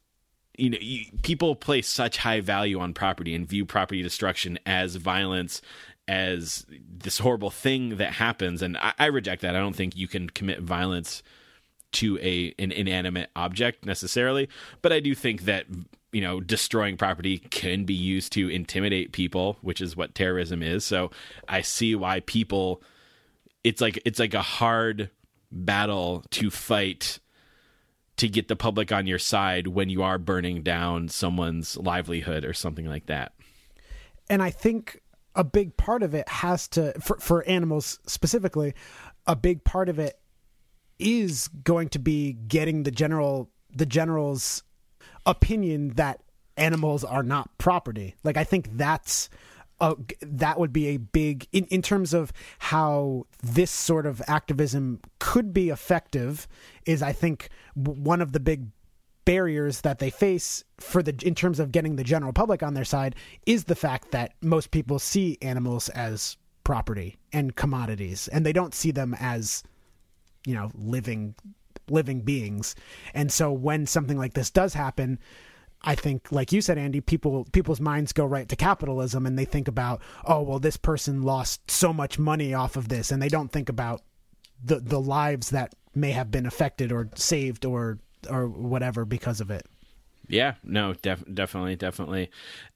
you 0.57 0.71
know 0.71 0.79
you, 0.81 1.07
people 1.23 1.57
place 1.57 1.89
such 1.89 2.19
high 2.19 2.41
value 2.41 2.79
on 2.79 2.95
property 2.95 3.35
and 3.35 3.49
view 3.49 3.65
property 3.65 4.03
destruction 4.03 4.59
as 4.65 4.97
violence 4.97 5.61
as 6.09 6.67
this 6.69 7.19
horrible 7.19 7.51
thing 7.51 7.97
that 7.97 8.15
happens. 8.15 8.63
And 8.63 8.77
I, 8.77 8.93
I 8.99 9.07
reject 9.07 9.43
that. 9.43 9.57
I 9.57 9.61
don't 9.61 9.77
think 9.77 9.97
you 9.97 10.09
can 10.09 10.29
commit 10.31 10.61
violence 10.61 11.23
to 11.93 12.19
a 12.23 12.55
an 12.59 12.73
inanimate 12.73 13.29
object 13.37 13.85
necessarily 13.85 14.49
but 14.81 14.95
i 14.95 14.99
do 14.99 15.15
think 15.15 15.43
that 15.43 15.67
you 16.11 16.23
know 16.23 16.41
destroying 16.41 16.97
property 16.97 17.39
can 17.39 17.85
be 17.85 17.93
used 17.93 18.33
to 18.33 18.49
intimidate 18.49 19.13
people 19.13 19.59
which 19.61 19.81
is 19.83 19.95
what 19.95 20.15
terrorism 20.15 20.63
is. 20.63 20.87
So 20.87 21.11
i 21.49 21.61
see 21.61 21.95
why 21.95 22.21
people 22.21 22.83
it's 23.65 23.81
like 23.81 24.01
it's 24.05 24.19
like 24.19 24.35
a 24.35 24.43
hard 24.43 25.11
battle 25.51 26.25
to 26.31 26.51
fight 26.51 27.19
to 28.17 28.29
get 28.29 28.49
the 28.49 28.57
public 28.57 28.93
on 28.93 29.07
your 29.07 29.19
side 29.19 29.69
when 29.69 29.89
you 29.89 30.03
are 30.03 30.19
burning 30.19 30.63
down 30.63 31.09
someone's 31.09 31.77
livelihood 31.77 32.45
or 32.45 32.53
something 32.53 32.87
like 32.87 33.07
that. 33.07 33.33
And 34.29 34.43
I 34.43 34.51
think 34.51 35.02
a 35.35 35.45
big 35.45 35.77
part 35.77 36.03
of 36.03 36.15
it 36.15 36.29
has 36.29 36.69
to 36.69 36.93
for 37.01 37.17
for 37.19 37.45
animals 37.45 37.99
specifically, 38.07 38.75
a 39.27 39.37
big 39.37 39.65
part 39.65 39.89
of 39.89 39.99
it 39.99 40.19
is 40.99 41.49
going 41.49 41.89
to 41.91 41.99
be 41.99 42.33
getting 42.33 42.83
the 42.83 42.91
general 42.91 43.51
the 43.75 43.87
general's 43.87 44.63
opinion 45.27 45.91
that 45.95 46.21
animals 46.57 47.05
are 47.05 47.23
not 47.23 47.57
property. 47.59 48.15
Like 48.25 48.37
I 48.37 48.45
think 48.45 48.77
that's 48.77 49.31
a, 49.81 49.97
that 50.21 50.61
would 50.61 50.73
be 50.73 50.89
a 50.89 50.97
big 50.97 51.49
in, 51.53 51.65
in 51.67 51.83
terms 51.83 52.15
of 52.15 52.33
how 52.59 53.27
this 53.43 53.71
sort 53.71 54.07
of 54.07 54.23
activism 54.29 55.01
could 55.19 55.53
be 55.53 55.71
effective 55.71 56.47
is 56.87 57.03
I 57.03 57.13
think 57.13 57.49
one 57.75 58.21
of 58.21 58.33
the 58.33 58.41
big 58.41 58.69
barriers 59.25 59.83
that 59.83 59.99
they 59.99 60.11
face 60.11 60.65
for 60.79 61.03
the 61.03 61.15
in 61.25 61.35
terms 61.35 61.61
of 61.61 61.73
getting 61.73 61.97
the 61.97 62.05
general 62.05 62.33
public 62.33 62.63
on 62.63 62.75
their 62.75 62.85
side 62.85 63.15
is 63.47 63.65
the 63.65 63.75
fact 63.75 64.11
that 64.11 64.35
most 64.43 64.71
people 64.71 64.99
see 64.99 65.39
animals 65.43 65.89
as 65.91 66.37
property 66.65 67.17
and 67.33 67.57
commodities 67.57 68.29
and 68.29 68.45
they 68.47 68.53
don't 68.53 68.75
see 68.75 68.91
them 68.91 69.15
as 69.19 69.63
you 70.47 70.55
know 70.55 70.71
living 70.75 71.35
living 71.89 72.21
beings. 72.21 72.75
And 73.15 73.31
so 73.31 73.53
when 73.53 73.87
something 73.87 74.17
like 74.17 74.35
this 74.35 74.51
does 74.51 74.75
happen 74.75 75.19
I 75.85 75.95
think, 75.95 76.31
like 76.31 76.53
you 76.53 76.61
said, 76.61 76.79
Andy, 76.79 77.01
people 77.01 77.47
people's 77.53 77.81
minds 77.81 78.13
go 78.13 78.25
right 78.25 78.49
to 78.49 78.57
capitalism, 78.57 79.27
and 79.27 79.39
they 79.39 79.45
think 79.45 79.69
about, 79.69 80.01
oh, 80.25 80.43
well, 80.43 80.59
this 80.59 80.77
person 80.77 81.23
lost 81.23 81.71
so 81.71 81.93
much 81.93 82.19
money 82.19 82.55
off 82.55 82.77
of 82.77 82.89
this, 82.89 83.11
and 83.11 83.21
they 83.21 83.29
don't 83.29 83.51
think 83.51 83.69
about 83.69 84.03
the 84.63 84.79
the 84.79 85.01
lives 85.01 85.51
that 85.51 85.75
may 85.95 86.13
have 86.13 86.31
been 86.31 86.47
affected 86.47 86.93
or 86.93 87.09
saved 87.15 87.65
or 87.65 87.99
or 88.29 88.49
whatever 88.49 89.05
because 89.05 89.41
of 89.41 89.51
it. 89.51 89.67
Yeah, 90.29 90.55
no, 90.65 90.95
def- 90.95 91.25
definitely, 91.33 91.77
definitely. 91.77 92.31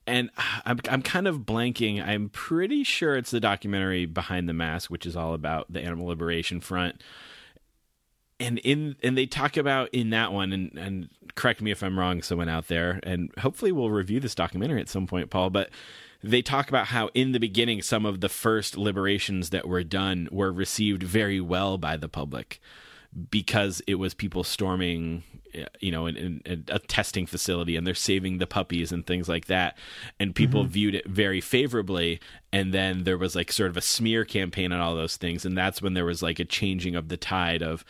And 0.06 0.30
I'm 0.64 0.80
I'm 0.88 1.02
kind 1.02 1.26
of 1.26 1.40
blanking. 1.40 2.06
I'm 2.06 2.28
pretty 2.28 2.84
sure 2.84 3.16
it's 3.16 3.30
the 3.30 3.40
documentary 3.40 4.06
Behind 4.06 4.48
the 4.48 4.52
Mask, 4.52 4.90
which 4.90 5.06
is 5.06 5.16
all 5.16 5.34
about 5.34 5.72
the 5.72 5.80
animal 5.80 6.06
liberation 6.06 6.60
front. 6.60 7.02
And 8.38 8.58
in 8.58 8.96
and 9.02 9.16
they 9.16 9.26
talk 9.26 9.56
about 9.56 9.88
in 9.94 10.10
that 10.10 10.32
one, 10.32 10.52
and 10.52 10.76
and 10.76 11.08
correct 11.34 11.62
me 11.62 11.70
if 11.70 11.82
I'm 11.82 11.98
wrong, 11.98 12.22
someone 12.22 12.50
out 12.50 12.68
there, 12.68 13.00
and 13.02 13.30
hopefully 13.38 13.72
we'll 13.72 13.90
review 13.90 14.20
this 14.20 14.34
documentary 14.34 14.80
at 14.80 14.90
some 14.90 15.06
point, 15.06 15.30
Paul. 15.30 15.48
But 15.48 15.70
they 16.22 16.42
talk 16.42 16.68
about 16.68 16.88
how 16.88 17.08
in 17.14 17.32
the 17.32 17.40
beginning, 17.40 17.80
some 17.80 18.04
of 18.04 18.20
the 18.20 18.28
first 18.28 18.76
liberations 18.76 19.50
that 19.50 19.66
were 19.66 19.84
done 19.84 20.28
were 20.30 20.52
received 20.52 21.02
very 21.02 21.40
well 21.40 21.78
by 21.78 21.96
the 21.96 22.08
public 22.08 22.60
because 23.30 23.80
it 23.86 23.94
was 23.94 24.12
people 24.12 24.44
storming 24.44 25.22
Uh, 25.56 25.64
you 25.80 25.90
know 25.90 26.06
in, 26.06 26.42
in 26.44 26.64
a 26.68 26.78
testing 26.78 27.26
facility 27.26 27.76
and 27.76 27.86
they're 27.86 27.94
saving 27.94 28.38
the 28.38 28.46
puppies 28.46 28.92
and 28.92 29.06
things 29.06 29.28
like 29.28 29.46
that. 29.46 29.76
And 30.18 30.34
people 30.34 30.62
mm-hmm. 30.62 30.72
viewed 30.72 30.94
it 30.94 31.06
very 31.06 31.40
favorably. 31.40 32.20
And 32.52 32.72
then 32.72 33.04
there 33.04 33.18
was 33.18 33.34
like 33.34 33.52
sort 33.52 33.70
of 33.70 33.76
a 33.76 33.82
smear 33.82 34.24
campaign 34.24 34.72
on 34.72 34.80
all 34.80 34.96
those 34.96 35.16
things. 35.16 35.44
And 35.44 35.56
that's 35.56 35.80
when 35.80 35.94
there 35.94 36.04
was 36.04 36.22
like 36.22 36.38
a 36.38 36.44
changing 36.44 36.96
of 36.96 37.08
the 37.08 37.16
tide 37.16 37.62
of 37.62 37.84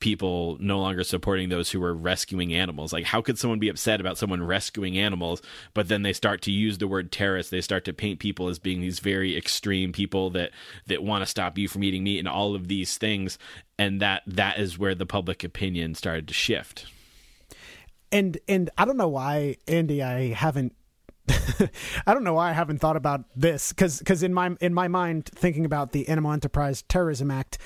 people 0.00 0.56
no 0.60 0.78
longer 0.78 1.02
supporting 1.02 1.48
those 1.48 1.70
who 1.70 1.80
were 1.80 1.94
rescuing 1.94 2.54
animals. 2.54 2.92
Like 2.92 3.04
how 3.04 3.20
could 3.20 3.38
someone 3.38 3.58
be 3.58 3.68
upset 3.68 4.00
about 4.00 4.18
someone 4.18 4.42
rescuing 4.42 4.96
animals? 4.96 5.42
But 5.74 5.88
then 5.88 6.02
they 6.02 6.12
start 6.12 6.42
to 6.42 6.52
use 6.52 6.78
the 6.78 6.86
word 6.86 7.10
terrorist. 7.10 7.50
They 7.50 7.60
start 7.60 7.84
to 7.86 7.92
paint 7.92 8.20
people 8.20 8.48
as 8.48 8.58
being 8.58 8.80
these 8.80 9.00
very 9.00 9.36
extreme 9.36 9.92
people 9.92 10.30
that 10.30 10.52
that 10.86 11.02
want 11.02 11.22
to 11.22 11.26
stop 11.26 11.58
you 11.58 11.68
from 11.68 11.82
eating 11.82 12.04
meat 12.04 12.18
and 12.18 12.28
all 12.28 12.54
of 12.54 12.68
these 12.68 12.96
things. 12.96 13.38
And 13.78 14.00
that 14.00 14.22
that 14.26 14.58
is 14.58 14.78
where 14.78 14.94
the 14.94 15.06
public 15.06 15.42
opinion 15.42 15.94
started 15.94 16.28
to 16.28 16.34
shift 16.34 16.86
and 18.12 18.38
and 18.48 18.70
I 18.78 18.84
don't 18.84 18.96
know 18.96 19.08
why 19.08 19.56
Andy 19.66 20.02
I 20.02 20.32
haven't 20.32 20.74
I 22.06 22.14
don't 22.14 22.24
know 22.24 22.34
why 22.34 22.50
I 22.50 22.52
haven't 22.52 22.78
thought 22.78 22.96
about 22.96 23.24
this 23.36 23.72
cuz 23.72 24.02
cuz 24.04 24.22
in 24.22 24.32
my 24.32 24.56
in 24.60 24.74
my 24.74 24.88
mind 24.88 25.26
thinking 25.26 25.64
about 25.64 25.92
the 25.92 26.08
Animal 26.08 26.32
Enterprise 26.32 26.82
Terrorism 26.82 27.30
Act 27.30 27.58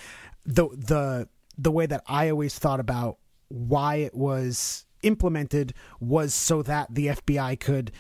the 0.45 0.69
the 0.73 1.29
the 1.57 1.71
way 1.71 1.87
that 1.87 2.03
I 2.07 2.31
always 2.31 2.59
thought 2.59 2.81
about 2.81 3.19
why 3.49 3.97
it 3.97 4.15
was 4.15 4.87
implemented 5.03 5.75
was 6.01 6.33
so 6.33 6.63
that 6.63 6.95
the 6.95 7.09
FBI 7.09 7.59
could 7.61 7.93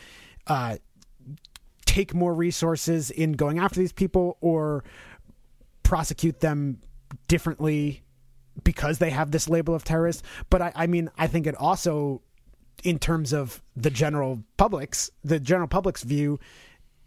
uh 0.46 0.76
take 1.84 2.14
more 2.14 2.34
resources 2.34 3.10
in 3.10 3.32
going 3.32 3.58
after 3.58 3.78
these 3.78 3.92
people 3.92 4.38
or 4.40 4.82
prosecute 5.82 6.40
them 6.40 6.80
differently 7.28 8.02
because 8.64 8.98
they 8.98 9.10
have 9.10 9.30
this 9.30 9.48
label 9.48 9.74
of 9.74 9.84
terrorist. 9.84 10.24
But 10.50 10.62
I, 10.62 10.72
I 10.74 10.86
mean, 10.86 11.10
I 11.18 11.26
think 11.26 11.46
it 11.46 11.54
also, 11.56 12.22
in 12.82 12.98
terms 12.98 13.32
of 13.32 13.62
the 13.76 13.90
general 13.90 14.42
public's, 14.56 15.10
the 15.24 15.40
general 15.40 15.68
public's 15.68 16.02
view, 16.02 16.38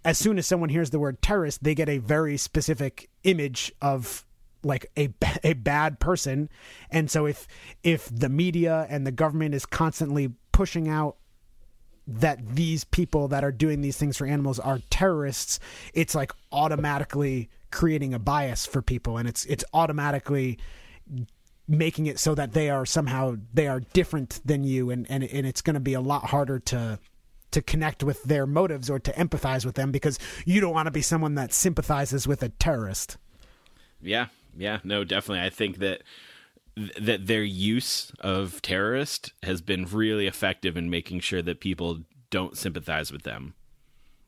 as 0.04 0.18
soon 0.18 0.38
as 0.38 0.46
someone 0.48 0.70
hears 0.70 0.90
the 0.90 1.00
word 1.00 1.22
terrorist, 1.22 1.64
they 1.64 1.76
get 1.76 1.90
a 1.90 1.98
very 1.98 2.38
specific 2.38 3.10
image 3.24 3.72
of 3.82 4.26
like 4.64 4.88
a 4.98 5.10
a 5.44 5.54
bad 5.54 6.00
person. 6.00 6.50
And 6.90 7.10
so 7.10 7.26
if 7.26 7.48
if 7.84 8.10
the 8.12 8.30
media 8.30 8.88
and 8.90 9.06
the 9.06 9.12
government 9.12 9.54
is 9.54 9.66
constantly 9.66 10.32
pushing 10.52 10.88
out 10.88 11.18
that 12.08 12.56
these 12.56 12.84
people 12.84 13.28
that 13.28 13.44
are 13.44 13.52
doing 13.52 13.82
these 13.82 13.98
things 13.98 14.16
for 14.18 14.28
animals 14.28 14.60
are 14.60 14.80
terrorists 14.92 15.60
it's 15.94 16.14
like 16.14 16.32
automatically 16.52 17.50
creating 17.76 18.14
a 18.14 18.20
bias 18.20 18.66
for 18.66 18.82
people. 18.82 19.18
And 19.18 19.28
it's 19.28 19.44
it's 19.46 19.66
automatically 19.74 20.58
making 21.68 22.06
it 22.06 22.20
so 22.20 22.36
that 22.36 22.54
they 22.54 22.70
are 22.70 22.86
somehow 22.86 23.36
they 23.54 23.68
are 23.68 23.80
different 23.80 24.40
than 24.46 24.64
you 24.64 24.92
and 24.92 25.10
and, 25.10 25.24
and 25.24 25.48
it's 25.48 25.62
going 25.62 25.74
to 25.74 25.80
be 25.80 25.94
a 25.94 26.02
lot 26.02 26.26
harder 26.26 26.60
to 26.60 27.00
to 27.52 27.62
connect 27.62 28.04
with 28.04 28.22
their 28.24 28.46
motives 28.46 28.90
or 28.90 29.00
to 29.00 29.12
empathize 29.14 29.66
with 29.66 29.76
them 29.76 29.92
because 29.92 30.20
you 30.46 30.60
don't 30.60 30.74
want 30.74 30.88
to 30.88 30.92
be 30.92 31.02
someone 31.02 31.36
that 31.36 31.54
sympathizes 31.54 32.28
with 32.28 32.44
a 32.44 32.50
terrorist 32.50 33.18
Yeah, 34.02 34.28
yeah, 34.58 34.80
no, 34.84 35.04
definitely. 35.04 35.46
I 35.46 35.50
think 35.50 35.80
that 35.80 36.04
that 37.00 37.28
their 37.28 37.44
use 37.44 38.12
of 38.20 38.62
terrorist 38.62 39.32
has 39.44 39.62
been 39.62 39.86
really 39.86 40.28
effective 40.28 40.76
in 40.76 40.90
making 40.90 41.22
sure 41.22 41.42
that 41.42 41.62
people 41.62 42.00
don't 42.30 42.58
sympathize 42.58 43.12
with 43.12 43.24
them. 43.24 43.54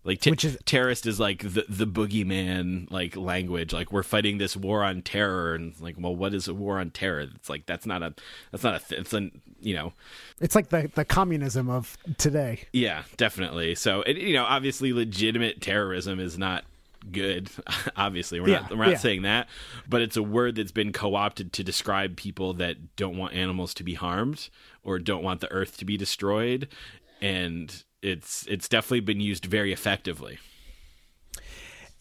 Like 0.08 0.22
t- 0.22 0.32
Which 0.32 0.46
is- 0.46 0.58
terrorist 0.64 1.06
is 1.06 1.20
like 1.20 1.42
the 1.42 1.66
the 1.68 1.86
boogeyman 1.86 2.90
like 2.90 3.18
language. 3.18 3.74
Like 3.74 3.92
we're 3.92 4.04
fighting 4.04 4.38
this 4.38 4.56
war 4.56 4.82
on 4.82 5.02
terror, 5.02 5.54
and 5.54 5.78
like, 5.82 5.96
well, 6.00 6.16
what 6.16 6.34
is 6.34 6.48
a 6.48 6.54
war 6.54 6.80
on 6.80 6.92
terror? 6.92 7.20
It's 7.20 7.50
like 7.50 7.66
that's 7.66 7.86
not 7.86 8.02
a 8.02 8.14
that's 8.52 8.64
not 8.64 8.76
a 8.76 8.80
th- 8.80 9.02
it's 9.02 9.14
a 9.14 9.30
you 9.60 9.76
know 9.76 9.92
it's 10.40 10.56
like 10.56 10.70
the 10.70 10.90
the 10.96 11.04
communism 11.04 11.70
of 11.70 11.98
today 12.18 12.62
yeah 12.72 13.04
definitely. 13.18 13.76
So 13.76 14.02
it, 14.04 14.16
you 14.16 14.34
know 14.34 14.46
obviously 14.46 14.94
legitimate 14.94 15.60
terrorism 15.60 16.22
is 16.22 16.38
not 16.38 16.64
good. 17.12 17.50
obviously 17.98 18.40
we're 18.40 18.48
not 18.48 18.70
we're 18.70 18.86
not 18.86 18.92
yeah. 18.92 18.98
saying 18.98 19.24
that, 19.24 19.50
but 19.90 20.02
it's 20.02 20.16
a 20.16 20.24
word 20.24 20.56
that's 20.56 20.72
been 20.72 20.94
co-opted 20.94 21.52
to 21.52 21.66
describe 21.66 22.16
people 22.16 22.54
that 22.54 22.96
don't 22.96 23.18
want 23.18 23.34
animals 23.34 23.74
to 23.74 23.84
be 23.84 23.96
harmed 23.96 24.48
or 24.86 25.00
don't 25.00 25.22
want 25.22 25.42
the 25.42 25.52
earth 25.52 25.76
to 25.80 25.84
be 25.84 25.98
destroyed, 25.98 26.70
and 27.22 27.84
it's 28.08 28.48
it's 28.48 28.70
definitely 28.70 29.02
been 29.02 29.20
used 29.20 29.46
very 29.46 29.72
effectively. 29.74 30.40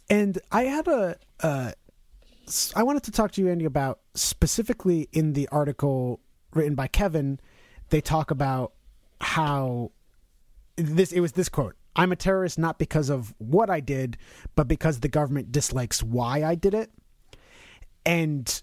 And 0.08 0.38
I 0.52 0.62
had 0.64 0.86
a, 0.86 1.16
uh, 1.40 1.72
I 2.76 2.82
wanted 2.84 3.02
to 3.04 3.10
talk 3.10 3.32
to 3.32 3.40
you, 3.40 3.48
Andy, 3.48 3.64
about 3.64 4.00
specifically 4.14 5.08
in 5.12 5.32
the 5.32 5.48
article 5.48 6.20
written 6.54 6.74
by 6.74 6.86
Kevin, 6.86 7.40
they 7.90 8.00
talk 8.00 8.30
about 8.30 8.72
how 9.20 9.90
this, 10.76 11.10
it 11.10 11.20
was 11.20 11.32
this 11.32 11.48
quote 11.48 11.74
I'm 11.96 12.12
a 12.12 12.16
terrorist 12.16 12.58
not 12.58 12.78
because 12.78 13.10
of 13.10 13.34
what 13.38 13.70
I 13.70 13.80
did, 13.80 14.16
but 14.54 14.68
because 14.68 15.00
the 15.00 15.08
government 15.08 15.50
dislikes 15.50 16.02
why 16.02 16.44
I 16.44 16.54
did 16.54 16.74
it. 16.74 16.90
And 18.04 18.62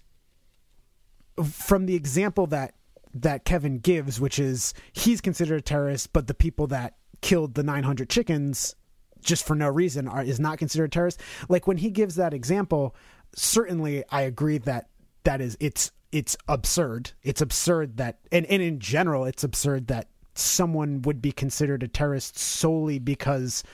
from 1.44 1.86
the 1.86 1.94
example 1.94 2.46
that 2.48 2.74
that 3.16 3.44
Kevin 3.44 3.78
gives, 3.78 4.20
which 4.20 4.38
is 4.38 4.74
he's 4.92 5.20
considered 5.20 5.58
a 5.58 5.62
terrorist, 5.62 6.12
but 6.12 6.26
the 6.26 6.34
people 6.34 6.66
that 6.68 6.94
killed 7.24 7.54
the 7.54 7.62
900 7.62 8.10
chickens 8.10 8.76
just 9.22 9.46
for 9.46 9.56
no 9.56 9.66
reason 9.66 10.06
are 10.06 10.22
is 10.22 10.38
not 10.38 10.58
considered 10.58 10.92
terrorist. 10.92 11.18
Like 11.48 11.66
when 11.66 11.78
he 11.78 11.88
gives 11.90 12.16
that 12.16 12.34
example, 12.34 12.94
certainly 13.34 14.04
I 14.10 14.20
agree 14.20 14.58
that 14.58 14.90
that 15.24 15.40
is 15.40 15.56
it's 15.58 15.90
it's 16.12 16.36
absurd. 16.48 17.12
It's 17.22 17.40
absurd 17.40 17.96
that 17.96 18.18
and, 18.30 18.44
and 18.44 18.60
in 18.60 18.78
general 18.78 19.24
it's 19.24 19.42
absurd 19.42 19.86
that 19.86 20.08
someone 20.34 21.00
would 21.02 21.22
be 21.22 21.32
considered 21.32 21.82
a 21.82 21.88
terrorist 21.88 22.38
solely 22.38 22.98
because 22.98 23.64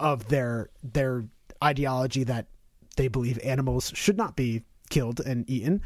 of 0.00 0.26
their 0.26 0.68
their 0.82 1.24
ideology 1.62 2.24
that 2.24 2.48
they 2.96 3.06
believe 3.06 3.38
animals 3.44 3.92
should 3.94 4.16
not 4.16 4.34
be 4.34 4.64
killed 4.90 5.20
and 5.20 5.48
eaten. 5.48 5.82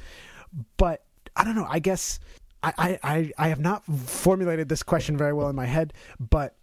But 0.79 1.05
I 1.37 1.45
don't 1.45 1.57
know. 1.57 1.67
I 1.69 1.79
guess 1.79 2.19
I, 2.63 2.73
I, 2.79 2.99
I, 3.03 3.33
I 3.37 3.49
have 3.49 3.61
not 3.61 3.85
formulated 3.85 4.71
this 4.71 4.83
question 4.83 5.19
very 5.19 5.35
well 5.35 5.51
in 5.51 5.57
my 5.57 5.67
head, 5.67 5.93
but 6.19 6.57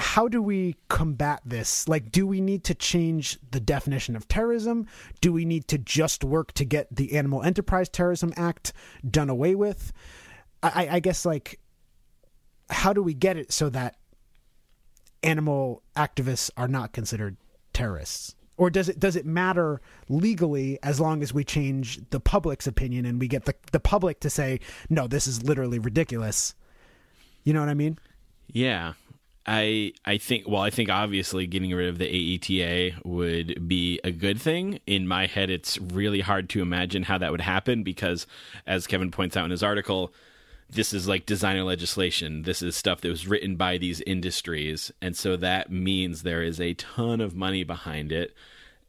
how 0.00 0.28
do 0.28 0.40
we 0.42 0.76
combat 0.88 1.42
this? 1.44 1.86
Like, 1.86 2.10
do 2.10 2.26
we 2.26 2.40
need 2.40 2.64
to 2.64 2.74
change 2.74 3.38
the 3.50 3.60
definition 3.60 4.16
of 4.16 4.26
terrorism? 4.28 4.86
Do 5.20 5.32
we 5.32 5.44
need 5.44 5.68
to 5.68 5.78
just 5.78 6.24
work 6.24 6.52
to 6.54 6.64
get 6.64 6.94
the 6.94 7.16
Animal 7.16 7.42
Enterprise 7.42 7.88
Terrorism 7.88 8.32
Act 8.36 8.72
done 9.08 9.28
away 9.28 9.54
with? 9.54 9.92
I, 10.62 10.88
I- 10.90 11.00
guess, 11.00 11.24
like, 11.26 11.60
how 12.70 12.92
do 12.92 13.02
we 13.02 13.14
get 13.14 13.36
it 13.36 13.52
so 13.52 13.68
that 13.70 13.96
animal 15.22 15.82
activists 15.96 16.50
are 16.56 16.68
not 16.68 16.92
considered 16.92 17.36
terrorists? 17.72 18.34
Or 18.56 18.68
does 18.70 18.88
it 18.90 19.00
does 19.00 19.16
it 19.16 19.24
matter 19.24 19.80
legally 20.10 20.78
as 20.82 21.00
long 21.00 21.22
as 21.22 21.32
we 21.32 21.44
change 21.44 21.98
the 22.10 22.20
public's 22.20 22.66
opinion 22.66 23.06
and 23.06 23.18
we 23.18 23.26
get 23.26 23.46
the 23.46 23.54
the 23.72 23.80
public 23.80 24.20
to 24.20 24.28
say 24.30 24.60
no, 24.90 25.06
this 25.06 25.26
is 25.26 25.42
literally 25.42 25.78
ridiculous? 25.78 26.54
You 27.42 27.54
know 27.54 27.60
what 27.60 27.70
I 27.70 27.74
mean? 27.74 27.98
Yeah. 28.52 28.92
I 29.46 29.92
I 30.04 30.18
think 30.18 30.46
well 30.46 30.60
I 30.60 30.70
think 30.70 30.90
obviously 30.90 31.46
getting 31.46 31.74
rid 31.74 31.88
of 31.88 31.98
the 31.98 32.06
AETA 32.06 33.04
would 33.04 33.66
be 33.66 34.00
a 34.04 34.10
good 34.10 34.40
thing. 34.40 34.80
In 34.86 35.08
my 35.08 35.26
head 35.26 35.50
it's 35.50 35.78
really 35.78 36.20
hard 36.20 36.48
to 36.50 36.62
imagine 36.62 37.04
how 37.04 37.18
that 37.18 37.30
would 37.30 37.40
happen 37.40 37.82
because 37.82 38.26
as 38.66 38.86
Kevin 38.86 39.10
points 39.10 39.36
out 39.36 39.46
in 39.46 39.50
his 39.50 39.62
article 39.62 40.12
this 40.68 40.92
is 40.92 41.08
like 41.08 41.26
designer 41.26 41.64
legislation. 41.64 42.42
This 42.42 42.62
is 42.62 42.76
stuff 42.76 43.00
that 43.00 43.08
was 43.08 43.26
written 43.26 43.56
by 43.56 43.78
these 43.78 44.00
industries 44.02 44.92
and 45.00 45.16
so 45.16 45.36
that 45.36 45.70
means 45.72 46.22
there 46.22 46.42
is 46.42 46.60
a 46.60 46.74
ton 46.74 47.20
of 47.20 47.34
money 47.34 47.64
behind 47.64 48.12
it. 48.12 48.34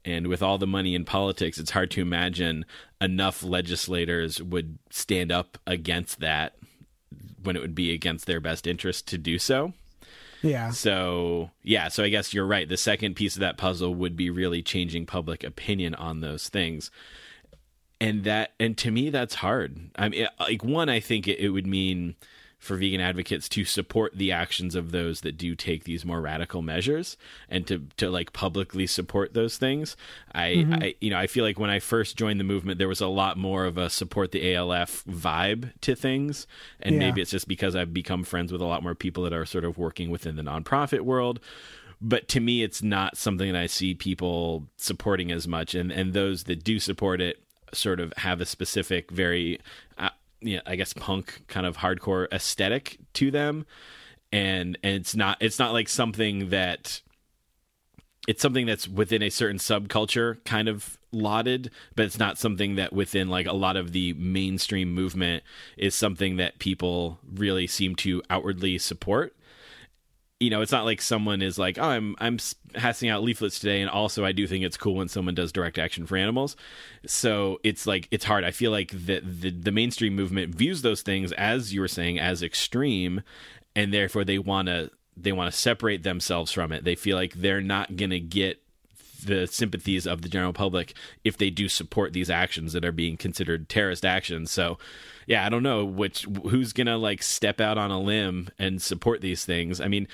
And 0.04 0.28
with 0.28 0.42
all 0.42 0.58
the 0.58 0.68
money 0.68 0.96
in 0.96 1.06
politics, 1.06 1.60
it's 1.60 1.72
hard 1.72 1.92
to 1.92 2.02
imagine 2.02 2.66
enough 3.00 3.44
legislators 3.44 4.42
would 4.42 4.80
stand 4.90 5.32
up 5.32 5.60
against 5.68 6.22
that 6.22 6.56
when 7.44 7.56
it 7.56 7.62
would 7.62 7.76
be 7.76 7.94
against 7.94 8.26
their 8.26 8.40
best 8.40 8.66
interest 8.66 9.08
to 9.10 9.18
do 9.18 9.38
so. 9.38 9.74
Yeah. 10.42 10.72
So, 10.72 11.52
yeah, 11.64 11.88
so 11.90 12.04
I 12.04 12.10
guess 12.10 12.34
you're 12.34 12.46
right. 12.46 12.68
The 12.68 12.78
second 12.78 13.16
piece 13.16 13.36
of 13.36 13.42
that 13.42 13.58
puzzle 13.58 13.94
would 13.96 14.16
be 14.16 14.30
really 14.30 14.62
changing 14.62 15.06
public 15.06 15.44
opinion 15.44 15.96
on 15.96 16.22
those 16.22 16.50
things. 16.50 16.92
And 18.00 18.24
that 18.24 18.54
and 18.60 18.76
to 18.80 18.90
me 18.90 19.12
that's 19.12 19.36
hard. 19.36 19.92
I 19.96 20.10
mean 20.10 20.28
like 20.40 20.64
one 20.64 20.90
I 20.90 21.00
think 21.00 21.28
it, 21.28 21.38
it 21.38 21.50
would 21.50 21.68
mean 21.68 22.16
for 22.62 22.78
vegan 22.78 23.02
advocates 23.02 23.50
to 23.50 23.66
support 23.66 24.16
the 24.16 24.32
actions 24.32 24.76
of 24.76 24.92
those 24.92 25.22
that 25.22 25.36
do 25.36 25.56
take 25.56 25.84
these 25.84 26.06
more 26.06 26.22
radical 26.22 26.62
measures 26.62 27.18
and 27.50 27.66
to 27.66 27.88
to 27.98 28.10
like 28.10 28.32
publicly 28.34 28.86
support 28.86 29.34
those 29.34 29.58
things. 29.58 29.98
I, 30.34 30.66
I 30.72 30.96
you 31.02 31.10
know, 31.10 31.18
I 31.18 31.26
feel 31.26 31.44
like 31.44 31.60
when 31.60 31.72
I 31.72 31.80
first 31.80 32.16
joined 32.18 32.40
the 32.40 32.44
movement 32.46 32.78
there 32.78 32.88
was 32.88 33.02
a 33.02 33.08
lot 33.08 33.36
more 33.36 33.66
of 33.66 33.78
a 33.80 33.90
support 33.90 34.32
the 34.32 34.54
ALF 34.56 35.04
vibe 35.06 35.72
to 35.82 35.96
things 35.96 36.46
and 36.80 36.94
Yeah. 36.94 37.00
maybe 37.00 37.22
it's 37.22 37.32
just 37.32 37.48
because 37.48 37.76
I've 37.76 37.94
become 37.96 38.24
friends 38.24 38.52
with 38.52 38.62
a 38.62 38.66
lot 38.66 38.84
more 38.84 38.94
people 38.96 39.24
that 39.24 39.34
are 39.34 39.46
sort 39.46 39.66
of 39.66 39.80
working 39.80 40.12
within 40.12 40.36
the 40.36 40.44
nonprofit 40.44 41.02
world. 41.02 41.40
But 42.00 42.28
to 42.30 42.40
me, 42.40 42.62
it's 42.64 42.84
not 42.84 43.18
something 43.18 43.52
that 43.54 43.60
I 43.60 43.66
see 43.68 43.94
people 43.96 44.68
supporting 44.78 45.32
as 45.32 45.48
much, 45.48 45.74
and 45.76 45.92
and 45.92 46.14
those 46.14 46.44
that 46.44 46.64
do 46.64 46.80
support 46.80 47.22
it 47.22 47.44
sort 47.74 48.00
of 48.00 48.12
have 48.18 48.42
a 48.42 48.46
specific, 48.46 49.10
very, 49.12 49.60
uh, 49.98 50.10
you 50.42 50.58
know, 50.58 50.62
I 50.66 50.76
guess 50.76 50.94
punk 50.94 51.44
kind 51.48 51.66
of 51.66 51.78
hardcore 51.78 52.28
aesthetic 52.32 52.98
to 53.14 53.32
them, 53.32 53.66
and 54.32 54.78
and 54.84 54.96
it's 54.96 55.16
not 55.16 55.38
it's 55.40 55.60
not 55.60 55.74
like 55.74 55.90
something 55.90 56.50
that 56.50 57.02
it's 58.28 58.42
something 58.42 58.66
that's 58.66 58.88
within 58.88 59.22
a 59.24 59.30
certain 59.30 59.58
subculture 59.58 60.44
kind 60.46 60.68
of 60.68 60.98
lauded 61.12 61.70
but 61.96 62.06
it's 62.06 62.20
not 62.20 62.38
something 62.38 62.76
that 62.76 62.94
within 62.94 63.28
like 63.28 63.46
a 63.46 63.54
lot 63.54 63.76
of 63.76 63.92
the 63.92 64.14
mainstream 64.14 64.94
movement 64.94 65.44
is 65.76 65.94
something 65.94 66.38
that 66.38 66.58
people 66.60 67.20
really 67.34 67.68
seem 67.68 67.96
to 67.96 68.22
outwardly 68.30 68.78
support 68.78 69.36
you 70.42 70.50
know 70.50 70.62
it's 70.62 70.72
not 70.72 70.86
like 70.86 71.02
someone 71.02 71.42
is 71.42 71.60
like 71.60 71.78
oh 71.78 71.84
i'm 71.84 72.16
i'm 72.20 72.38
passing 72.74 73.10
out 73.10 73.22
leaflets 73.22 73.60
today 73.60 73.82
and 73.82 73.90
also 73.90 74.26
i 74.26 74.32
do 74.32 74.48
think 74.48 74.66
it's 74.66 74.78
cool 74.78 74.96
when 74.96 75.08
someone 75.08 75.36
does 75.36 75.52
direct 75.52 75.78
action 75.78 76.06
for 76.06 76.18
animals. 76.18 76.56
So 77.06 77.60
it's 77.64 77.86
like 77.86 78.08
it's 78.12 78.26
hard. 78.26 78.44
I 78.44 78.52
feel 78.52 78.72
like 78.72 78.92
the 78.92 79.22
the, 79.22 79.52
the 79.52 79.72
mainstream 79.72 80.16
movement 80.16 80.56
views 80.56 80.82
those 80.82 81.02
things 81.02 81.32
as 81.34 81.74
you 81.74 81.82
were 81.82 81.88
saying 81.88 82.20
as 82.20 82.44
extreme 82.44 83.22
and 83.76 83.94
therefore 83.94 84.24
they 84.24 84.40
want 84.40 84.68
to 84.68 84.92
they 85.18 85.32
want 85.32 85.52
to 85.52 85.58
separate 85.58 86.04
themselves 86.04 86.52
from 86.52 86.72
it. 86.72 86.84
They 86.84 86.96
feel 86.96 87.18
like 87.18 87.34
they're 87.34 87.62
not 87.62 87.96
to 87.98 88.20
get 88.20 88.62
the 89.24 89.46
sympathies 89.46 90.08
of 90.08 90.24
the 90.24 90.30
general 90.30 90.54
public 90.54 90.96
if 91.24 91.38
they 91.38 91.50
do 91.52 91.70
support 91.70 92.12
these 92.12 92.30
actions 92.30 92.74
that 92.74 92.84
are 92.84 92.92
being 92.92 93.18
considered 93.18 93.70
terrorist 93.70 94.04
actions. 94.04 94.52
So, 94.52 94.80
yeah, 95.32 95.46
I 95.46 95.50
don't 95.50 95.64
know 95.64 95.86
which 95.86 96.28
who's 96.50 96.74
gonna 96.74 96.98
like 96.98 97.24
step 97.24 97.62
out 97.62 97.78
on 97.78 97.90
a 97.90 98.02
limb 98.02 98.50
and 98.60 98.82
support 98.82 99.22
these 99.22 99.46
things. 99.46 99.80
I 99.80 99.88
mean, 99.88 100.10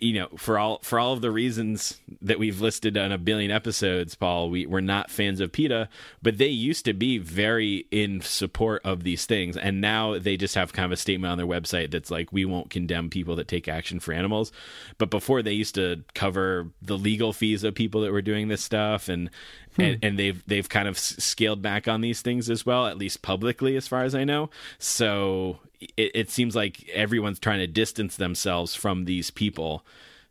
you 0.00 0.14
know, 0.14 0.28
for 0.36 0.58
all 0.58 0.80
for 0.82 0.98
all 0.98 1.12
of 1.12 1.20
the 1.20 1.30
reasons 1.30 2.00
that 2.20 2.40
we've 2.40 2.60
listed 2.60 2.98
on 2.98 3.12
a 3.12 3.16
billion 3.16 3.52
episodes, 3.52 4.16
Paul, 4.16 4.50
we 4.50 4.66
we're 4.66 4.80
not 4.80 5.08
fans 5.08 5.38
of 5.38 5.52
PETA, 5.52 5.88
but 6.20 6.38
they 6.38 6.48
used 6.48 6.84
to 6.86 6.92
be 6.92 7.16
very 7.16 7.86
in 7.92 8.20
support 8.22 8.82
of 8.84 9.04
these 9.04 9.24
things, 9.24 9.56
and 9.56 9.80
now 9.80 10.18
they 10.18 10.36
just 10.36 10.56
have 10.56 10.72
kind 10.72 10.86
of 10.86 10.90
a 10.90 10.96
statement 10.96 11.30
on 11.30 11.38
their 11.38 11.46
website 11.46 11.92
that's 11.92 12.10
like, 12.10 12.32
we 12.32 12.44
won't 12.44 12.68
condemn 12.68 13.08
people 13.08 13.36
that 13.36 13.46
take 13.46 13.68
action 13.68 14.00
for 14.00 14.12
animals, 14.12 14.50
but 14.98 15.10
before 15.10 15.44
they 15.44 15.52
used 15.52 15.76
to 15.76 16.02
cover 16.16 16.72
the 16.82 16.98
legal 16.98 17.32
fees 17.32 17.62
of 17.62 17.72
people 17.76 18.00
that 18.00 18.10
were 18.10 18.20
doing 18.20 18.48
this 18.48 18.64
stuff 18.64 19.08
and 19.08 19.30
Hmm. 19.76 19.82
and, 19.82 19.98
and 20.04 20.18
they've 20.18 20.42
they've 20.46 20.68
kind 20.68 20.88
of 20.88 20.98
scaled 20.98 21.62
back 21.62 21.86
on 21.86 22.00
these 22.00 22.22
things 22.22 22.50
as 22.50 22.66
well, 22.66 22.86
at 22.86 22.98
least 22.98 23.22
publicly, 23.22 23.76
as 23.76 23.86
far 23.86 24.02
as 24.04 24.14
I 24.14 24.24
know. 24.24 24.50
So 24.78 25.58
it, 25.96 26.10
it 26.14 26.30
seems 26.30 26.56
like 26.56 26.88
everyone's 26.92 27.38
trying 27.38 27.58
to 27.60 27.66
distance 27.66 28.16
themselves 28.16 28.74
from 28.74 29.04
these 29.04 29.30
people, 29.30 29.84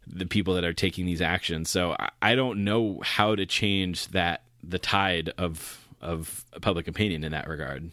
the 0.07 0.25
people 0.25 0.53
that 0.55 0.63
are 0.63 0.73
taking 0.73 1.05
these 1.05 1.21
actions. 1.21 1.69
So 1.69 1.95
I, 1.99 2.09
I 2.21 2.35
don't 2.35 2.63
know 2.63 2.99
how 3.03 3.35
to 3.35 3.45
change 3.45 4.07
that 4.09 4.41
the 4.63 4.79
tide 4.79 5.31
of 5.37 5.85
of 6.01 6.43
public 6.61 6.87
opinion 6.87 7.23
in 7.23 7.31
that 7.31 7.47
regard. 7.47 7.91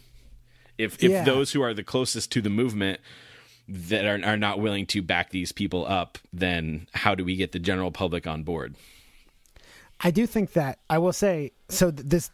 If 0.78 1.02
if 1.02 1.10
Yeah. 1.10 1.24
those 1.24 1.52
who 1.52 1.62
are 1.62 1.74
the 1.74 1.84
closest 1.84 2.32
to 2.32 2.40
the 2.40 2.50
movement 2.50 3.00
that 3.68 4.04
are 4.04 4.24
are 4.24 4.36
not 4.36 4.58
willing 4.58 4.86
to 4.86 5.02
back 5.02 5.30
these 5.30 5.52
people 5.52 5.86
up, 5.86 6.18
then 6.32 6.88
how 6.94 7.14
do 7.14 7.24
we 7.24 7.36
get 7.36 7.52
the 7.52 7.58
general 7.58 7.90
public 7.92 8.26
on 8.26 8.42
board? 8.42 8.74
I 10.02 10.10
do 10.10 10.26
think 10.26 10.52
that 10.54 10.78
I 10.90 10.98
will 10.98 11.12
say 11.12 11.52
so. 11.68 11.90
th- 11.90 12.06
This, 12.06 12.30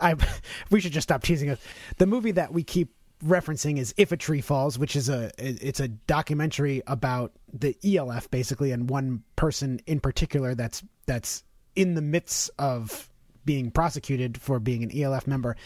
I 0.00 0.14
we 0.70 0.80
should 0.80 0.92
just 0.92 1.06
stop 1.08 1.22
teasing 1.22 1.50
us. 1.50 1.58
The 1.98 2.06
movie 2.06 2.32
that 2.32 2.52
we 2.52 2.62
keep 2.62 2.92
referencing 3.24 3.78
is 3.78 3.94
"If 3.96 4.12
a 4.12 4.16
Tree 4.16 4.40
Falls," 4.40 4.78
which 4.78 4.96
is 4.96 5.08
a 5.08 5.30
it's 5.38 5.80
a 5.80 5.88
documentary 5.88 6.82
about 6.86 7.32
the 7.52 7.76
ELF 7.84 8.30
basically, 8.30 8.72
and 8.72 8.88
one 8.88 9.22
person 9.36 9.80
in 9.86 10.00
particular 10.00 10.54
that's 10.54 10.82
that's 11.06 11.44
in 11.74 11.94
the 11.94 12.02
midst 12.02 12.50
of 12.58 13.10
being 13.44 13.70
prosecuted 13.70 14.40
for 14.40 14.58
being 14.58 14.82
an 14.82 14.90
ELF 14.98 15.26
member, 15.26 15.56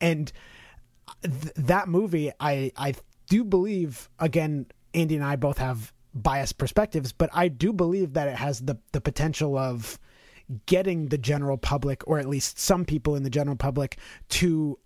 and 0.00 0.32
th- 1.22 1.52
that 1.56 1.88
movie, 1.88 2.32
I 2.40 2.72
I 2.76 2.94
do 3.28 3.44
believe 3.44 4.08
again, 4.18 4.66
Andy 4.94 5.16
and 5.16 5.24
I 5.24 5.36
both 5.36 5.58
have 5.58 5.92
biased 6.14 6.58
perspectives, 6.58 7.12
but 7.12 7.28
I 7.32 7.48
do 7.48 7.72
believe 7.72 8.14
that 8.14 8.28
it 8.28 8.36
has 8.36 8.60
the 8.60 8.78
the 8.92 9.00
potential 9.00 9.56
of 9.56 9.98
getting 10.66 11.06
the 11.08 11.18
general 11.18 11.58
public, 11.58 12.06
or 12.06 12.18
at 12.18 12.28
least 12.28 12.58
some 12.58 12.84
people 12.84 13.16
in 13.16 13.22
the 13.22 13.30
general 13.30 13.56
public, 13.56 13.98
to 14.30 14.78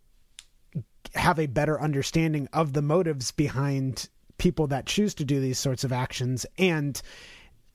have 1.15 1.39
a 1.39 1.47
better 1.47 1.81
understanding 1.81 2.49
of 2.53 2.73
the 2.73 2.83
motives 2.83 3.31
behind 3.31 4.09
people 4.39 4.67
that 4.67 4.87
choose 4.87 5.15
to 5.15 5.25
do 5.25 5.41
these 5.41 5.59
sorts 5.59 5.85
of 5.85 5.93
actions 5.93 6.47
and 6.59 7.03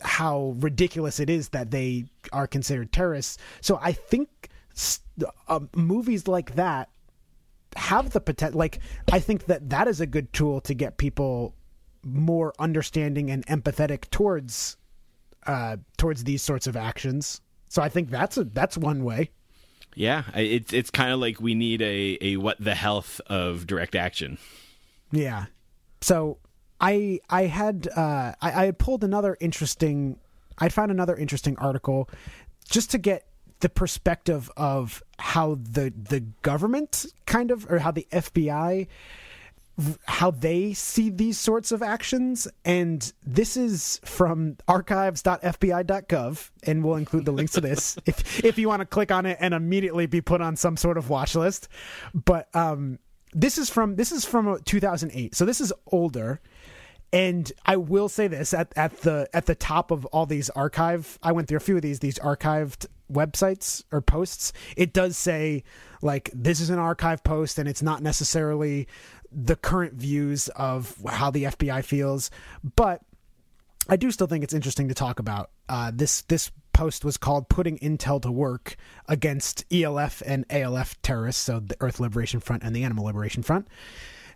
how 0.01 0.55
ridiculous 0.59 1.19
it 1.19 1.29
is 1.29 1.49
that 1.49 1.71
they 1.71 2.05
are 2.31 2.47
considered 2.47 2.91
terrorists. 2.91 3.37
So 3.61 3.79
I 3.81 3.93
think 3.93 4.49
uh, 5.47 5.59
movies 5.75 6.27
like 6.27 6.55
that 6.55 6.89
have 7.75 8.11
the 8.11 8.19
potential. 8.19 8.59
Like 8.59 8.79
I 9.11 9.19
think 9.19 9.45
that 9.45 9.69
that 9.69 9.87
is 9.87 10.01
a 10.01 10.05
good 10.05 10.31
tool 10.33 10.61
to 10.61 10.73
get 10.73 10.97
people 10.97 11.55
more 12.03 12.53
understanding 12.59 13.31
and 13.31 13.45
empathetic 13.47 14.09
towards 14.09 14.77
uh, 15.45 15.77
towards 15.97 16.23
these 16.23 16.41
sorts 16.41 16.67
of 16.67 16.75
actions. 16.75 17.41
So 17.69 17.81
I 17.81 17.89
think 17.89 18.09
that's 18.09 18.37
a 18.37 18.43
that's 18.45 18.77
one 18.77 19.03
way. 19.03 19.31
Yeah, 19.95 20.23
it's 20.35 20.73
it's 20.73 20.91
kind 20.91 21.11
of 21.11 21.19
like 21.19 21.41
we 21.41 21.55
need 21.55 21.81
a 21.81 22.17
a 22.21 22.37
what 22.37 22.57
the 22.59 22.75
health 22.75 23.19
of 23.27 23.65
direct 23.67 23.95
action. 23.95 24.37
Yeah. 25.11 25.45
So 26.01 26.37
I 26.79 27.19
I 27.29 27.43
had 27.43 27.87
uh 27.95 28.33
I, 28.41 28.51
I 28.61 28.65
had 28.65 28.77
pulled 28.77 29.03
another 29.03 29.37
interesting 29.39 30.19
I 30.57 30.69
found 30.69 30.91
another 30.91 31.15
interesting 31.15 31.57
article 31.57 32.09
just 32.69 32.91
to 32.91 32.97
get 32.97 33.25
the 33.59 33.69
perspective 33.69 34.51
of 34.55 35.01
how 35.17 35.55
the 35.55 35.91
the 35.95 36.21
government 36.41 37.05
kind 37.25 37.49
of 37.49 37.69
or 37.71 37.79
how 37.79 37.91
the 37.91 38.07
FBI 38.11 38.87
how 40.07 40.31
they 40.31 40.73
see 40.73 41.09
these 41.09 41.37
sorts 41.37 41.71
of 41.71 41.83
actions 41.83 42.47
and 42.65 43.13
this 43.23 43.55
is 43.55 44.01
from 44.03 44.57
archives.fbi.gov 44.67 46.49
and 46.63 46.83
we'll 46.83 46.95
include 46.95 47.25
the 47.25 47.31
links 47.31 47.51
to 47.51 47.61
this 47.61 47.95
if 48.07 48.43
if 48.43 48.57
you 48.57 48.67
want 48.67 48.79
to 48.79 48.85
click 48.85 49.11
on 49.11 49.27
it 49.27 49.37
and 49.39 49.53
immediately 49.53 50.07
be 50.07 50.19
put 50.19 50.41
on 50.41 50.55
some 50.55 50.77
sort 50.77 50.97
of 50.97 51.09
watch 51.09 51.35
list. 51.35 51.67
But 52.13 52.53
um 52.55 52.97
this 53.33 53.59
is 53.59 53.69
from 53.69 53.97
this 53.97 54.11
is 54.11 54.25
from 54.25 54.47
uh, 54.47 54.57
2008 54.65 55.35
so 55.35 55.45
this 55.45 55.61
is 55.61 55.71
older. 55.91 56.41
And 57.13 57.49
I 57.65 57.77
will 57.77 58.09
say 58.09 58.27
this 58.27 58.53
at, 58.53 58.73
at 58.75 59.01
the 59.01 59.29
at 59.31 59.45
the 59.45 59.55
top 59.55 59.91
of 59.91 60.05
all 60.07 60.25
these 60.25 60.49
archive 60.49 61.19
I 61.21 61.33
went 61.33 61.47
through 61.47 61.57
a 61.57 61.61
few 61.61 61.75
of 61.75 61.83
these 61.83 61.99
these 61.99 62.17
archived 62.19 62.87
websites 63.11 63.83
or 63.91 64.01
posts. 64.01 64.53
It 64.75 64.93
does 64.93 65.17
say 65.17 65.63
like 66.01 66.29
this 66.33 66.59
is 66.59 66.69
an 66.69 66.79
archive 66.79 67.23
post 67.23 67.57
and 67.59 67.67
it's 67.67 67.81
not 67.81 68.01
necessarily 68.01 68.87
the 69.31 69.55
current 69.55 69.93
views 69.93 70.47
of 70.49 70.97
how 71.07 71.31
the 71.31 71.45
FBI 71.45 71.83
feels 71.83 72.29
but 72.75 73.01
I 73.89 73.95
do 73.95 74.11
still 74.11 74.27
think 74.27 74.43
it's 74.43 74.53
interesting 74.53 74.89
to 74.89 74.93
talk 74.93 75.19
about. 75.19 75.49
Uh, 75.69 75.91
this 75.93 76.21
this 76.23 76.51
post 76.73 77.05
was 77.05 77.17
called 77.17 77.49
"Putting 77.49 77.77
Intel 77.79 78.21
to 78.21 78.31
Work 78.31 78.75
Against 79.07 79.65
ELF 79.71 80.21
and 80.25 80.45
ALF 80.49 81.01
Terrorists," 81.01 81.41
so 81.41 81.59
the 81.59 81.77
Earth 81.79 81.99
Liberation 81.99 82.39
Front 82.39 82.63
and 82.63 82.75
the 82.75 82.83
Animal 82.83 83.05
Liberation 83.05 83.43
Front. 83.43 83.67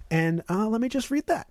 And 0.09 0.43
uh, 0.49 0.67
let 0.67 0.81
me 0.81 0.89
just 0.89 1.11
read 1.11 1.27
that. 1.27 1.47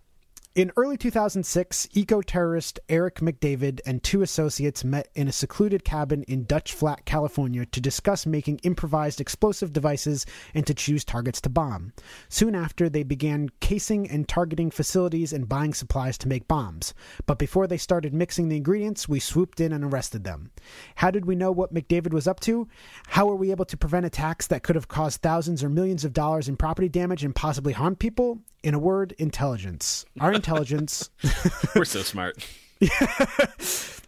In 0.56 0.72
early 0.77 0.97
2006, 0.97 1.86
eco 1.93 2.22
terrorist 2.22 2.81
Eric 2.89 3.20
McDavid 3.20 3.78
and 3.86 4.02
two 4.02 4.20
associates 4.20 4.82
met 4.82 5.06
in 5.14 5.28
a 5.28 5.32
secluded 5.32 5.85
cabin 5.85 6.24
in 6.24 6.43
Dutch 6.43 6.72
Flat, 6.72 7.05
California 7.05 7.64
to 7.66 7.81
discuss 7.81 8.27
making 8.27 8.59
improvised 8.64 9.20
explosive 9.20 9.72
devices 9.72 10.27
and 10.52 10.66
to 10.66 10.74
choose 10.74 11.05
targets 11.05 11.40
to 11.43 11.48
bomb. 11.48 11.93
Soon 12.28 12.56
after, 12.56 12.89
they 12.89 13.05
began 13.05 13.51
casing 13.60 14.10
and 14.10 14.27
targeting 14.27 14.72
facilities 14.72 15.32
and 15.32 15.48
buying 15.48 15.72
supplies 15.72 16.18
to 16.18 16.27
make 16.27 16.48
bombs. 16.48 16.94
But 17.27 17.39
before 17.39 17.68
they 17.68 17.78
started 17.78 18.12
mixing 18.12 18.48
the 18.48 18.56
ingredients, 18.56 19.09
we 19.09 19.20
swooped 19.20 19.60
in 19.60 19.72
and 19.72 19.85
arrested 19.85 20.24
them. 20.24 20.51
How 20.97 21.12
did 21.12 21.27
we 21.27 21.36
know 21.36 21.52
what 21.52 21.72
McDavid 21.72 22.12
was 22.12 22.27
up 22.27 22.40
to? 22.40 22.66
How 23.06 23.27
were 23.27 23.36
we 23.36 23.52
able 23.52 23.66
to 23.66 23.77
prevent 23.77 24.05
attacks 24.05 24.48
that 24.48 24.64
could 24.64 24.74
have 24.74 24.89
caused 24.89 25.22
thousands 25.22 25.62
or 25.62 25.68
millions 25.68 26.05
of 26.05 26.12
dollars 26.12 26.48
in 26.48 26.56
property 26.56 26.89
damage 26.89 27.22
and 27.22 27.36
possibly 27.36 27.72
harm 27.72 27.94
people? 27.94 28.40
In 28.62 28.74
a 28.74 28.78
word, 28.78 29.15
intelligence. 29.19 30.05
Our 30.20 30.32
intelligence 30.32 31.11
We're 31.74 31.85
so 31.85 32.03
smart. 32.03 32.47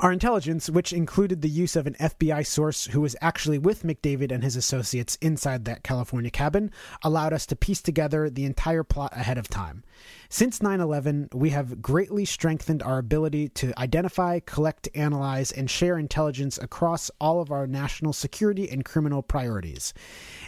Our 0.00 0.12
intelligence, 0.12 0.70
which 0.70 0.92
included 0.92 1.42
the 1.42 1.48
use 1.48 1.74
of 1.74 1.88
an 1.88 1.94
FBI 1.94 2.46
source 2.46 2.86
who 2.86 3.00
was 3.00 3.16
actually 3.20 3.58
with 3.58 3.82
McDavid 3.82 4.30
and 4.30 4.44
his 4.44 4.54
associates 4.54 5.18
inside 5.20 5.64
that 5.64 5.82
California 5.82 6.30
cabin, 6.30 6.70
allowed 7.02 7.32
us 7.32 7.46
to 7.46 7.56
piece 7.56 7.82
together 7.82 8.30
the 8.30 8.44
entire 8.44 8.84
plot 8.84 9.12
ahead 9.16 9.38
of 9.38 9.48
time. 9.48 9.82
Since 10.30 10.60
9 10.60 10.78
11, 10.78 11.30
we 11.32 11.50
have 11.50 11.80
greatly 11.80 12.26
strengthened 12.26 12.82
our 12.82 12.98
ability 12.98 13.48
to 13.48 13.72
identify, 13.80 14.40
collect, 14.40 14.86
analyze, 14.94 15.50
and 15.50 15.70
share 15.70 15.98
intelligence 15.98 16.58
across 16.58 17.10
all 17.18 17.40
of 17.40 17.50
our 17.50 17.66
national 17.66 18.12
security 18.12 18.68
and 18.68 18.84
criminal 18.84 19.22
priorities. 19.22 19.94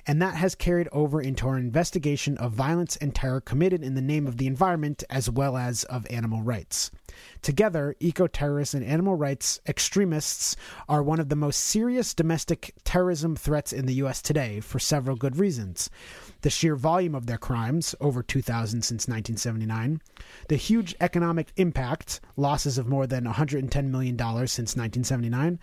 And 0.07 0.21
that 0.21 0.35
has 0.35 0.55
carried 0.55 0.89
over 0.93 1.23
into 1.23 1.49
our 1.49 1.57
investigation 1.57 2.37
of 2.37 2.53
violence 2.53 2.97
and 2.97 3.15
terror 3.15 3.41
committed 3.41 3.83
in 3.83 3.95
the 3.95 4.03
name 4.03 4.27
of 4.27 4.37
the 4.37 4.47
environment 4.47 5.03
as 5.09 5.31
well 5.31 5.57
as 5.57 5.85
of 5.85 6.07
animal 6.11 6.43
rights. 6.43 6.91
Together, 7.43 7.97
eco 8.01 8.27
terrorists 8.27 8.75
and 8.75 8.85
animal 8.85 9.15
rights 9.15 9.61
extremists 9.67 10.57
are 10.89 11.03
one 11.03 11.19
of 11.19 11.31
the 11.31 11.37
most 11.37 11.59
serious 11.59 12.13
domestic 12.13 12.75
terrorism 12.85 13.35
threats 13.35 13.73
in 13.73 13.87
the 13.87 13.95
U.S. 13.95 14.21
today 14.21 14.61
for 14.61 14.79
several 14.79 15.17
good 15.17 15.39
reasons. 15.39 15.89
The 16.43 16.51
sheer 16.51 16.77
volume 16.77 17.15
of 17.15 17.27
their 17.27 17.39
crimes, 17.39 17.95
over 18.01 18.23
2,000 18.23 18.83
since 18.83 19.09
1979, 19.09 20.03
the 20.49 20.57
huge 20.57 20.95
economic 21.01 21.53
impact, 21.57 22.21
losses 22.37 22.77
of 22.77 22.89
more 22.89 23.07
than 23.07 23.25
$110 23.25 23.91
million 23.91 24.19
since 24.19 24.77
1979, 24.77 25.59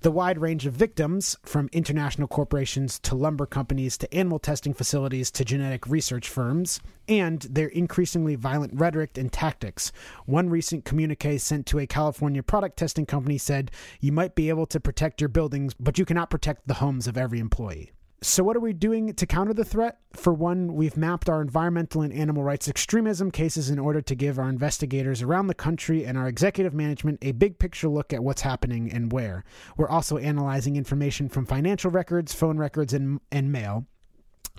the 0.00 0.10
wide 0.12 0.38
range 0.38 0.66
of 0.66 0.74
victims, 0.74 1.36
from 1.42 1.68
international 1.72 2.28
corporations 2.28 3.00
to 3.00 3.16
lumber 3.16 3.46
companies 3.46 3.98
to 3.98 4.14
animal 4.14 4.38
testing 4.38 4.72
facilities 4.72 5.30
to 5.32 5.44
genetic 5.44 5.86
research 5.88 6.28
firms, 6.28 6.80
and 7.08 7.40
their 7.42 7.68
increasingly 7.68 8.34
violent 8.34 8.72
rhetoric 8.74 9.16
and 9.16 9.32
tactics. 9.32 9.92
One 10.26 10.50
recent 10.50 10.84
communique 10.84 11.38
sent 11.38 11.66
to 11.66 11.78
a 11.78 11.86
California 11.86 12.42
product 12.42 12.76
testing 12.76 13.06
company 13.06 13.38
said, 13.38 13.70
You 14.00 14.12
might 14.12 14.34
be 14.34 14.48
able 14.48 14.66
to 14.66 14.80
protect 14.80 15.20
your 15.20 15.28
buildings, 15.28 15.74
but 15.74 15.98
you 15.98 16.04
cannot 16.04 16.30
protect 16.30 16.68
the 16.68 16.74
homes 16.74 17.06
of 17.06 17.16
every 17.16 17.38
employee. 17.38 17.92
So, 18.20 18.42
what 18.42 18.56
are 18.56 18.60
we 18.60 18.72
doing 18.72 19.14
to 19.14 19.26
counter 19.26 19.54
the 19.54 19.64
threat? 19.64 19.98
For 20.12 20.32
one, 20.32 20.74
we've 20.74 20.96
mapped 20.96 21.28
our 21.28 21.40
environmental 21.40 22.02
and 22.02 22.12
animal 22.12 22.42
rights 22.42 22.66
extremism 22.66 23.30
cases 23.30 23.70
in 23.70 23.78
order 23.78 24.00
to 24.00 24.14
give 24.16 24.40
our 24.40 24.48
investigators 24.48 25.22
around 25.22 25.46
the 25.46 25.54
country 25.54 26.04
and 26.04 26.18
our 26.18 26.26
executive 26.26 26.74
management 26.74 27.20
a 27.22 27.30
big 27.30 27.60
picture 27.60 27.86
look 27.86 28.12
at 28.12 28.24
what's 28.24 28.42
happening 28.42 28.90
and 28.90 29.12
where. 29.12 29.44
We're 29.76 29.88
also 29.88 30.18
analyzing 30.18 30.74
information 30.74 31.28
from 31.28 31.46
financial 31.46 31.92
records, 31.92 32.34
phone 32.34 32.58
records, 32.58 32.92
and, 32.92 33.20
and 33.30 33.52
mail. 33.52 33.86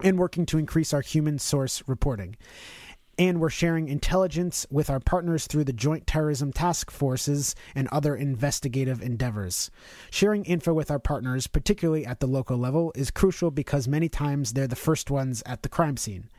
And 0.04 0.18
working 0.18 0.46
to 0.48 0.58
increase 0.58 0.94
our 0.94 1.02
human 1.02 1.40
source 1.40 1.84
reporting. 1.88 2.36
And 3.18 3.42
we're 3.42 3.50
sharing 3.50 3.90
intelligence 3.90 4.66
with 4.72 4.90
our 4.90 5.02
partners 5.02 5.46
through 5.46 5.66
the 5.66 5.74
Joint 5.74 6.08
Terrorism 6.08 6.54
Task 6.54 6.90
Forces 6.90 7.54
and 7.76 7.90
other 7.90 8.16
investigative 8.16 9.02
endeavors. 9.02 9.70
Sharing 10.10 10.46
info 10.46 10.74
with 10.74 10.90
our 10.90 11.00
partners, 11.00 11.46
particularly 11.46 12.06
at 12.06 12.22
the 12.22 12.28
local 12.28 12.58
level, 12.58 12.94
is 12.96 13.12
crucial 13.12 13.52
because 13.52 13.90
many 13.90 14.08
times 14.08 14.54
they're 14.54 14.68
the 14.68 14.76
first 14.78 15.12
ones 15.12 15.44
at 15.46 15.64
the 15.64 15.70
crime 15.70 15.98
scene. 15.98 16.30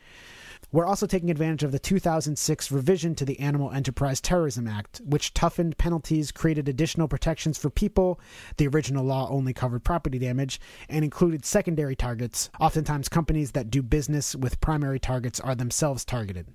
We're 0.73 0.87
also 0.87 1.07
taking 1.07 1.31
advantage 1.31 1.65
of 1.65 1.73
the 1.73 1.81
2006 1.81 2.71
revision 2.71 3.17
to 3.17 3.25
the 3.25 3.41
Animal 3.41 3.73
Enterprise 3.73 4.21
Terrorism 4.21 4.69
Act, 4.69 5.01
which 5.05 5.35
toughened 5.35 5.77
penalties, 5.79 6.31
created 6.31 6.69
additional 6.69 7.09
protections 7.09 7.59
for 7.59 7.71
people. 7.71 8.21
The 8.57 8.69
original 8.69 9.05
law 9.05 9.29
only 9.29 9.53
covered 9.53 9.83
property 9.83 10.21
damage 10.21 10.61
and 10.89 11.05
included 11.05 11.45
secondary 11.45 11.97
targets. 11.97 12.51
Oftentimes, 12.61 13.09
companies 13.09 13.51
that 13.51 13.71
do 13.71 13.83
business 13.83 14.37
with 14.37 14.61
primary 14.61 15.01
targets 15.01 15.41
are 15.41 15.57
themselves 15.57 16.05
targeted. 16.05 16.47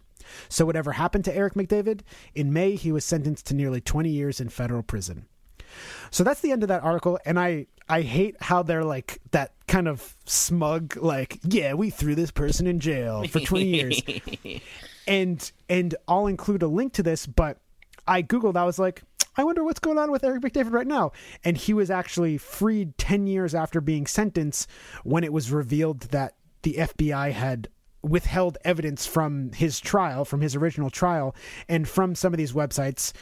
So, 0.47 0.65
whatever 0.65 0.93
happened 0.93 1.25
to 1.25 1.35
Eric 1.35 1.55
McDavid? 1.55 1.99
In 2.33 2.53
May, 2.53 2.75
he 2.75 2.93
was 2.93 3.03
sentenced 3.03 3.47
to 3.47 3.53
nearly 3.53 3.81
20 3.81 4.09
years 4.09 4.39
in 4.39 4.47
federal 4.47 4.81
prison. 4.81 5.25
So 6.11 6.23
that's 6.23 6.41
the 6.41 6.51
end 6.51 6.63
of 6.63 6.69
that 6.69 6.83
article, 6.83 7.19
and 7.25 7.39
I 7.39 7.67
I 7.87 8.01
hate 8.01 8.35
how 8.41 8.63
they're 8.63 8.83
like 8.83 9.19
that 9.31 9.53
kind 9.67 9.87
of 9.87 10.15
smug, 10.25 10.97
like 10.97 11.39
yeah, 11.43 11.73
we 11.73 11.89
threw 11.89 12.15
this 12.15 12.31
person 12.31 12.67
in 12.67 12.79
jail 12.79 13.25
for 13.27 13.39
twenty 13.39 13.65
years, 13.67 14.01
and 15.07 15.51
and 15.69 15.95
I'll 16.07 16.27
include 16.27 16.63
a 16.63 16.67
link 16.67 16.93
to 16.93 17.03
this. 17.03 17.25
But 17.25 17.59
I 18.07 18.23
googled, 18.23 18.55
I 18.55 18.65
was 18.65 18.79
like, 18.79 19.03
I 19.37 19.43
wonder 19.43 19.63
what's 19.63 19.79
going 19.79 19.97
on 19.97 20.11
with 20.11 20.23
Eric 20.23 20.41
McDavid 20.41 20.71
right 20.71 20.87
now, 20.87 21.11
and 21.43 21.57
he 21.57 21.73
was 21.73 21.91
actually 21.91 22.37
freed 22.37 22.97
ten 22.97 23.27
years 23.27 23.53
after 23.53 23.81
being 23.81 24.07
sentenced 24.07 24.69
when 25.03 25.23
it 25.23 25.33
was 25.33 25.51
revealed 25.51 26.01
that 26.11 26.35
the 26.63 26.73
FBI 26.73 27.31
had 27.31 27.67
withheld 28.05 28.57
evidence 28.63 29.05
from 29.05 29.51
his 29.53 29.79
trial, 29.79 30.25
from 30.25 30.41
his 30.41 30.55
original 30.55 30.89
trial, 30.89 31.35
and 31.67 31.87
from 31.87 32.15
some 32.15 32.33
of 32.33 32.37
these 32.37 32.53
websites. 32.53 33.13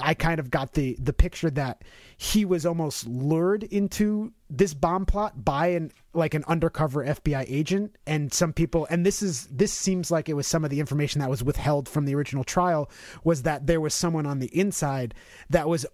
I 0.00 0.14
kind 0.14 0.40
of 0.40 0.50
got 0.50 0.72
the 0.72 0.96
the 1.00 1.12
picture 1.12 1.50
that 1.50 1.82
he 2.16 2.44
was 2.44 2.64
almost 2.66 3.06
lured 3.06 3.62
into 3.64 4.32
this 4.50 4.74
bomb 4.74 5.06
plot 5.06 5.44
by 5.44 5.68
an 5.68 5.90
like 6.12 6.34
an 6.34 6.44
undercover 6.46 7.04
FBI 7.04 7.44
agent 7.48 7.96
and 8.06 8.32
some 8.32 8.52
people 8.52 8.86
and 8.90 9.04
this 9.04 9.22
is 9.22 9.46
this 9.48 9.72
seems 9.72 10.10
like 10.10 10.28
it 10.28 10.34
was 10.34 10.46
some 10.46 10.64
of 10.64 10.70
the 10.70 10.80
information 10.80 11.20
that 11.20 11.30
was 11.30 11.42
withheld 11.42 11.88
from 11.88 12.04
the 12.04 12.14
original 12.14 12.44
trial 12.44 12.90
was 13.24 13.42
that 13.42 13.66
there 13.66 13.80
was 13.80 13.94
someone 13.94 14.26
on 14.26 14.38
the 14.38 14.46
inside 14.58 15.14
that 15.50 15.68
was 15.68 15.84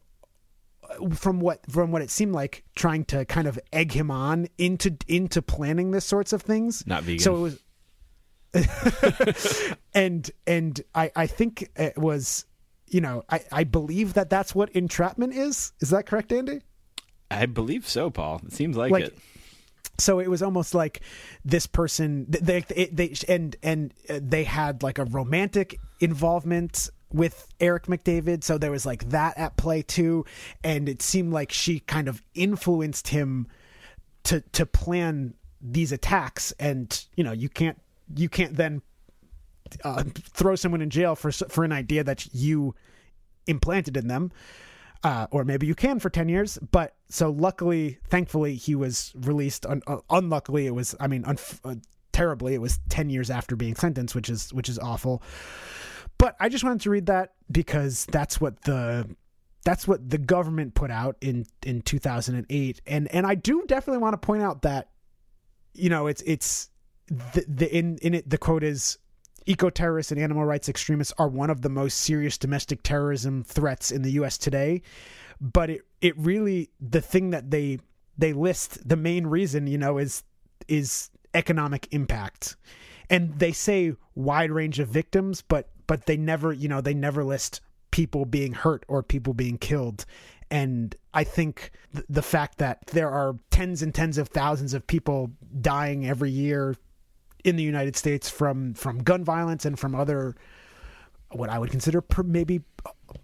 uh, 0.89 1.09
from 1.11 1.41
what 1.41 1.61
from 1.71 1.91
what 1.91 2.03
it 2.03 2.11
seemed 2.11 2.33
like 2.35 2.65
trying 2.77 3.05
to 3.07 3.25
kind 3.25 3.47
of 3.47 3.59
egg 3.73 3.93
him 3.93 4.11
on 4.11 4.47
into 4.59 4.95
into 5.09 5.41
planning 5.41 5.91
this 5.91 6.05
sorts 6.05 6.33
of 6.33 6.43
things 6.43 6.87
Not 6.87 7.03
vegan. 7.03 7.21
so 7.21 7.37
it 7.37 7.41
was 7.41 7.61
and 9.95 10.31
and 10.47 10.81
I 10.95 11.11
I 11.15 11.27
think 11.27 11.69
it 11.77 11.97
was 11.97 12.45
you 12.91 13.01
know 13.01 13.25
I 13.31 13.41
I 13.51 13.65
believe 13.65 14.15
that 14.15 14.29
that's 14.31 14.55
what 14.55 14.71
entrapment 14.71 15.35
is. 15.35 15.73
Is 15.81 15.91
that 15.91 16.07
correct 16.07 16.33
Andy? 16.33 16.61
I 17.31 17.47
believe 17.47 17.89
so, 17.89 18.11
Paul. 18.11 18.43
It 18.47 18.53
seems 18.53 18.77
like, 18.77 18.91
Like- 18.91 19.05
it. 19.05 19.19
so 19.99 20.19
it 20.19 20.29
was 20.29 20.43
almost 20.43 20.75
like 20.75 21.01
this 21.45 21.67
person 21.67 22.27
they 22.29 22.61
they, 22.63 22.87
they 22.87 23.15
and 23.29 23.55
and 23.63 23.95
uh, 24.09 24.19
they 24.21 24.45
had 24.45 24.83
like 24.83 24.99
a 24.99 25.05
romantic 25.05 25.79
involvement 26.01 26.91
with 27.13 27.47
Eric 27.61 27.87
McDavid. 27.87 28.45
So 28.45 28.57
there 28.59 28.71
was 28.71 28.87
like 28.87 29.11
that 29.11 29.37
at 29.39 29.57
play 29.57 29.83
too. 29.83 30.25
And 30.63 30.89
it 30.89 31.03
seemed 31.03 31.33
like 31.33 31.51
she 31.53 31.81
kind 31.81 32.09
of 32.09 32.23
influenced 32.35 33.09
him 33.09 33.47
to 34.25 34.41
to 34.53 34.67
plan 34.67 35.35
these 35.61 35.93
attacks. 35.93 36.53
And 36.59 37.05
you 37.17 37.25
know 37.25 37.33
you 37.33 37.49
can't 37.49 37.81
you 38.17 38.29
can't 38.29 38.57
then 38.57 38.83
uh, 39.85 40.05
throw 40.15 40.55
someone 40.55 40.81
in 40.81 40.91
jail 40.91 41.15
for 41.15 41.31
for 41.33 41.65
an 41.65 41.73
idea 41.73 42.05
that 42.05 42.33
you 42.35 42.75
implanted 43.47 43.97
in 43.97 44.09
them 44.09 44.31
uh, 45.03 45.27
or 45.31 45.45
maybe 45.45 45.67
you 45.67 45.75
can 45.75 45.99
for 45.99 46.11
10 46.11 46.29
years 46.29 46.59
but 46.71 46.95
so 47.09 47.31
luckily 47.31 47.99
thankfully 48.09 48.55
he 48.55 48.75
was 48.75 49.13
released. 49.17 49.67
Un- 49.67 49.83
uh, 49.87 49.99
unluckily 50.11 50.67
it 50.67 50.75
was 50.75 50.95
i 51.01 51.07
mean 51.07 51.23
unf- 51.25 51.61
uh, 51.65 51.75
terribly 52.13 52.55
it 52.55 52.61
was 52.61 52.79
10 52.89 53.11
years 53.11 53.31
after 53.31 53.57
being 53.57 53.75
sentenced 53.75 54.15
which 54.15 54.29
is 54.29 54.53
which 54.53 54.69
is 54.69 54.79
awful. 54.79 55.23
But 56.19 56.37
i 56.39 56.49
just 56.49 56.65
wanted 56.65 56.83
to 56.83 56.91
read 56.91 57.07
that 57.07 57.33
because 57.51 58.07
that's 58.07 58.41
what 58.41 58.63
the 58.63 59.09
that's 59.65 59.87
what 59.87 60.09
the 60.09 60.19
government 60.19 60.75
put 60.75 60.91
out 60.91 61.17
in 61.21 61.47
in 61.65 61.83
2008 61.83 62.81
and 62.87 63.09
and 63.09 63.27
i 63.27 63.35
do 63.35 63.65
definitely 63.67 64.03
want 64.03 64.15
to 64.15 64.19
point 64.19 64.43
out 64.43 64.63
that 64.63 64.91
you 65.75 65.89
know 65.89 66.07
it's 66.07 66.23
it's 66.23 66.71
the, 67.09 67.45
the 67.49 67.77
in 67.77 67.99
in 67.99 68.15
it 68.15 68.29
the 68.29 68.39
quote 68.39 68.63
is 68.63 68.99
eco-terrorists 69.47 70.13
and 70.13 70.21
animal 70.21 70.45
rights 70.45 70.69
extremists 70.69 71.13
are 71.19 71.29
one 71.29 71.51
of 71.51 71.63
the 71.63 71.69
most 71.69 71.99
serious 71.99 72.39
domestic 72.39 72.83
terrorism 72.83 73.45
threats 73.45 73.91
in 73.91 74.03
the 74.03 74.13
US 74.13 74.39
today. 74.39 74.83
But 75.41 75.71
it 75.71 75.83
it 76.01 76.19
really 76.19 76.71
the 76.81 77.01
thing 77.01 77.31
that 77.31 77.51
they 77.51 77.79
they 78.17 78.33
list 78.33 78.87
the 78.89 78.97
main 78.97 79.27
reason 79.27 79.67
you 79.67 79.79
know 79.79 79.99
is 79.99 80.23
is 80.69 81.11
economic 81.35 81.89
impact. 81.91 82.57
And 83.09 83.39
they 83.39 83.53
say 83.53 83.95
wide 84.15 84.51
range 84.51 84.79
of 84.79 84.89
victims 84.89 85.43
but 85.43 85.69
but 85.87 86.07
they 86.07 86.17
never 86.17 86.53
you 86.53 86.69
know 86.69 86.81
they 86.81 86.95
never 86.95 87.25
list 87.25 87.61
people 87.91 88.25
being 88.25 88.53
hurt 88.53 88.85
or 88.89 89.03
people 89.03 89.35
being 89.35 89.59
killed. 89.59 90.05
And 90.51 90.95
i 91.15 91.25
think 91.25 91.71
th- 91.95 92.05
the 92.09 92.23
fact 92.23 92.59
that 92.59 92.87
there 92.89 93.11
are 93.11 93.37
tens 93.51 93.83
and 93.83 93.95
tens 93.95 94.19
of 94.19 94.29
thousands 94.29 94.75
of 94.75 94.87
people 94.87 95.31
dying 95.61 96.07
every 96.07 96.31
year 96.31 96.77
in 97.45 97.57
the 97.57 97.63
united 97.63 97.97
states 97.97 98.29
from 98.29 98.75
from 98.75 98.99
gun 99.03 99.25
violence 99.25 99.65
and 99.65 99.79
from 99.79 99.95
other 99.95 100.35
what 101.33 101.49
i 101.49 101.59
would 101.59 101.71
consider 101.71 102.03
maybe 102.25 102.61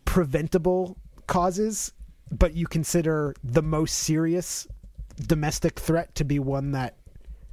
preventable 0.05 0.97
causes 1.27 1.93
but 2.31 2.55
you 2.55 2.67
consider 2.67 3.35
the 3.45 3.63
most 3.63 3.93
serious 3.99 4.67
domestic 5.27 5.79
threat 5.79 6.15
to 6.17 6.25
be 6.25 6.39
one 6.39 6.73
that 6.73 6.97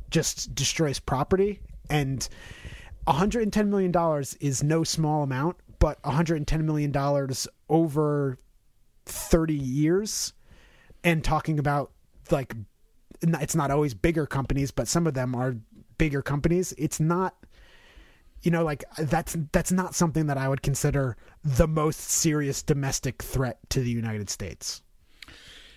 just 0.09 0.53
destroys 0.53 0.99
property. 0.99 1.59
And 1.89 2.27
110 3.05 3.69
million 3.69 3.91
dollars 3.91 4.35
is 4.35 4.63
no 4.63 4.83
small 4.83 5.23
amount 5.23 5.57
but 5.79 6.01
110 6.05 6.65
million 6.65 6.91
dollars 6.91 7.49
over 7.67 8.37
30 9.05 9.53
years 9.53 10.31
and 11.03 11.21
talking 11.21 11.59
about 11.59 11.91
like 12.31 12.55
it's 13.21 13.55
not 13.55 13.71
always 13.71 13.93
bigger 13.93 14.25
companies 14.25 14.71
but 14.71 14.87
some 14.87 15.05
of 15.05 15.13
them 15.13 15.35
are 15.35 15.57
bigger 15.97 16.21
companies 16.21 16.73
it's 16.77 16.99
not 16.99 17.35
you 18.41 18.51
know 18.51 18.63
like 18.63 18.83
that's 18.97 19.37
that's 19.51 19.71
not 19.71 19.95
something 19.95 20.27
that 20.27 20.37
i 20.37 20.47
would 20.47 20.61
consider 20.61 21.15
the 21.43 21.67
most 21.67 21.99
serious 21.99 22.61
domestic 22.61 23.21
threat 23.21 23.57
to 23.69 23.79
the 23.79 23.91
united 23.91 24.29
states 24.29 24.81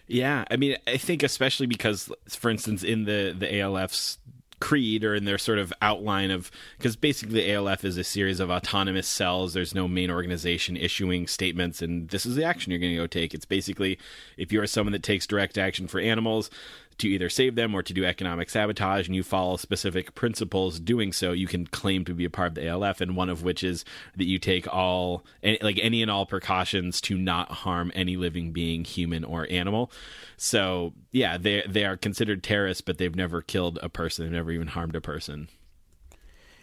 Yeah, 0.08 0.44
I 0.50 0.56
mean, 0.56 0.76
I 0.86 0.98
think 0.98 1.24
especially 1.24 1.66
because, 1.66 2.10
for 2.28 2.48
instance, 2.48 2.84
in 2.84 3.04
the 3.04 3.34
the 3.36 3.60
ALF's 3.60 4.18
creed 4.58 5.04
or 5.04 5.14
in 5.14 5.26
their 5.26 5.36
sort 5.36 5.58
of 5.58 5.72
outline 5.82 6.30
of 6.30 6.50
because 6.78 6.96
basically 6.96 7.52
ALF 7.52 7.84
is 7.84 7.98
a 7.98 8.04
series 8.04 8.40
of 8.40 8.50
autonomous 8.50 9.06
cells. 9.06 9.52
There's 9.52 9.74
no 9.74 9.86
main 9.86 10.10
organization 10.10 10.76
issuing 10.76 11.26
statements, 11.26 11.82
and 11.82 12.08
this 12.08 12.24
is 12.24 12.36
the 12.36 12.44
action 12.44 12.70
you're 12.70 12.80
going 12.80 12.92
to 12.92 12.96
go 12.96 13.06
take. 13.06 13.34
It's 13.34 13.44
basically 13.44 13.98
if 14.36 14.52
you 14.52 14.62
are 14.62 14.66
someone 14.66 14.92
that 14.92 15.02
takes 15.02 15.26
direct 15.26 15.58
action 15.58 15.88
for 15.88 16.00
animals 16.00 16.50
to 16.98 17.08
either 17.08 17.28
save 17.28 17.54
them 17.54 17.74
or 17.74 17.82
to 17.82 17.92
do 17.92 18.04
economic 18.04 18.48
sabotage, 18.50 19.06
and 19.06 19.14
you 19.14 19.22
follow 19.22 19.56
specific 19.56 20.14
principles 20.14 20.80
doing 20.80 21.12
so, 21.12 21.32
you 21.32 21.46
can 21.46 21.66
claim 21.66 22.04
to 22.04 22.14
be 22.14 22.24
a 22.24 22.30
part 22.30 22.48
of 22.48 22.54
the 22.54 22.66
ALF. 22.68 23.00
And 23.00 23.16
one 23.16 23.28
of 23.28 23.42
which 23.42 23.62
is 23.62 23.84
that 24.16 24.26
you 24.26 24.38
take 24.38 24.66
all 24.72 25.24
like 25.42 25.78
any 25.82 26.02
and 26.02 26.10
all 26.10 26.26
precautions 26.26 27.00
to 27.02 27.18
not 27.18 27.50
harm 27.50 27.92
any 27.94 28.16
living 28.16 28.52
being, 28.52 28.84
human 28.84 29.24
or 29.24 29.46
animal. 29.50 29.90
So 30.36 30.94
yeah, 31.12 31.36
they 31.38 31.62
they 31.68 31.84
are 31.84 31.96
considered 31.96 32.42
terrorists, 32.42 32.80
but 32.80 32.98
they've 32.98 33.14
never 33.14 33.42
killed 33.42 33.78
a 33.82 33.88
person. 33.88 34.24
They've 34.24 34.32
never 34.32 34.50
even 34.52 34.68
harmed 34.68 34.96
a 34.96 35.00
person. 35.00 35.48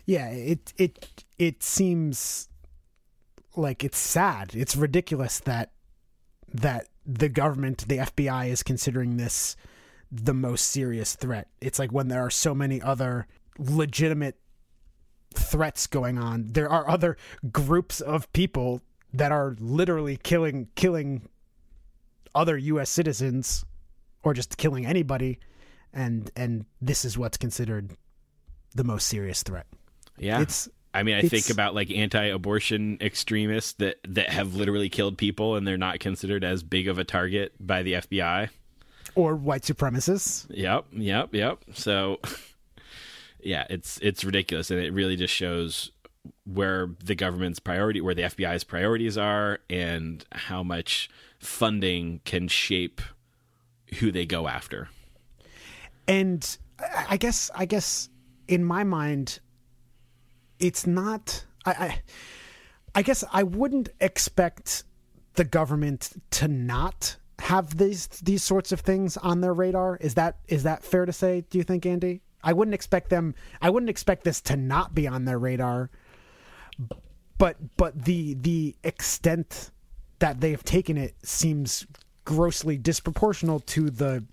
yeah 0.06 0.30
it 0.30 0.74
it 0.78 1.24
it 1.38 1.64
seems 1.64 2.50
like 3.56 3.84
it's 3.84 3.98
sad 3.98 4.52
it's 4.54 4.76
ridiculous 4.76 5.40
that 5.42 5.72
that 6.54 6.88
the 7.06 7.30
government 7.30 7.88
the 7.88 7.98
FBI 7.98 8.50
is 8.50 8.64
considering 8.64 9.18
this 9.18 9.56
the 10.16 10.34
most 10.34 10.68
serious 10.68 11.16
threat. 11.16 11.48
It's 11.60 11.80
like 11.80 11.92
when 11.92 12.08
there 12.08 12.22
are 12.24 12.30
so 12.30 12.54
many 12.54 12.80
other 12.82 13.26
legitimate 13.58 14.38
threats 15.34 15.88
going 15.88 16.20
on. 16.20 16.50
There 16.52 16.70
are 16.70 16.88
other 16.88 17.18
groups 17.52 18.00
of 18.00 18.32
people 18.34 18.82
that 19.14 19.32
are 19.32 19.56
literally 19.60 20.18
killing 20.18 20.68
killing 20.76 21.28
other 22.36 22.58
US 22.58 22.90
citizens 22.90 23.66
or 24.24 24.34
just 24.34 24.58
killing 24.58 24.86
anybody. 24.86 25.40
And 25.92 26.30
and 26.36 26.66
this 26.82 27.06
is 27.06 27.18
what's 27.18 27.38
considered 27.38 27.96
the 28.76 28.84
most 28.84 29.08
serious 29.08 29.42
threat. 29.44 29.66
Yeah, 30.18 30.42
It's- 30.42 30.70
I 30.96 31.02
mean, 31.02 31.16
I 31.16 31.24
think 31.24 31.50
about 31.50 31.74
like 31.74 31.90
anti-abortion 31.90 33.00
extremists 33.02 33.74
that 33.74 33.98
that 34.08 34.30
have 34.30 34.54
literally 34.54 34.90
killed 34.90 35.18
people, 35.18 35.56
and 35.56 35.66
they're 35.68 35.76
not 35.78 36.00
considered 36.00 36.44
as 36.44 36.62
big 36.62 36.88
of 36.88 37.00
a 37.00 37.04
target 37.04 37.54
by 37.60 37.82
the 37.82 37.94
FBI. 37.94 38.50
Or 39.16 39.36
white 39.36 39.62
supremacists. 39.64 40.46
Yep, 40.50 40.86
yep, 40.94 41.34
yep. 41.34 41.60
So, 41.74 42.20
yeah, 43.40 43.66
it's 43.70 44.00
it's 44.02 44.24
ridiculous, 44.24 44.72
and 44.72 44.80
it 44.80 44.94
really 44.94 45.16
just 45.16 45.34
shows 45.34 45.92
where 46.46 46.90
the 47.04 47.16
government's 47.16 47.60
priority, 47.60 48.00
where 48.02 48.16
the 48.16 48.24
FBI's 48.24 48.64
priorities 48.64 49.18
are, 49.18 49.60
and 49.70 50.24
how 50.32 50.64
much 50.64 51.10
funding 51.40 52.22
can 52.24 52.48
shape 52.48 53.02
who 54.00 54.12
they 54.12 54.26
go 54.26 54.48
after. 54.48 54.90
and 56.08 56.58
I 57.10 57.18
guess 57.18 57.50
I 57.56 57.66
guess 57.66 58.10
in 58.48 58.64
my 58.64 58.84
mind, 58.84 59.40
it's 60.60 60.86
not. 60.88 61.46
I, 61.66 61.72
I 61.72 62.02
I 62.96 63.02
guess 63.02 63.24
I 63.32 63.44
wouldn't 63.44 63.90
expect 64.00 64.84
the 65.36 65.44
government 65.44 66.12
to 66.32 66.48
not 66.48 67.18
have 67.40 67.78
these 67.78 68.08
these 68.08 68.44
sorts 68.44 68.72
of 68.72 68.82
things 68.82 69.18
on 69.18 69.42
their 69.42 69.54
radar. 69.54 69.98
Is 69.98 70.16
that 70.16 70.38
is 70.48 70.64
that 70.64 70.84
fair 70.84 71.06
to 71.06 71.14
say? 71.14 71.44
Do 71.50 71.58
you 71.58 71.64
think, 71.64 71.86
Andy? 71.86 72.22
I 72.44 72.54
wouldn't 72.54 72.76
expect 72.76 73.10
them. 73.10 73.36
I 73.62 73.70
wouldn't 73.70 73.90
expect 73.90 74.24
this 74.24 74.42
to 74.42 74.58
not 74.58 74.94
be 74.94 75.08
on 75.08 75.26
their 75.26 75.40
radar. 75.40 75.90
But 77.38 77.58
but 77.78 78.06
the 78.06 78.36
the 78.36 78.76
extent 78.84 79.72
that 80.20 80.42
they 80.42 80.52
have 80.52 80.64
taken 80.64 80.98
it 80.98 81.16
seems 81.24 81.86
grossly 82.26 82.78
disproportional 82.78 83.66
to 83.68 83.90
the 83.90 84.26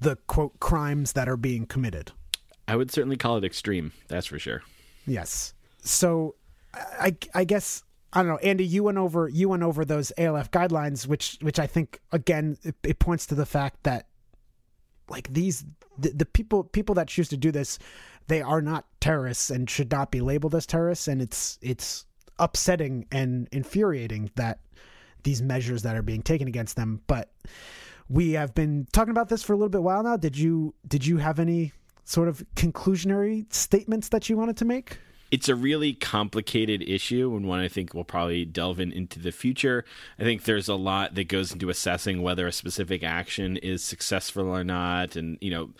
the 0.00 0.16
quote 0.26 0.58
crimes 0.60 1.12
that 1.12 1.28
are 1.28 1.36
being 1.36 1.66
committed. 1.66 2.12
I 2.66 2.76
would 2.76 2.90
certainly 2.90 3.16
call 3.16 3.36
it 3.36 3.44
extreme. 3.44 3.92
That's 4.08 4.26
for 4.26 4.38
sure. 4.38 4.62
Yes. 5.06 5.54
So 5.82 6.34
I 6.74 7.16
I 7.34 7.44
guess 7.44 7.82
I 8.14 8.22
don't 8.22 8.28
know, 8.28 8.38
Andy. 8.38 8.64
You 8.64 8.84
went 8.84 8.98
over 8.98 9.28
you 9.28 9.48
went 9.48 9.64
over 9.64 9.84
those 9.84 10.12
ALF 10.16 10.50
guidelines, 10.52 11.06
which 11.06 11.36
which 11.42 11.58
I 11.58 11.66
think 11.66 12.00
again 12.12 12.56
it, 12.62 12.76
it 12.84 12.98
points 13.00 13.26
to 13.26 13.34
the 13.34 13.44
fact 13.44 13.82
that 13.82 14.06
like 15.08 15.32
these 15.32 15.64
the, 15.98 16.10
the 16.10 16.24
people 16.24 16.64
people 16.64 16.94
that 16.94 17.08
choose 17.08 17.28
to 17.30 17.36
do 17.36 17.50
this, 17.50 17.78
they 18.28 18.40
are 18.40 18.62
not 18.62 18.86
terrorists 19.00 19.50
and 19.50 19.68
should 19.68 19.90
not 19.90 20.12
be 20.12 20.20
labeled 20.20 20.54
as 20.54 20.64
terrorists, 20.64 21.08
and 21.08 21.20
it's 21.20 21.58
it's 21.60 22.06
upsetting 22.38 23.06
and 23.10 23.48
infuriating 23.50 24.30
that 24.36 24.60
these 25.24 25.42
measures 25.42 25.82
that 25.82 25.96
are 25.96 26.02
being 26.02 26.22
taken 26.22 26.46
against 26.46 26.76
them. 26.76 27.00
But 27.06 27.32
we 28.08 28.32
have 28.32 28.54
been 28.54 28.86
talking 28.92 29.10
about 29.10 29.28
this 29.28 29.42
for 29.42 29.54
a 29.54 29.56
little 29.56 29.70
bit 29.70 29.82
while 29.82 30.04
now. 30.04 30.16
Did 30.16 30.36
you 30.36 30.74
did 30.86 31.04
you 31.04 31.16
have 31.18 31.40
any 31.40 31.72
sort 32.04 32.28
of 32.28 32.44
conclusionary 32.54 33.52
statements 33.52 34.10
that 34.10 34.28
you 34.28 34.36
wanted 34.36 34.56
to 34.58 34.64
make? 34.64 34.98
It's 35.30 35.48
a 35.48 35.54
really 35.54 35.94
complicated 35.94 36.82
issue 36.82 37.34
and 37.34 37.48
one 37.48 37.60
I 37.60 37.68
think 37.68 37.92
we'll 37.92 38.04
probably 38.04 38.44
delve 38.44 38.80
in 38.80 38.92
into 38.92 39.18
the 39.18 39.32
future. 39.32 39.84
I 40.18 40.22
think 40.22 40.44
there's 40.44 40.68
a 40.68 40.74
lot 40.74 41.14
that 41.14 41.28
goes 41.28 41.52
into 41.52 41.70
assessing 41.70 42.22
whether 42.22 42.46
a 42.46 42.52
specific 42.52 43.02
action 43.02 43.56
is 43.56 43.82
successful 43.82 44.48
or 44.48 44.64
not. 44.64 45.16
And, 45.16 45.38
you 45.40 45.50
know, 45.50 45.70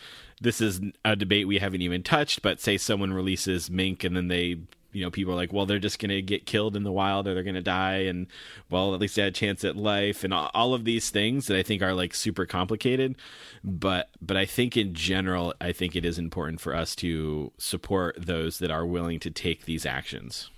this 0.41 0.61
is 0.61 0.81
a 1.05 1.15
debate 1.15 1.47
we 1.47 1.59
haven't 1.59 1.83
even 1.83 2.03
touched, 2.03 2.43
but 2.43 2.61
say 2.61 2.77
someone 2.77 3.13
releases 3.13 3.71
mink 3.71 4.03
and 4.03 4.17
then 4.17 4.29
they 4.29 4.59
you 4.95 5.03
know, 5.05 5.11
people 5.11 5.33
are 5.33 5.37
like, 5.37 5.53
well, 5.53 5.67
they're 5.67 5.79
just 5.79 5.99
going 5.99 6.11
to 6.11 6.23
get 6.23 6.47
killed 6.47 6.77
in 6.77 6.85
the 6.85 6.93
wild 6.93 7.27
or 7.29 7.35
they're 7.35 7.43
going 7.43 7.55
to 7.55 7.61
die. 7.63 8.05
And, 8.05 8.27
well, 8.71 8.95
at 8.95 9.01
least 9.01 9.17
they 9.17 9.23
had 9.23 9.33
a 9.33 9.35
chance 9.35 9.65
at 9.65 9.77
life 9.77 10.25
and 10.25 10.33
all 10.33 10.73
of 10.73 10.85
these 10.85 11.11
things 11.11 11.47
that 11.49 11.57
I 11.59 11.63
think 11.63 11.83
are 11.83 11.93
like 11.95 12.15
super 12.15 12.47
complicated. 12.47 13.17
But, 13.63 14.11
but 14.23 14.37
I 14.37 14.47
think 14.47 14.77
in 14.77 14.95
general, 14.95 15.53
I 15.61 15.73
think 15.73 15.95
it 15.97 16.05
is 16.05 16.19
important 16.19 16.61
for 16.61 16.75
us 16.75 16.95
to 16.97 17.53
support 17.59 18.17
those 18.19 18.59
that 18.61 18.71
are 18.71 18.87
willing 18.87 19.21
to 19.21 19.31
take 19.31 19.65
these 19.65 19.85
actions. 19.85 20.51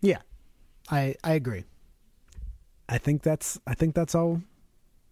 Yeah, 0.00 0.18
I 0.90 1.14
I 1.22 1.34
agree. 1.34 1.64
I 2.88 2.98
think 2.98 3.22
that's 3.22 3.60
I 3.66 3.74
think 3.74 3.94
that's 3.94 4.14
all 4.14 4.40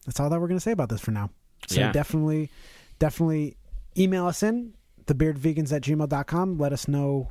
that's 0.06 0.18
all 0.18 0.30
that 0.30 0.40
we're 0.40 0.48
going 0.48 0.56
to 0.56 0.62
say 0.62 0.72
about 0.72 0.89
this 0.89 1.01
for 1.01 1.10
now. 1.12 1.30
So 1.66 1.80
Yeah. 1.80 1.93
definitely 1.93 2.51
definitely 2.98 3.56
email 3.97 4.26
us 4.26 4.43
in 4.43 4.74
thebeardvegans 5.05 5.72
at 5.72 5.82
gmail.com. 5.82 6.59
Let 6.59 6.72
us 6.72 6.89
know 6.89 7.30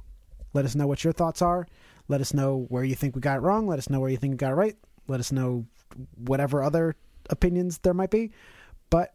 let 0.53 0.65
us 0.65 0.76
know 0.76 0.88
what 0.88 1.03
your 1.03 1.14
thoughts 1.14 1.41
are. 1.41 1.68
Let 2.07 2.22
us 2.22 2.34
know 2.34 2.65
where 2.69 2.84
you 2.84 2.95
think 2.95 3.15
we 3.15 3.22
got 3.22 3.38
it 3.38 3.41
wrong. 3.41 3.68
Let 3.68 3.80
us 3.80 3.90
know 3.90 3.99
where 3.99 4.10
you 4.10 4.18
think 4.18 4.32
we 4.32 4.38
got 4.38 4.52
it 4.52 4.56
right. 4.56 4.76
Let 5.07 5.19
us 5.19 5.32
know 5.32 5.65
whatever 6.15 6.64
other 6.64 6.95
opinions 7.30 7.80
there 7.80 7.94
might 7.94 8.11
be. 8.11 8.32
But 8.90 9.14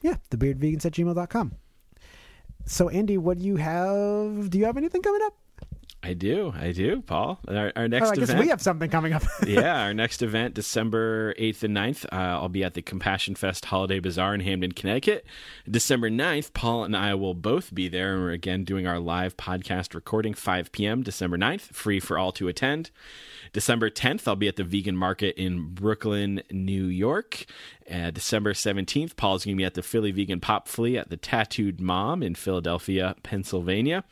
yeah, 0.00 0.16
thebeardvegans 0.30 0.84
at 0.86 0.92
gmail.com. 0.92 1.52
So 2.64 2.88
Andy, 2.88 3.18
what 3.18 3.38
do 3.38 3.44
you 3.44 3.56
have? 3.56 4.50
Do 4.50 4.58
you 4.58 4.64
have 4.66 4.76
anything 4.76 5.02
coming 5.02 5.22
up? 5.24 5.34
I 6.04 6.14
do, 6.14 6.52
I 6.58 6.72
do, 6.72 7.00
Paul. 7.00 7.38
Our, 7.46 7.72
our 7.76 7.86
next 7.86 8.08
Oh, 8.08 8.10
I 8.10 8.14
guess 8.16 8.28
event, 8.30 8.40
we 8.40 8.48
have 8.48 8.60
something 8.60 8.90
coming 8.90 9.12
up. 9.12 9.22
yeah, 9.46 9.84
our 9.84 9.94
next 9.94 10.20
event, 10.20 10.54
December 10.54 11.32
8th 11.34 11.62
and 11.62 11.76
9th, 11.76 12.04
uh, 12.06 12.16
I'll 12.40 12.48
be 12.48 12.64
at 12.64 12.74
the 12.74 12.82
Compassion 12.82 13.36
Fest 13.36 13.66
Holiday 13.66 14.00
Bazaar 14.00 14.34
in 14.34 14.40
Hamden, 14.40 14.72
Connecticut. 14.72 15.24
December 15.70 16.10
9th, 16.10 16.52
Paul 16.54 16.84
and 16.84 16.96
I 16.96 17.14
will 17.14 17.34
both 17.34 17.72
be 17.72 17.88
there. 17.88 18.14
And 18.14 18.22
we're 18.22 18.32
again 18.32 18.64
doing 18.64 18.86
our 18.86 18.98
live 18.98 19.36
podcast 19.36 19.94
recording, 19.94 20.34
5 20.34 20.72
p.m., 20.72 21.02
December 21.02 21.38
9th, 21.38 21.60
free 21.72 22.00
for 22.00 22.18
all 22.18 22.32
to 22.32 22.48
attend. 22.48 22.90
December 23.52 23.90
10th, 23.90 24.26
I'll 24.26 24.36
be 24.36 24.48
at 24.48 24.56
the 24.56 24.64
Vegan 24.64 24.96
Market 24.96 25.36
in 25.36 25.74
Brooklyn, 25.74 26.42
New 26.50 26.84
York. 26.84 27.44
Uh, 27.90 28.10
December 28.10 28.52
17th, 28.52 29.16
Paul's 29.16 29.44
going 29.44 29.56
to 29.56 29.60
be 29.60 29.64
at 29.64 29.74
the 29.74 29.82
Philly 29.82 30.12
Vegan 30.12 30.40
Pop 30.40 30.68
Flea 30.68 30.98
at 30.98 31.10
the 31.10 31.16
Tattooed 31.16 31.80
Mom 31.80 32.22
in 32.22 32.34
Philadelphia, 32.34 33.16
Pennsylvania. 33.22 34.04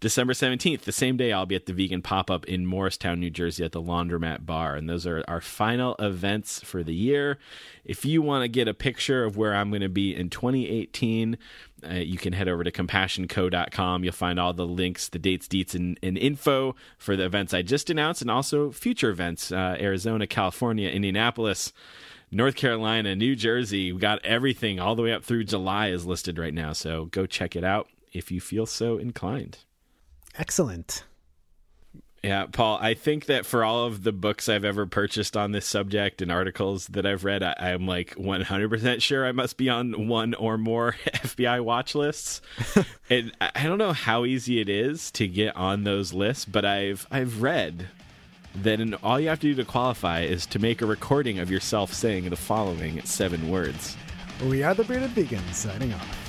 December 0.00 0.32
17th, 0.32 0.82
the 0.82 0.92
same 0.92 1.16
day, 1.16 1.32
I'll 1.32 1.46
be 1.46 1.54
at 1.54 1.66
the 1.66 1.72
Vegan 1.72 2.02
Pop 2.02 2.30
Up 2.30 2.44
in 2.46 2.66
Morristown, 2.66 3.20
New 3.20 3.30
Jersey 3.30 3.64
at 3.64 3.72
the 3.72 3.82
Laundromat 3.82 4.44
Bar. 4.44 4.74
And 4.76 4.88
those 4.88 5.06
are 5.06 5.24
our 5.28 5.40
final 5.40 5.94
events 5.98 6.60
for 6.60 6.82
the 6.82 6.94
year. 6.94 7.38
If 7.84 8.04
you 8.04 8.22
want 8.22 8.42
to 8.42 8.48
get 8.48 8.68
a 8.68 8.74
picture 8.74 9.24
of 9.24 9.36
where 9.36 9.54
I'm 9.54 9.70
going 9.70 9.82
to 9.82 9.88
be 9.88 10.14
in 10.14 10.28
2018, 10.28 11.38
uh, 11.88 11.94
you 11.94 12.18
can 12.18 12.32
head 12.32 12.48
over 12.48 12.64
to 12.64 12.70
compassionco.com. 12.70 14.04
You'll 14.04 14.12
find 14.12 14.38
all 14.38 14.52
the 14.52 14.66
links, 14.66 15.08
the 15.08 15.18
dates, 15.18 15.48
deets, 15.48 15.74
and, 15.74 15.98
and 16.02 16.16
info 16.16 16.74
for 16.98 17.16
the 17.16 17.24
events 17.24 17.54
I 17.54 17.62
just 17.62 17.90
announced 17.90 18.22
and 18.22 18.30
also 18.30 18.70
future 18.70 19.10
events 19.10 19.52
uh, 19.52 19.76
Arizona, 19.78 20.26
California, 20.26 20.88
Indianapolis. 20.88 21.72
North 22.34 22.54
Carolina, 22.54 23.14
New 23.14 23.36
Jersey, 23.36 23.92
we 23.92 23.98
got 23.98 24.24
everything 24.24 24.80
all 24.80 24.94
the 24.94 25.02
way 25.02 25.12
up 25.12 25.22
through 25.22 25.44
July 25.44 25.88
is 25.88 26.06
listed 26.06 26.38
right 26.38 26.54
now. 26.54 26.72
So 26.72 27.04
go 27.06 27.26
check 27.26 27.54
it 27.54 27.62
out 27.62 27.88
if 28.10 28.30
you 28.30 28.40
feel 28.40 28.64
so 28.64 28.96
inclined. 28.96 29.58
Excellent. 30.38 31.04
Yeah, 32.22 32.46
Paul, 32.46 32.78
I 32.80 32.94
think 32.94 33.26
that 33.26 33.44
for 33.44 33.64
all 33.64 33.84
of 33.86 34.04
the 34.04 34.12
books 34.12 34.48
I've 34.48 34.64
ever 34.64 34.86
purchased 34.86 35.36
on 35.36 35.50
this 35.50 35.66
subject 35.66 36.22
and 36.22 36.30
articles 36.30 36.86
that 36.88 37.04
I've 37.04 37.24
read, 37.24 37.42
I, 37.42 37.54
I'm 37.58 37.84
like 37.88 38.14
100% 38.14 39.02
sure 39.02 39.26
I 39.26 39.32
must 39.32 39.56
be 39.56 39.68
on 39.68 40.06
one 40.06 40.34
or 40.34 40.56
more 40.56 40.92
FBI 41.06 41.64
watch 41.64 41.96
lists. 41.96 42.40
and 43.10 43.32
I 43.40 43.50
I 43.56 43.64
don't 43.64 43.78
know 43.78 43.92
how 43.92 44.24
easy 44.24 44.60
it 44.60 44.68
is 44.68 45.10
to 45.12 45.26
get 45.26 45.56
on 45.56 45.82
those 45.82 46.12
lists, 46.12 46.44
but 46.44 46.64
I've 46.64 47.08
I've 47.10 47.42
read 47.42 47.88
that 48.54 48.80
in, 48.80 48.94
all 48.94 49.18
you 49.18 49.28
have 49.28 49.40
to 49.40 49.48
do 49.48 49.54
to 49.56 49.64
qualify 49.64 50.20
is 50.20 50.46
to 50.46 50.58
make 50.60 50.80
a 50.80 50.86
recording 50.86 51.40
of 51.40 51.50
yourself 51.50 51.92
saying 51.92 52.30
the 52.30 52.36
following 52.36 53.02
seven 53.04 53.50
words. 53.50 53.96
We 54.44 54.62
are 54.62 54.74
the 54.74 54.84
bearded 54.84 55.10
vegans 55.10 55.54
signing 55.54 55.92
off. 55.92 56.21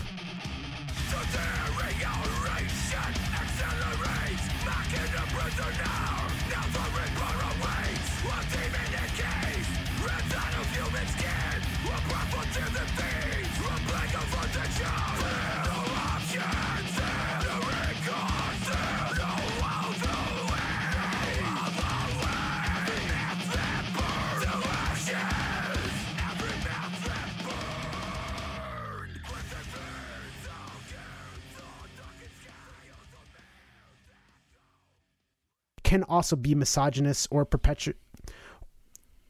Can 35.93 36.01
also 36.05 36.35
be 36.35 36.55
misogynist 36.55 37.27
or 37.29 37.45
perpetu 37.45 37.93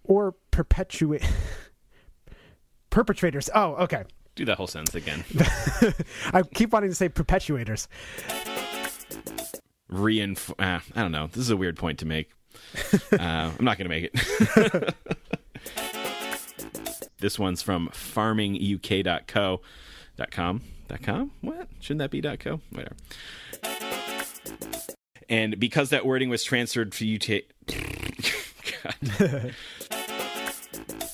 or 0.06 0.34
perpetuate 0.50 1.22
perpetrators. 2.90 3.50
Oh, 3.54 3.74
okay. 3.84 4.06
Do 4.36 4.46
that 4.46 4.56
whole 4.56 4.68
sentence 4.68 4.96
again. 4.96 5.26
I 6.34 6.42
keep 6.44 6.72
wanting 6.72 6.90
to 6.90 6.96
say 6.96 7.10
perpetuators. 7.10 7.88
Reinf- 9.92 10.52
uh, 10.58 10.80
I 10.96 11.02
don't 11.02 11.12
know. 11.12 11.28
This 11.28 11.40
is 11.40 11.50
a 11.50 11.58
weird 11.58 11.76
point 11.76 12.00
to 12.00 12.06
make. 12.06 12.30
Uh, 13.12 13.52
I'm 13.60 13.66
not 13.66 13.78
going 13.78 13.90
to 13.90 13.90
make 13.90 14.10
it. 14.14 14.96
this 17.20 17.38
one's 17.38 17.62
from 17.62 17.90
farminguk.co. 17.90 19.60
Com. 20.32 20.62
Com? 21.04 21.32
What? 21.42 21.68
Shouldn't 21.82 22.00
that 22.00 22.10
be 22.10 22.22
co? 22.22 22.62
Whatever. 22.72 22.96
And 25.30 25.60
because 25.60 25.90
that 25.90 26.06
wording 26.06 26.30
was 26.30 26.44
transferred 26.44 26.92
to 26.94 27.06
you 27.06 27.20
to. 27.20 27.42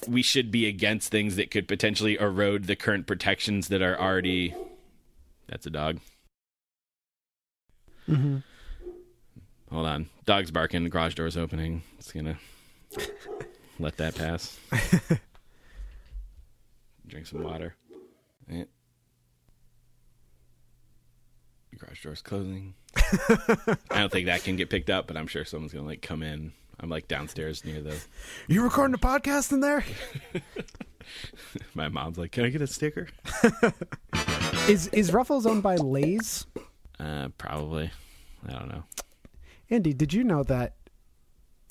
We 0.07 0.23
should 0.23 0.49
be 0.49 0.65
against 0.65 1.11
things 1.11 1.35
that 1.35 1.51
could 1.51 1.67
potentially 1.67 2.17
erode 2.19 2.63
the 2.63 2.75
current 2.75 3.05
protections 3.05 3.67
that 3.67 3.83
are 3.83 3.99
already. 3.99 4.55
That's 5.47 5.67
a 5.67 5.69
dog. 5.69 5.99
Mm-hmm. 8.07 8.37
Hold 9.71 9.85
on. 9.85 10.09
Dog's 10.25 10.49
barking. 10.49 10.89
Garage 10.89 11.13
door's 11.13 11.37
opening. 11.37 11.83
It's 11.99 12.11
going 12.11 12.25
to 12.25 12.37
let 13.77 13.97
that 13.97 14.15
pass. 14.15 14.57
Drink 17.07 17.27
some 17.27 17.43
water. 17.43 17.75
Eh. 18.51 18.63
Garage 21.79 22.03
door's 22.03 22.21
closing. 22.21 22.73
I 22.95 23.77
don't 23.91 24.11
think 24.11 24.25
that 24.27 24.43
can 24.43 24.55
get 24.55 24.69
picked 24.69 24.89
up, 24.89 25.07
but 25.07 25.17
I'm 25.17 25.27
sure 25.27 25.45
someone's 25.45 25.73
going 25.73 25.85
to 25.85 25.89
like 25.89 26.01
come 26.01 26.23
in. 26.23 26.51
I'm 26.79 26.89
like 26.89 27.07
downstairs 27.07 27.65
near 27.65 27.81
the. 27.81 27.97
You 28.47 28.63
recording 28.63 28.93
a 28.93 28.97
podcast 28.97 29.51
in 29.51 29.59
there? 29.59 29.83
My 31.73 31.89
mom's 31.89 32.17
like, 32.17 32.31
"Can 32.31 32.45
I 32.45 32.49
get 32.49 32.61
a 32.61 32.67
sticker?" 32.67 33.07
Is 34.67 34.87
is 34.89 35.11
Ruffles 35.11 35.45
owned 35.47 35.63
by 35.63 35.75
Lay's? 35.77 36.45
Uh, 36.99 37.29
probably. 37.37 37.89
I 38.47 38.51
don't 38.51 38.69
know. 38.69 38.83
Andy, 39.69 39.93
did 39.93 40.13
you 40.13 40.23
know 40.23 40.43
that? 40.43 40.75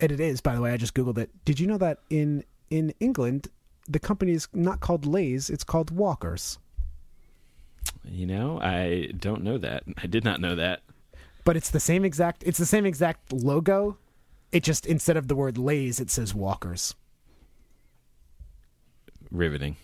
And 0.00 0.10
it 0.10 0.20
is, 0.20 0.40
by 0.40 0.54
the 0.54 0.60
way. 0.60 0.72
I 0.72 0.76
just 0.76 0.94
googled 0.94 1.18
it. 1.18 1.30
Did 1.44 1.60
you 1.60 1.66
know 1.66 1.78
that 1.78 1.98
in 2.10 2.44
in 2.70 2.92
England, 2.98 3.48
the 3.88 3.98
company 4.00 4.32
is 4.32 4.48
not 4.52 4.80
called 4.80 5.06
Lay's; 5.06 5.48
it's 5.48 5.64
called 5.64 5.90
Walkers. 5.90 6.58
You 8.10 8.26
know, 8.26 8.60
I 8.60 9.10
don't 9.18 9.42
know 9.42 9.58
that. 9.58 9.84
I 10.02 10.06
did 10.06 10.24
not 10.24 10.40
know 10.40 10.54
that. 10.54 10.82
But 11.44 11.56
it's 11.56 11.70
the 11.70 11.80
same 11.80 12.04
exact. 12.04 12.42
It's 12.46 12.58
the 12.58 12.66
same 12.66 12.86
exact 12.86 13.32
logo. 13.32 13.96
It 14.52 14.62
just 14.62 14.86
instead 14.86 15.16
of 15.16 15.28
the 15.28 15.36
word 15.36 15.58
Lay's, 15.58 16.00
it 16.00 16.10
says 16.10 16.34
Walkers. 16.34 16.94
Riveting. 19.30 19.76